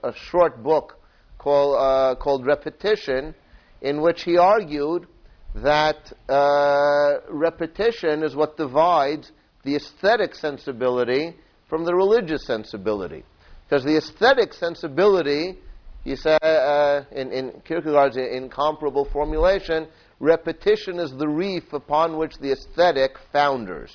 a, 0.03 0.13
short 0.15 0.63
book 0.63 0.99
called, 1.39 1.77
uh, 1.79 2.15
called 2.17 2.47
Repetition, 2.47 3.35
in 3.83 4.01
which 4.01 4.23
he 4.23 4.39
argued 4.39 5.07
that 5.55 6.13
uh, 6.31 7.21
repetition 7.29 8.25
is 8.25 8.35
what 8.35 8.57
divides 8.57 9.31
the 9.65 9.77
aesthetic 9.77 10.35
sensibility 10.35 11.37
from 11.69 11.85
the 11.85 11.95
religious 11.95 12.47
sensibility. 12.47 13.23
Because 13.69 13.85
the 13.85 13.99
aesthetic 13.99 14.55
sensibility, 14.55 15.59
he 16.05 16.17
said 16.17 16.43
uh, 16.43 17.03
in, 17.13 17.31
in 17.33 17.61
Kierkegaard's 17.67 18.17
incomparable 18.17 19.05
formulation, 19.05 19.89
repetition 20.25 20.99
is 20.99 21.13
the 21.13 21.29
reef 21.29 21.73
upon 21.73 22.17
which 22.17 22.39
the 22.39 22.53
aesthetic 22.53 23.17
founders. 23.33 23.93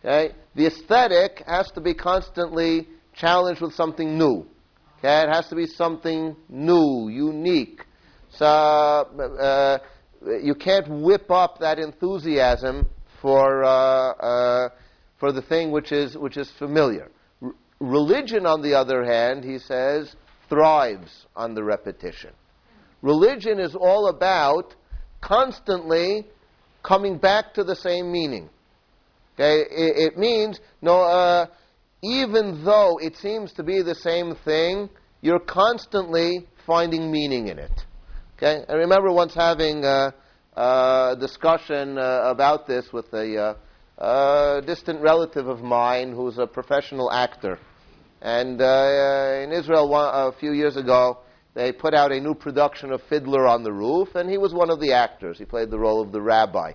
Okay? 0.00 0.34
The 0.54 0.66
aesthetic 0.66 1.42
has 1.46 1.70
to 1.72 1.80
be 1.80 1.92
constantly 1.94 2.88
challenged 3.14 3.60
with 3.60 3.74
something 3.74 4.16
new. 4.16 4.46
Okay? 4.98 5.22
It 5.22 5.34
has 5.34 5.48
to 5.48 5.56
be 5.56 5.66
something 5.66 6.36
new, 6.48 7.08
unique. 7.08 7.84
So 8.30 8.46
uh, 8.46 9.78
you 10.42 10.54
can't 10.54 10.88
whip 10.88 11.30
up 11.30 11.58
that 11.58 11.78
enthusiasm 11.78 12.88
for 13.20 13.64
uh, 13.64 13.68
uh, 13.70 14.68
for 15.18 15.32
the 15.32 15.42
thing 15.42 15.70
which 15.70 15.92
is 15.92 16.16
which 16.16 16.36
is 16.36 16.50
familiar. 16.58 17.10
R- 17.42 17.52
religion, 17.80 18.46
on 18.46 18.62
the 18.62 18.74
other 18.74 19.04
hand, 19.04 19.44
he 19.44 19.58
says, 19.58 20.16
thrives 20.48 21.26
on 21.36 21.54
the 21.54 21.62
repetition. 21.62 22.30
Religion 23.02 23.60
is 23.60 23.74
all 23.74 24.08
about 24.08 24.74
constantly 25.24 26.26
coming 26.82 27.16
back 27.16 27.54
to 27.54 27.64
the 27.64 27.74
same 27.74 28.12
meaning. 28.12 28.50
Okay, 29.34 29.60
it, 29.62 30.12
it 30.12 30.18
means 30.18 30.60
no. 30.82 31.00
Uh, 31.00 31.46
even 32.02 32.62
though 32.64 32.98
it 33.00 33.16
seems 33.16 33.52
to 33.54 33.62
be 33.62 33.80
the 33.80 33.94
same 33.94 34.34
thing, 34.44 34.90
you're 35.22 35.40
constantly 35.40 36.46
finding 36.66 37.10
meaning 37.10 37.48
in 37.48 37.58
it. 37.58 37.72
Okay, 38.36 38.62
I 38.68 38.74
remember 38.74 39.10
once 39.10 39.32
having 39.34 39.84
a, 39.84 40.12
uh, 40.54 41.14
discussion 41.14 41.98
uh, 41.98 42.22
about 42.26 42.66
this 42.66 42.92
with 42.92 43.12
a 43.14 43.56
uh, 43.98 44.02
uh, 44.02 44.60
distant 44.60 45.00
relative 45.00 45.48
of 45.48 45.60
mine 45.62 46.12
who's 46.12 46.38
a 46.38 46.46
professional 46.46 47.10
actor. 47.10 47.58
And 48.20 48.60
uh, 48.60 49.40
in 49.42 49.52
Israel, 49.52 49.88
one, 49.88 50.10
a 50.12 50.32
few 50.38 50.52
years 50.52 50.76
ago, 50.76 51.18
they 51.54 51.70
put 51.70 51.94
out 51.94 52.10
a 52.10 52.20
new 52.20 52.34
production 52.34 52.92
of 52.92 53.00
Fiddler 53.08 53.46
on 53.46 53.62
the 53.62 53.72
Roof, 53.72 54.16
and 54.16 54.28
he 54.28 54.38
was 54.38 54.52
one 54.52 54.70
of 54.70 54.80
the 54.80 54.92
actors. 54.92 55.38
He 55.38 55.44
played 55.44 55.70
the 55.70 55.78
role 55.78 56.02
of 56.02 56.10
the 56.10 56.20
rabbi 56.20 56.72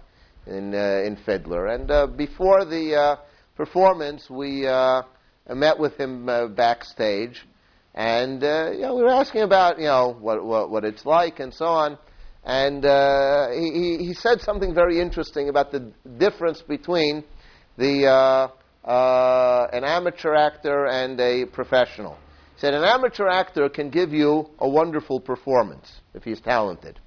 in, 0.47 0.73
uh, 0.73 1.03
in 1.06 1.18
Fiddler. 1.26 1.68
And 1.68 1.91
uh, 1.91 2.07
before 2.07 2.64
the 2.64 2.95
uh, 2.95 3.15
performance, 3.56 4.30
we 4.30 4.65
uh, 4.65 5.03
met 5.49 5.77
with 5.77 5.99
him 5.99 6.30
uh, 6.30 6.47
backstage, 6.47 7.45
and 7.93 8.41
uh, 8.43 8.72
you 8.72 8.81
know, 8.81 8.95
we 8.95 9.03
were 9.03 9.10
asking 9.10 9.41
about 9.41 9.80
you 9.80 9.85
know 9.85 10.15
what, 10.19 10.43
what, 10.45 10.69
what 10.69 10.85
it's 10.85 11.06
like 11.06 11.39
and 11.39 11.53
so 11.53 11.65
on. 11.65 11.97
And 12.45 12.84
he, 13.53 14.06
he- 14.06 14.14
said 14.14 14.39
something 14.39 14.73
very 14.73 14.99
interesting 15.01 15.49
about 15.49 15.72
the 15.72 15.91
difference 16.18 16.61
between 16.61 17.26
the 17.77 18.49
an 18.85 19.84
amateur 19.84 20.34
actor 20.34 20.88
and 20.88 21.19
a 21.19 21.45
professional. 21.45 22.18
Said 22.60 22.73
an 22.73 22.84
amateur 22.84 23.30
actor 23.30 23.69
can 23.69 23.90
give 23.90 24.11
you 24.11 24.49
a 24.60 24.68
wonderful 24.68 25.22
performance 25.22 26.02
if 26.14 26.26
he's 26.26 26.41
talented. 26.41 26.99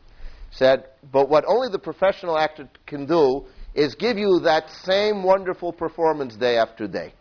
Said, 0.51 0.87
but 1.13 1.29
what 1.29 1.45
only 1.47 1.69
the 1.69 1.79
professional 1.79 2.39
actor 2.39 2.67
can 2.87 3.05
do 3.05 3.45
is 3.75 3.95
give 3.95 4.17
you 4.17 4.41
that 4.45 4.71
same 4.71 5.23
wonderful 5.23 5.71
performance 5.71 6.37
day 6.37 6.57
after 6.57 6.89
day. 6.89 7.13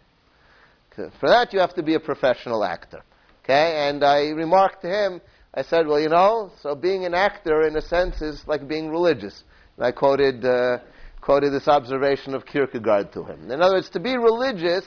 For 0.96 1.28
that, 1.28 1.52
you 1.52 1.60
have 1.60 1.74
to 1.74 1.84
be 1.84 1.96
a 1.96 2.00
professional 2.00 2.64
actor. 2.64 3.02
Okay? 3.44 3.90
And 3.90 4.02
I 4.02 4.30
remarked 4.30 4.82
to 4.84 4.88
him, 4.88 5.22
I 5.54 5.64
said, 5.64 5.86
well, 5.86 6.00
you 6.00 6.10
know, 6.10 6.52
so 6.62 6.74
being 6.74 7.04
an 7.04 7.14
actor, 7.14 7.68
in 7.68 7.76
a 7.76 7.82
sense, 7.82 8.22
is 8.22 8.48
like 8.48 8.66
being 8.66 8.90
religious. 8.90 9.44
And 9.76 9.86
I 9.86 9.92
quoted, 9.92 10.46
uh, 10.46 10.78
quoted 11.20 11.52
this 11.52 11.68
observation 11.68 12.34
of 12.34 12.46
Kierkegaard 12.46 13.12
to 13.12 13.26
him. 13.26 13.52
In 13.52 13.62
other 13.62 13.76
words, 13.76 13.90
to 13.90 14.00
be 14.00 14.16
religious 14.16 14.86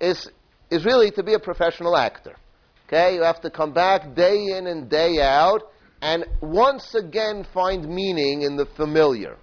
is, 0.00 0.30
is 0.70 0.84
really 0.84 1.10
to 1.12 1.24
be 1.24 1.34
a 1.34 1.40
professional 1.40 1.96
actor. 1.96 2.36
Okay? 2.88 3.14
You 3.14 3.22
have 3.22 3.40
to 3.42 3.50
come 3.50 3.72
back 3.72 4.14
day 4.14 4.56
in 4.56 4.66
and 4.66 4.88
day 4.88 5.20
out 5.20 5.62
and 6.00 6.24
once 6.40 6.94
again 6.94 7.46
find 7.52 7.88
meaning 7.88 8.42
in 8.42 8.56
the 8.56 8.66
familiar, 8.66 9.36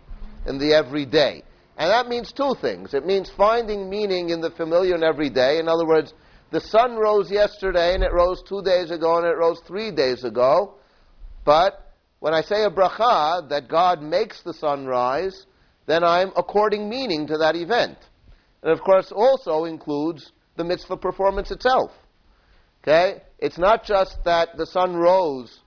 in 0.47 0.57
the 0.57 0.73
everyday. 0.73 1.43
And 1.77 1.91
that 1.91 2.07
means 2.07 2.31
two 2.31 2.55
things. 2.61 2.93
It 2.93 3.05
means 3.05 3.29
finding 3.29 3.89
meaning 3.89 4.29
in 4.29 4.41
the 4.41 4.49
familiar 4.51 4.95
and 4.95 5.03
everyday. 5.03 5.59
In 5.59 5.67
other 5.67 5.85
words, 5.85 6.13
the 6.51 6.61
sun 6.61 6.95
rose 6.95 7.29
yesterday 7.29 7.93
and 7.93 8.03
it 8.03 8.13
rose 8.13 8.41
two 8.41 8.63
days 8.63 8.91
ago 8.91 9.17
and 9.17 9.27
it 9.27 9.37
rose 9.37 9.59
three 9.67 9.91
days 9.91 10.23
ago. 10.23 10.75
But 11.43 11.93
when 12.19 12.33
I 12.33 12.41
say 12.41 12.63
a 12.63 12.69
bracha, 12.71 13.47
that 13.49 13.67
God 13.67 14.01
makes 14.01 14.41
the 14.41 14.53
sun 14.53 14.85
rise, 14.85 15.45
then 15.85 16.03
I'm 16.03 16.31
according 16.37 16.89
meaning 16.89 17.27
to 17.27 17.37
that 17.37 17.55
event. 17.55 17.97
And 18.63 18.71
of 18.71 18.81
course, 18.81 19.11
also 19.11 19.65
includes 19.65 20.31
the 20.55 20.63
mitzvah 20.63 20.97
performance 20.97 21.51
itself. 21.51 21.91
Okay? 22.85 23.21
It's 23.39 23.57
not 23.57 23.83
just 23.83 24.23
that 24.25 24.57
the 24.57 24.65
sun 24.67 24.95
rose 24.95 25.59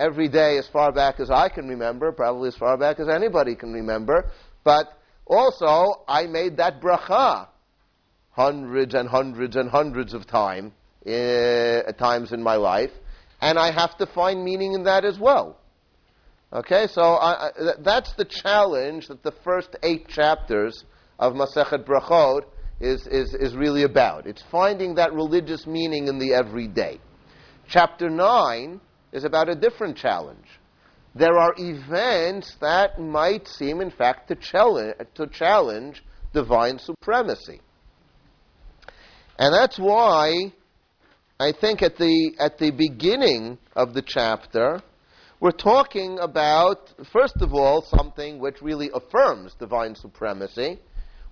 every 0.00 0.28
day 0.28 0.56
as 0.56 0.66
far 0.66 0.92
back 0.92 1.20
as 1.20 1.30
I 1.30 1.50
can 1.50 1.68
remember, 1.68 2.10
probably 2.10 2.48
as 2.48 2.56
far 2.56 2.78
back 2.78 2.98
as 2.98 3.08
anybody 3.08 3.54
can 3.54 3.72
remember, 3.72 4.30
but 4.64 4.98
also 5.26 6.02
I 6.08 6.26
made 6.26 6.56
that 6.56 6.80
bracha 6.80 7.48
hundreds 8.30 8.94
and 8.94 9.08
hundreds 9.08 9.56
and 9.56 9.70
hundreds 9.70 10.14
of 10.14 10.26
time, 10.26 10.72
uh, 11.06 11.92
times 11.92 12.32
in 12.32 12.42
my 12.42 12.56
life, 12.56 12.90
and 13.42 13.58
I 13.58 13.70
have 13.70 13.96
to 13.98 14.06
find 14.06 14.42
meaning 14.42 14.72
in 14.72 14.84
that 14.84 15.04
as 15.04 15.18
well. 15.18 15.58
Okay, 16.52 16.86
so 16.86 17.02
I, 17.02 17.48
I, 17.48 17.50
that's 17.80 18.14
the 18.14 18.24
challenge 18.24 19.08
that 19.08 19.22
the 19.22 19.34
first 19.44 19.76
eight 19.82 20.08
chapters 20.08 20.84
of 21.18 21.34
Masechet 21.34 21.84
Brachot 21.84 22.44
is, 22.84 23.06
is, 23.06 23.34
is 23.34 23.54
really 23.54 23.82
about. 23.82 24.26
It's 24.26 24.42
finding 24.50 24.94
that 24.96 25.12
religious 25.12 25.66
meaning 25.66 26.08
in 26.08 26.18
the 26.18 26.34
everyday. 26.34 27.00
Chapter 27.68 28.10
9 28.10 28.80
is 29.12 29.24
about 29.24 29.48
a 29.48 29.54
different 29.54 29.96
challenge. 29.96 30.46
There 31.14 31.38
are 31.38 31.54
events 31.56 32.56
that 32.60 33.00
might 33.00 33.48
seem, 33.48 33.80
in 33.80 33.90
fact, 33.90 34.28
to 34.28 34.34
challenge, 34.34 34.96
to 35.14 35.26
challenge 35.28 36.02
divine 36.32 36.78
supremacy. 36.78 37.60
And 39.38 39.54
that's 39.54 39.78
why 39.78 40.52
I 41.40 41.52
think 41.52 41.82
at 41.82 41.96
the, 41.96 42.34
at 42.38 42.58
the 42.58 42.70
beginning 42.70 43.58
of 43.74 43.94
the 43.94 44.02
chapter, 44.02 44.80
we're 45.40 45.50
talking 45.50 46.18
about, 46.20 46.92
first 47.12 47.36
of 47.40 47.54
all, 47.54 47.82
something 47.82 48.38
which 48.38 48.62
really 48.62 48.90
affirms 48.94 49.54
divine 49.54 49.94
supremacy. 49.94 50.80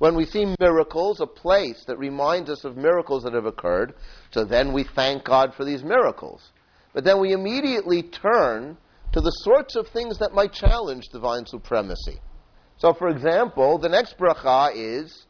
When 0.03 0.16
we 0.16 0.27
see 0.27 0.53
miracles, 0.59 1.20
a 1.20 1.29
place 1.29 1.85
that 1.87 1.97
reminds 1.97 2.51
us 2.51 2.65
of 2.65 2.77
miracles 2.77 3.23
that 3.23 3.35
have 3.35 3.47
occurred, 3.47 3.95
so 4.33 4.45
then 4.45 4.73
we 4.73 4.83
thank 4.83 5.23
God 5.23 5.55
for 5.55 5.65
these 5.65 5.85
miracles. 5.85 6.51
But 6.93 7.05
then 7.05 7.20
we 7.20 7.31
immediately 7.31 8.03
turn 8.03 8.77
to 9.12 9.20
the 9.20 9.31
sorts 9.31 9.77
of 9.77 9.87
things 9.87 10.19
that 10.19 10.35
might 10.35 10.53
challenge 10.53 11.05
divine 11.12 11.47
supremacy. 11.47 12.19
So, 12.79 12.93
for 12.93 13.11
example, 13.11 13.79
the 13.79 13.91
next 13.91 14.19
bracha 14.19 14.73
is 14.74 15.27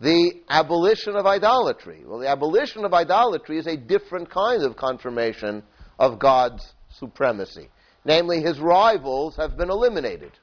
the 0.00 0.30
abolition 0.48 1.16
of 1.16 1.26
idolatry. 1.26 2.04
Well, 2.06 2.20
the 2.20 2.28
abolition 2.28 2.84
of 2.84 2.94
idolatry 2.94 3.58
is 3.58 3.66
a 3.66 3.76
different 3.76 4.30
kind 4.30 4.62
of 4.62 4.76
confirmation 4.76 5.64
of 5.98 6.20
God's 6.20 6.72
supremacy. 7.00 7.68
Namely, 8.04 8.42
his 8.42 8.60
rivals 8.60 9.34
have 9.34 9.56
been 9.56 9.70
eliminated. 9.70 10.38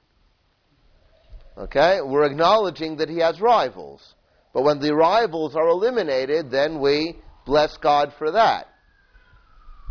Okay? 1.58 2.00
We're 2.02 2.26
acknowledging 2.26 2.98
that 2.98 3.10
he 3.10 3.20
has 3.20 3.40
rivals. 3.42 4.16
But 4.54 4.64
when 4.64 4.80
the 4.80 4.96
rivals 4.96 5.56
are 5.56 5.68
eliminated, 5.68 6.50
then 6.50 6.80
we 6.80 7.18
bless 7.46 7.78
God 7.78 8.14
for 8.18 8.32
that. 8.32 8.68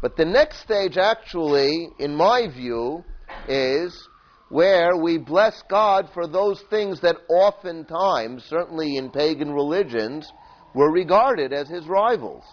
But 0.02 0.16
the 0.16 0.24
next 0.24 0.60
stage, 0.60 0.96
actually, 0.98 1.88
in 1.98 2.14
my 2.14 2.48
view, 2.48 3.04
is 3.48 4.08
where 4.50 4.96
we 4.96 5.18
bless 5.18 5.62
God 5.68 6.08
for 6.12 6.26
those 6.26 6.62
things 6.70 7.00
that 7.00 7.16
oftentimes, 7.28 8.44
certainly 8.44 8.96
in 8.96 9.10
pagan 9.10 9.52
religions, 9.52 10.30
were 10.74 10.92
regarded 10.92 11.52
as 11.52 11.68
his 11.68 11.86
rivals. 11.86 12.44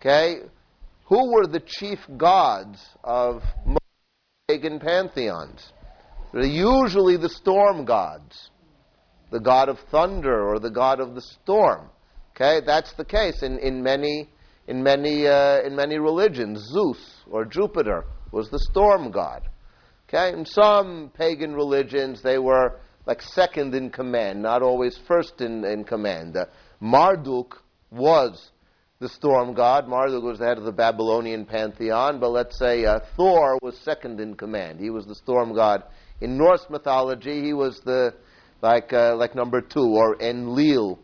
Okay? 0.00 0.40
Who 1.06 1.32
were 1.32 1.46
the 1.46 1.60
chief 1.60 1.98
gods 2.16 2.82
of 3.04 3.42
pagan 4.48 4.80
pantheons? 4.80 5.72
They're 6.32 6.44
usually 6.44 7.16
the 7.16 7.28
storm 7.28 7.84
gods, 7.84 8.50
the 9.30 9.40
god 9.40 9.68
of 9.68 9.78
thunder 9.90 10.48
or 10.48 10.58
the 10.58 10.70
god 10.70 11.00
of 11.00 11.14
the 11.14 11.20
storm. 11.20 11.90
Okay, 12.34 12.60
that's 12.64 12.94
the 12.94 13.04
case 13.04 13.42
in, 13.42 13.58
in 13.58 13.82
many 13.82 14.28
in 14.66 14.82
many 14.82 15.26
uh, 15.26 15.60
in 15.62 15.76
many 15.76 15.98
religions. 15.98 16.60
Zeus 16.72 17.22
or 17.30 17.44
Jupiter 17.44 18.04
was 18.30 18.48
the 18.48 18.58
storm 18.58 19.10
god. 19.10 19.48
Okay, 20.08 20.32
in 20.32 20.46
some 20.46 21.10
pagan 21.14 21.54
religions 21.54 22.22
they 22.22 22.38
were 22.38 22.80
like 23.06 23.20
second 23.20 23.74
in 23.74 23.90
command, 23.90 24.42
not 24.42 24.62
always 24.62 24.98
first 25.06 25.40
in, 25.40 25.64
in 25.64 25.84
command. 25.84 26.36
Uh, 26.36 26.46
Marduk 26.80 27.62
was 27.90 28.50
the 29.00 29.08
storm 29.08 29.52
god. 29.54 29.88
Marduk 29.88 30.22
was 30.22 30.38
the 30.38 30.46
head 30.46 30.58
of 30.58 30.64
the 30.64 30.72
Babylonian 30.72 31.44
pantheon, 31.44 32.20
but 32.20 32.30
let's 32.30 32.58
say 32.58 32.84
uh, 32.84 33.00
Thor 33.16 33.58
was 33.60 33.76
second 33.78 34.20
in 34.20 34.34
command. 34.34 34.80
He 34.80 34.90
was 34.90 35.04
the 35.04 35.14
storm 35.14 35.54
god. 35.54 35.82
In 36.22 36.38
Norse 36.38 36.64
mythology, 36.70 37.42
he 37.42 37.52
was 37.52 37.80
the 37.80 38.14
like 38.62 38.92
uh, 38.92 39.16
like 39.16 39.34
number 39.34 39.60
two, 39.60 39.96
or 39.96 40.16
Enlil, 40.22 40.96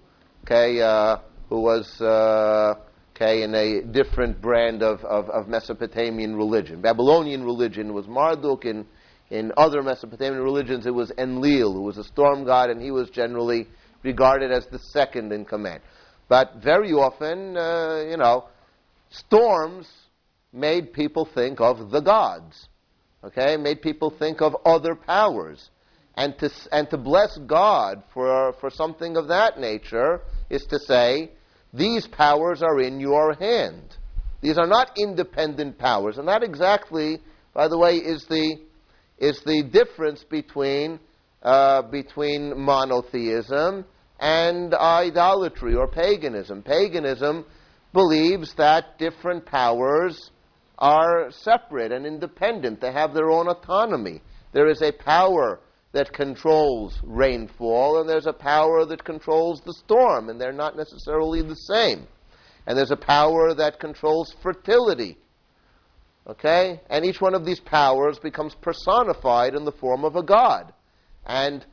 okay, 0.45 0.81
uh, 0.81 1.16
who 1.49 1.61
was 1.61 2.01
uh, 2.01 2.74
okay 3.16 3.43
in 3.43 3.53
a 3.53 3.82
different 3.82 4.40
brand 4.40 4.81
of, 4.81 5.05
of, 5.05 5.28
of 5.28 5.49
Mesopotamian 5.49 6.36
religion. 6.36 6.81
Babylonian 6.81 7.43
religion 7.43 7.95
was 7.95 8.07
Marduk. 8.07 8.65
In 8.65 8.86
in 9.31 9.51
other 9.57 9.82
Mesopotamian 9.82 10.40
religions, 10.40 10.86
it 10.86 10.95
was 10.95 11.11
Enlil, 11.19 11.73
who 11.73 11.82
was 11.82 11.99
a 11.99 12.05
storm 12.05 12.45
god, 12.45 12.70
and 12.70 12.81
he 12.81 12.93
was 12.93 13.11
generally 13.11 13.66
regarded 14.05 14.53
as 14.53 14.69
the 14.69 14.78
second 14.78 15.32
in 15.32 15.45
command. 15.45 15.81
But 16.28 16.62
very 16.62 16.93
often, 16.93 17.57
uh, 17.57 18.05
you 18.09 18.16
know, 18.16 18.45
storms 19.11 19.89
made 20.53 20.93
people 20.93 21.24
think 21.24 21.61
of 21.61 21.90
the 21.90 22.01
gods. 22.01 22.69
Okay, 23.24 23.57
made 23.57 23.82
people 23.82 24.11
think 24.11 24.40
of 24.40 24.57
other 24.65 24.95
powers. 24.95 25.70
And 26.16 26.36
to, 26.39 26.51
and 26.73 26.89
to 26.90 26.97
bless 26.97 27.36
God 27.39 28.03
for, 28.12 28.55
for 28.61 28.70
something 28.70 29.16
of 29.16 29.28
that 29.28 29.59
nature 29.59 30.20
is 30.51 30.65
to 30.66 30.78
say, 30.78 31.31
these 31.73 32.07
powers 32.07 32.62
are 32.62 32.81
in 32.81 32.99
your 32.99 33.35
hand. 33.35 33.97
These 34.40 34.59
are 34.59 34.66
not 34.66 34.99
independent 34.99 35.78
powers. 35.78 36.19
And 36.19 36.28
that 36.28 36.43
exactly, 36.43 37.19
by 37.55 37.69
the 37.69 37.78
way, 37.78 37.97
is 37.97 38.24
the, 38.27 38.59
is 39.19 39.40
the 39.45 39.62
difference 39.62 40.24
between, 40.24 41.01
uh, 41.43 41.82
between 41.82 42.59
monotheism 42.59 43.85
and 44.19 44.74
idolatry 44.74 45.74
or 45.74 45.89
paganism. 45.89 46.62
Paganism 46.62 47.45
believes 47.93 48.55
that 48.55 48.99
different 48.99 49.47
powers 49.47 50.31
are 50.78 51.30
separate 51.30 51.92
and 51.92 52.06
independent. 52.06 52.80
They 52.80 52.92
have 52.92 53.12
their 53.12 53.30
own 53.30 53.48
autonomy. 53.48 54.22
There 54.52 54.68
is 54.68 54.80
a 54.80 54.92
power 54.92 55.60
that 55.92 56.12
controls 56.12 56.98
rainfall, 57.02 58.00
and 58.00 58.09
there's 58.09 58.26
a 58.26 58.32
power 58.32 58.84
that 58.86 59.05
controls 59.05 59.60
the 59.64 59.72
storm, 59.72 60.28
and 60.28 60.40
they're 60.40 60.52
not 60.52 60.76
necessarily 60.76 61.42
the 61.42 61.55
same. 61.55 62.06
And 62.66 62.76
there's 62.76 62.90
a 62.90 62.96
power 62.96 63.55
that 63.55 63.80
controls 63.80 64.34
fertility. 64.42 65.16
Okay? 66.26 66.80
And 66.90 67.05
each 67.05 67.20
one 67.20 67.34
of 67.34 67.44
these 67.44 67.60
powers 67.60 68.18
becomes 68.18 68.55
personified 68.55 69.55
in 69.55 69.64
the 69.64 69.72
form 69.72 70.05
of 70.05 70.16
a 70.16 70.22
god. 70.22 70.72
And 71.26 71.64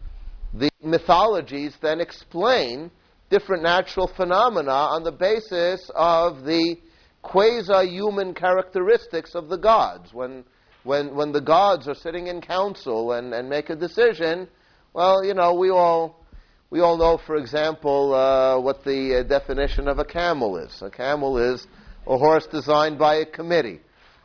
the 0.54 0.70
mythologies 0.82 1.76
then 1.82 2.00
explain 2.00 2.90
different 3.30 3.64
natural 3.64 4.08
phenomena 4.08 4.72
on 4.72 5.04
the 5.04 5.12
basis 5.12 5.92
of 5.94 6.46
the 6.46 6.78
quasi 7.26 7.90
human 7.90 8.34
characteristics 8.34 9.34
of 9.34 9.50
the 9.50 9.58
gods. 9.58 10.14
When, 10.14 10.44
when, 10.84 11.16
when 11.16 11.32
the 11.32 11.42
gods 11.42 11.88
are 11.88 11.96
sitting 11.96 12.28
in 12.28 12.40
council 12.40 13.14
and, 13.14 13.34
and 13.34 13.50
make 13.50 13.70
a 13.72 13.76
decision, 13.76 14.48
well, 14.94 15.26
you 15.26 15.34
know, 15.34 15.56
we 15.56 15.72
all, 15.72 16.24
we 16.70 16.82
all 16.82 16.98
know, 16.98 17.18
for 17.18 17.36
example, 17.36 18.14
uh, 18.14 18.60
what 18.60 18.84
the 18.84 19.20
uh, 19.20 19.24
definition 19.24 19.88
of 19.88 19.98
a 19.98 20.06
camel 20.06 20.58
is. 20.58 20.82
A 20.82 20.90
camel 20.92 21.38
is 21.40 21.66
a 22.06 22.18
horse 22.18 22.46
designed 22.46 23.00
by 23.00 23.16
a 23.16 23.26
committee, 23.26 23.82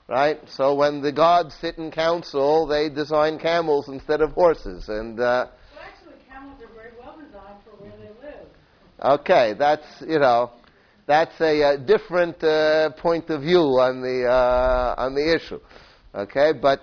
right? 0.07 0.39
So 0.47 0.75
when 0.75 1.01
the 1.01 1.13
gods 1.13 1.55
sit 1.55 1.79
in 1.79 1.91
council, 1.91 2.67
they 2.67 2.91
design 2.91 3.39
camels 3.39 3.89
instead 3.89 4.21
of 4.21 4.33
horses. 4.33 4.91
And 4.91 5.19
uh, 5.19 5.23
Well, 5.25 5.83
actually, 5.83 6.21
camels 6.29 6.61
are 6.63 6.75
very 6.75 6.93
well 7.03 7.17
designed 7.17 7.61
for 7.65 7.83
where 7.83 7.93
they 7.99 8.13
live. 8.27 8.47
Okay, 9.21 9.55
that's 9.59 9.87
you 10.07 10.19
know, 10.19 10.53
that's 11.11 11.41
a, 11.41 11.63
uh 11.63 11.77
different 11.77 12.43
uh, 12.45 12.91
point 12.91 13.29
of 13.31 13.43
view 13.43 13.65
on 13.87 14.01
the 14.01 14.27
uh, 14.27 14.95
on 14.97 15.15
the 15.15 15.35
issue. 15.35 15.61
Okay, 16.15 16.53
but 16.53 16.81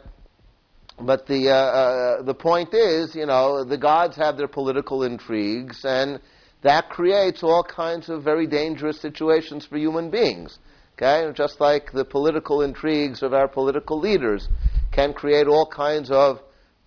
but 0.99 1.27
the 1.27 1.49
uh, 1.49 1.53
uh, 1.53 2.21
the 2.23 2.33
point 2.33 2.73
is, 2.73 3.15
you 3.15 3.25
know, 3.25 3.63
the 3.63 3.77
gods 3.77 4.15
have 4.17 4.35
their 4.37 4.47
political 4.47 5.03
intrigues, 5.03 5.85
and 5.85 6.19
that 6.61 6.89
creates 6.89 7.43
all 7.43 7.63
kinds 7.63 8.09
of 8.09 8.23
very 8.23 8.47
dangerous 8.47 8.99
situations 8.99 9.65
for 9.65 9.77
human 9.77 10.09
beings. 10.09 10.59
Okay, 10.95 11.31
just 11.33 11.61
like 11.61 11.91
the 11.91 12.03
political 12.03 12.63
intrigues 12.63 13.21
of 13.21 13.33
our 13.33 13.47
political 13.47 13.99
leaders 13.99 14.49
can 14.91 15.13
create 15.13 15.47
all 15.47 15.67
kinds 15.67 16.09
of 16.09 16.39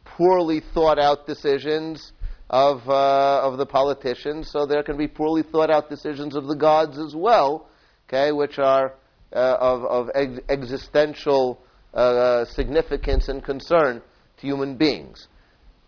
poorly 0.04 0.60
thought 0.74 0.98
out 0.98 1.26
decisions 1.26 2.12
of, 2.50 2.86
uh, 2.88 3.42
of 3.42 3.58
the 3.58 3.64
politicians, 3.66 4.50
so 4.50 4.66
there 4.66 4.82
can 4.82 4.96
be 4.96 5.06
poorly 5.06 5.42
thought 5.42 5.70
out 5.70 5.88
decisions 5.88 6.34
of 6.34 6.48
the 6.48 6.56
gods 6.56 6.98
as 6.98 7.14
well, 7.14 7.68
okay, 8.08 8.32
which 8.32 8.58
are 8.58 8.94
uh, 9.32 9.56
of, 9.60 9.84
of 9.84 10.10
ex- 10.16 10.40
existential 10.48 11.62
uh, 11.94 12.44
significance 12.44 13.28
and 13.28 13.44
concern 13.44 14.02
to 14.36 14.46
human 14.46 14.76
beings. 14.76 15.28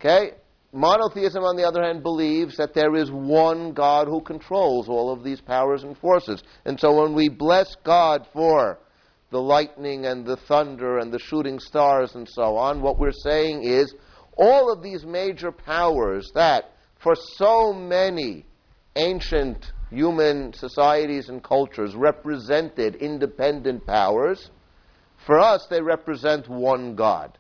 Okay? 0.01 0.31
Monotheism, 0.73 1.43
on 1.43 1.57
the 1.57 1.67
other 1.67 1.83
hand, 1.83 2.05
believes 2.05 2.57
that 2.57 2.75
there 2.75 2.95
is 2.95 3.11
one 3.11 3.73
God 3.73 4.07
who 4.07 4.21
controls 4.21 4.89
all 4.89 5.13
of 5.13 5.25
these 5.25 5.41
powers 5.41 5.83
and 5.83 5.99
forces. 5.99 6.45
And 6.65 6.79
so 6.79 7.03
when 7.03 7.13
we 7.13 7.29
bless 7.29 7.75
God 7.85 8.27
for 8.33 8.79
the 9.31 9.41
lightning 9.41 10.07
and 10.07 10.25
the 10.25 10.37
thunder 10.37 10.99
and 10.99 11.13
the 11.13 11.19
shooting 11.19 11.59
stars 11.59 12.15
and 12.15 12.29
so 12.29 12.57
on, 12.57 12.81
what 12.81 13.01
we're 13.01 13.11
saying 13.11 13.65
is 13.65 13.95
all 14.37 14.73
of 14.73 14.83
these 14.83 15.05
major 15.05 15.53
powers 15.53 16.31
that 16.35 16.73
for 17.03 17.15
so 17.37 17.73
many 17.73 18.45
ancient 18.97 19.73
human 19.91 20.53
societies 20.53 21.29
and 21.29 21.43
cultures 21.43 21.95
represented 21.95 22.95
independent 22.97 23.87
powers, 23.87 24.51
for 25.27 25.39
us 25.39 25.67
they 25.69 25.81
represent 25.81 26.49
one 26.49 26.95
God. 26.95 27.39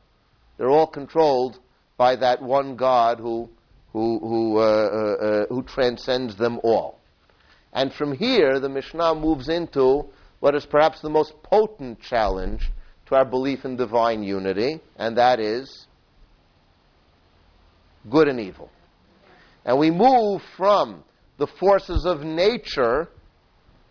They're 0.59 0.70
all 0.70 0.86
controlled 0.86 1.59
by 1.97 2.16
that 2.16 2.43
one 2.43 2.77
God 2.77 3.19
who, 3.19 3.48
who, 3.93 4.19
who, 4.19 4.59
uh, 4.59 4.62
uh, 4.62 5.24
uh, 5.24 5.47
who 5.48 5.62
transcends 5.62 6.36
them 6.36 6.60
all. 6.62 6.98
And 7.73 7.93
from 7.93 8.12
here, 8.14 8.60
the 8.60 8.69
Mishnah 8.69 9.14
moves 9.14 9.48
into 9.48 10.06
what 10.40 10.55
is 10.55 10.66
perhaps 10.66 11.01
the 11.01 11.09
most 11.09 11.32
potent 11.43 12.01
challenge 12.01 12.70
to 13.06 13.14
our 13.14 13.24
belief 13.24 13.64
in 13.64 13.77
divine 13.77 14.23
unity, 14.23 14.81
and 14.97 15.16
that 15.16 15.40
is 15.40 15.86
good 18.11 18.29
and 18.29 18.41
evil. 18.41 18.70
And 19.65 19.79
we 19.79 19.91
move 19.91 20.43
from 20.57 21.05
the 21.39 21.47
forces 21.47 22.05
of 22.05 22.23
nature, 22.23 23.09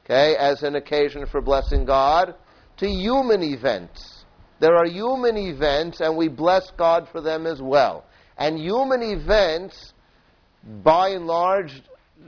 okay, 0.06 0.36
as 0.36 0.64
an 0.64 0.76
occasion 0.76 1.26
for 1.26 1.42
blessing 1.42 1.86
God, 1.86 2.36
to 2.78 2.88
human 2.88 3.44
events. 3.44 4.26
There 4.60 4.76
are 4.76 4.86
human 4.86 5.38
events, 5.38 6.02
and 6.02 6.18
we 6.18 6.28
bless 6.28 6.70
God 6.72 7.08
for 7.12 7.22
them 7.22 7.48
as 7.48 7.62
well. 7.62 8.06
And 8.38 8.60
human 8.60 9.02
events, 9.02 9.94
by 10.84 11.10
and 11.10 11.26
large, 11.26 11.82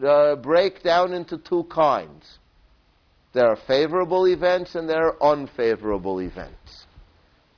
uh, 0.05 0.35
break 0.37 0.83
down 0.83 1.13
into 1.13 1.37
two 1.37 1.63
kinds. 1.65 2.39
There 3.33 3.47
are 3.47 3.55
favorable 3.55 4.27
events 4.27 4.75
and 4.75 4.87
there 4.87 5.07
are 5.07 5.23
unfavorable 5.23 6.19
events. 6.19 6.85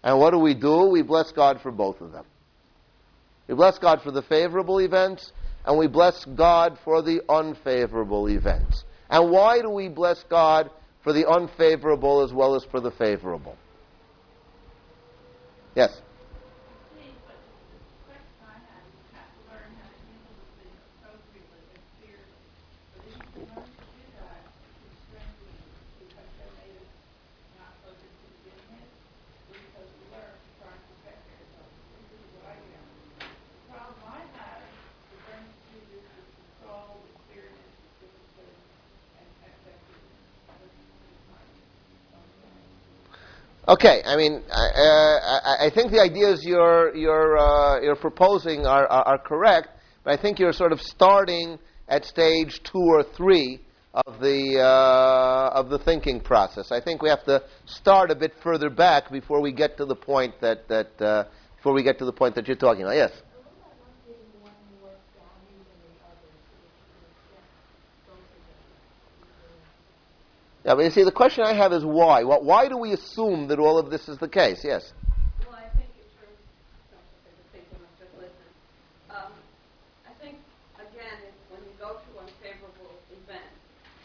And 0.04 0.20
what 0.20 0.32
do 0.32 0.40
we 0.40 0.54
do? 0.54 0.90
We 0.90 1.02
bless 1.02 1.32
God 1.32 1.60
for 1.62 1.72
both 1.72 2.00
of 2.00 2.12
them. 2.12 2.26
We 3.48 3.56
bless 3.56 3.78
God 3.78 4.02
for 4.02 4.12
the 4.12 4.22
favorable 4.22 4.80
events, 4.80 5.32
and 5.66 5.78
we 5.78 5.88
bless 5.88 6.26
God 6.26 6.78
for 6.84 7.02
the 7.02 7.22
unfavorable 7.30 8.28
events. 8.28 8.84
And 9.10 9.32
why 9.32 9.62
do 9.62 9.70
we 9.70 9.88
bless 9.88 10.24
God 10.24 10.70
for 11.04 11.14
the 11.14 11.30
unfavorable 11.30 12.22
as 12.22 12.34
well 12.34 12.56
as 12.56 12.64
for 12.66 12.80
the 12.80 12.92
favorable? 12.92 13.56
Yes? 15.76 16.02
Okay, 43.68 44.04
I 44.06 44.16
mean, 44.16 44.44
I, 44.52 44.68
uh, 44.80 45.66
I, 45.66 45.72
think 45.74 45.92
the 45.92 46.00
ideas 46.00 46.46
you're, 46.46 46.96
you're, 46.96 47.36
uh, 47.36 47.82
you're 47.82 47.96
proposing 47.96 48.68
are, 48.68 48.86
are, 48.86 49.04
are 49.08 49.18
correct, 49.18 49.70
but 50.04 50.14
I 50.14 50.22
think 50.22 50.38
you're 50.38 50.54
sort 50.54 50.72
of 50.72 50.80
starting 50.80 51.58
at 51.88 52.06
stage 52.06 52.62
two 52.64 52.78
or 52.78 53.02
three 53.02 53.60
of 54.06 54.20
the, 54.20 54.60
uh, 54.60 55.58
of 55.58 55.70
the 55.70 55.80
thinking 55.80 56.20
process. 56.20 56.72
I 56.72 56.80
think 56.80 57.02
we 57.02 57.10
have 57.10 57.24
to 57.26 57.42
start 57.66 58.12
a 58.12 58.16
bit 58.16 58.34
further 58.44 58.70
back 58.70 59.12
before 59.12 59.42
we 59.42 59.52
get 59.52 59.78
to 59.78 59.86
the 59.86 59.96
point 59.96 60.40
that, 60.42 60.68
that 60.68 61.02
uh, 61.02 61.24
before 61.56 61.74
we 61.74 61.82
get 61.82 61.98
to 61.98 62.06
the 62.06 62.14
point 62.14 62.36
that 62.36 62.48
you're 62.48 62.58
talking 62.58 62.84
about. 62.84 62.98
Yes? 62.98 63.14
Yeah, 70.66 70.74
but 70.74 70.82
you 70.82 70.90
see, 70.90 71.06
the 71.06 71.14
question 71.14 71.46
I 71.46 71.54
have 71.54 71.78
is 71.78 71.86
why? 71.86 72.26
Why 72.26 72.66
do 72.68 72.82
we 72.82 72.98
assume 72.98 73.46
that 73.54 73.62
all 73.62 73.78
of 73.78 73.94
this 73.94 74.10
is 74.10 74.18
the 74.18 74.28
case? 74.28 74.66
Yes. 74.66 74.98
Well, 75.46 75.54
I 75.54 75.70
think 75.78 75.86
just 75.94 76.10
listen. 78.18 78.50
Um, 79.14 79.30
I 80.10 80.14
think 80.18 80.42
again, 80.82 81.22
when 81.54 81.62
you 81.62 81.70
go 81.78 82.02
to 82.02 82.10
unfavorable 82.18 82.98
event 83.14 83.54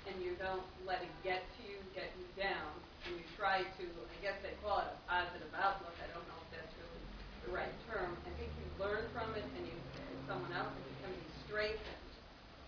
and 0.05 0.13
you 0.21 0.37
don't 0.37 0.61
let 0.85 1.01
it 1.01 1.09
get 1.25 1.41
to 1.41 1.61
you, 1.65 1.81
get 1.97 2.13
you 2.21 2.29
down, 2.37 2.69
and 3.09 3.17
you 3.17 3.25
try 3.41 3.65
to, 3.65 3.85
I 3.89 4.17
guess 4.21 4.37
they 4.45 4.53
call 4.61 4.85
it 4.85 4.93
a 4.93 5.01
positive 5.09 5.49
outlook. 5.57 5.97
I 5.97 6.13
don't 6.13 6.29
know 6.29 6.45
if 6.45 6.61
that's 6.61 6.77
really 6.77 7.01
the 7.49 7.57
right 7.57 7.73
term. 7.89 8.13
I 8.29 8.37
think 8.37 8.53
you 8.61 8.69
learn 8.77 9.09
from 9.17 9.33
it, 9.33 9.49
and 9.57 9.65
you, 9.65 9.81
as 9.97 10.29
someone 10.29 10.53
else, 10.53 10.77
you 10.77 10.93
can 11.09 11.17
be 11.17 11.25
strengthened 11.49 12.05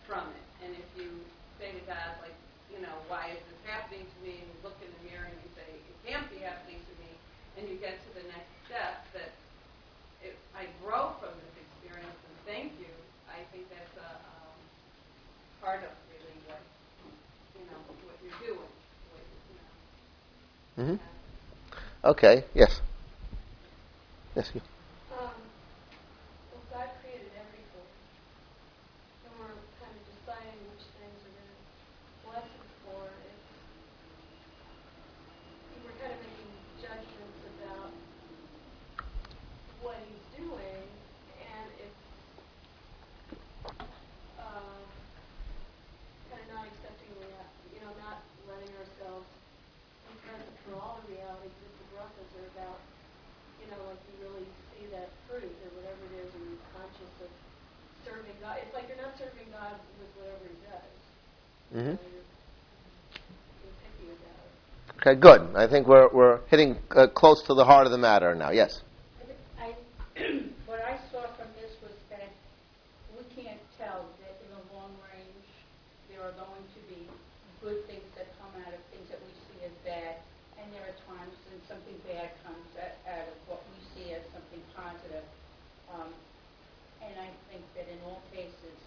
from 0.09 0.33
it. 0.33 0.47
And 0.65 0.81
if 0.81 0.89
you 0.97 1.13
say 1.61 1.77
to 1.77 1.83
God, 1.85 2.25
like, 2.25 2.33
you 2.73 2.81
know, 2.81 2.97
why 3.05 3.29
is 3.37 3.43
this 3.53 3.61
happening 3.69 4.09
to 4.09 4.19
me? 4.25 4.41
And 4.41 4.49
you 4.49 4.57
look 4.65 4.81
in 4.81 4.89
the 4.89 5.13
mirror 5.13 5.29
and 5.29 5.37
you 5.45 5.51
say, 5.53 5.69
it 5.69 5.97
can't 6.09 6.25
be 6.33 6.41
happening 6.41 6.81
to 6.81 6.95
me. 7.05 7.13
And 7.61 7.69
you 7.69 7.77
get 7.77 8.01
to 8.01 8.11
the 8.17 8.25
next 8.33 8.49
step 8.65 9.05
that 9.13 9.29
it, 10.25 10.41
I 10.57 10.73
grow 10.81 11.13
from 11.21 11.37
this 11.37 11.53
experience 11.69 12.17
and 12.17 12.37
thank 12.49 12.73
you. 12.81 12.89
I 13.29 13.45
think 13.53 13.69
that's 13.69 13.93
a 14.01 14.09
um, 14.25 14.57
part 15.61 15.85
of 15.85 15.93
really 16.17 16.33
what, 16.49 16.65
you 17.61 17.69
know, 17.69 17.77
what 18.09 18.17
you're 18.25 18.41
doing. 18.41 18.73
What, 19.13 19.21
you 20.79 20.85
know. 20.85 20.89
hmm 20.91 20.97
Okay. 22.05 22.45
Yes. 22.55 22.81
Yes. 24.35 24.51
You. 24.55 24.61
Um, 25.15 25.31
well, 26.51 26.63
God 26.73 26.89
created 27.01 27.31
everything. 27.39 27.89
And 29.23 29.33
we're 29.39 29.55
kind 29.79 29.95
of 29.95 30.03
deciding 30.11 30.59
which 30.75 30.83
things 30.99 31.17
we're 31.23 31.37
going 31.39 31.53
to 31.55 31.59
bless 32.27 32.47
Him 32.51 32.67
for. 32.83 33.07
It's, 33.07 33.47
we're 35.85 35.95
kind 36.03 36.11
of 36.11 36.21
making 36.27 36.51
judgments 36.83 37.41
about 37.55 37.93
what 39.79 39.95
He's 40.11 40.27
doing, 40.43 40.87
and 41.39 41.69
it's 41.79 42.03
serving 58.05 58.35
God. 58.43 58.59
It's 58.63 58.75
like 58.75 58.89
you're 58.89 59.01
not 59.01 59.15
serving 59.19 59.47
God 59.55 59.79
with 59.99 60.11
whatever 60.19 60.45
He 60.47 60.59
does. 60.67 60.99
Mhm. 61.73 61.97
So 61.97 62.05
you're, 62.13 62.29
you're 63.63 63.77
picky 63.83 64.11
about 64.11 64.43
it. 64.47 64.55
Okay, 65.03 65.19
good. 65.19 65.43
I 65.59 65.67
think 65.67 65.91
we're, 65.91 66.07
we're 66.15 66.39
hitting 66.47 66.79
uh, 66.95 67.11
close 67.11 67.43
to 67.51 67.59
the 67.59 67.65
heart 67.67 67.91
of 67.91 67.93
the 67.93 67.99
matter 67.99 68.39
now. 68.39 68.55
Yes? 68.55 68.87
I, 69.59 69.75
what 70.63 70.79
I 70.79 70.95
saw 71.11 71.27
from 71.35 71.51
this 71.59 71.75
was 71.83 71.91
that 72.15 72.31
we 73.19 73.27
can't 73.35 73.59
tell 73.75 74.07
that 74.23 74.39
in 74.47 74.55
the 74.55 74.63
long 74.71 74.95
range 75.11 75.51
there 76.07 76.23
are 76.23 76.31
going 76.39 76.63
to 76.63 76.81
be 76.87 77.03
good 77.67 77.83
things 77.91 78.07
that 78.15 78.31
come 78.39 78.55
out 78.63 78.71
of 78.71 78.79
things 78.95 79.11
that 79.11 79.19
we 79.27 79.35
see 79.51 79.67
as 79.67 79.75
bad, 79.83 80.23
and 80.63 80.71
there 80.71 80.87
are 80.87 80.95
times 81.11 81.35
when 81.51 81.59
something 81.67 81.99
bad 82.07 82.31
comes 82.47 82.63
out 82.79 82.95
out 83.11 83.27
of 83.27 83.35
what 83.51 83.67
we 83.75 83.83
see 83.99 84.15
as 84.15 84.23
something 84.31 84.63
positive. 84.71 85.27
Um, 85.91 86.15
and 87.03 87.19
I 87.19 87.27
think 87.51 87.67
that 87.75 87.91
in 87.91 87.99
all 88.07 88.23
cases, 88.31 88.79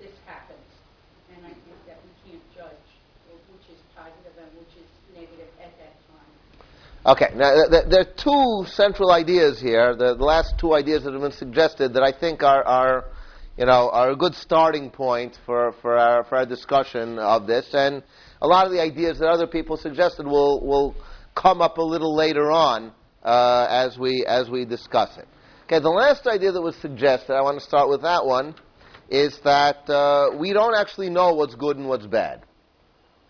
this 0.00 0.16
happens, 0.24 0.70
and 1.36 1.44
I 1.44 1.52
think 1.52 1.76
that 1.84 2.00
we 2.08 2.08
can't 2.24 2.46
judge 2.56 2.88
which 3.60 3.76
is 3.76 3.80
positive 3.94 4.34
and 4.38 4.50
which 4.58 4.74
is 4.78 4.88
negative 5.14 5.50
at 5.62 5.72
that 5.78 5.94
time. 6.10 6.34
Okay, 7.06 7.28
now 7.34 7.54
th- 7.54 7.70
th- 7.70 7.84
there 7.88 8.00
are 8.00 8.12
two 8.14 8.70
central 8.70 9.10
ideas 9.10 9.58
here. 9.58 9.96
The, 9.96 10.14
the 10.14 10.24
last 10.24 10.58
two 10.58 10.74
ideas 10.74 11.04
that 11.04 11.14
have 11.14 11.22
been 11.22 11.32
suggested 11.32 11.94
that 11.94 12.02
I 12.02 12.12
think 12.12 12.42
are, 12.42 12.62
are 12.62 13.06
you 13.56 13.64
know, 13.64 13.88
are 13.90 14.10
a 14.10 14.16
good 14.16 14.34
starting 14.34 14.90
point 14.90 15.38
for, 15.46 15.72
for, 15.80 15.96
our, 15.96 16.24
for 16.24 16.36
our 16.36 16.44
discussion 16.44 17.18
of 17.18 17.46
this. 17.46 17.70
And 17.72 18.02
a 18.42 18.46
lot 18.46 18.66
of 18.66 18.72
the 18.72 18.82
ideas 18.82 19.18
that 19.18 19.28
other 19.28 19.46
people 19.46 19.78
suggested 19.78 20.26
will, 20.26 20.60
will 20.60 20.94
come 21.34 21.62
up 21.62 21.78
a 21.78 21.82
little 21.82 22.14
later 22.14 22.50
on 22.50 22.92
uh, 23.22 23.66
as, 23.70 23.96
we, 23.96 24.26
as 24.26 24.50
we 24.50 24.66
discuss 24.66 25.16
it. 25.16 25.26
Okay, 25.64 25.78
the 25.78 25.88
last 25.88 26.26
idea 26.26 26.52
that 26.52 26.60
was 26.60 26.76
suggested, 26.76 27.32
I 27.32 27.40
want 27.40 27.58
to 27.58 27.64
start 27.64 27.88
with 27.88 28.02
that 28.02 28.26
one, 28.26 28.54
is 29.08 29.38
that 29.44 29.88
uh, 29.88 30.36
we 30.38 30.52
don't 30.52 30.76
actually 30.76 31.08
know 31.08 31.32
what's 31.32 31.54
good 31.54 31.78
and 31.78 31.88
what's 31.88 32.06
bad. 32.06 32.44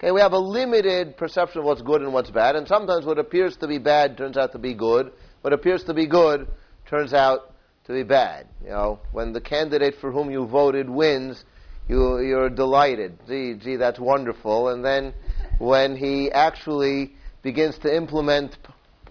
Okay, 0.03 0.13
we 0.13 0.23
have 0.23 0.33
a 0.33 0.39
limited 0.39 1.19
perception 1.19 1.59
of 1.59 1.67
what's 1.67 1.83
good 1.83 2.01
and 2.01 2.11
what's 2.11 2.31
bad, 2.31 2.57
and 2.57 2.67
sometimes 2.67 3.05
what 3.05 3.19
appears 3.19 3.59
to 3.59 3.69
be 3.69 3.77
bad 3.77 4.17
turns 4.17 4.39
out 4.39 4.51
to 4.53 4.59
be 4.59 4.73
good. 4.73 5.13
What 5.43 5.53
appears 5.53 5.85
to 5.85 5.93
be 5.93 6.07
good 6.07 6.49
turns 6.87 7.13
out 7.13 7.53
to 7.85 7.93
be 7.93 8.03
bad. 8.03 8.47
You 8.65 8.71
know, 8.71 9.01
when 9.13 9.35
the 9.35 9.43
candidate 9.43 9.97
for 10.01 10.11
whom 10.11 10.31
you 10.31 10.47
voted 10.47 10.89
wins, 10.89 11.45
you, 11.87 12.19
you're 12.21 12.49
delighted. 12.49 13.19
Gee, 13.29 13.53
gee, 13.63 13.77
that's 13.77 14.01
wonderful. 14.01 14.71
And 14.71 14.83
then 14.83 15.13
when 15.59 15.95
he 15.95 16.33
actually 16.33 17.13
begins 17.43 17.77
to 17.81 17.95
implement 17.95 18.57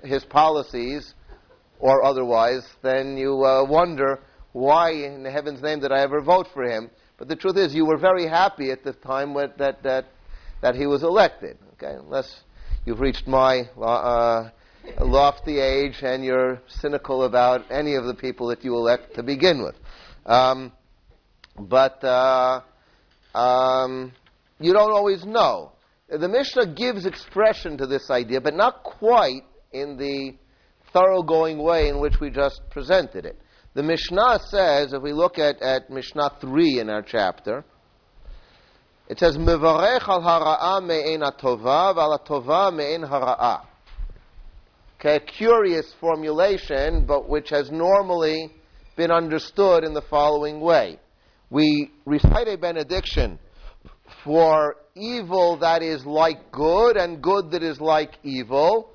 his 0.03 0.26
policies 0.26 1.14
or 1.78 2.03
otherwise, 2.03 2.68
then 2.82 3.16
you 3.16 3.45
uh, 3.45 3.64
wonder 3.64 4.22
why 4.53 4.94
in 4.94 5.24
heaven's 5.24 5.61
name 5.61 5.82
did 5.82 5.91
I 5.91 5.99
ever 5.99 6.20
vote 6.20 6.48
for 6.52 6.64
him? 6.64 6.90
But 7.20 7.28
the 7.28 7.36
truth 7.36 7.57
is, 7.57 7.76
you 7.76 7.86
were 7.86 7.98
very 7.98 8.28
happy 8.28 8.72
at 8.72 8.84
the 8.84 8.94
time 8.94 9.36
that, 9.36 9.84
that 9.84 10.06
that 10.61 10.76
he 10.76 10.86
was 10.86 11.03
elected. 11.03 11.57
Okay, 11.73 11.95
unless 11.98 12.41
you've 12.86 12.99
reached 12.99 13.27
my 13.27 13.61
uh, 13.81 14.49
lofty 14.99 15.60
age 15.60 16.02
and 16.02 16.23
you're 16.23 16.61
cynical 16.68 17.23
about 17.23 17.72
any 17.72 17.95
of 17.95 18.06
the 18.06 18.14
people 18.14 18.48
that 18.48 18.64
you 18.64 18.76
elect 18.76 19.15
to 19.15 19.23
begin 19.23 19.64
with. 19.64 19.76
Um, 20.26 20.72
but 21.57 22.03
uh, 22.03 22.61
um, 23.34 24.11
you 24.60 24.73
don't 24.73 24.91
always 24.91 25.26
know. 25.26 25.72
The 26.10 26.27
Mishnah 26.27 26.73
gives 26.73 27.06
expression 27.06 27.77
to 27.77 27.86
this 27.86 28.10
idea, 28.10 28.41
but 28.41 28.56
not 28.56 28.84
quite 28.84 29.44
in 29.72 29.98
the 29.98 30.36
thoroughgoing 30.91 31.61
way 31.61 31.88
in 31.88 31.99
which 31.99 32.19
we 32.19 32.31
just 32.31 32.61
presented 32.72 33.26
it. 33.26 33.40
The 33.76 33.84
Mishnah 33.84 34.40
says, 34.48 34.94
if 34.94 35.03
we 35.03 35.14
look 35.14 35.38
at, 35.38 35.61
at 35.61 35.90
Mishnah 35.90 36.31
3 36.41 36.80
in 36.80 36.90
our 36.90 37.03
chapter, 37.03 37.64
it 39.10 39.18
says, 39.18 39.38
"Mevarech 39.38 40.07
al 40.07 40.22
hara'a 40.22 40.84
me'en 40.84 41.22
atova, 41.22 41.95
v'al 41.95 42.19
atova 42.19 42.72
me'en 42.72 43.02
hara'a." 43.02 43.65
Okay, 44.99 45.15
a 45.15 45.19
curious 45.19 45.91
formulation, 45.99 47.06
but 47.06 47.27
which 47.27 47.49
has 47.49 47.72
normally 47.72 48.53
been 48.95 49.11
understood 49.11 49.84
in 49.84 49.95
the 49.95 50.02
following 50.02 50.60
way: 50.60 50.99
We 51.49 51.91
recite 52.06 52.48
a 52.48 52.57
benediction 52.57 53.40
for 54.23 54.76
evil 54.94 55.57
that 55.57 55.81
is 55.81 56.06
like 56.06 56.52
good 56.52 56.95
and 56.95 57.22
good 57.22 57.49
that 57.52 57.64
is 57.64 57.81
like 57.81 58.19
evil, 58.23 58.91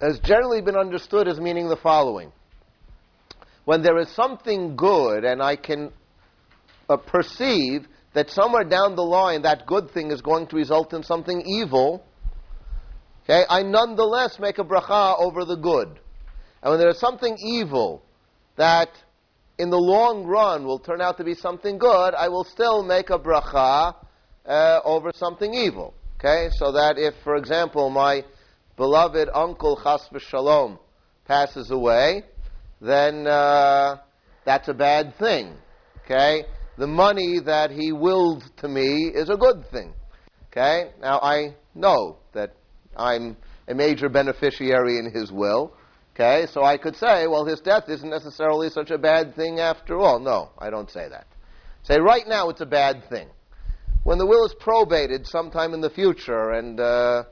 has 0.00 0.18
generally 0.20 0.60
been 0.60 0.76
understood 0.76 1.28
as 1.28 1.38
meaning 1.38 1.68
the 1.68 1.76
following: 1.76 2.32
When 3.64 3.82
there 3.82 3.98
is 3.98 4.08
something 4.08 4.74
good, 4.74 5.24
and 5.24 5.40
I 5.40 5.54
can 5.54 5.92
uh, 6.88 6.96
perceive 6.96 7.86
that 8.12 8.30
somewhere 8.30 8.64
down 8.64 8.96
the 8.96 9.04
line 9.04 9.42
that 9.42 9.66
good 9.66 9.90
thing 9.90 10.10
is 10.10 10.20
going 10.20 10.46
to 10.48 10.56
result 10.56 10.92
in 10.92 11.02
something 11.02 11.42
evil, 11.46 12.04
okay, 13.24 13.44
I 13.48 13.62
nonetheless 13.62 14.38
make 14.38 14.58
a 14.58 14.64
bracha 14.64 15.20
over 15.20 15.44
the 15.44 15.56
good. 15.56 15.88
And 16.62 16.72
when 16.72 16.80
there 16.80 16.88
is 16.88 16.98
something 16.98 17.36
evil 17.38 18.02
that 18.56 18.90
in 19.58 19.70
the 19.70 19.78
long 19.78 20.24
run 20.24 20.64
will 20.64 20.78
turn 20.78 21.00
out 21.00 21.18
to 21.18 21.24
be 21.24 21.34
something 21.34 21.78
good, 21.78 22.14
I 22.14 22.28
will 22.28 22.44
still 22.44 22.82
make 22.82 23.10
a 23.10 23.18
bracha 23.18 23.94
uh, 24.46 24.80
over 24.84 25.12
something 25.14 25.54
evil. 25.54 25.94
Okay, 26.18 26.48
so 26.52 26.72
that 26.72 26.98
if, 26.98 27.14
for 27.24 27.36
example, 27.36 27.88
my 27.88 28.24
beloved 28.76 29.28
uncle 29.32 29.80
Chas 29.82 30.08
Shalom 30.18 30.78
passes 31.26 31.70
away, 31.70 32.24
then 32.80 33.26
uh, 33.26 33.98
that's 34.44 34.68
a 34.68 34.74
bad 34.74 35.16
thing. 35.18 35.54
Okay, 36.04 36.44
the 36.80 36.86
money 36.86 37.38
that 37.40 37.70
he 37.70 37.92
willed 37.92 38.42
to 38.56 38.66
me 38.66 39.12
is 39.14 39.28
a 39.28 39.36
good 39.36 39.66
thing. 39.70 39.92
Okay? 40.46 40.92
Now, 40.98 41.20
I 41.20 41.54
know 41.74 42.16
that 42.32 42.54
I'm 42.96 43.36
a 43.68 43.74
major 43.74 44.08
beneficiary 44.08 44.98
in 44.98 45.12
his 45.12 45.30
will. 45.30 45.74
Okay? 46.14 46.46
So 46.50 46.64
I 46.64 46.78
could 46.78 46.96
say, 46.96 47.26
well, 47.26 47.44
his 47.44 47.60
death 47.60 47.84
isn't 47.90 48.08
necessarily 48.08 48.70
such 48.70 48.90
a 48.90 48.96
bad 48.96 49.36
thing 49.36 49.60
after 49.60 49.98
all. 49.98 50.18
No, 50.18 50.52
I 50.58 50.70
don't 50.70 50.90
say 50.90 51.06
that. 51.06 51.26
Say, 51.82 52.00
right 52.00 52.26
now 52.26 52.48
it's 52.48 52.62
a 52.62 52.66
bad 52.66 53.06
thing. 53.10 53.28
When 54.04 54.16
the 54.16 54.24
will 54.24 54.46
is 54.46 54.54
probated 54.58 55.26
sometime 55.26 55.74
in 55.74 55.82
the 55.82 55.90
future 55.90 56.52
and, 56.52 56.80
uh, 56.80 57.24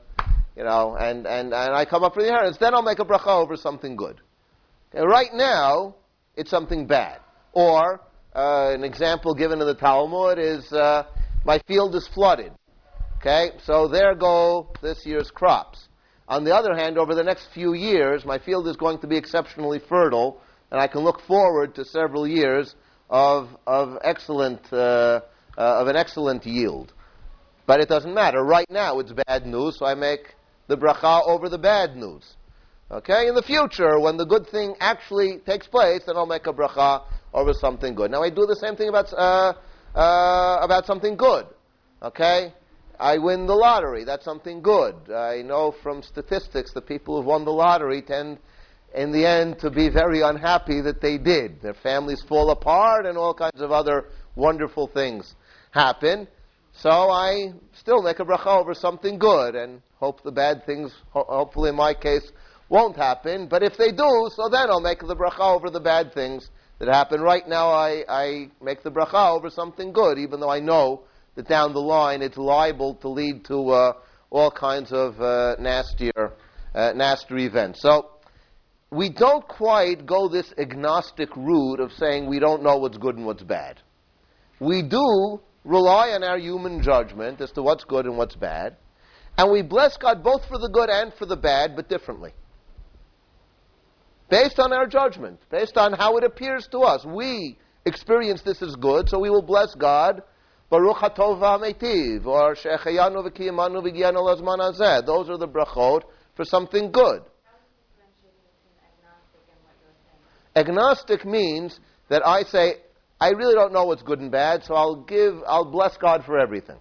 you 0.55 0.63
know, 0.63 0.95
and, 0.95 1.25
and, 1.25 1.55
and 1.55 1.73
I 1.73 1.85
come 1.85 2.03
up 2.03 2.13
for 2.13 2.21
the 2.21 2.27
inheritance, 2.27 2.57
then 2.59 2.75
I'll 2.75 2.83
make 2.83 2.99
a 2.99 3.05
bracha 3.05 3.41
over 3.41 3.55
something 3.55 3.95
good. 3.95 4.21
Okay? 4.93 5.03
Right 5.03 5.33
now, 5.33 5.95
it's 6.35 6.51
something 6.51 6.85
bad. 6.85 7.19
Or, 7.53 8.01
uh, 8.39 8.71
an 8.73 8.85
example 8.85 9.33
given 9.33 9.59
in 9.59 9.67
the 9.67 9.75
Talmud 9.75 10.39
is 10.39 10.71
uh, 10.71 11.03
my 11.43 11.59
field 11.67 11.93
is 11.95 12.07
flooded. 12.07 12.53
Okay, 13.17 13.51
so 13.65 13.89
there 13.89 14.15
go 14.15 14.71
this 14.81 15.05
year's 15.05 15.29
crops. 15.29 15.89
On 16.29 16.45
the 16.45 16.55
other 16.55 16.73
hand, 16.73 16.97
over 16.97 17.15
the 17.15 17.23
next 17.23 17.47
few 17.53 17.73
years, 17.73 18.23
my 18.23 18.39
field 18.39 18.65
is 18.67 18.77
going 18.77 18.99
to 18.99 19.07
be 19.07 19.17
exceptionally 19.17 19.79
fertile, 19.79 20.41
and 20.71 20.79
I 20.79 20.87
can 20.87 21.01
look 21.01 21.19
forward 21.21 21.75
to 21.75 21.83
several 21.83 22.25
years 22.25 22.75
of 23.09 23.49
of 23.67 23.97
excellent 24.03 24.61
uh, 24.71 25.19
uh, 25.57 25.81
of 25.81 25.87
an 25.87 25.97
excellent 25.97 26.45
yield. 26.45 26.93
But 27.65 27.81
it 27.81 27.89
doesn't 27.89 28.13
matter. 28.13 28.41
Right 28.41 28.69
now, 28.71 28.99
it's 28.99 29.11
bad 29.11 29.45
news, 29.45 29.77
so 29.79 29.85
I 29.85 29.95
make 29.95 30.35
the 30.67 30.77
bracha 30.77 31.27
over 31.27 31.49
the 31.49 31.57
bad 31.57 31.97
news. 31.97 32.23
Okay, 32.89 33.27
in 33.27 33.35
the 33.35 33.43
future, 33.43 33.99
when 33.99 34.15
the 34.17 34.25
good 34.25 34.47
thing 34.47 34.75
actually 34.79 35.39
takes 35.45 35.67
place, 35.67 36.03
then 36.05 36.15
I'll 36.15 36.25
make 36.25 36.47
a 36.47 36.53
bracha 36.53 37.03
over 37.33 37.53
something 37.53 37.95
good. 37.95 38.11
Now 38.11 38.23
I 38.23 38.29
do 38.29 38.45
the 38.45 38.55
same 38.55 38.75
thing 38.75 38.89
about 38.89 39.13
uh, 39.13 39.53
uh, 39.95 40.59
about 40.61 40.85
something 40.85 41.15
good. 41.15 41.45
Okay, 42.01 42.53
I 42.99 43.17
win 43.17 43.45
the 43.45 43.55
lottery. 43.55 44.03
That's 44.03 44.25
something 44.25 44.61
good. 44.61 44.95
I 45.11 45.41
know 45.41 45.73
from 45.83 46.01
statistics 46.01 46.73
that 46.73 46.87
people 46.87 47.17
who've 47.17 47.25
won 47.25 47.45
the 47.45 47.51
lottery 47.51 48.01
tend, 48.01 48.39
in 48.95 49.11
the 49.11 49.25
end, 49.25 49.59
to 49.59 49.69
be 49.69 49.89
very 49.89 50.21
unhappy 50.21 50.81
that 50.81 51.01
they 51.01 51.17
did. 51.17 51.61
Their 51.61 51.73
families 51.73 52.21
fall 52.27 52.51
apart, 52.51 53.05
and 53.05 53.17
all 53.17 53.33
kinds 53.33 53.61
of 53.61 53.71
other 53.71 54.05
wonderful 54.35 54.87
things 54.87 55.35
happen. 55.71 56.27
So 56.73 56.89
I 56.89 57.51
still 57.73 58.01
make 58.01 58.19
a 58.19 58.25
bracha 58.25 58.59
over 58.59 58.73
something 58.73 59.19
good, 59.19 59.55
and 59.55 59.81
hope 59.99 60.23
the 60.23 60.31
bad 60.31 60.65
things, 60.65 60.93
ho- 61.11 61.25
hopefully 61.27 61.69
in 61.69 61.75
my 61.75 61.93
case, 61.93 62.31
won't 62.69 62.95
happen. 62.95 63.47
But 63.47 63.63
if 63.63 63.75
they 63.77 63.91
do, 63.91 64.29
so 64.33 64.47
then 64.49 64.69
I'll 64.69 64.79
make 64.79 64.99
the 64.99 65.15
bracha 65.15 65.55
over 65.55 65.69
the 65.69 65.79
bad 65.81 66.13
things 66.13 66.49
that 66.79 66.93
happen. 66.93 67.21
Right 67.21 67.47
now, 67.47 67.69
I, 67.69 68.03
I 68.07 68.49
make 68.61 68.83
the 68.83 68.91
bracha 68.91 69.35
over 69.35 69.49
something 69.49 69.91
good, 69.91 70.17
even 70.17 70.39
though 70.39 70.49
I 70.49 70.59
know 70.59 71.03
that 71.35 71.47
down 71.47 71.73
the 71.73 71.81
line 71.81 72.21
it's 72.21 72.37
liable 72.37 72.95
to 72.95 73.09
lead 73.09 73.45
to 73.45 73.69
uh, 73.69 73.93
all 74.29 74.49
kinds 74.49 74.91
of 74.91 75.19
uh, 75.21 75.55
nastier, 75.59 76.31
uh, 76.73 76.93
nastier 76.95 77.37
events. 77.39 77.81
So 77.81 78.09
we 78.91 79.09
don't 79.09 79.45
quite 79.47 80.05
go 80.05 80.29
this 80.29 80.53
agnostic 80.57 81.35
route 81.35 81.81
of 81.81 81.91
saying 81.93 82.27
we 82.27 82.39
don't 82.39 82.63
know 82.63 82.77
what's 82.77 82.97
good 82.97 83.17
and 83.17 83.25
what's 83.25 83.43
bad. 83.43 83.79
We 84.59 84.81
do 84.81 85.41
rely 85.65 86.11
on 86.11 86.23
our 86.23 86.39
human 86.39 86.81
judgment 86.81 87.41
as 87.41 87.51
to 87.51 87.61
what's 87.61 87.83
good 87.83 88.05
and 88.05 88.17
what's 88.17 88.35
bad, 88.35 88.77
and 89.37 89.51
we 89.51 89.61
bless 89.61 89.97
God 89.97 90.23
both 90.23 90.45
for 90.47 90.57
the 90.57 90.69
good 90.69 90.89
and 90.89 91.13
for 91.13 91.25
the 91.25 91.37
bad, 91.37 91.75
but 91.75 91.89
differently 91.89 92.31
based 94.29 94.59
on 94.59 94.71
our 94.73 94.87
judgment, 94.87 95.39
based 95.49 95.77
on 95.77 95.93
how 95.93 96.17
it 96.17 96.23
appears 96.23 96.67
to 96.71 96.79
us. 96.79 97.05
We 97.05 97.57
experience 97.85 98.41
this 98.41 98.61
as 98.61 98.75
good, 98.75 99.09
so 99.09 99.19
we 99.19 99.29
will 99.29 99.41
bless 99.41 99.73
God. 99.75 100.21
Baruch 100.69 100.97
hatov 100.97 101.39
v'hametiv, 101.39 102.25
or 102.25 102.55
she'echayanu 102.55 103.27
v'kiyamanu 103.27 103.83
v'giyanu 103.83 104.17
lazman 104.17 104.59
hazeh. 104.59 105.05
Those 105.05 105.29
are 105.29 105.37
the 105.37 105.47
brachot 105.47 106.03
for 106.35 106.45
something 106.45 106.91
good. 106.91 107.21
Agnostic 110.55 111.25
means 111.25 111.79
that 112.09 112.25
I 112.25 112.43
say, 112.43 112.75
I 113.21 113.29
really 113.29 113.53
don't 113.53 113.73
know 113.73 113.85
what's 113.85 114.01
good 114.01 114.19
and 114.19 114.31
bad, 114.31 114.63
so 114.63 114.73
I'll 114.75 115.03
give, 115.03 115.35
I'll 115.47 115.71
bless 115.71 115.97
God 115.97 116.23
for 116.25 116.39
everything. 116.39 116.77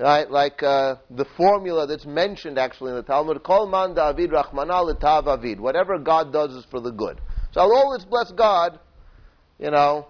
Right? 0.00 0.30
Like 0.30 0.62
uh, 0.62 0.96
the 1.10 1.26
formula 1.36 1.86
that's 1.86 2.06
mentioned 2.06 2.58
actually 2.58 2.92
in 2.92 2.96
the 2.96 3.02
Talmud, 3.02 3.42
Kol 3.42 3.68
man 3.68 3.94
d'avid 3.94 4.30
Rachmana 4.30 4.82
l'tav 4.82 5.26
avid. 5.26 5.60
Whatever 5.60 5.98
God 5.98 6.32
does 6.32 6.52
is 6.52 6.64
for 6.70 6.80
the 6.80 6.90
good. 6.90 7.20
So 7.52 7.60
I'll 7.60 7.76
always 7.76 8.06
bless 8.06 8.32
God, 8.32 8.80
you 9.58 9.70
know. 9.70 10.06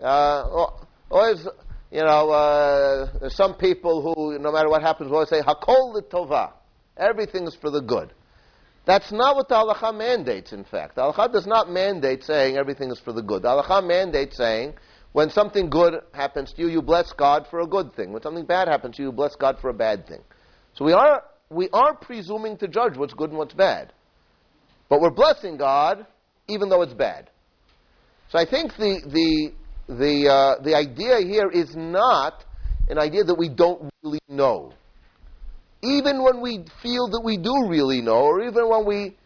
Uh, 0.00 0.68
always, 1.10 1.44
you 1.90 2.02
know, 2.02 2.30
uh, 2.30 3.28
some 3.30 3.54
people 3.54 4.00
who, 4.00 4.38
no 4.38 4.52
matter 4.52 4.68
what 4.68 4.82
happens, 4.82 5.10
always 5.10 5.28
say, 5.28 5.40
Hakol 5.40 5.94
l'tova. 5.94 6.52
Everything 6.96 7.48
is 7.48 7.56
for 7.56 7.70
the 7.70 7.80
good. 7.80 8.12
That's 8.84 9.10
not 9.10 9.34
what 9.34 9.48
the 9.48 9.56
halacha 9.56 9.92
mandates, 9.92 10.52
in 10.52 10.62
fact. 10.62 10.94
The 10.94 11.02
halacha 11.02 11.32
does 11.32 11.48
not 11.48 11.68
mandate 11.68 12.22
saying 12.22 12.56
everything 12.56 12.92
is 12.92 13.00
for 13.00 13.12
the 13.12 13.22
good. 13.22 13.42
The 13.42 13.48
halacha 13.48 13.84
mandates 13.84 14.36
saying 14.36 14.74
when 15.16 15.30
something 15.30 15.70
good 15.70 15.94
happens 16.12 16.52
to 16.52 16.60
you, 16.60 16.68
you 16.68 16.82
bless 16.82 17.10
God 17.14 17.46
for 17.48 17.60
a 17.60 17.66
good 17.66 17.94
thing. 17.94 18.12
When 18.12 18.20
something 18.20 18.44
bad 18.44 18.68
happens 18.68 18.96
to 18.96 19.02
you, 19.02 19.08
you 19.08 19.12
bless 19.12 19.34
God 19.34 19.56
for 19.62 19.70
a 19.70 19.72
bad 19.72 20.06
thing. 20.06 20.20
So 20.74 20.84
we 20.84 20.92
are, 20.92 21.22
we 21.48 21.70
are 21.72 21.94
presuming 21.94 22.58
to 22.58 22.68
judge 22.68 22.98
what's 22.98 23.14
good 23.14 23.30
and 23.30 23.38
what's 23.38 23.54
bad. 23.54 23.94
But 24.90 25.00
we're 25.00 25.08
blessing 25.08 25.56
God 25.56 26.04
even 26.48 26.68
though 26.68 26.82
it's 26.82 26.92
bad. 26.92 27.30
So 28.28 28.38
I 28.38 28.44
think 28.44 28.76
the, 28.76 29.00
the, 29.06 29.52
the, 29.88 30.30
uh, 30.30 30.62
the 30.62 30.74
idea 30.74 31.20
here 31.20 31.48
is 31.50 31.74
not 31.74 32.44
an 32.90 32.98
idea 32.98 33.24
that 33.24 33.38
we 33.38 33.48
don't 33.48 33.90
really 34.02 34.20
know 34.28 34.74
even 35.82 36.22
when 36.22 36.42
we 36.42 36.64
feel 36.82 37.08
that 37.08 37.22
we 37.24 37.36
do 37.36 37.68
really 37.68 38.02
know, 38.02 38.24
or 38.24 38.42
even 38.42 38.68
when 38.68 38.84
we 38.84 39.16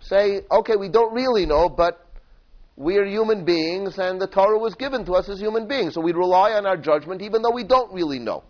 say, 0.00 0.40
okay, 0.50 0.76
we 0.76 0.88
don't 0.88 1.14
really 1.14 1.46
know, 1.46 1.68
but 1.68 2.03
we 2.76 2.96
are 2.96 3.06
human 3.06 3.44
beings 3.44 3.98
and 3.98 4.20
the 4.20 4.26
Torah 4.26 4.58
was 4.58 4.74
given 4.74 5.04
to 5.04 5.12
us 5.12 5.28
as 5.28 5.38
human 5.38 5.68
beings. 5.68 5.94
So 5.94 6.00
we 6.00 6.12
rely 6.12 6.52
on 6.52 6.66
our 6.66 6.76
judgment 6.76 7.22
even 7.22 7.42
though 7.42 7.52
we 7.52 7.64
don't 7.64 7.92
really 7.92 8.18
know. 8.18 8.42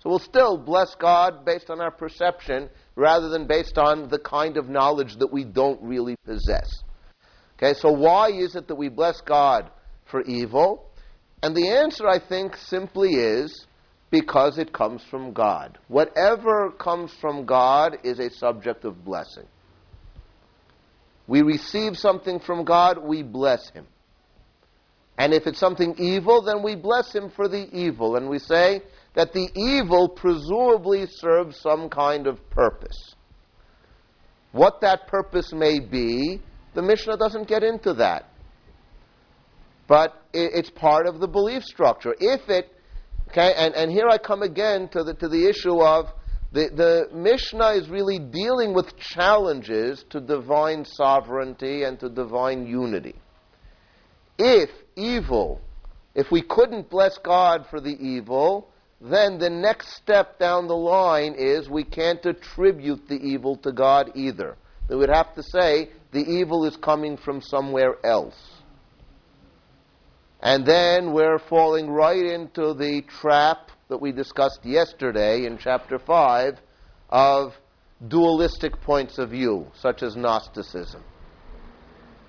So 0.00 0.10
we'll 0.10 0.18
still 0.18 0.58
bless 0.58 0.94
God 0.94 1.44
based 1.44 1.70
on 1.70 1.80
our 1.80 1.90
perception 1.90 2.68
rather 2.96 3.28
than 3.28 3.46
based 3.46 3.78
on 3.78 4.08
the 4.08 4.18
kind 4.18 4.56
of 4.56 4.68
knowledge 4.68 5.16
that 5.16 5.32
we 5.32 5.44
don't 5.44 5.82
really 5.82 6.16
possess. 6.24 6.68
Okay, 7.56 7.72
so 7.74 7.90
why 7.90 8.28
is 8.28 8.54
it 8.54 8.68
that 8.68 8.74
we 8.74 8.88
bless 8.88 9.20
God 9.22 9.70
for 10.04 10.22
evil? 10.22 10.90
And 11.42 11.56
the 11.56 11.68
answer, 11.68 12.06
I 12.06 12.18
think, 12.18 12.56
simply 12.56 13.14
is 13.14 13.66
because 14.10 14.58
it 14.58 14.72
comes 14.72 15.02
from 15.10 15.32
God. 15.32 15.78
Whatever 15.88 16.70
comes 16.72 17.12
from 17.20 17.46
God 17.46 17.98
is 18.04 18.18
a 18.18 18.30
subject 18.30 18.84
of 18.84 19.04
blessing. 19.04 19.46
We 21.26 21.42
receive 21.42 21.96
something 21.96 22.40
from 22.40 22.64
God, 22.64 22.98
we 23.02 23.22
bless 23.22 23.70
Him. 23.70 23.86
And 25.18 25.32
if 25.32 25.46
it's 25.46 25.58
something 25.58 25.94
evil, 25.98 26.42
then 26.42 26.62
we 26.62 26.76
bless 26.76 27.14
Him 27.14 27.30
for 27.30 27.48
the 27.48 27.68
evil. 27.72 28.16
And 28.16 28.28
we 28.28 28.38
say 28.38 28.82
that 29.14 29.32
the 29.32 29.48
evil 29.54 30.08
presumably 30.08 31.06
serves 31.06 31.60
some 31.60 31.88
kind 31.88 32.26
of 32.26 32.38
purpose. 32.50 33.14
What 34.52 34.80
that 34.82 35.06
purpose 35.08 35.52
may 35.52 35.80
be, 35.80 36.40
the 36.74 36.82
Mishnah 36.82 37.16
doesn't 37.16 37.48
get 37.48 37.62
into 37.62 37.94
that. 37.94 38.26
But 39.88 40.20
it's 40.32 40.70
part 40.70 41.06
of 41.06 41.20
the 41.20 41.28
belief 41.28 41.64
structure. 41.64 42.14
If 42.20 42.48
it 42.48 42.72
Okay, 43.30 43.52
and, 43.56 43.74
and 43.74 43.90
here 43.90 44.08
I 44.08 44.18
come 44.18 44.42
again 44.42 44.88
to 44.88 45.02
the, 45.02 45.14
to 45.14 45.28
the 45.28 45.48
issue 45.48 45.82
of 45.82 46.06
the, 46.52 46.70
the 46.74 47.16
Mishnah 47.16 47.70
is 47.70 47.88
really 47.88 48.18
dealing 48.18 48.72
with 48.72 48.96
challenges 48.96 50.04
to 50.10 50.20
divine 50.20 50.84
sovereignty 50.84 51.82
and 51.82 51.98
to 52.00 52.08
divine 52.08 52.66
unity. 52.66 53.16
If 54.38 54.70
evil, 54.96 55.60
if 56.14 56.30
we 56.30 56.42
couldn't 56.42 56.88
bless 56.88 57.18
God 57.18 57.66
for 57.68 57.80
the 57.80 57.96
evil, 58.00 58.68
then 59.00 59.38
the 59.38 59.50
next 59.50 59.96
step 59.96 60.38
down 60.38 60.68
the 60.68 60.76
line 60.76 61.34
is 61.36 61.68
we 61.68 61.84
can't 61.84 62.24
attribute 62.24 63.08
the 63.08 63.16
evil 63.16 63.56
to 63.58 63.72
God 63.72 64.12
either. 64.14 64.56
We 64.88 64.96
would 64.96 65.10
have 65.10 65.34
to 65.34 65.42
say 65.42 65.90
the 66.12 66.24
evil 66.24 66.64
is 66.64 66.76
coming 66.76 67.16
from 67.16 67.42
somewhere 67.42 67.96
else. 68.04 68.36
And 70.40 70.64
then 70.64 71.12
we're 71.12 71.38
falling 71.38 71.90
right 71.90 72.24
into 72.24 72.72
the 72.72 73.02
trap 73.20 73.70
that 73.88 74.00
we 74.00 74.12
discussed 74.12 74.60
yesterday 74.64 75.46
in 75.46 75.58
chapter 75.58 75.98
5 75.98 76.58
of 77.10 77.54
dualistic 78.08 78.80
points 78.80 79.18
of 79.18 79.30
view, 79.30 79.66
such 79.74 80.02
as 80.02 80.16
Gnosticism. 80.16 81.02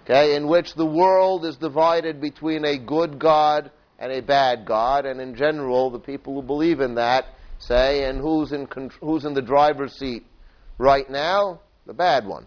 Okay, 0.03 0.35
in 0.35 0.47
which 0.47 0.73
the 0.75 0.85
world 0.85 1.45
is 1.45 1.57
divided 1.57 2.21
between 2.21 2.63
a 2.63 2.77
good 2.77 3.19
God 3.19 3.71
and 3.99 4.11
a 4.11 4.21
bad 4.21 4.65
God, 4.65 5.05
and 5.05 5.19
in 5.19 5.35
general, 5.35 5.89
the 5.89 5.99
people 5.99 6.34
who 6.34 6.41
believe 6.41 6.79
in 6.79 6.95
that 6.95 7.25
say, 7.59 8.05
and 8.05 8.19
who's 8.19 8.51
in, 8.51 8.67
who's 9.01 9.25
in 9.25 9.34
the 9.34 9.41
driver's 9.41 9.97
seat 9.97 10.25
right 10.77 11.09
now? 11.09 11.59
The 11.85 11.93
bad 11.93 12.25
one. 12.25 12.45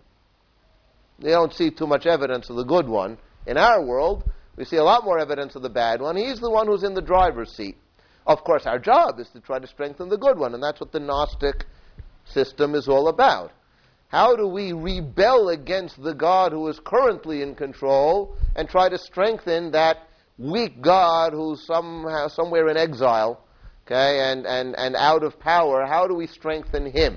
They 1.19 1.31
don't 1.31 1.53
see 1.53 1.71
too 1.71 1.87
much 1.87 2.07
evidence 2.07 2.49
of 2.49 2.57
the 2.57 2.65
good 2.65 2.89
one. 2.89 3.19
In 3.47 3.59
our 3.59 3.85
world, 3.85 4.31
we 4.57 4.65
see 4.65 4.77
a 4.77 4.85
lot 4.85 5.05
more 5.05 5.19
evidence 5.19 5.55
of 5.55 5.63
the 5.63 5.69
bad 5.69 6.01
one. 6.01 6.17
He's 6.17 6.41
the 6.41 6.51
one 6.51 6.67
who's 6.67 6.85
in 6.85 6.95
the 6.95 7.03
driver's 7.03 7.53
seat. 7.53 7.77
Of 8.31 8.45
course, 8.45 8.65
our 8.65 8.79
job 8.79 9.19
is 9.19 9.29
to 9.31 9.41
try 9.41 9.59
to 9.59 9.67
strengthen 9.67 10.09
the 10.09 10.17
good 10.17 10.39
one, 10.39 10.55
and 10.55 10.63
that's 10.63 10.79
what 10.79 10.93
the 10.93 11.01
Gnostic 11.01 11.67
system 12.25 12.77
is 12.77 12.87
all 12.87 13.09
about. 13.09 13.51
How 14.07 14.37
do 14.37 14.47
we 14.47 14.73
rebel 14.73 15.49
against 15.49 16.01
the 16.01 16.15
God 16.15 16.53
who 16.53 16.69
is 16.69 16.79
currently 16.79 17.43
in 17.43 17.57
control 17.57 18.37
and 18.55 18.69
try 18.69 18.89
to 18.89 18.99
strengthen 18.99 19.73
that 19.73 20.07
weak 20.39 20.81
God 20.81 21.33
who's 21.33 21.67
somehow 21.67 22.29
somewhere 22.29 22.69
in 22.69 22.77
exile, 22.77 23.43
okay, 23.85 24.21
and, 24.21 24.47
and, 24.47 24.79
and 24.79 24.95
out 24.95 25.25
of 25.25 25.41
power? 25.41 25.85
How 25.85 26.07
do 26.07 26.15
we 26.15 26.29
strengthen 26.29 26.87
him? 26.87 27.15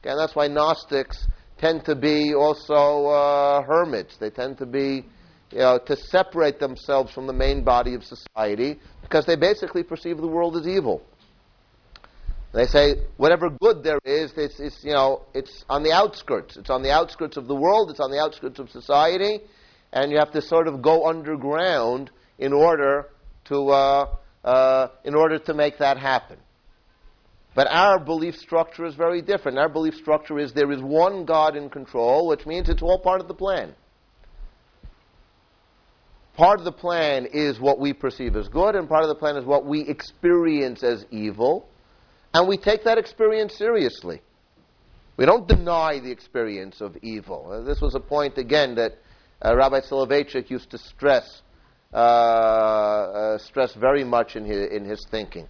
Okay, 0.00 0.12
and 0.12 0.18
that's 0.18 0.34
why 0.34 0.48
Gnostics 0.48 1.26
tend 1.58 1.84
to 1.84 1.94
be 1.94 2.32
also 2.34 3.04
uh, 3.08 3.62
hermits. 3.64 4.16
They 4.16 4.30
tend 4.30 4.56
to 4.58 4.66
be 4.66 5.04
you 5.54 5.60
know, 5.60 5.78
to 5.78 5.96
separate 5.96 6.58
themselves 6.58 7.12
from 7.12 7.28
the 7.28 7.32
main 7.32 7.62
body 7.62 7.94
of 7.94 8.02
society 8.02 8.80
because 9.02 9.24
they 9.24 9.36
basically 9.36 9.84
perceive 9.84 10.16
the 10.16 10.26
world 10.26 10.56
as 10.56 10.66
evil. 10.66 11.00
They 12.52 12.66
say 12.66 12.96
whatever 13.16 13.50
good 13.50 13.84
there 13.84 14.00
is, 14.04 14.32
it's, 14.36 14.58
it's, 14.58 14.82
you 14.82 14.92
know, 14.92 15.22
it's 15.32 15.64
on 15.68 15.84
the 15.84 15.92
outskirts. 15.92 16.56
It's 16.56 16.70
on 16.70 16.82
the 16.82 16.90
outskirts 16.90 17.36
of 17.36 17.46
the 17.46 17.54
world. 17.54 17.90
It's 17.90 18.00
on 18.00 18.10
the 18.10 18.18
outskirts 18.18 18.58
of 18.58 18.68
society, 18.70 19.40
and 19.92 20.10
you 20.10 20.18
have 20.18 20.32
to 20.32 20.42
sort 20.42 20.66
of 20.66 20.82
go 20.82 21.06
underground 21.08 22.10
in 22.38 22.52
order 22.52 23.10
to 23.46 23.70
uh, 23.70 24.16
uh, 24.44 24.88
in 25.04 25.14
order 25.14 25.38
to 25.38 25.54
make 25.54 25.78
that 25.78 25.98
happen. 25.98 26.38
But 27.54 27.68
our 27.70 28.00
belief 28.00 28.36
structure 28.36 28.84
is 28.84 28.96
very 28.96 29.22
different. 29.22 29.58
Our 29.58 29.68
belief 29.68 29.94
structure 29.94 30.38
is 30.40 30.52
there 30.52 30.72
is 30.72 30.82
one 30.82 31.24
God 31.24 31.56
in 31.56 31.70
control, 31.70 32.26
which 32.26 32.44
means 32.44 32.68
it's 32.68 32.82
all 32.82 32.98
part 32.98 33.20
of 33.20 33.28
the 33.28 33.34
plan. 33.34 33.74
Part 36.36 36.58
of 36.58 36.64
the 36.64 36.72
plan 36.72 37.26
is 37.32 37.60
what 37.60 37.78
we 37.78 37.92
perceive 37.92 38.34
as 38.34 38.48
good, 38.48 38.74
and 38.74 38.88
part 38.88 39.04
of 39.04 39.08
the 39.08 39.14
plan 39.14 39.36
is 39.36 39.44
what 39.44 39.64
we 39.64 39.82
experience 39.82 40.82
as 40.82 41.06
evil. 41.10 41.68
And 42.32 42.48
we 42.48 42.56
take 42.56 42.82
that 42.84 42.98
experience 42.98 43.56
seriously. 43.56 44.20
We 45.16 45.26
don't 45.26 45.46
deny 45.46 46.00
the 46.00 46.10
experience 46.10 46.80
of 46.80 46.96
evil. 47.02 47.52
Uh, 47.52 47.60
this 47.62 47.80
was 47.80 47.94
a 47.94 48.00
point, 48.00 48.36
again, 48.36 48.74
that 48.74 48.98
uh, 49.44 49.54
Rabbi 49.54 49.80
Soloveitchik 49.80 50.50
used 50.50 50.70
to 50.70 50.78
stress, 50.78 51.42
uh, 51.92 51.96
uh, 51.96 53.38
stress 53.38 53.72
very 53.74 54.02
much 54.02 54.34
in 54.34 54.44
his, 54.44 54.72
in 54.72 54.84
his 54.84 55.06
thinking. 55.12 55.46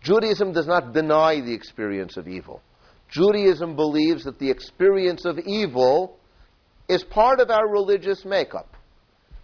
Judaism 0.00 0.52
does 0.52 0.68
not 0.68 0.92
deny 0.92 1.40
the 1.40 1.52
experience 1.52 2.16
of 2.16 2.28
evil. 2.28 2.62
Judaism 3.08 3.74
believes 3.74 4.22
that 4.22 4.38
the 4.38 4.50
experience 4.50 5.24
of 5.24 5.40
evil 5.40 6.16
is 6.88 7.02
part 7.02 7.40
of 7.40 7.50
our 7.50 7.68
religious 7.68 8.24
makeup. 8.24 8.75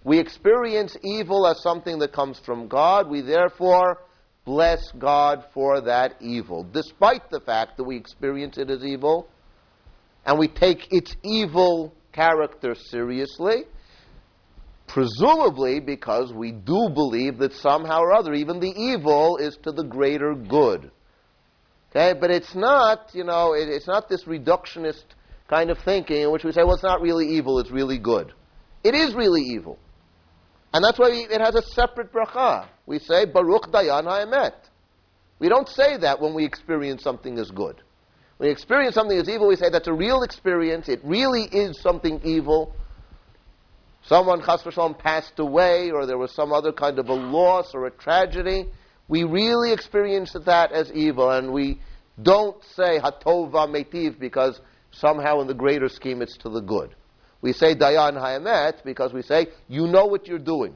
We 0.04 0.18
experience 0.18 0.96
evil 1.02 1.46
as 1.46 1.62
something 1.62 1.98
that 2.00 2.12
comes 2.12 2.40
from 2.44 2.68
God. 2.68 3.08
We 3.08 3.20
therefore 3.20 3.98
bless 4.44 4.90
God 4.98 5.44
for 5.54 5.80
that 5.82 6.16
evil, 6.20 6.64
despite 6.64 7.30
the 7.30 7.40
fact 7.40 7.76
that 7.76 7.84
we 7.84 7.96
experience 7.96 8.58
it 8.58 8.70
as 8.70 8.84
evil 8.84 9.28
and 10.24 10.38
we 10.38 10.48
take 10.48 10.92
its 10.92 11.14
evil 11.22 11.94
character 12.12 12.74
seriously, 12.74 13.64
presumably 14.88 15.80
because 15.80 16.32
we 16.32 16.52
do 16.52 16.90
believe 16.92 17.38
that 17.38 17.52
somehow 17.54 18.00
or 18.00 18.12
other, 18.12 18.34
even 18.34 18.60
the 18.60 18.72
evil 18.76 19.36
is 19.36 19.56
to 19.62 19.72
the 19.72 19.84
greater 19.84 20.34
good. 20.34 20.90
Okay, 21.90 22.18
but 22.18 22.30
it's 22.30 22.54
not, 22.54 23.10
you 23.12 23.24
know, 23.24 23.54
it, 23.54 23.68
it's 23.68 23.86
not 23.86 24.08
this 24.08 24.24
reductionist 24.24 25.04
kind 25.48 25.70
of 25.70 25.78
thinking 25.84 26.22
in 26.22 26.30
which 26.32 26.42
we 26.42 26.50
say, 26.52 26.62
well, 26.62 26.74
it's 26.74 26.82
not 26.82 27.00
really 27.00 27.28
evil, 27.36 27.58
it's 27.58 27.70
really 27.70 27.98
good. 27.98 28.32
It 28.82 28.94
is 28.94 29.14
really 29.14 29.42
evil. 29.42 29.78
And 30.72 30.82
that's 30.82 30.98
why 30.98 31.10
it 31.12 31.40
has 31.40 31.54
a 31.54 31.62
separate 31.62 32.12
bracha. 32.12 32.66
We 32.86 32.98
say, 32.98 33.26
Baruch 33.26 33.70
Dayan 33.70 34.04
HaEmet. 34.04 34.54
We 35.38 35.48
don't 35.48 35.68
say 35.68 35.96
that 35.98 36.20
when 36.20 36.34
we 36.34 36.44
experience 36.44 37.02
something 37.02 37.38
as 37.38 37.50
good. 37.50 37.82
When 38.38 38.48
we 38.48 38.52
experience 38.52 38.94
something 38.94 39.18
as 39.18 39.28
evil, 39.28 39.48
we 39.48 39.56
say 39.56 39.70
that's 39.70 39.88
a 39.88 39.92
real 39.92 40.22
experience. 40.22 40.88
It 40.88 41.00
really 41.04 41.44
is 41.44 41.80
something 41.80 42.20
evil. 42.24 42.74
Someone, 44.04 44.40
chas 44.40 44.62
v'shalom, 44.62 44.98
passed 44.98 45.38
away, 45.38 45.90
or 45.90 46.06
there 46.06 46.18
was 46.18 46.32
some 46.32 46.52
other 46.52 46.72
kind 46.72 46.98
of 46.98 47.08
a 47.08 47.14
loss 47.14 47.72
or 47.74 47.86
a 47.86 47.90
tragedy. 47.90 48.66
We 49.08 49.24
really 49.24 49.72
experience 49.72 50.34
that 50.46 50.72
as 50.72 50.90
evil, 50.92 51.30
and 51.30 51.52
we 51.52 51.80
don't 52.20 52.62
say 52.74 52.98
hatova 52.98 53.68
metiv 53.68 54.18
because 54.18 54.60
somehow 54.90 55.40
in 55.40 55.46
the 55.46 55.54
greater 55.54 55.88
scheme 55.88 56.22
it's 56.22 56.36
to 56.38 56.48
the 56.48 56.60
good. 56.60 56.94
We 57.42 57.52
say 57.52 57.74
dayan 57.74 58.14
haemet 58.14 58.84
because 58.84 59.12
we 59.12 59.22
say 59.22 59.48
you 59.68 59.86
know 59.86 60.06
what 60.06 60.26
you're 60.26 60.38
doing. 60.38 60.74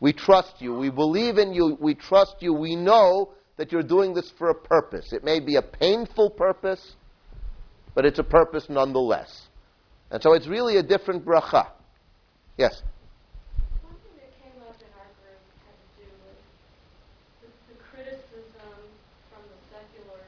We 0.00 0.12
trust 0.12 0.60
you. 0.60 0.74
We 0.74 0.90
believe 0.90 1.38
in 1.38 1.54
you. 1.54 1.78
We 1.80 1.94
trust 1.94 2.36
you. 2.40 2.52
We 2.52 2.76
know 2.76 3.30
that 3.56 3.72
you're 3.72 3.82
doing 3.82 4.12
this 4.12 4.30
for 4.36 4.50
a 4.50 4.54
purpose. 4.54 5.12
It 5.12 5.24
may 5.24 5.40
be 5.40 5.56
a 5.56 5.62
painful 5.62 6.30
purpose, 6.30 6.96
but 7.94 8.04
it's 8.04 8.18
a 8.18 8.24
purpose 8.24 8.66
nonetheless. 8.68 9.48
And 10.10 10.22
so 10.22 10.34
it's 10.34 10.46
really 10.46 10.76
a 10.76 10.82
different 10.82 11.24
bracha. 11.24 11.70
Yes? 12.56 12.82
Something 13.82 14.16
that 14.16 14.30
came 14.38 14.56
up 14.62 14.76
in 14.78 14.90
our 14.96 15.10
group 15.18 15.40
had 15.66 15.76
to 15.76 15.88
do 15.98 16.08
with 16.24 16.40
the, 17.42 17.48
the 17.74 17.78
criticism 17.90 18.76
from 19.32 19.42
the 19.50 19.58
secular, 19.72 20.22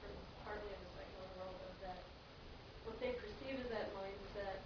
from 0.00 0.12
partly 0.46 0.70
in 0.70 0.80
the 0.80 0.92
secular 0.96 1.28
world, 1.36 1.60
of 1.60 1.74
that 1.82 2.00
what 2.88 2.96
they 3.04 3.12
perceive 3.20 3.58
as 3.60 3.68
that 3.74 3.92
mindset 3.92 4.64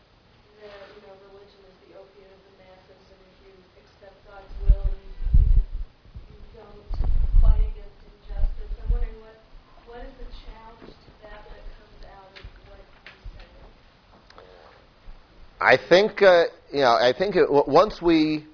that 0.62 0.78
you 0.94 1.02
know 1.10 1.16
religion 1.32 1.58
is 1.64 1.76
the 1.90 1.98
opiate 1.98 2.30
of 2.30 2.42
the 2.46 2.54
masses, 2.62 3.02
and 3.08 3.18
if 3.18 3.36
you 3.50 3.52
accept 3.82 4.14
God's 4.28 4.52
will, 4.62 4.86
you, 4.94 5.10
you, 5.42 5.58
you 5.58 6.38
don't 6.54 6.86
fight 7.42 7.66
against 7.66 7.98
injustice. 8.04 8.70
I'm 8.78 8.94
wondering 8.94 9.18
what 9.26 9.42
what 9.90 10.06
is 10.06 10.14
the 10.22 10.28
challenge 10.44 10.94
to 10.94 11.10
that 11.26 11.40
that 11.50 11.62
comes 11.82 11.98
out 12.14 12.30
of 12.30 12.46
what 12.70 12.84
you 13.10 13.16
said. 13.34 13.50
I 15.72 15.78
think 15.78 16.20
uh, 16.20 16.44
you 16.70 16.80
know. 16.80 16.98
I 17.00 17.14
think 17.16 17.34
it, 17.34 17.46
once 17.48 18.02
we 18.02 18.44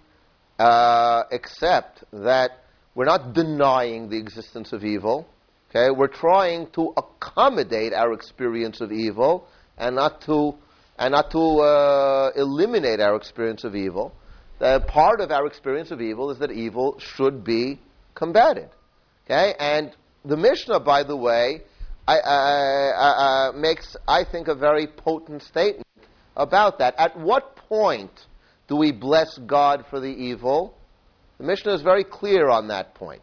uh, 0.57 1.25
accept 1.33 2.05
that 2.13 2.63
we're 2.95 3.07
not 3.07 3.33
denying 3.33 4.09
the 4.09 4.17
existence 4.17 4.73
of 4.73 4.85
evil, 4.85 5.27
okay, 5.69 5.91
we're 5.91 6.07
trying 6.07 6.71
to 6.75 6.95
accommodate 6.97 7.93
our 7.93 8.13
experience 8.13 8.81
of 8.81 8.93
evil 8.93 9.49
and 9.77 9.97
not 9.97 10.21
to 10.27 10.55
and 10.97 11.11
not 11.11 11.33
to 11.33 11.39
uh, 11.39 12.31
eliminate 12.37 13.01
our 13.01 13.17
experience 13.17 13.65
of 13.65 13.75
evil. 13.75 14.15
Part 14.61 15.21
of 15.21 15.33
our 15.33 15.45
experience 15.45 15.91
of 15.91 16.01
evil 16.01 16.31
is 16.31 16.39
that 16.39 16.53
evil 16.53 17.01
should 17.01 17.43
be 17.43 17.81
combated. 18.15 18.69
Okay, 19.25 19.55
and 19.59 19.91
the 20.25 20.37
Mishnah, 20.37 20.79
by 20.79 21.03
the 21.03 21.17
way, 21.17 21.63
I, 22.07 22.19
I, 22.21 23.49
I, 23.49 23.51
makes 23.57 23.97
I 24.07 24.23
think 24.23 24.47
a 24.47 24.55
very 24.55 24.87
potent 24.87 25.43
statement 25.43 25.88
about 26.39 26.79
that. 26.79 26.95
At 26.97 27.19
what 27.19 27.57
point 27.57 28.27
do 28.69 28.77
we 28.77 28.93
bless 28.93 29.37
God 29.39 29.85
for 29.91 30.01
the 30.01 30.07
evil? 30.07 30.79
The 31.39 31.45
Mishnah 31.45 31.75
is 31.75 31.83
very 31.83 32.05
clear 32.05 32.49
on 32.49 32.69
that 32.69 32.95
point. 32.95 33.23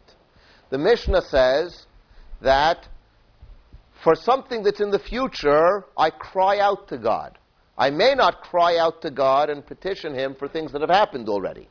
The 0.70 0.78
Mishnah 0.78 1.22
says 1.22 1.86
that 2.40 2.86
for 4.04 4.14
something 4.14 4.62
that's 4.62 4.80
in 4.80 4.90
the 4.90 4.98
future, 4.98 5.84
I 5.96 6.10
cry 6.10 6.60
out 6.60 6.88
to 6.88 6.98
God. 6.98 7.38
I 7.78 7.90
may 7.90 8.14
not 8.14 8.42
cry 8.42 8.78
out 8.78 9.02
to 9.02 9.10
God 9.10 9.50
and 9.50 9.66
petition 9.66 10.14
Him 10.14 10.34
for 10.38 10.48
things 10.48 10.72
that 10.72 10.80
have 10.80 10.90
happened 10.90 11.28
already. 11.28 11.68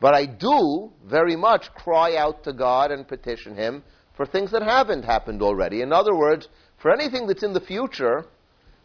But 0.00 0.14
I 0.14 0.26
do 0.26 0.92
very 1.04 1.36
much 1.36 1.72
cry 1.74 2.16
out 2.16 2.44
to 2.44 2.52
God 2.52 2.90
and 2.90 3.06
petition 3.06 3.56
Him 3.56 3.82
for 4.16 4.26
things 4.26 4.50
that 4.52 4.62
haven't 4.62 5.04
happened 5.04 5.42
already. 5.42 5.82
In 5.82 5.92
other 5.92 6.14
words, 6.14 6.48
for 6.78 6.92
anything 6.92 7.26
that's 7.26 7.42
in 7.42 7.52
the 7.52 7.60
future, 7.60 8.26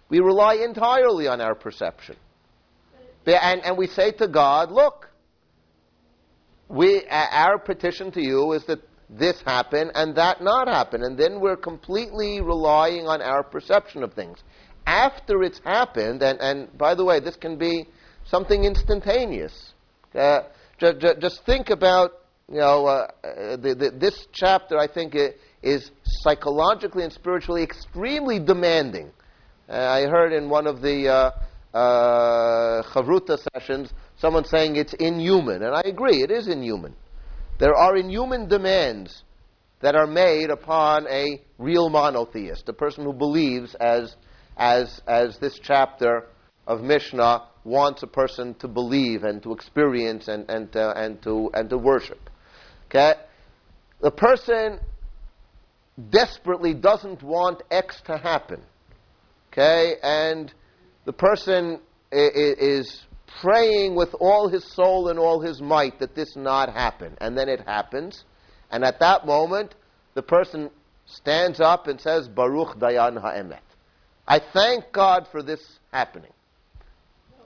we 0.10 0.20
rely 0.20 0.56
entirely 0.56 1.28
on 1.28 1.40
our 1.40 1.56
perception. 1.56 2.16
And, 3.26 3.64
and 3.64 3.78
we 3.78 3.88
say 3.88 4.12
to 4.14 4.28
God, 4.28 4.72
look, 4.72 5.10
we, 6.68 7.04
our 7.10 7.60
petition 7.60 8.12
to 8.12 8.22
you 8.22 8.54
is 8.54 8.66
that 8.66 8.80
this 9.10 9.42
happen 9.46 9.92
and 9.96 10.16
that 10.16 10.42
not 10.42 10.68
happen. 10.68 11.04
And 11.04 11.18
then 11.18 11.40
we're 11.40 11.58
completely 11.58 12.42
relying 12.42 13.08
on 13.08 13.22
our 13.22 13.44
perception 13.44 14.04
of 14.04 14.14
things. 14.14 14.40
After 14.86 15.44
it's 15.44 15.60
happened, 15.60 16.24
and, 16.24 16.40
and 16.40 16.78
by 16.78 16.96
the 16.96 17.06
way, 17.06 17.20
this 17.20 17.36
can 17.36 17.58
be 17.58 17.86
something 18.26 18.64
instantaneous. 18.64 19.74
Uh, 20.16 20.42
ju- 20.80 20.94
ju- 20.94 21.16
just 21.20 21.46
think 21.46 21.70
about, 21.70 22.12
you 22.52 22.60
know, 22.60 22.88
uh, 22.88 23.08
the, 23.58 23.76
the, 23.78 23.92
this 23.92 24.28
chapter, 24.32 24.78
I 24.78 24.88
think, 24.88 25.16
is 25.62 25.92
psychologically 26.24 27.04
and 27.04 27.14
spiritually 27.14 27.62
extremely 27.62 28.40
demanding. 28.40 29.12
Uh, 29.70 29.74
I 29.74 30.08
heard 30.08 30.34
in 30.34 30.50
one 30.50 30.66
of 30.66 30.82
the 30.82 31.08
uh, 31.08 31.78
uh, 31.78 32.82
Chavruta 32.92 33.38
sessions 33.54 33.94
someone 34.18 34.44
saying 34.44 34.78
it's 34.78 34.94
inhuman, 34.94 35.62
and 35.62 35.76
I 35.76 35.82
agree, 35.86 36.24
it 36.24 36.32
is 36.32 36.48
inhuman. 36.48 36.96
There 37.60 37.76
are 37.76 37.96
inhuman 37.96 38.48
demands 38.48 39.24
that 39.82 39.96
are 39.96 40.08
made 40.08 40.50
upon 40.50 41.08
a 41.08 41.42
real 41.60 41.90
monotheist, 41.90 42.68
a 42.68 42.74
person 42.74 43.04
who 43.04 43.14
believes, 43.14 43.76
as, 43.76 44.16
as, 44.58 45.02
as 45.08 45.38
this 45.38 45.60
chapter 45.62 46.26
of 46.66 46.82
Mishnah 46.82 47.44
wants 47.64 48.02
a 48.02 48.08
person 48.08 48.56
to 48.56 48.68
believe 48.68 49.24
and 49.24 49.44
to 49.44 49.52
experience 49.54 50.28
and, 50.28 50.50
and, 50.50 50.72
to, 50.72 50.98
and, 50.98 51.22
to, 51.22 51.52
and 51.54 51.70
to 51.70 51.78
worship. 51.78 52.30
Okay? 52.88 53.14
The 54.02 54.12
person 54.12 54.80
desperately 56.10 56.74
doesn't 56.74 57.22
want 57.22 57.62
X 57.70 58.02
to 58.06 58.18
happen. 58.18 58.62
Okay? 59.52 59.96
And 60.02 60.54
the 61.06 61.14
person 61.14 61.80
is 62.12 63.04
praying 63.42 63.96
with 63.96 64.14
all 64.20 64.50
his 64.50 64.64
soul 64.74 65.10
and 65.10 65.20
all 65.20 65.40
his 65.40 65.62
might 65.62 66.00
that 66.00 66.16
this 66.16 66.36
not 66.36 66.74
happen. 66.74 67.18
And 67.22 67.38
then 67.38 67.50
it 67.50 67.62
happens. 67.62 68.24
And 68.72 68.84
at 68.84 69.00
that 69.00 69.26
moment, 69.26 69.76
the 70.14 70.22
person 70.22 70.70
stands 71.06 71.60
up 71.60 71.88
and 71.88 72.00
says, 72.00 72.28
Baruch 72.28 72.78
Dayan 72.78 73.20
Ha'emet. 73.20 73.64
I 74.28 74.40
thank 74.54 74.92
God 74.92 75.28
for 75.32 75.42
this 75.42 75.80
happening. 75.92 76.32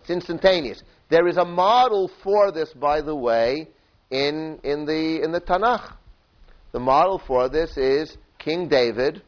It's 0.01 0.09
instantaneous. 0.09 0.83
There 1.09 1.27
is 1.27 1.37
a 1.37 1.45
model 1.45 2.11
for 2.23 2.51
this, 2.51 2.73
by 2.73 3.01
the 3.01 3.15
way, 3.15 3.69
in, 4.11 4.59
in, 4.63 4.85
the, 4.85 5.21
in 5.23 5.31
the 5.31 5.39
Tanakh. 5.39 5.93
The 6.73 6.79
model 6.79 7.21
for 7.25 7.47
this 7.47 7.77
is 7.77 8.17
King 8.37 8.67
David, 8.67 9.21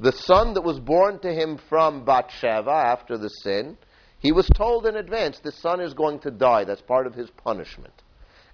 the 0.00 0.12
son 0.12 0.54
that 0.54 0.62
was 0.62 0.80
born 0.80 1.18
to 1.20 1.32
him 1.32 1.58
from 1.68 2.04
Bathsheba 2.04 2.70
after 2.70 3.16
the 3.16 3.28
sin. 3.28 3.76
He 4.18 4.32
was 4.32 4.48
told 4.54 4.86
in 4.86 4.96
advance, 4.96 5.38
the 5.38 5.52
son 5.52 5.80
is 5.80 5.94
going 5.94 6.20
to 6.20 6.30
die. 6.30 6.64
That's 6.64 6.82
part 6.82 7.06
of 7.06 7.14
his 7.14 7.30
punishment. 7.30 7.94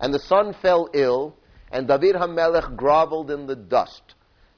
And 0.01 0.13
the 0.13 0.19
son 0.19 0.55
fell 0.63 0.89
ill, 0.95 1.37
and 1.71 1.87
David 1.87 2.17
HaMelech 2.17 2.77
groveled 2.77 3.31
in 3.31 3.47
the 3.47 3.57
dust. 3.57 4.15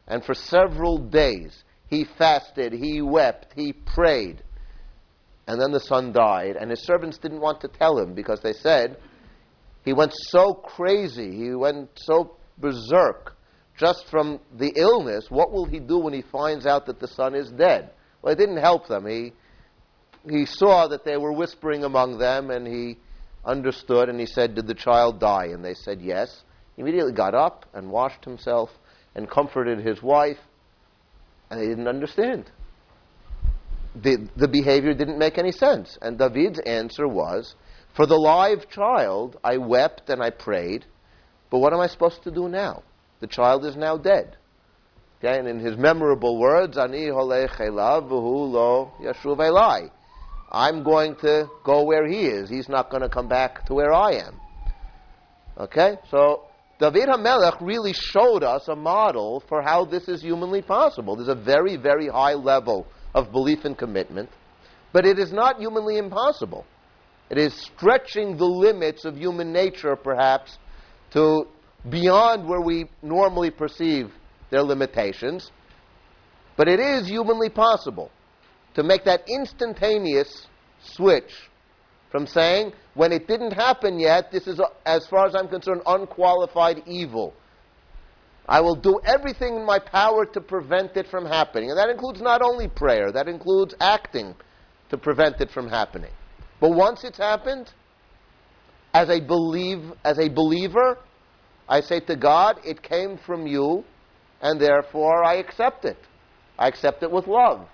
And 0.07 0.25
for 0.25 0.35
several 0.35 0.99
days, 0.99 1.65
he 1.89 2.05
fasted, 2.05 2.73
he 2.73 3.03
wept, 3.03 3.53
he 3.55 3.73
prayed. 3.73 4.43
And 5.47 5.61
then 5.61 5.73
the 5.73 5.81
son 5.81 6.13
died, 6.13 6.57
and 6.57 6.71
his 6.71 6.85
servants 6.85 7.19
didn't 7.19 7.41
want 7.41 7.61
to 7.63 7.69
tell 7.69 7.99
him 7.99 8.15
because 8.15 8.41
they 8.41 8.53
said 8.53 8.97
he 9.85 9.93
went 9.93 10.13
so 10.15 10.53
crazy, 10.53 11.37
he 11.37 11.55
went 11.55 11.91
so 11.97 12.37
berserk 12.59 13.37
just 13.81 14.07
from 14.11 14.39
the 14.57 14.73
illness. 14.77 15.27
What 15.31 15.51
will 15.51 15.65
he 15.65 15.81
do 15.81 15.99
when 15.99 16.13
he 16.13 16.23
finds 16.23 16.67
out 16.67 16.87
that 16.87 17.01
the 17.01 17.09
son 17.09 17.35
is 17.35 17.51
dead? 17.51 17.91
Well, 18.21 18.33
it 18.33 18.37
didn't 18.37 18.59
help 18.59 18.87
them. 18.87 19.07
He, 19.07 19.33
he 20.29 20.45
saw 20.45 20.87
that 20.89 21.05
they 21.05 21.17
were 21.17 21.33
whispering 21.33 21.83
among 21.83 22.19
them, 22.19 22.51
and 22.51 22.67
he 22.67 22.99
understood, 23.45 24.11
and 24.11 24.21
he 24.21 24.27
said, 24.27 24.55
Did 24.55 24.67
the 24.67 24.75
child 24.75 25.19
die? 25.19 25.47
And 25.47 25.65
they 25.65 25.75
said, 25.75 26.01
Yes. 26.03 26.45
He 26.77 26.83
immediately 26.83 27.13
got 27.13 27.35
up 27.35 27.65
and 27.73 27.91
washed 27.91 28.25
himself 28.25 28.71
and 29.15 29.29
comforted 29.29 29.81
his 29.81 30.03
wife, 30.03 30.39
and 31.51 31.59
they 31.59 31.67
didn't 31.67 31.89
understand 31.89 32.51
the, 33.95 34.29
the 34.37 34.49
behavior 34.49 34.95
didn't 34.95 35.19
make 35.19 35.39
any 35.39 35.53
sense. 35.53 35.99
And 36.01 36.19
David's 36.19 36.61
answer 36.61 37.09
was, 37.09 37.55
For 37.95 38.07
the 38.07 38.17
live 38.17 38.69
child, 38.69 39.39
I 39.43 39.57
wept 39.57 40.09
and 40.11 40.23
I 40.23 40.31
prayed, 40.31 40.85
but 41.51 41.59
what 41.59 41.73
am 41.73 41.81
I 41.81 41.89
supposed 41.89 42.23
to 42.25 42.31
do 42.31 42.49
now? 42.49 42.83
The 43.21 43.27
child 43.27 43.65
is 43.65 43.77
now 43.77 43.97
dead. 43.97 44.37
Okay, 45.23 45.39
and 45.39 45.47
in 45.47 45.61
his 45.61 45.77
memorable 45.77 46.39
words, 46.39 46.79
Ani 46.79 47.11
lo 47.11 47.29
yashuv. 49.03 49.91
I'm 50.53 50.83
going 50.83 51.15
to 51.17 51.49
go 51.63 51.85
where 51.85 52.07
he 52.09 52.27
is. 52.27 52.49
He's 52.49 52.69
not 52.69 52.91
going 52.91 53.03
to 53.03 53.09
come 53.09 53.29
back 53.29 53.67
to 53.67 53.75
where 53.75 53.93
I 53.93 54.13
am. 54.13 54.41
Okay, 55.59 55.97
so 56.11 56.45
David 56.81 57.09
HaMelech 57.11 57.61
really 57.61 57.93
showed 57.93 58.43
us 58.43 58.67
a 58.69 58.75
model 58.75 59.45
for 59.49 59.61
how 59.61 59.85
this 59.85 60.09
is 60.09 60.23
humanly 60.23 60.63
possible. 60.63 61.15
There's 61.15 61.29
a 61.29 61.35
very, 61.35 61.77
very 61.77 62.09
high 62.09 62.35
level 62.35 62.87
of 63.15 63.31
belief 63.31 63.67
and 63.67 63.77
commitment, 63.77 64.31
but 64.93 65.05
it 65.05 65.19
is 65.19 65.33
not 65.33 65.59
humanly 65.59 65.99
impossible. 65.99 66.65
It 67.29 67.37
is 67.37 67.53
stretching 67.55 68.39
the 68.39 68.47
limits 68.47 69.05
of 69.05 69.17
human 69.17 69.53
nature, 69.53 69.95
perhaps, 69.95 70.57
to 71.13 71.47
beyond 71.89 72.47
where 72.47 72.61
we 72.61 72.87
normally 73.03 73.51
perceive 73.51 74.13
their 74.51 74.63
limitations. 74.63 75.51
But 76.57 76.69
it 76.69 76.81
is 76.81 77.09
humanly 77.09 77.49
possible 77.49 78.11
to 78.75 78.83
make 78.83 79.05
that 79.05 79.23
instantaneous 79.29 80.47
switch 80.83 81.33
from 82.11 82.27
saying, 82.27 82.73
when 82.95 83.13
it 83.13 83.29
didn't 83.29 83.53
happen 83.53 83.99
yet, 83.99 84.33
this 84.33 84.47
is, 84.47 84.61
as 84.85 85.07
far 85.07 85.27
as 85.27 85.35
I'm 85.35 85.49
concerned, 85.49 85.83
unqualified 85.87 86.83
evil. 86.87 87.33
I 88.49 88.61
will 88.61 88.75
do 88.75 89.01
everything 89.05 89.55
in 89.55 89.65
my 89.65 89.79
power 89.79 90.27
to 90.27 90.41
prevent 90.41 90.97
it 90.97 91.07
from 91.07 91.25
happening. 91.25 91.71
And 91.71 91.79
that 91.79 91.89
includes 91.89 92.21
not 92.21 92.43
only 92.43 92.67
prayer, 92.67 93.13
that 93.13 93.29
includes 93.29 93.75
acting 93.81 94.35
to 94.91 94.99
prevent 94.99 95.41
it 95.41 95.51
from 95.53 95.69
happening. 95.69 96.11
But 96.61 96.71
once 96.71 97.05
it's 97.05 97.19
happened, 97.19 97.73
as 98.93 99.09
a 99.09 99.21
believe 99.21 99.93
as 100.05 100.19
a 100.19 100.29
believer, 100.29 100.99
I 101.71 101.81
say 101.81 102.01
to 102.01 102.17
God, 102.17 102.59
it 102.65 102.83
came 102.83 103.17
from 103.17 103.47
you, 103.47 103.85
and 104.43 104.61
therefore 104.61 105.25
I 105.25 105.37
accept 105.37 105.85
it. 105.85 105.97
I 106.59 106.67
accept 106.67 107.05
it 107.05 107.11
with 107.11 107.29
love. 107.29 107.69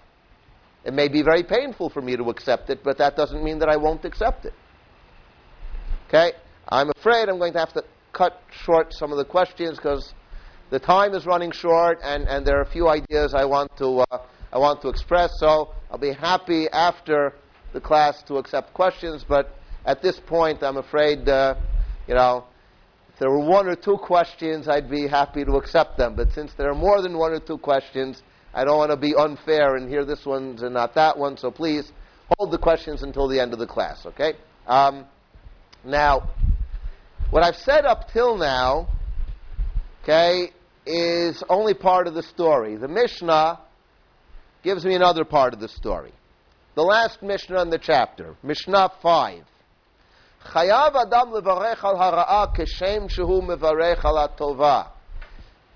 It 0.84 0.92
may 0.92 1.08
be 1.08 1.22
very 1.22 1.42
painful 1.42 1.88
for 1.88 2.02
me 2.02 2.14
to 2.16 2.24
accept 2.24 2.68
it, 2.68 2.84
but 2.84 2.98
that 2.98 3.16
doesn't 3.16 3.42
mean 3.42 3.58
that 3.60 3.70
I 3.70 3.76
won't 3.76 4.04
accept 4.04 4.44
it. 4.44 4.52
Okay? 6.08 6.32
I'm 6.68 6.90
afraid 6.96 7.30
I'm 7.30 7.38
going 7.38 7.54
to 7.54 7.58
have 7.58 7.72
to 7.72 7.84
cut 8.12 8.40
short 8.50 8.92
some 8.92 9.12
of 9.12 9.18
the 9.18 9.24
questions 9.24 9.78
because 9.78 10.12
the 10.70 10.78
time 10.78 11.14
is 11.14 11.24
running 11.24 11.50
short, 11.50 11.98
and, 12.02 12.28
and 12.28 12.46
there 12.46 12.58
are 12.58 12.62
a 12.62 12.70
few 12.70 12.88
ideas 12.88 13.32
I 13.34 13.46
want 13.46 13.74
to 13.78 14.04
uh, 14.10 14.18
I 14.52 14.58
want 14.58 14.82
to 14.82 14.88
express. 14.88 15.30
So 15.40 15.72
I'll 15.90 15.98
be 15.98 16.12
happy 16.12 16.68
after 16.70 17.32
the 17.72 17.80
class 17.80 18.22
to 18.24 18.36
accept 18.36 18.74
questions, 18.74 19.24
but 19.26 19.56
at 19.86 20.02
this 20.02 20.20
point, 20.20 20.62
I'm 20.62 20.76
afraid, 20.76 21.28
uh, 21.28 21.54
you 22.06 22.14
know, 22.14 22.44
if 23.16 23.20
there 23.20 23.30
were 23.30 23.40
one 23.40 23.66
or 23.66 23.74
two 23.74 23.96
questions, 23.96 24.68
I'd 24.68 24.90
be 24.90 25.08
happy 25.08 25.42
to 25.42 25.52
accept 25.52 25.96
them. 25.96 26.16
But 26.16 26.32
since 26.32 26.52
there 26.52 26.70
are 26.70 26.74
more 26.74 27.00
than 27.00 27.16
one 27.16 27.32
or 27.32 27.40
two 27.40 27.56
questions, 27.56 28.22
I 28.52 28.62
don't 28.62 28.76
want 28.76 28.90
to 28.90 28.96
be 28.98 29.14
unfair 29.16 29.76
and 29.76 29.88
hear 29.88 30.04
this 30.04 30.26
one 30.26 30.58
and 30.60 30.74
not 30.74 30.94
that 30.96 31.16
one. 31.16 31.38
So 31.38 31.50
please 31.50 31.90
hold 32.36 32.50
the 32.50 32.58
questions 32.58 33.02
until 33.02 33.26
the 33.26 33.40
end 33.40 33.54
of 33.54 33.58
the 33.58 33.66
class. 33.66 34.04
Okay? 34.04 34.34
Um, 34.66 35.06
now, 35.82 36.28
what 37.30 37.42
I've 37.42 37.56
said 37.56 37.86
up 37.86 38.12
till 38.12 38.36
now, 38.36 38.86
okay, 40.02 40.52
is 40.84 41.42
only 41.48 41.72
part 41.72 42.08
of 42.08 42.12
the 42.12 42.22
story. 42.22 42.76
The 42.76 42.86
Mishnah 42.86 43.60
gives 44.62 44.84
me 44.84 44.94
another 44.94 45.24
part 45.24 45.54
of 45.54 45.60
the 45.60 45.68
story. 45.68 46.12
The 46.74 46.82
last 46.82 47.22
Mishnah 47.22 47.62
in 47.62 47.70
the 47.70 47.78
chapter, 47.78 48.36
Mishnah 48.42 48.90
5. 49.00 49.42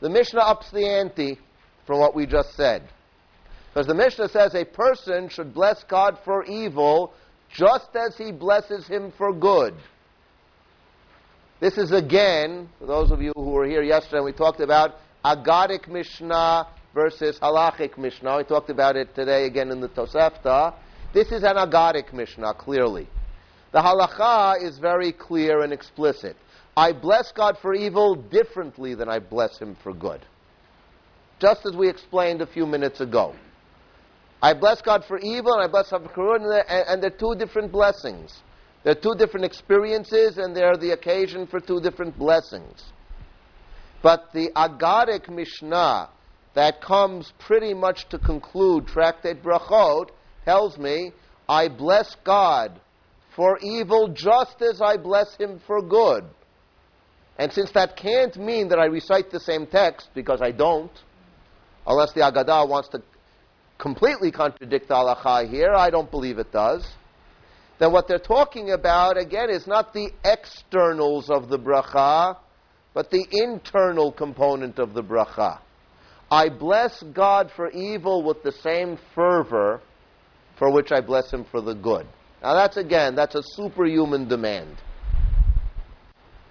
The 0.01 0.09
Mishnah 0.09 0.40
ups 0.40 0.70
the 0.70 0.86
ante 0.86 1.38
from 1.86 1.98
what 1.98 2.14
we 2.14 2.26
just 2.26 2.55
said. 2.55 2.88
Because 3.72 3.86
the 3.86 3.94
Mishnah 3.94 4.28
says 4.28 4.55
a 4.55 4.64
person 4.64 5.28
should 5.28 5.55
bless 5.55 5.84
God 5.84 6.18
for 6.24 6.44
evil 6.44 7.12
just 7.52 7.90
as 7.94 8.16
he 8.16 8.32
blesses 8.32 8.86
him 8.86 9.12
for 9.16 9.32
good. 9.32 9.74
This 11.60 11.76
is 11.76 11.92
again, 11.92 12.68
for 12.78 12.86
those 12.86 13.10
of 13.10 13.20
you 13.20 13.32
who 13.36 13.51
were 13.51 13.66
here 13.66 13.82
yesterday, 13.82 14.22
we 14.22 14.32
talked 14.32 14.60
about 14.60 14.97
Aggadic 15.24 15.88
Mishnah 15.88 16.68
versus 16.94 17.38
Halachic 17.38 17.98
Mishnah. 17.98 18.38
We 18.38 18.44
talked 18.44 18.70
about 18.70 18.97
it 18.97 19.14
today 19.14 19.47
again 19.47 19.70
in 19.70 19.80
the 19.80 19.88
Tosefta. 19.88 20.74
This 21.12 21.30
is 21.30 21.42
an 21.42 21.56
Aggadic 21.56 22.12
Mishnah, 22.12 22.55
clearly. 22.55 23.09
The 23.72 23.80
halacha 23.80 24.62
is 24.62 24.78
very 24.78 25.12
clear 25.12 25.62
and 25.62 25.72
explicit. 25.72 26.36
I 26.76 26.92
bless 26.92 27.32
God 27.32 27.56
for 27.60 27.74
evil 27.74 28.14
differently 28.14 28.94
than 28.94 29.09
I 29.09 29.18
bless 29.18 29.59
Him 29.59 29.76
for 29.82 29.92
good. 29.92 30.24
Just 31.40 31.66
as 31.66 31.76
we 31.76 31.88
explained 31.88 32.42
a 32.42 32.47
few 32.47 32.66
minutes 32.66 33.01
ago. 33.01 33.34
I 34.42 34.55
bless 34.55 34.80
God 34.80 35.05
for 35.05 35.18
evil 35.18 35.52
and 35.55 35.62
I 35.62 35.68
bless 35.68 35.90
God 35.90 36.02
for 36.02 36.14
good, 36.14 36.42
and 36.68 37.02
they're, 37.02 37.10
two 37.10 37.34
different 37.38 37.70
blessings. 37.70 38.40
They're 38.82 38.94
two 38.94 39.14
different 39.18 39.44
experiences, 39.44 40.38
and 40.38 40.56
they're 40.56 40.76
the 40.76 40.92
occasion 40.92 41.47
for 41.47 41.60
two 41.60 41.80
different 41.80 42.18
blessings. 42.18 42.84
But 44.02 44.32
the 44.32 44.51
Aggadic 44.56 45.28
Mishnah 45.28 46.09
that 46.55 46.80
comes 46.80 47.32
pretty 47.38 47.74
much 47.74 48.09
to 48.09 48.18
conclude 48.18 48.86
Tractate 48.86 49.42
Brachot 49.42 50.10
tells 50.44 50.78
me, 50.78 51.12
I 51.48 51.68
bless 51.68 52.16
God 52.24 52.80
for 53.41 53.59
evil 53.62 54.07
just 54.09 54.61
as 54.61 54.83
I 54.83 54.99
bless 54.99 55.35
him 55.37 55.62
for 55.67 55.81
good. 55.81 56.25
And 57.39 57.51
since 57.51 57.71
that 57.71 57.97
can't 57.97 58.37
mean 58.37 58.69
that 58.69 58.79
I 58.79 58.85
recite 58.85 59.31
the 59.31 59.41
same 59.41 59.67
text, 59.67 60.11
because 60.15 60.43
I 60.43 60.51
don't, 60.51 60.93
unless 61.87 62.12
the 62.12 62.21
Aggadah 62.21 62.69
wants 62.69 62.91
to 62.91 63.03
completely 63.79 64.31
contradict 64.31 64.89
the 64.89 64.95
halacha 64.95 65.49
here, 65.49 65.73
I 65.73 65.89
don't 65.89 66.11
believe 66.11 66.39
it 66.39 66.53
does. 66.53 66.87
Then 67.79 67.93
what 67.93 68.09
they're 68.09 68.19
talking 68.19 68.73
about, 68.73 69.17
again, 69.17 69.49
is 69.49 69.67
not 69.67 69.95
the 69.95 70.11
externals 70.23 71.31
of 71.31 71.49
the 71.49 71.59
bracha, 71.59 72.37
but 72.93 73.11
the 73.11 73.25
internal 73.33 74.12
component 74.12 74.79
of 74.79 74.93
the 74.93 75.03
bracha. 75.03 75.61
I 76.31 76.51
bless 76.51 77.03
God 77.15 77.51
for 77.57 77.71
evil 77.71 78.23
with 78.23 78.43
the 78.43 78.53
same 78.53 78.99
fervor 79.15 79.81
for 80.59 80.71
which 80.71 80.93
I 80.93 81.01
bless 81.01 81.33
Him 81.33 81.47
for 81.51 81.62
the 81.62 81.73
good. 81.75 82.07
Now 82.43 82.55
that's 82.55 82.77
again, 82.77 83.15
that's 83.15 83.35
a 83.35 83.43
superhuman 83.43 84.29
demand. 84.29 84.77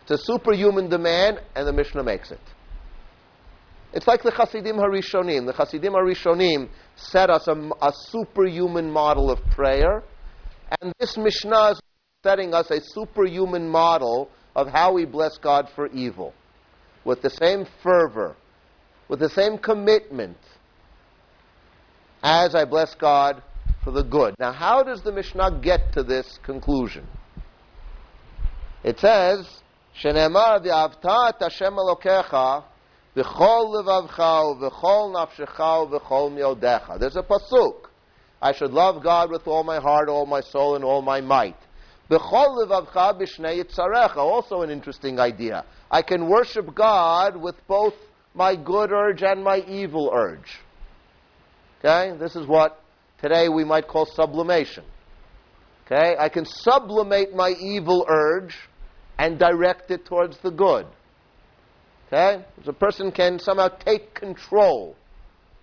It's 0.01 0.21
a 0.21 0.25
superhuman 0.25 0.89
demand, 0.89 1.41
and 1.55 1.67
the 1.67 1.73
Mishnah 1.73 2.03
makes 2.03 2.31
it. 2.31 2.39
It's 3.93 4.07
like 4.07 4.21
the 4.21 4.31
Hasidim 4.31 4.75
Harishonim. 4.75 5.47
The 5.47 5.53
Hasidim 5.53 5.93
Harishonim 5.93 6.69
set 6.95 7.29
us 7.29 7.47
a, 7.47 7.53
a 7.81 7.91
superhuman 8.09 8.91
model 8.91 9.31
of 9.31 9.39
prayer, 9.51 10.03
and 10.81 10.93
this 10.99 11.17
Mishnah 11.17 11.71
is 11.71 11.81
setting 12.23 12.53
us 12.53 12.69
a 12.69 12.81
superhuman 12.81 13.67
model 13.67 14.29
of 14.55 14.67
how 14.67 14.93
we 14.93 15.05
bless 15.05 15.37
God 15.37 15.69
for 15.75 15.87
evil, 15.87 16.33
with 17.03 17.21
the 17.21 17.29
same 17.29 17.65
fervor, 17.81 18.35
with 19.07 19.19
the 19.19 19.29
same 19.29 19.57
commitment 19.57 20.37
as 22.21 22.53
I 22.53 22.65
bless 22.65 22.93
God 22.95 23.41
for 23.89 24.03
the 24.03 24.07
good. 24.07 24.35
Now, 24.37 24.51
how 24.51 24.83
does 24.83 25.01
the 25.01 25.11
Mishnah 25.11 25.59
get 25.61 25.93
to 25.93 26.03
this 26.03 26.39
conclusion? 26.43 27.07
It 28.83 28.99
says, 28.99 29.47
"Shenemar 29.99 30.63
v'avta 30.63 31.29
et 31.29 31.35
Hashem 31.39 31.73
Elokecha 31.73 32.63
v'chol 33.15 33.73
levavcha 33.73 34.61
v'chol 34.61 35.13
nafshecha 35.15 35.89
v'chol 35.91 36.31
miodecha." 36.31 36.99
There's 36.99 37.15
a 37.15 37.23
pasuk. 37.23 37.87
I 38.41 38.53
should 38.53 38.71
love 38.71 39.01
God 39.03 39.31
with 39.31 39.47
all 39.47 39.63
my 39.63 39.79
heart, 39.79 40.07
all 40.07 40.25
my 40.25 40.41
soul, 40.41 40.75
and 40.75 40.85
all 40.85 41.01
my 41.01 41.19
might. 41.19 41.57
V'chol 42.11 42.63
levavcha 42.63 43.19
b'shnei 43.19 43.63
yitzarecha. 43.63 44.17
Also 44.17 44.61
an 44.61 44.69
interesting 44.69 45.19
idea. 45.19 45.65
I 45.89 46.03
can 46.03 46.29
worship 46.29 46.75
God 46.75 47.35
with 47.35 47.55
both 47.67 47.95
my 48.35 48.55
good 48.55 48.91
urge 48.91 49.23
and 49.23 49.43
my 49.43 49.57
evil 49.67 50.11
urge. 50.13 50.59
Okay, 51.79 52.15
this 52.19 52.35
is 52.35 52.45
what 52.45 52.79
today 53.21 53.49
we 53.49 53.63
might 53.63 53.87
call 53.87 54.05
sublimation. 54.05 54.83
Okay? 55.85 56.15
I 56.19 56.29
can 56.29 56.45
sublimate 56.45 57.33
my 57.33 57.49
evil 57.59 58.05
urge 58.07 58.55
and 59.17 59.39
direct 59.39 59.91
it 59.91 60.05
towards 60.05 60.37
the 60.39 60.51
good. 60.51 60.85
Okay? 62.07 62.43
So 62.63 62.71
a 62.71 62.73
person 62.73 63.11
can 63.11 63.39
somehow 63.39 63.69
take 63.69 64.13
control 64.13 64.95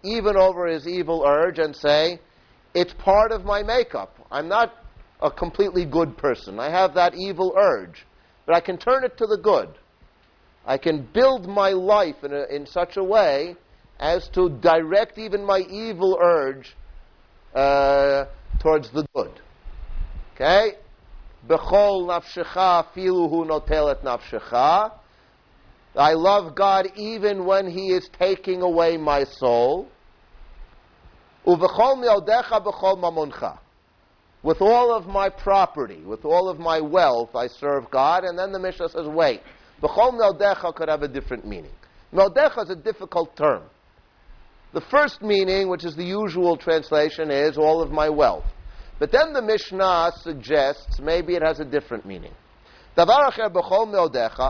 even 0.03 0.37
over 0.37 0.67
his 0.67 0.87
evil 0.87 1.25
urge 1.27 1.59
and 1.59 1.75
say, 1.75 2.21
it's 2.75 2.93
part 2.95 3.33
of 3.33 3.45
my 3.45 3.63
makeup. 3.63 4.15
I'm 4.31 4.49
not 4.49 4.75
a 5.21 5.31
completely 5.31 5.85
good 5.85 6.17
person. 6.17 6.61
I 6.61 6.71
have 6.71 6.95
that 6.95 7.15
evil 7.15 7.55
urge. 7.57 8.05
But 8.45 8.55
I 8.55 8.61
can 8.61 8.77
turn 8.79 9.05
it 9.05 9.17
to 9.19 9.27
the 9.27 9.39
good. 9.39 9.71
I 10.67 10.79
can 10.79 11.09
build 11.13 11.49
my 11.49 11.71
life 11.71 12.23
in, 12.23 12.33
a, 12.33 12.45
in 12.55 12.67
such 12.67 12.97
a 12.97 13.03
way 13.03 13.57
as 13.99 14.29
to 14.31 14.51
direct 14.61 15.19
even 15.19 15.45
my 15.45 15.61
evil 15.71 16.19
urge 16.21 16.77
uh, 17.57 18.27
towards 18.61 18.91
the 18.91 19.07
good. 19.15 19.33
Okay? 20.35 20.73
Bechol 21.49 22.07
nafshecha 22.07 22.87
filuhu 22.95 23.47
notelet 23.47 24.03
nafshecha. 24.03 24.93
I 25.97 26.13
love 26.13 26.55
God 26.55 26.89
even 26.97 27.47
when 27.47 27.71
He 27.71 27.89
is 27.89 28.09
taking 28.19 28.61
away 28.61 28.99
my 28.99 29.25
soul. 29.25 29.89
Uvechol 31.47 32.05
meodecha 32.05 32.63
bechol 32.63 32.99
mamoncha. 32.99 33.59
With 34.43 34.61
all 34.61 34.95
of 34.95 35.07
my 35.07 35.31
property, 35.31 36.03
with 36.05 36.25
all 36.25 36.49
of 36.49 36.59
my 36.59 36.81
wealth, 36.81 37.35
I 37.35 37.47
serve 37.47 37.91
God. 37.91 38.25
And 38.25 38.39
then 38.39 38.53
the 38.53 38.59
Mishnah 38.59 38.91
says, 38.91 39.07
wait, 39.07 39.41
bechol 39.83 40.13
meodecha 40.13 40.75
could 40.75 40.89
have 40.91 41.03
a 41.03 41.09
different 41.09 41.47
meaning. 41.47 41.73
Meodecha 42.13 42.65
is 42.65 42.71
a 42.71 42.77
difficult 42.77 43.35
term. 43.37 43.63
The 44.74 44.82
first 44.82 45.22
meaning, 45.22 45.68
which 45.70 45.84
is 45.84 45.96
the 45.96 46.06
usual 46.06 46.56
translation, 46.56 47.30
is 47.30 47.58
all 47.58 47.82
of 47.82 47.92
my 47.92 48.10
wealth. 48.10 48.46
But 49.00 49.12
then 49.12 49.34
the 49.34 49.42
Mishnah 49.42 50.12
suggests 50.22 51.00
maybe 51.00 51.36
it 51.36 51.44
has 51.44 51.60
a 51.60 51.66
different 51.66 52.06
meaning. 52.06 52.34
דבר 52.96 53.28
אחר 53.30 53.50
בכל 53.50 53.86
מאודיך, 53.86 54.42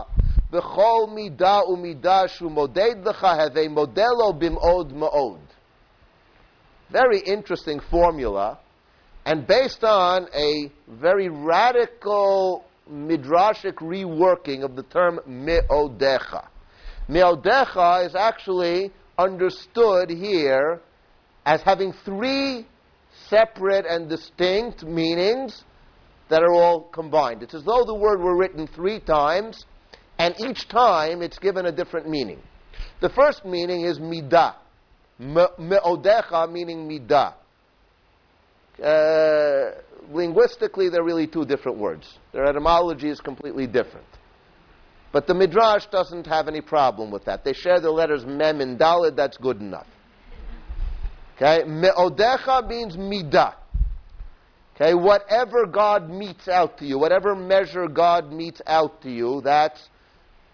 בכל 0.50 1.06
מידה 1.14 1.60
ומידה 1.68 2.28
שהוא 2.28 2.50
מודד 2.50 2.94
לך, 3.04 3.24
הווה 3.24 3.68
מודלו 3.68 4.32
במאוד 4.38 4.92
מאוד. 4.92 5.38
Very 6.92 7.20
interesting 7.20 7.80
formula, 7.90 8.58
and 9.24 9.46
based 9.46 9.82
on 9.82 10.26
a 10.34 10.70
very 10.88 11.28
radical 11.28 12.64
midrashic 12.90 13.76
reworking 13.80 14.62
of 14.62 14.76
the 14.76 14.82
term 14.82 15.18
meodecha. 15.26 16.46
Meodecha 17.08 18.06
is 18.06 18.14
actually 18.14 18.90
understood 19.17 20.09
here 20.09 20.81
as 21.45 21.61
having 21.61 21.93
three 22.05 22.67
separate 23.29 23.85
and 23.85 24.09
distinct 24.09 24.83
meanings 24.83 25.63
that 26.29 26.43
are 26.43 26.53
all 26.53 26.83
combined. 26.91 27.41
It's 27.41 27.53
as 27.53 27.63
though 27.63 27.83
the 27.85 27.95
word 27.95 28.19
were 28.19 28.37
written 28.37 28.67
three 28.67 28.99
times, 28.99 29.65
and 30.19 30.35
each 30.39 30.67
time 30.67 31.21
it's 31.21 31.39
given 31.39 31.65
a 31.65 31.71
different 31.71 32.09
meaning. 32.09 32.39
The 33.01 33.09
first 33.09 33.45
meaning 33.45 33.85
is 33.85 33.99
midah. 33.99 34.55
Me'odecha 35.19 36.51
meaning 36.51 36.87
midah. 36.87 37.33
Uh, 38.83 39.81
linguistically, 40.11 40.89
they're 40.89 41.03
really 41.03 41.27
two 41.27 41.45
different 41.45 41.77
words. 41.77 42.17
Their 42.33 42.45
etymology 42.45 43.09
is 43.09 43.19
completely 43.19 43.65
different. 43.67 44.05
But 45.17 45.25
the 45.25 45.33
Midrash 45.33 45.87
doesn't 45.87 46.27
have 46.27 46.47
any 46.47 46.61
problem 46.61 47.09
with 47.09 47.25
that. 47.25 47.43
They 47.43 47.53
share 47.53 47.79
the 47.79 47.89
letters 47.89 48.23
mem 48.23 48.61
and 48.61 48.77
dalid, 48.77 49.15
that's 49.15 49.35
good 49.35 49.59
enough. 49.59 49.87
Okay? 51.35 51.63
Me'odecha 51.67 52.69
means 52.69 52.95
midah. 52.95 53.55
Okay, 54.75 54.93
whatever 54.93 55.65
God 55.65 56.07
metes 56.07 56.47
out 56.47 56.77
to 56.77 56.85
you, 56.85 56.99
whatever 56.99 57.33
measure 57.33 57.87
God 57.87 58.31
metes 58.31 58.61
out 58.67 59.01
to 59.01 59.09
you, 59.09 59.41
that's 59.43 59.89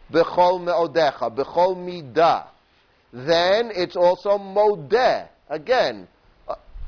bechol 0.09 0.63
me'odecha, 0.63 1.35
bechol 1.35 1.75
midah. 1.75 2.47
Then 3.11 3.69
it's 3.75 3.97
also 3.97 4.37
modeh. 4.37 5.27
Again, 5.49 6.07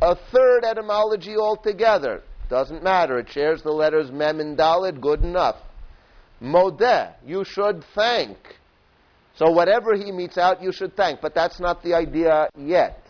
a, 0.01 0.15
third 0.31 0.63
etymology 0.63 1.35
altogether. 1.35 2.23
Doesn't 2.49 2.83
matter. 2.83 3.19
It 3.19 3.29
shares 3.29 3.61
the 3.63 3.71
letters 3.71 4.13
mem 4.13 4.39
and 4.39 4.57
dalid, 4.57 5.01
good 5.01 5.25
enough. 5.25 5.57
Modeh, 6.41 7.13
you 7.25 7.43
should 7.43 7.83
thank. 7.95 8.37
So 9.35 9.51
whatever 9.51 9.95
he 9.95 10.11
metes 10.11 10.37
out, 10.37 10.61
you 10.61 10.71
should 10.71 10.95
thank. 10.95 11.21
But 11.21 11.35
that's 11.35 11.59
not 11.59 11.83
the 11.83 11.93
idea 11.93 12.47
yet. 12.57 13.01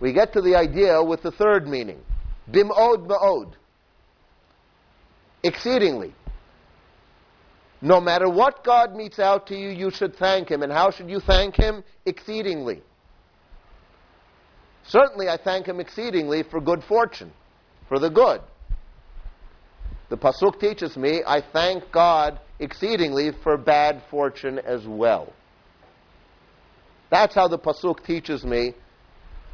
We 0.00 0.12
get 0.12 0.32
to 0.34 0.40
the 0.40 0.54
idea 0.54 1.02
with 1.02 1.22
the 1.22 1.32
third 1.32 1.66
meaning. 1.66 2.00
Bim'od 2.50 3.06
ma'od. 3.06 3.54
Exceedingly. 5.42 6.14
No 7.80 8.00
matter 8.00 8.28
what 8.28 8.64
God 8.64 8.94
metes 8.94 9.18
out 9.18 9.46
to 9.48 9.56
you, 9.56 9.68
you 9.68 9.90
should 9.90 10.16
thank 10.16 10.50
Him. 10.50 10.62
And 10.62 10.72
how 10.72 10.90
should 10.90 11.10
you 11.10 11.20
thank 11.20 11.56
Him? 11.56 11.84
Exceedingly. 12.04 12.82
Certainly, 14.84 15.28
I 15.28 15.36
thank 15.36 15.66
Him 15.66 15.80
exceedingly 15.80 16.42
for 16.42 16.60
good 16.60 16.82
fortune, 16.84 17.32
for 17.88 17.98
the 17.98 18.08
good. 18.08 18.40
The 20.08 20.16
Pasuk 20.16 20.60
teaches 20.60 20.96
me 20.96 21.22
I 21.26 21.40
thank 21.40 21.90
God 21.90 22.38
exceedingly 22.60 23.32
for 23.42 23.56
bad 23.56 24.02
fortune 24.10 24.58
as 24.58 24.86
well. 24.86 25.32
That's 27.10 27.34
how 27.34 27.48
the 27.48 27.58
Pasuk 27.58 28.04
teaches 28.04 28.44
me 28.44 28.74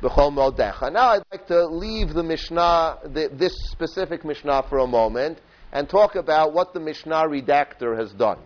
B'chol. 0.02 0.92
Now 0.92 1.10
I'd 1.10 1.22
like 1.30 1.46
to 1.46 1.66
leave 1.66 2.12
the 2.12 2.22
Mishnah, 2.22 2.98
the, 3.04 3.30
this 3.32 3.54
specific 3.70 4.24
Mishnah 4.24 4.64
for 4.68 4.78
a 4.78 4.86
moment, 4.86 5.40
and 5.72 5.88
talk 5.88 6.16
about 6.16 6.52
what 6.52 6.74
the 6.74 6.80
Mishnah 6.80 7.24
redactor 7.28 7.96
has 7.96 8.12
done. 8.12 8.38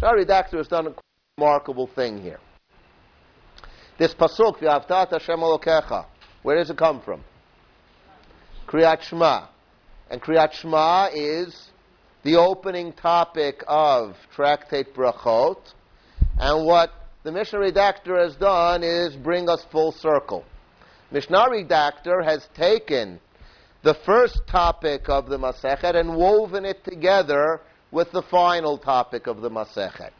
The 0.00 0.06
Mishnah 0.06 0.24
redactor 0.24 0.58
has 0.58 0.68
done 0.68 0.88
a 0.88 0.94
remarkable 1.38 1.86
thing 1.86 2.20
here. 2.20 2.40
This 3.98 4.14
pasuk, 4.14 4.58
V'avtat 4.58 5.10
Hashem 5.10 5.40
Elokecha, 5.40 6.04
where 6.42 6.56
does 6.56 6.68
it 6.68 6.76
come 6.76 7.00
from? 7.00 7.24
Kriyat 8.66 9.02
Shema. 9.02 9.46
And 10.08 10.22
Kriyat 10.22 10.52
Shema 10.52 11.08
is 11.12 11.70
the 12.22 12.36
opening 12.36 12.92
topic 12.92 13.64
of 13.66 14.16
Tractate 14.34 14.94
Brachot. 14.94 15.58
And 16.38 16.64
what 16.64 16.90
the 17.24 17.32
Mishnah 17.32 17.58
redactor 17.58 18.22
has 18.22 18.36
done 18.36 18.84
is 18.84 19.16
bring 19.16 19.48
us 19.48 19.64
full 19.72 19.90
circle. 19.90 20.44
Mishnah 21.10 21.46
redactor 21.50 22.24
has 22.24 22.48
taken 22.54 23.18
the 23.82 23.94
first 23.94 24.42
topic 24.46 25.08
of 25.08 25.28
the 25.28 25.38
Masechet 25.38 25.96
and 25.96 26.16
woven 26.16 26.64
it 26.64 26.84
together 26.84 27.60
with 27.90 28.10
the 28.12 28.22
final 28.22 28.78
topic 28.78 29.26
of 29.26 29.40
the 29.40 29.50
Masechet. 29.50 30.10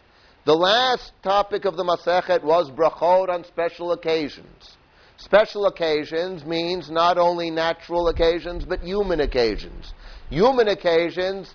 The 0.44 0.54
last 0.54 1.12
topic 1.22 1.64
of 1.64 1.76
the 1.76 1.84
Masechet 1.84 2.42
was 2.42 2.70
brachot 2.70 3.28
on 3.28 3.44
special 3.44 3.92
occasions. 3.92 4.76
Special 5.18 5.66
occasions 5.66 6.44
means 6.44 6.90
not 6.90 7.16
only 7.16 7.50
natural 7.50 8.08
occasions, 8.08 8.64
but 8.64 8.80
human 8.80 9.20
occasions. 9.20 9.94
Human 10.28 10.68
occasions 10.68 11.54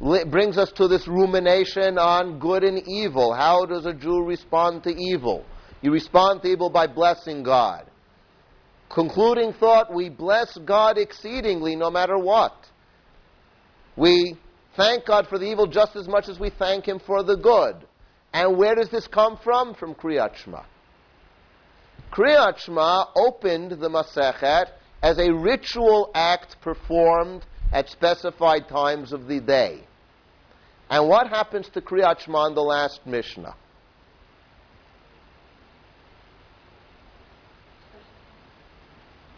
li- 0.00 0.24
brings 0.24 0.58
us 0.58 0.70
to 0.72 0.86
this 0.86 1.08
rumination 1.08 1.98
on 1.98 2.38
good 2.38 2.62
and 2.62 2.86
evil. 2.86 3.32
How 3.32 3.64
does 3.64 3.86
a 3.86 3.94
Jew 3.94 4.22
respond 4.22 4.82
to 4.84 4.90
evil? 4.90 5.44
You 5.80 5.92
respond 5.92 6.42
to 6.42 6.48
evil 6.48 6.68
by 6.68 6.86
blessing 6.86 7.42
God. 7.42 7.86
Concluding 8.90 9.54
thought, 9.54 9.94
we 9.94 10.10
bless 10.10 10.58
God 10.58 10.98
exceedingly 10.98 11.76
no 11.76 11.90
matter 11.90 12.18
what. 12.18 12.66
We 13.96 14.36
thank 14.76 15.06
God 15.06 15.26
for 15.26 15.38
the 15.38 15.46
evil 15.46 15.66
just 15.66 15.96
as 15.96 16.06
much 16.06 16.28
as 16.28 16.38
we 16.38 16.50
thank 16.50 16.86
Him 16.86 16.98
for 16.98 17.22
the 17.22 17.36
good. 17.36 17.76
And 18.32 18.58
where 18.58 18.74
does 18.74 18.90
this 18.90 19.06
come 19.06 19.38
from? 19.42 19.74
From 19.74 19.94
Kriyat 19.94 20.36
Shema. 20.36 20.62
Kriyat 22.12 23.06
opened 23.16 23.72
the 23.72 23.88
Masechet 23.88 24.70
as 25.02 25.18
a 25.18 25.32
ritual 25.32 26.10
act 26.14 26.60
performed 26.60 27.44
at 27.72 27.88
specified 27.88 28.68
times 28.68 29.12
of 29.12 29.28
the 29.28 29.40
day. 29.40 29.84
And 30.90 31.08
what 31.08 31.28
happens 31.28 31.68
to 31.70 31.80
Kriyat 31.80 32.26
in 32.26 32.54
the 32.54 32.62
last 32.62 33.06
Mishnah? 33.06 33.54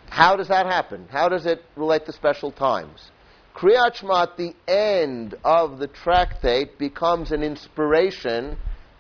How 0.09 0.37
does 0.37 0.49
that 0.49 0.67
happen? 0.67 1.09
How 1.11 1.29
does 1.29 1.47
it 1.47 1.63
relate 1.77 2.07
to 2.07 2.13
special 2.13 2.53
times? 2.53 3.11
Kriyat 3.55 4.03
at 4.23 4.37
the 4.37 4.55
end 4.67 5.35
of 5.45 5.79
the 5.79 5.89
tractate 5.89 6.79
becomes 6.79 7.33
an 7.33 7.43
inspiration 7.43 8.57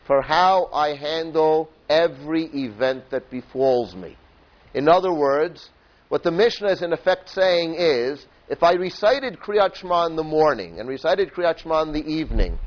for 0.06 0.20
how 0.20 0.68
I 0.72 0.94
handle 0.94 1.70
every 1.92 2.44
event 2.46 3.10
that 3.10 3.30
befalls 3.30 3.94
me. 3.94 4.16
In 4.72 4.88
other 4.88 5.12
words, 5.12 5.68
what 6.08 6.22
the 6.22 6.30
Mishnah 6.30 6.70
is 6.70 6.82
in 6.82 6.92
effect 6.92 7.28
saying 7.28 7.74
is, 7.78 8.26
if 8.48 8.62
I 8.62 8.72
recited 8.72 9.38
Kriyat 9.38 9.74
Shema 9.74 10.06
in 10.06 10.16
the 10.16 10.24
morning 10.24 10.80
and 10.80 10.88
recited 10.88 11.32
Kriyat 11.32 11.58
Shema 11.58 11.82
in 11.82 11.92
the 11.92 12.04
evening, 12.04 12.58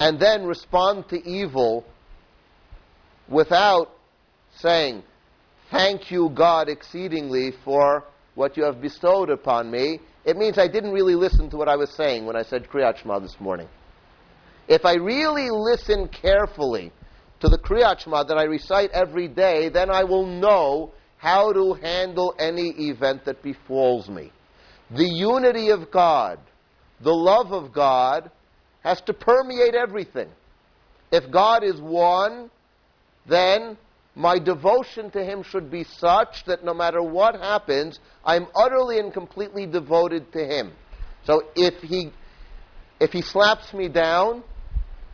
and 0.00 0.18
then 0.18 0.44
respond 0.44 1.08
to 1.08 1.16
evil 1.28 1.84
without 3.28 3.92
saying, 4.58 5.02
thank 5.70 6.10
you, 6.10 6.30
God, 6.34 6.68
exceedingly 6.68 7.52
for 7.64 8.04
what 8.34 8.56
you 8.56 8.64
have 8.64 8.80
bestowed 8.80 9.30
upon 9.30 9.70
me, 9.70 10.00
it 10.24 10.36
means 10.36 10.58
I 10.58 10.68
didn't 10.68 10.92
really 10.92 11.14
listen 11.14 11.48
to 11.50 11.56
what 11.56 11.68
I 11.68 11.76
was 11.76 11.90
saying 11.94 12.26
when 12.26 12.36
I 12.36 12.42
said 12.42 12.68
Kriyat 12.68 12.98
Shema 12.98 13.20
this 13.20 13.36
morning. 13.40 13.68
If 14.68 14.84
I 14.84 14.94
really 14.94 15.50
listen 15.50 16.08
carefully 16.08 16.92
to 17.40 17.48
the 17.48 17.58
Kriyat 17.58 18.00
Shema 18.00 18.24
that 18.24 18.38
I 18.38 18.44
recite 18.44 18.90
every 18.92 19.28
day, 19.28 19.68
then 19.68 19.90
I 19.90 20.04
will 20.04 20.26
know 20.26 20.92
how 21.18 21.52
to 21.52 21.74
handle 21.74 22.34
any 22.38 22.68
event 22.88 23.24
that 23.24 23.42
befalls 23.42 24.08
me. 24.08 24.32
The 24.90 25.04
unity 25.04 25.70
of 25.70 25.90
God, 25.90 26.38
the 27.00 27.12
love 27.12 27.52
of 27.52 27.72
God, 27.72 28.30
has 28.82 29.00
to 29.02 29.12
permeate 29.12 29.74
everything. 29.74 30.28
If 31.10 31.30
God 31.30 31.64
is 31.64 31.80
one, 31.80 32.50
then 33.26 33.76
my 34.14 34.38
devotion 34.38 35.10
to 35.10 35.24
Him 35.24 35.42
should 35.42 35.70
be 35.70 35.84
such 35.84 36.44
that 36.46 36.64
no 36.64 36.72
matter 36.72 37.02
what 37.02 37.34
happens, 37.34 37.98
I'm 38.24 38.46
utterly 38.54 38.98
and 38.98 39.12
completely 39.12 39.66
devoted 39.66 40.32
to 40.32 40.44
Him. 40.44 40.72
So 41.24 41.42
if 41.54 41.82
He, 41.82 42.12
if 43.00 43.12
He 43.12 43.22
slaps 43.22 43.74
me 43.74 43.88
down, 43.88 44.42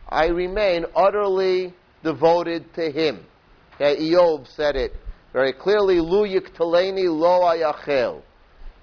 I 0.07 0.27
remain 0.27 0.85
utterly 0.95 1.73
devoted 2.03 2.73
to 2.75 2.91
Him. 2.91 3.25
Okay, 3.75 3.97
Iyov 3.97 4.47
said 4.47 4.75
it 4.75 4.93
very 5.33 5.51
clearly, 5.51 5.99
Lu 5.99 6.27
yiktaleni 6.27 7.05
lo 7.05 7.41
ayachel. 7.41 8.21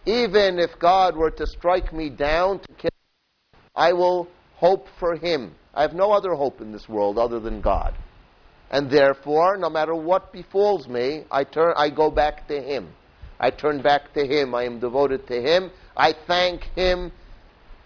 Even 0.05 0.59
if 0.59 0.77
God 0.81 1.17
were 1.17 1.31
to 1.31 1.47
strike 1.47 1.93
me 1.93 2.11
down 2.11 2.59
to 2.59 2.73
kill, 2.73 2.91
me, 3.53 3.59
I 3.77 3.93
will 3.93 4.29
hope 4.57 4.89
for 4.99 5.15
Him. 5.15 5.55
I 5.73 5.83
have 5.83 5.95
no 5.95 6.11
other 6.11 6.35
hope 6.35 6.61
in 6.61 6.73
this 6.73 6.89
world 6.89 7.19
other 7.19 7.39
than 7.39 7.61
God. 7.61 7.95
And 8.71 8.91
therefore, 8.91 9.57
no 9.57 9.71
matter 9.71 9.95
what 9.95 10.33
befalls 10.33 10.89
me, 10.89 11.25
I 11.31 11.45
turn, 11.45 11.75
I 11.77 11.91
go 11.91 12.11
back 12.11 12.49
to 12.49 12.61
Him. 12.61 12.89
I 13.39 13.51
turn 13.51 13.81
back 13.81 14.13
to 14.15 14.27
Him. 14.27 14.55
I 14.55 14.65
am 14.65 14.81
devoted 14.81 15.27
to 15.29 15.41
Him. 15.41 15.71
I 15.97 16.15
thank 16.27 16.65
Him. 16.75 17.13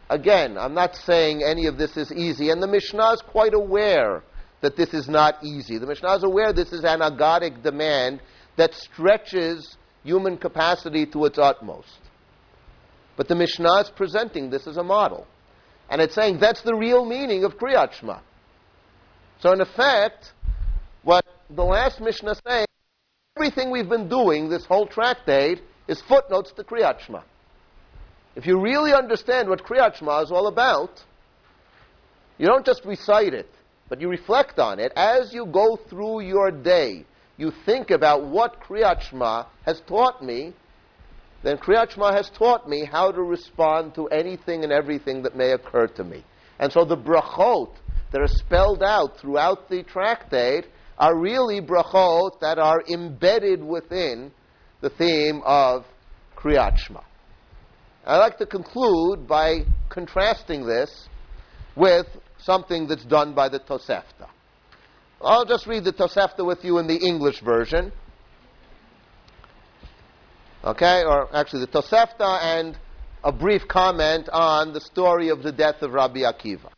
Again, 0.08 0.56
I'm 0.56 0.74
not 0.74 0.96
saying 0.96 1.42
any 1.42 1.66
of 1.66 1.76
this 1.76 1.96
is 1.96 2.12
easy, 2.12 2.50
and 2.50 2.62
the 2.62 2.66
Mishnah 2.66 3.12
is 3.12 3.22
quite 3.22 3.54
aware 3.54 4.22
that 4.64 4.76
this 4.76 4.94
is 4.94 5.10
not 5.10 5.44
easy. 5.44 5.76
The 5.76 5.86
Mishnah 5.86 6.14
is 6.14 6.24
aware 6.24 6.50
this 6.54 6.72
is 6.72 6.84
an 6.84 7.00
aggadic 7.00 7.62
demand 7.62 8.22
that 8.56 8.72
stretches 8.72 9.76
human 10.04 10.38
capacity 10.38 11.04
to 11.04 11.26
its 11.26 11.36
utmost. 11.36 12.00
But 13.18 13.28
the 13.28 13.34
Mishnah 13.34 13.80
is 13.80 13.90
presenting 13.90 14.48
this 14.48 14.66
as 14.66 14.78
a 14.78 14.82
model. 14.82 15.26
And 15.90 16.00
it's 16.00 16.14
saying 16.14 16.38
that's 16.40 16.62
the 16.62 16.74
real 16.74 17.04
meaning 17.04 17.44
of 17.44 17.58
Kriyat 17.58 17.92
Shema. 17.92 18.20
So, 19.40 19.52
in 19.52 19.60
effect, 19.60 20.32
what 21.02 21.26
the 21.50 21.62
last 21.62 22.00
Mishnah 22.00 22.30
is 22.30 22.40
saying, 22.48 22.66
everything 23.36 23.70
we've 23.70 23.90
been 23.90 24.08
doing 24.08 24.48
this 24.48 24.64
whole 24.64 24.86
tractate 24.86 25.60
is 25.88 26.00
footnotes 26.08 26.52
to 26.52 26.64
Kriyat 26.64 27.00
Shema. 27.00 27.20
If 28.34 28.46
you 28.46 28.58
really 28.58 28.94
understand 28.94 29.50
what 29.50 29.62
Kriyat 29.62 29.96
Shema 29.96 30.22
is 30.22 30.32
all 30.32 30.46
about, 30.46 31.04
you 32.38 32.46
don't 32.46 32.64
just 32.64 32.82
recite 32.86 33.34
it, 33.34 33.50
but 33.94 34.00
you 34.00 34.08
reflect 34.08 34.58
on 34.58 34.80
it 34.80 34.90
as 34.96 35.32
you 35.32 35.46
go 35.46 35.76
through 35.88 36.18
your 36.22 36.50
day. 36.50 37.04
You 37.36 37.52
think 37.64 37.92
about 37.92 38.26
what 38.26 38.60
Kriyat 38.60 39.46
has 39.64 39.80
taught 39.86 40.20
me, 40.20 40.52
then 41.44 41.58
Kriyat 41.58 41.92
has 42.12 42.28
taught 42.30 42.68
me 42.68 42.84
how 42.84 43.12
to 43.12 43.22
respond 43.22 43.94
to 43.94 44.08
anything 44.08 44.64
and 44.64 44.72
everything 44.72 45.22
that 45.22 45.36
may 45.36 45.52
occur 45.52 45.86
to 45.86 46.02
me. 46.02 46.24
And 46.58 46.72
so 46.72 46.84
the 46.84 46.96
brachot 46.96 47.70
that 48.10 48.20
are 48.20 48.26
spelled 48.26 48.82
out 48.82 49.16
throughout 49.20 49.68
the 49.68 49.84
tractate 49.84 50.64
are 50.98 51.16
really 51.16 51.60
brachot 51.60 52.40
that 52.40 52.58
are 52.58 52.82
embedded 52.92 53.62
within 53.62 54.32
the 54.80 54.90
theme 54.90 55.40
of 55.44 55.84
Kriyat. 56.36 56.80
I'd 58.04 58.18
like 58.18 58.38
to 58.38 58.46
conclude 58.46 59.28
by 59.28 59.60
contrasting 59.88 60.66
this 60.66 61.08
with 61.76 62.08
something 62.44 62.86
that's 62.86 63.04
done 63.04 63.34
by 63.34 63.48
the 63.48 63.58
Tosefta. 63.58 64.28
I'll 65.20 65.46
just 65.46 65.66
read 65.66 65.84
the 65.84 65.92
Tosefta 65.92 66.44
with 66.44 66.64
you 66.64 66.78
in 66.78 66.86
the 66.86 66.96
English 66.96 67.40
version. 67.40 67.92
Okay, 70.62 71.02
or 71.04 71.34
actually 71.34 71.60
the 71.60 71.72
Tosefta 71.72 72.42
and 72.42 72.78
a 73.22 73.32
brief 73.32 73.66
comment 73.68 74.28
on 74.30 74.72
the 74.72 74.80
story 74.80 75.30
of 75.30 75.42
the 75.42 75.52
death 75.52 75.82
of 75.82 75.92
Rabbi 75.92 76.20
Akiva. 76.20 76.70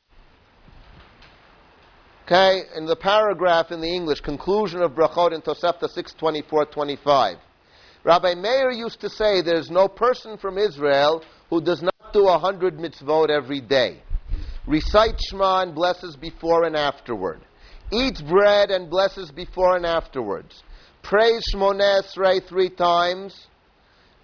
Okay, 2.24 2.62
in 2.76 2.86
the 2.86 2.96
paragraph 2.96 3.70
in 3.70 3.80
the 3.80 3.88
English, 3.88 4.20
conclusion 4.20 4.82
of 4.82 4.92
Brachot 4.92 5.32
in 5.32 5.40
Tosefta 5.42 5.88
624-25. 5.88 7.38
Rabbi 8.02 8.34
Meir 8.34 8.70
used 8.70 9.00
to 9.00 9.08
say 9.08 9.42
there's 9.42 9.70
no 9.70 9.88
person 9.88 10.36
from 10.36 10.58
Israel 10.58 11.22
who 11.50 11.60
does 11.60 11.82
not 11.82 12.12
do 12.12 12.28
a 12.28 12.38
hundred 12.38 12.78
mitzvot 12.78 13.30
every 13.30 13.60
day. 13.60 14.02
Recite 14.66 15.20
Shema 15.20 15.62
and 15.62 15.74
blesses 15.74 16.16
before 16.16 16.64
and 16.64 16.76
afterward. 16.76 17.40
Eats 17.92 18.20
bread 18.20 18.70
and 18.70 18.90
blesses 18.90 19.30
before 19.30 19.76
and 19.76 19.86
afterwards. 19.86 20.62
Prays 21.02 21.44
Shmoneh 21.54 22.02
Esrei 22.02 22.46
three 22.46 22.70
times. 22.70 23.46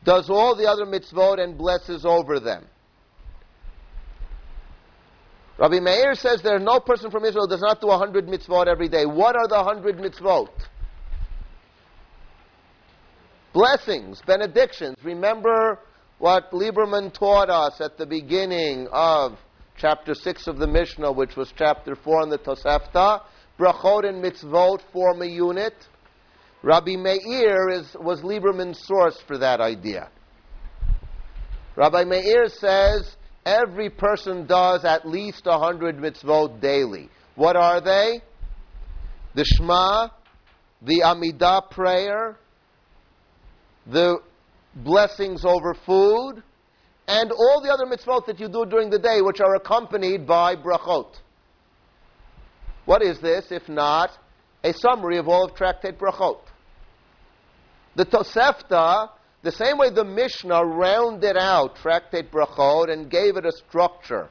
Does 0.04 0.28
all 0.28 0.56
the 0.56 0.66
other 0.66 0.84
mitzvot 0.84 1.38
and 1.38 1.56
blesses 1.56 2.04
over 2.04 2.40
them. 2.40 2.66
Rabbi 5.58 5.78
Meir 5.78 6.14
says 6.14 6.42
there 6.42 6.58
no 6.58 6.80
person 6.80 7.10
from 7.12 7.24
Israel 7.24 7.46
does 7.46 7.60
not 7.60 7.80
do 7.80 7.88
a 7.90 7.96
hundred 7.96 8.26
mitzvot 8.26 8.66
every 8.66 8.88
day. 8.88 9.06
What 9.06 9.36
are 9.36 9.46
the 9.46 9.62
hundred 9.62 9.98
mitzvot? 9.98 10.48
Blessings, 13.52 14.20
benedictions. 14.26 14.96
Remember 15.04 15.78
what 16.18 16.50
Lieberman 16.50 17.12
taught 17.12 17.48
us 17.48 17.80
at 17.80 17.96
the 17.96 18.06
beginning 18.06 18.88
of 18.90 19.38
chapter 19.76 20.14
6 20.14 20.46
of 20.46 20.58
the 20.58 20.66
Mishnah, 20.66 21.12
which 21.12 21.36
was 21.36 21.52
chapter 21.56 21.94
4 21.94 22.24
in 22.24 22.28
the 22.30 22.38
Tosefta. 22.38 23.22
Brachot 23.58 24.08
and 24.08 24.22
mitzvot 24.22 24.80
form 24.92 25.22
a 25.22 25.26
unit. 25.26 25.74
Rabbi 26.62 26.96
Meir 26.96 27.70
is, 27.70 27.96
was 27.98 28.22
Lieberman's 28.22 28.84
source 28.86 29.20
for 29.26 29.38
that 29.38 29.60
idea. 29.60 30.10
Rabbi 31.76 32.04
Meir 32.04 32.48
says 32.48 33.16
every 33.44 33.90
person 33.90 34.46
does 34.46 34.84
at 34.84 35.06
least 35.06 35.42
a 35.46 35.58
hundred 35.58 35.96
mitzvot 35.96 36.60
daily. 36.60 37.08
What 37.34 37.56
are 37.56 37.80
they? 37.80 38.20
The 39.34 39.44
Shema, 39.44 40.08
the 40.82 41.00
Amidah 41.04 41.70
prayer, 41.70 42.36
the 43.86 44.18
blessings 44.74 45.44
over 45.44 45.74
food, 45.86 46.42
and 47.08 47.32
all 47.32 47.60
the 47.62 47.70
other 47.72 47.86
mitzvot 47.86 48.26
that 48.26 48.38
you 48.40 48.48
do 48.48 48.64
during 48.64 48.90
the 48.90 48.98
day, 48.98 49.20
which 49.22 49.40
are 49.40 49.54
accompanied 49.54 50.26
by 50.26 50.56
brachot. 50.56 51.16
What 52.84 53.02
is 53.02 53.20
this, 53.20 53.46
if 53.50 53.68
not 53.68 54.10
a 54.64 54.72
summary 54.72 55.18
of 55.18 55.28
all 55.28 55.44
of 55.44 55.54
Tractate 55.54 55.98
Brachot? 55.98 56.40
The 57.94 58.06
Tosefta, 58.06 59.10
the 59.42 59.52
same 59.52 59.78
way 59.78 59.90
the 59.90 60.04
Mishnah 60.04 60.64
rounded 60.64 61.36
out 61.36 61.76
Tractate 61.76 62.30
Brachot 62.30 62.90
and 62.92 63.10
gave 63.10 63.36
it 63.36 63.46
a 63.46 63.52
structure 63.52 64.28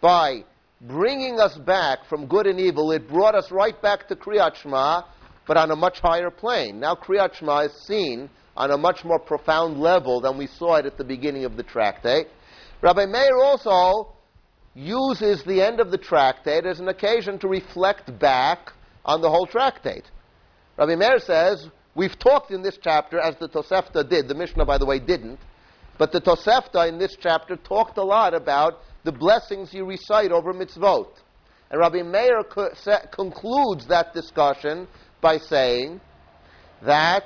by 0.00 0.44
bringing 0.82 1.40
us 1.40 1.56
back 1.56 2.06
from 2.06 2.26
good 2.26 2.46
and 2.46 2.60
evil, 2.60 2.92
it 2.92 3.08
brought 3.08 3.34
us 3.34 3.50
right 3.50 3.80
back 3.80 4.08
to 4.08 4.16
Kriyat 4.16 4.56
Shema, 4.56 5.02
but 5.46 5.56
on 5.56 5.70
a 5.70 5.76
much 5.76 6.00
higher 6.00 6.30
plane. 6.30 6.78
Now 6.80 6.94
Kriyat 6.94 7.34
Shema 7.34 7.60
is 7.60 7.72
seen 7.86 8.28
on 8.56 8.70
a 8.70 8.78
much 8.78 9.04
more 9.04 9.18
profound 9.18 9.78
level 9.78 10.20
than 10.20 10.38
we 10.38 10.46
saw 10.46 10.76
it 10.76 10.86
at 10.86 10.96
the 10.96 11.04
beginning 11.04 11.44
of 11.44 11.56
the 11.56 11.62
tractate. 11.62 12.26
Eh? 12.26 12.30
Rabbi 12.82 13.06
Meir 13.06 13.36
also 13.42 14.12
uses 14.74 15.42
the 15.44 15.62
end 15.62 15.80
of 15.80 15.90
the 15.90 15.98
tractate 15.98 16.64
eh, 16.64 16.70
as 16.70 16.80
an 16.80 16.88
occasion 16.88 17.38
to 17.38 17.48
reflect 17.48 18.18
back 18.18 18.72
on 19.04 19.20
the 19.20 19.30
whole 19.30 19.46
tractate. 19.46 20.04
Eh? 20.04 20.10
Rabbi 20.78 20.94
Meir 20.94 21.18
says, 21.18 21.68
We've 21.96 22.18
talked 22.18 22.50
in 22.50 22.60
this 22.60 22.78
chapter, 22.82 23.18
as 23.18 23.36
the 23.36 23.48
Tosefta 23.48 24.06
did. 24.06 24.28
The 24.28 24.34
Mishnah, 24.34 24.66
by 24.66 24.76
the 24.76 24.84
way, 24.84 24.98
didn't. 24.98 25.40
But 25.96 26.12
the 26.12 26.20
Tosefta 26.20 26.86
in 26.86 26.98
this 26.98 27.16
chapter 27.18 27.56
talked 27.56 27.96
a 27.96 28.04
lot 28.04 28.34
about 28.34 28.80
the 29.02 29.12
blessings 29.12 29.72
you 29.72 29.86
recite 29.86 30.30
over 30.30 30.52
mitzvot. 30.52 31.08
And 31.70 31.80
Rabbi 31.80 32.02
Meir 32.02 32.42
co- 32.44 32.68
concludes 33.12 33.86
that 33.86 34.12
discussion 34.12 34.86
by 35.22 35.38
saying 35.38 36.02
that 36.82 37.24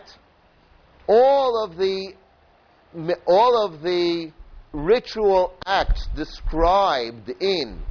all 1.10 1.64
of 1.64 1.76
the 1.76 2.14
all 3.26 3.66
of 3.66 3.82
the 3.82 4.30
ritual 4.72 5.54
acts 5.66 6.06
described 6.14 7.28
in 7.40 7.82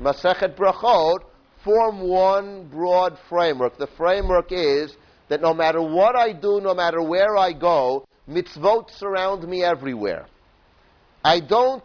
Masechet 0.00 0.56
Brachot 0.56 1.18
form 1.64 2.00
one 2.00 2.68
broad 2.68 3.16
framework. 3.28 3.78
The 3.78 3.86
framework 3.96 4.50
is 4.50 4.96
that 5.28 5.40
no 5.40 5.54
matter 5.54 5.80
what 5.80 6.16
I 6.16 6.32
do, 6.32 6.60
no 6.60 6.74
matter 6.74 7.00
where 7.02 7.36
I 7.36 7.52
go, 7.52 8.06
mitzvot 8.28 8.90
surround 8.90 9.46
me 9.48 9.62
everywhere. 9.62 10.26
I 11.24 11.40
don't, 11.40 11.84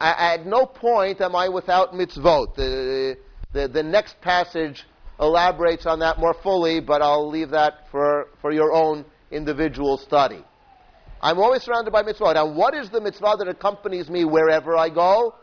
I, 0.00 0.34
at 0.34 0.46
no 0.46 0.66
point 0.66 1.20
am 1.20 1.36
I 1.36 1.48
without 1.48 1.92
mitzvot. 1.92 2.56
The, 2.56 3.16
the, 3.52 3.68
the 3.68 3.82
next 3.82 4.20
passage 4.20 4.84
elaborates 5.20 5.86
on 5.86 6.00
that 6.00 6.18
more 6.18 6.34
fully, 6.42 6.80
but 6.80 7.02
I'll 7.02 7.28
leave 7.28 7.50
that 7.50 7.88
for, 7.90 8.28
for 8.40 8.52
your 8.52 8.72
own 8.72 9.04
individual 9.30 9.98
study. 9.98 10.44
I'm 11.20 11.38
always 11.38 11.62
surrounded 11.62 11.92
by 11.92 12.02
mitzvah. 12.02 12.34
Now, 12.34 12.46
what 12.46 12.74
is 12.74 12.90
the 12.90 13.00
mitzvah 13.00 13.36
that 13.38 13.48
accompanies 13.48 14.10
me 14.10 14.24
wherever 14.24 14.76
I 14.76 14.88
go? 14.88 15.34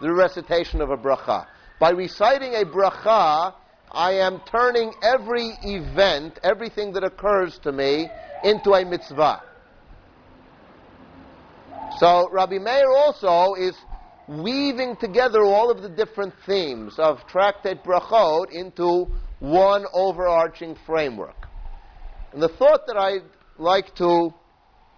The 0.00 0.12
recitation 0.12 0.80
of 0.80 0.90
a 0.90 0.96
bracha. 0.96 1.46
By 1.80 1.90
reciting 1.90 2.54
a 2.54 2.64
bracha, 2.64 3.54
I 3.90 4.12
am 4.12 4.40
turning 4.50 4.92
every 5.02 5.52
event, 5.62 6.38
everything 6.42 6.92
that 6.92 7.04
occurs 7.04 7.58
to 7.60 7.72
me, 7.72 8.08
into 8.44 8.72
a 8.72 8.84
mitzvah. 8.84 9.42
So 11.98 12.28
Rabbi 12.30 12.58
Meir 12.58 12.90
also 12.90 13.54
is 13.54 13.74
weaving 14.28 14.96
together 14.96 15.42
all 15.42 15.70
of 15.70 15.82
the 15.82 15.88
different 15.88 16.34
themes 16.46 16.98
of 16.98 17.26
Tractate 17.26 17.82
Brachot 17.82 18.52
into 18.52 19.06
one 19.40 19.84
overarching 19.92 20.76
framework. 20.86 21.47
And 22.32 22.42
the 22.42 22.48
thought 22.48 22.86
that 22.86 22.96
I'd 22.96 23.22
like 23.56 23.94
to 23.96 24.34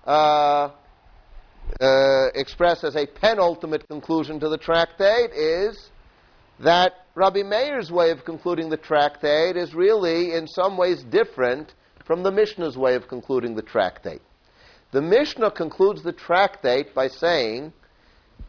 uh, 0.05 0.71
uh, 1.81 2.27
express 2.35 2.83
as 2.83 2.97
a 2.97 3.07
penultimate 3.07 3.87
conclusion 3.89 4.41
to 4.41 4.49
the 4.49 4.59
tractate 4.59 5.31
is 5.33 5.91
that 6.59 6.93
Rabbi 7.15 7.43
Meir's 7.43 7.91
way 7.91 8.11
of 8.11 8.25
concluding 8.25 8.69
the 8.69 8.77
tractate 8.77 9.57
is 9.57 9.75
really, 9.75 10.35
in 10.35 10.47
some 10.47 10.77
ways, 10.77 11.03
different 11.05 11.75
from 12.05 12.23
the 12.23 12.33
Mishnah's 12.33 12.77
way 12.77 12.97
of 12.97 13.07
concluding 13.07 13.55
the 13.55 13.63
tractate. 13.63 14.23
The 14.91 15.01
Mishnah 15.01 15.53
concludes 15.53 16.03
the 16.03 16.13
tractate 16.13 16.95
by 16.95 17.07
saying, 17.07 17.73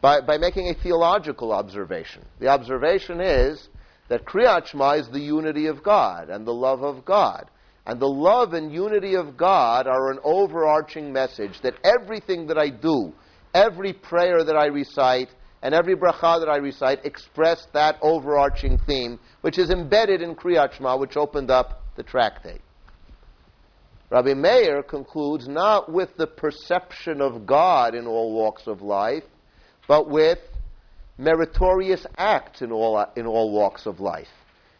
by, 0.00 0.20
by 0.20 0.38
making 0.38 0.68
a 0.68 0.74
theological 0.74 1.52
observation. 1.52 2.24
The 2.40 2.48
observation 2.48 3.20
is 3.20 3.68
that 4.08 4.24
Kriyat 4.24 4.66
Shema 4.66 4.94
is 4.94 5.08
the 5.08 5.20
unity 5.20 5.66
of 5.66 5.84
God 5.84 6.28
and 6.28 6.44
the 6.44 6.52
love 6.52 6.82
of 6.82 7.04
God. 7.04 7.48
And 7.86 7.98
the 7.98 8.06
love 8.06 8.52
and 8.52 8.72
unity 8.72 9.14
of 9.14 9.36
God 9.36 9.86
are 9.86 10.10
an 10.10 10.18
overarching 10.22 11.12
message 11.12 11.60
that 11.62 11.74
everything 11.84 12.46
that 12.46 12.58
I 12.58 12.70
do, 12.70 13.12
every 13.54 13.92
prayer 13.92 14.44
that 14.44 14.56
I 14.56 14.66
recite, 14.66 15.28
and 15.62 15.74
every 15.74 15.96
bracha 15.96 16.40
that 16.40 16.48
I 16.48 16.56
recite 16.56 17.04
express 17.04 17.66
that 17.72 17.96
overarching 18.02 18.78
theme, 18.86 19.18
which 19.42 19.58
is 19.58 19.70
embedded 19.70 20.22
in 20.22 20.34
Kriyat 20.34 20.74
Shema, 20.74 20.96
which 20.96 21.16
opened 21.16 21.50
up 21.50 21.82
the 21.96 22.02
tractate. 22.02 22.60
Rabbi 24.10 24.34
Meir 24.34 24.82
concludes 24.82 25.48
not 25.48 25.90
with 25.90 26.16
the 26.16 26.26
perception 26.26 27.20
of 27.20 27.46
God 27.46 27.94
in 27.94 28.06
all 28.06 28.32
walks 28.34 28.66
of 28.66 28.82
life, 28.82 29.24
but 29.88 30.08
with 30.08 30.38
meritorious 31.16 32.04
acts 32.18 32.60
in 32.60 32.72
all, 32.72 33.04
in 33.16 33.26
all 33.26 33.52
walks 33.52 33.86
of 33.86 34.00
life. 34.00 34.28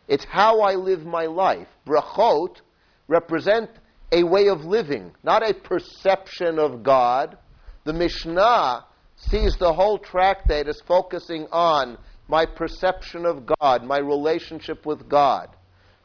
It's 0.09 0.25
how 0.25 0.61
I 0.61 0.75
live 0.75 1.07
my 1.07 1.27
life. 1.27 1.69
Brachot 1.87 2.57
represent 3.09 3.71
a 4.13 4.23
way 4.23 4.49
of 4.49 4.65
living, 4.65 5.13
not 5.23 5.49
a 5.49 5.55
perception 5.55 6.59
of 6.59 6.83
God. 6.83 7.37
The 7.85 7.93
Mishnah 7.93 8.85
sees 9.17 9.57
the 9.57 9.73
whole 9.73 9.99
tractate 9.99 10.69
as 10.69 10.81
focusing 10.87 11.47
on 11.51 11.99
my 12.29 12.47
perception 12.47 13.27
of 13.27 13.47
God, 13.61 13.85
my 13.85 13.99
relationship 13.99 14.87
with 14.87 15.09
God. 15.09 15.49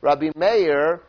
Rabbi 0.01 0.31
Meir 0.35 1.01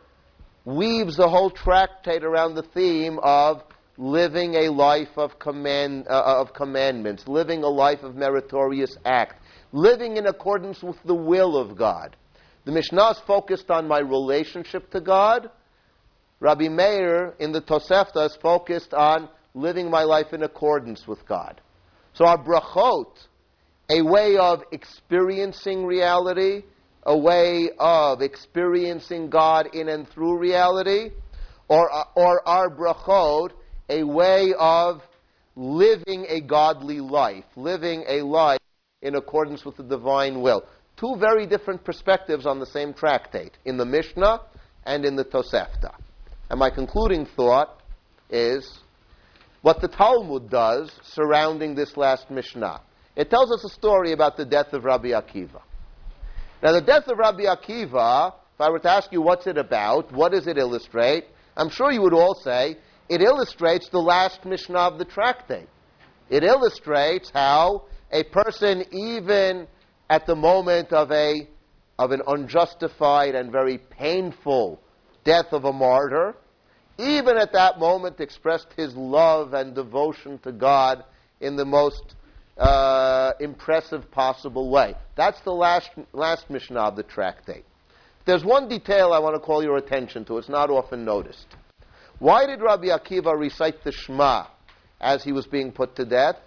weaves 0.65 1.17
the 1.17 1.29
whole 1.29 1.49
tractate 1.49 2.23
around 2.23 2.55
the 2.55 2.63
theme 2.63 3.19
of 3.23 3.63
living 3.97 4.55
a 4.55 4.69
life 4.69 5.17
of, 5.17 5.37
command, 5.39 6.07
uh, 6.09 6.23
of 6.39 6.53
commandments, 6.53 7.27
living 7.27 7.63
a 7.63 7.67
life 7.67 8.01
of 8.01 8.15
meritorious 8.15 8.95
act, 9.05 9.41
living 9.73 10.17
in 10.17 10.27
accordance 10.27 10.81
with 10.81 10.97
the 11.03 11.13
will 11.13 11.57
of 11.57 11.77
God. 11.77 12.15
The 12.65 12.71
Mishnah 12.71 13.11
is 13.11 13.19
focused 13.19 13.69
on 13.69 13.87
my 13.87 13.99
relationship 13.99 14.89
to 14.91 15.01
God. 15.01 15.49
Rabbi 16.39 16.69
Meir 16.69 17.35
in 17.39 17.51
the 17.51 17.61
Tosefta 17.61 18.25
is 18.25 18.37
focused 18.41 18.93
on 18.93 19.27
living 19.53 19.89
my 19.89 20.03
life 20.03 20.31
in 20.31 20.43
accordance 20.43 21.05
with 21.05 21.25
God. 21.27 21.59
So 22.13 22.25
our 22.25 22.37
brachot, 22.37 23.11
a 23.89 24.01
way 24.01 24.37
of 24.37 24.63
experiencing 24.71 25.85
reality, 25.85 26.63
a 27.03 27.17
way 27.17 27.69
of 27.77 28.21
experiencing 28.21 29.29
God 29.29 29.73
in 29.73 29.89
and 29.89 30.07
through 30.07 30.37
reality, 30.37 31.11
or, 31.67 31.89
or 32.15 32.47
our 32.47 32.69
brachot, 32.69 33.51
a 33.89 34.03
way 34.03 34.53
of 34.57 35.01
living 35.55 36.25
a 36.29 36.39
godly 36.39 37.01
life, 37.01 37.45
living 37.57 38.05
a 38.07 38.21
life 38.21 38.59
in 39.01 39.15
accordance 39.15 39.65
with 39.65 39.75
the 39.77 39.83
divine 39.83 40.41
will. 40.41 40.63
Two 40.95 41.15
very 41.19 41.45
different 41.45 41.83
perspectives 41.83 42.45
on 42.45 42.59
the 42.59 42.65
same 42.65 42.93
tractate, 42.93 43.57
in 43.65 43.77
the 43.77 43.85
Mishnah 43.85 44.41
and 44.85 45.05
in 45.05 45.15
the 45.15 45.25
Tosefta. 45.25 45.95
And 46.49 46.59
my 46.59 46.69
concluding 46.69 47.25
thought 47.25 47.81
is 48.29 48.79
what 49.61 49.81
the 49.81 49.87
Talmud 49.87 50.49
does 50.49 50.91
surrounding 51.03 51.75
this 51.75 51.95
last 51.95 52.31
Mishnah. 52.31 52.81
It 53.15 53.29
tells 53.29 53.51
us 53.51 53.63
a 53.65 53.69
story 53.69 54.13
about 54.13 54.37
the 54.37 54.45
death 54.45 54.73
of 54.73 54.83
Rabbi 54.83 55.09
Akiva. 55.09 55.61
Now, 56.63 56.71
the 56.71 56.81
death 56.81 57.07
of 57.07 57.17
Rabbi 57.17 57.43
Akiva, 57.43 58.33
if 58.55 58.61
I 58.61 58.69
were 58.69 58.79
to 58.79 58.89
ask 58.89 59.11
you 59.11 59.21
what's 59.21 59.47
it 59.47 59.57
about, 59.57 60.11
what 60.11 60.31
does 60.31 60.47
it 60.47 60.57
illustrate, 60.57 61.25
I'm 61.55 61.69
sure 61.69 61.91
you 61.91 62.01
would 62.01 62.13
all 62.13 62.35
say 62.35 62.77
it 63.09 63.21
illustrates 63.21 63.89
the 63.89 63.99
last 63.99 64.45
Mishnah 64.45 64.79
of 64.79 64.97
the 64.97 65.05
tractate. 65.05 65.67
It 66.29 66.43
illustrates 66.43 67.31
how 67.33 67.83
a 68.11 68.23
person, 68.23 68.85
even 68.91 69.67
at 70.09 70.25
the 70.25 70.35
moment 70.35 70.93
of, 70.93 71.11
a, 71.11 71.47
of 71.97 72.11
an 72.11 72.21
unjustified 72.27 73.35
and 73.35 73.51
very 73.51 73.77
painful 73.77 74.79
death 75.29 75.53
of 75.53 75.63
a 75.65 75.71
martyr, 75.71 76.35
even 76.97 77.37
at 77.37 77.53
that 77.53 77.77
moment 77.77 78.19
expressed 78.19 78.65
his 78.75 78.95
love 78.95 79.53
and 79.53 79.75
devotion 79.75 80.39
to 80.39 80.51
God 80.51 81.03
in 81.39 81.55
the 81.55 81.65
most 81.65 82.15
uh, 82.57 83.33
impressive 83.39 84.09
possible 84.09 84.71
way. 84.71 84.95
That's 85.15 85.39
the 85.41 85.51
last, 85.51 85.91
last 86.13 86.49
Mishnah 86.49 86.79
of 86.79 86.95
the 86.95 87.03
tractate. 87.03 87.63
There's 88.25 88.43
one 88.43 88.67
detail 88.67 89.13
I 89.13 89.19
want 89.19 89.35
to 89.35 89.39
call 89.39 89.61
your 89.61 89.77
attention 89.77 90.25
to. 90.25 90.39
It's 90.39 90.49
not 90.49 90.71
often 90.71 91.05
noticed. 91.05 91.45
Why 92.17 92.47
did 92.47 92.59
Rabbi 92.59 92.87
Akiva 92.87 93.37
recite 93.37 93.83
the 93.83 93.91
Shema 93.91 94.47
as 94.99 95.23
he 95.23 95.31
was 95.31 95.45
being 95.45 95.71
put 95.71 95.95
to 95.97 96.05
death? 96.05 96.37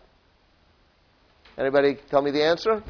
Anybody 1.57 1.99
tell 2.11 2.21
me 2.21 2.33
the 2.33 2.43
answer? 2.43 2.83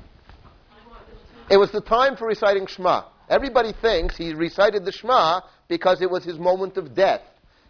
It 1.50 1.58
was 1.58 1.70
the 1.70 1.82
time 1.82 2.16
for 2.16 2.26
reciting 2.26 2.66
Shema. 2.66 3.11
Everybody 3.28 3.72
thinks 3.80 4.16
he 4.16 4.34
recited 4.34 4.84
the 4.84 4.92
Shema 4.92 5.40
because 5.68 6.02
it 6.02 6.10
was 6.10 6.24
his 6.24 6.38
moment 6.38 6.76
of 6.76 6.94
death. 6.94 7.22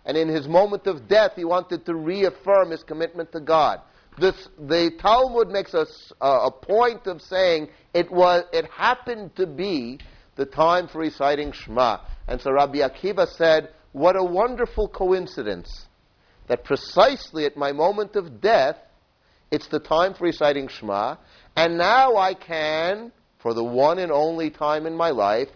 And 0.05 0.17
in 0.17 0.29
his 0.29 0.49
moment 0.49 0.87
of 0.87 1.09
death, 1.09 1.33
he 1.37 1.45
wanted 1.45 1.87
to 1.87 1.95
reaffirm 1.95 2.71
his 2.71 2.83
commitment 2.83 3.31
to 3.33 3.41
God. 3.41 3.81
This, 4.19 4.49
the 4.59 4.91
Talmud 5.01 5.49
makes 5.49 5.73
a, 5.75 5.87
uh, 6.21 6.49
a 6.49 6.51
point 6.51 7.07
of 7.07 7.23
saying 7.23 7.69
it, 7.95 8.11
was, 8.11 8.45
it 8.53 8.67
happened 8.71 9.37
to 9.37 9.47
be 9.47 10.01
the 10.37 10.45
time 10.45 10.89
for 10.89 10.99
reciting 10.99 11.53
Shema. 11.53 11.99
And 12.29 12.41
so 12.41 12.53
Rabbi 12.53 12.79
Akiva 12.79 13.29
said, 13.29 13.71
What 13.93 14.17
a 14.17 14.25
wonderful 14.25 14.89
coincidence 14.89 15.87
that 16.49 16.65
precisely 16.65 17.47
at 17.47 17.57
my 17.57 17.73
moment 17.73 18.17
of 18.17 18.41
death, 18.41 18.77
it's 19.51 19.69
the 19.69 19.79
time 19.79 20.15
for 20.15 20.25
reciting 20.25 20.69
Shema, 20.69 21.17
and 21.57 21.79
now 21.79 22.17
I 22.17 22.35
can, 22.35 23.13
for 23.43 23.55
the 23.55 23.65
one 23.65 23.99
and 23.99 24.13
only 24.13 24.51
time 24.51 24.87
in 24.87 24.95
my 24.95 25.11
life, 25.11 25.49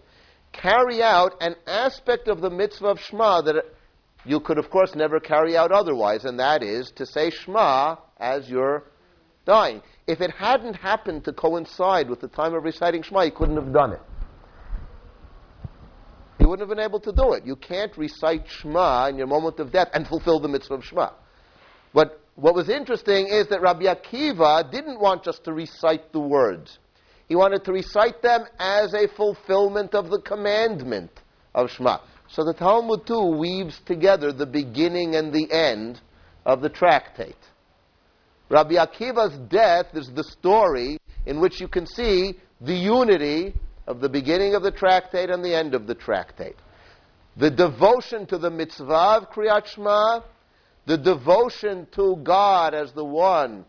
carry 0.52 1.02
out 1.02 1.34
an 1.40 1.54
aspect 1.66 2.28
of 2.28 2.40
the 2.40 2.50
mitzvah 2.50 2.88
of 2.88 3.00
Shema 3.00 3.42
that 3.42 3.64
you 4.24 4.40
could, 4.40 4.58
of 4.58 4.70
course, 4.70 4.94
never 4.94 5.20
carry 5.20 5.56
out 5.56 5.70
otherwise, 5.70 6.24
and 6.24 6.38
that 6.40 6.62
is 6.62 6.90
to 6.96 7.06
say 7.06 7.30
Shema 7.30 7.96
as 8.18 8.48
you're 8.48 8.84
dying. 9.44 9.80
If 10.06 10.20
it 10.20 10.32
hadn't 10.32 10.74
happened 10.74 11.24
to 11.24 11.32
coincide 11.32 12.10
with 12.10 12.20
the 12.20 12.28
time 12.28 12.54
of 12.54 12.64
reciting 12.64 13.02
Shema, 13.02 13.22
you 13.22 13.32
couldn't 13.32 13.56
have 13.56 13.72
done 13.72 13.92
it. 13.92 14.00
You 16.40 16.48
wouldn't 16.48 16.68
have 16.68 16.76
been 16.76 16.84
able 16.84 17.00
to 17.00 17.12
do 17.12 17.32
it. 17.32 17.46
You 17.46 17.56
can't 17.56 17.96
recite 17.96 18.46
Shema 18.48 19.08
in 19.08 19.16
your 19.16 19.26
moment 19.26 19.60
of 19.60 19.72
death 19.72 19.88
and 19.94 20.06
fulfill 20.06 20.40
the 20.40 20.48
mitzvah 20.48 20.74
of 20.74 20.84
Shema. 20.84 21.10
But 21.94 22.20
what 22.34 22.54
was 22.54 22.68
interesting 22.68 23.28
is 23.28 23.48
that 23.48 23.62
Rabbi 23.62 23.84
Akiva 23.84 24.70
didn't 24.70 25.00
want 25.00 25.24
just 25.24 25.44
to 25.44 25.52
recite 25.52 26.12
the 26.12 26.20
words. 26.20 26.78
He 27.28 27.34
wanted 27.34 27.64
to 27.64 27.72
recite 27.72 28.22
them 28.22 28.44
as 28.58 28.94
a 28.94 29.08
fulfillment 29.08 29.94
of 29.94 30.10
the 30.10 30.20
commandment 30.20 31.10
of 31.54 31.70
Shema. 31.70 31.98
So 32.28 32.44
the 32.44 32.54
Talmud 32.54 33.06
too 33.06 33.36
weaves 33.38 33.80
together 33.84 34.32
the 34.32 34.46
beginning 34.46 35.16
and 35.16 35.32
the 35.32 35.50
end 35.50 36.00
of 36.44 36.60
the 36.60 36.68
tractate. 36.68 37.34
Rabbi 38.48 38.74
Akiva's 38.74 39.36
death 39.48 39.86
is 39.94 40.10
the 40.12 40.22
story 40.22 40.98
in 41.24 41.40
which 41.40 41.60
you 41.60 41.66
can 41.66 41.86
see 41.86 42.34
the 42.60 42.74
unity 42.74 43.54
of 43.86 44.00
the 44.00 44.08
beginning 44.08 44.54
of 44.54 44.62
the 44.62 44.70
tractate 44.70 45.30
and 45.30 45.44
the 45.44 45.54
end 45.54 45.74
of 45.74 45.86
the 45.86 45.94
tractate. 45.94 46.56
The 47.36 47.50
devotion 47.50 48.26
to 48.26 48.38
the 48.38 48.50
mitzvah 48.50 49.18
of 49.20 49.30
Kriyat 49.30 49.66
Shema, 49.66 50.20
the 50.86 50.96
devotion 50.96 51.86
to 51.92 52.16
God 52.22 52.72
as 52.74 52.92
the 52.92 53.04
one, 53.04 53.64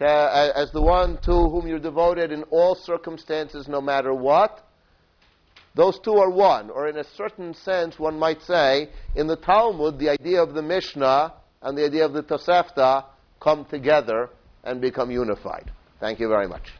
as 0.00 0.70
the 0.72 0.82
one 0.82 1.18
to 1.22 1.32
whom 1.32 1.66
you're 1.66 1.78
devoted 1.78 2.32
in 2.32 2.42
all 2.44 2.74
circumstances, 2.74 3.68
no 3.68 3.80
matter 3.80 4.14
what, 4.14 4.66
those 5.74 5.98
two 6.00 6.14
are 6.16 6.30
one, 6.30 6.70
or 6.70 6.88
in 6.88 6.96
a 6.96 7.04
certain 7.16 7.54
sense, 7.54 7.98
one 7.98 8.18
might 8.18 8.42
say, 8.42 8.88
in 9.14 9.26
the 9.26 9.36
Talmud, 9.36 9.98
the 9.98 10.08
idea 10.08 10.42
of 10.42 10.54
the 10.54 10.62
Mishnah 10.62 11.32
and 11.62 11.78
the 11.78 11.84
idea 11.84 12.04
of 12.04 12.12
the 12.12 12.22
Tosefta 12.22 13.04
come 13.40 13.64
together 13.66 14.30
and 14.64 14.80
become 14.80 15.10
unified. 15.10 15.70
Thank 16.00 16.18
you 16.18 16.28
very 16.28 16.48
much. 16.48 16.72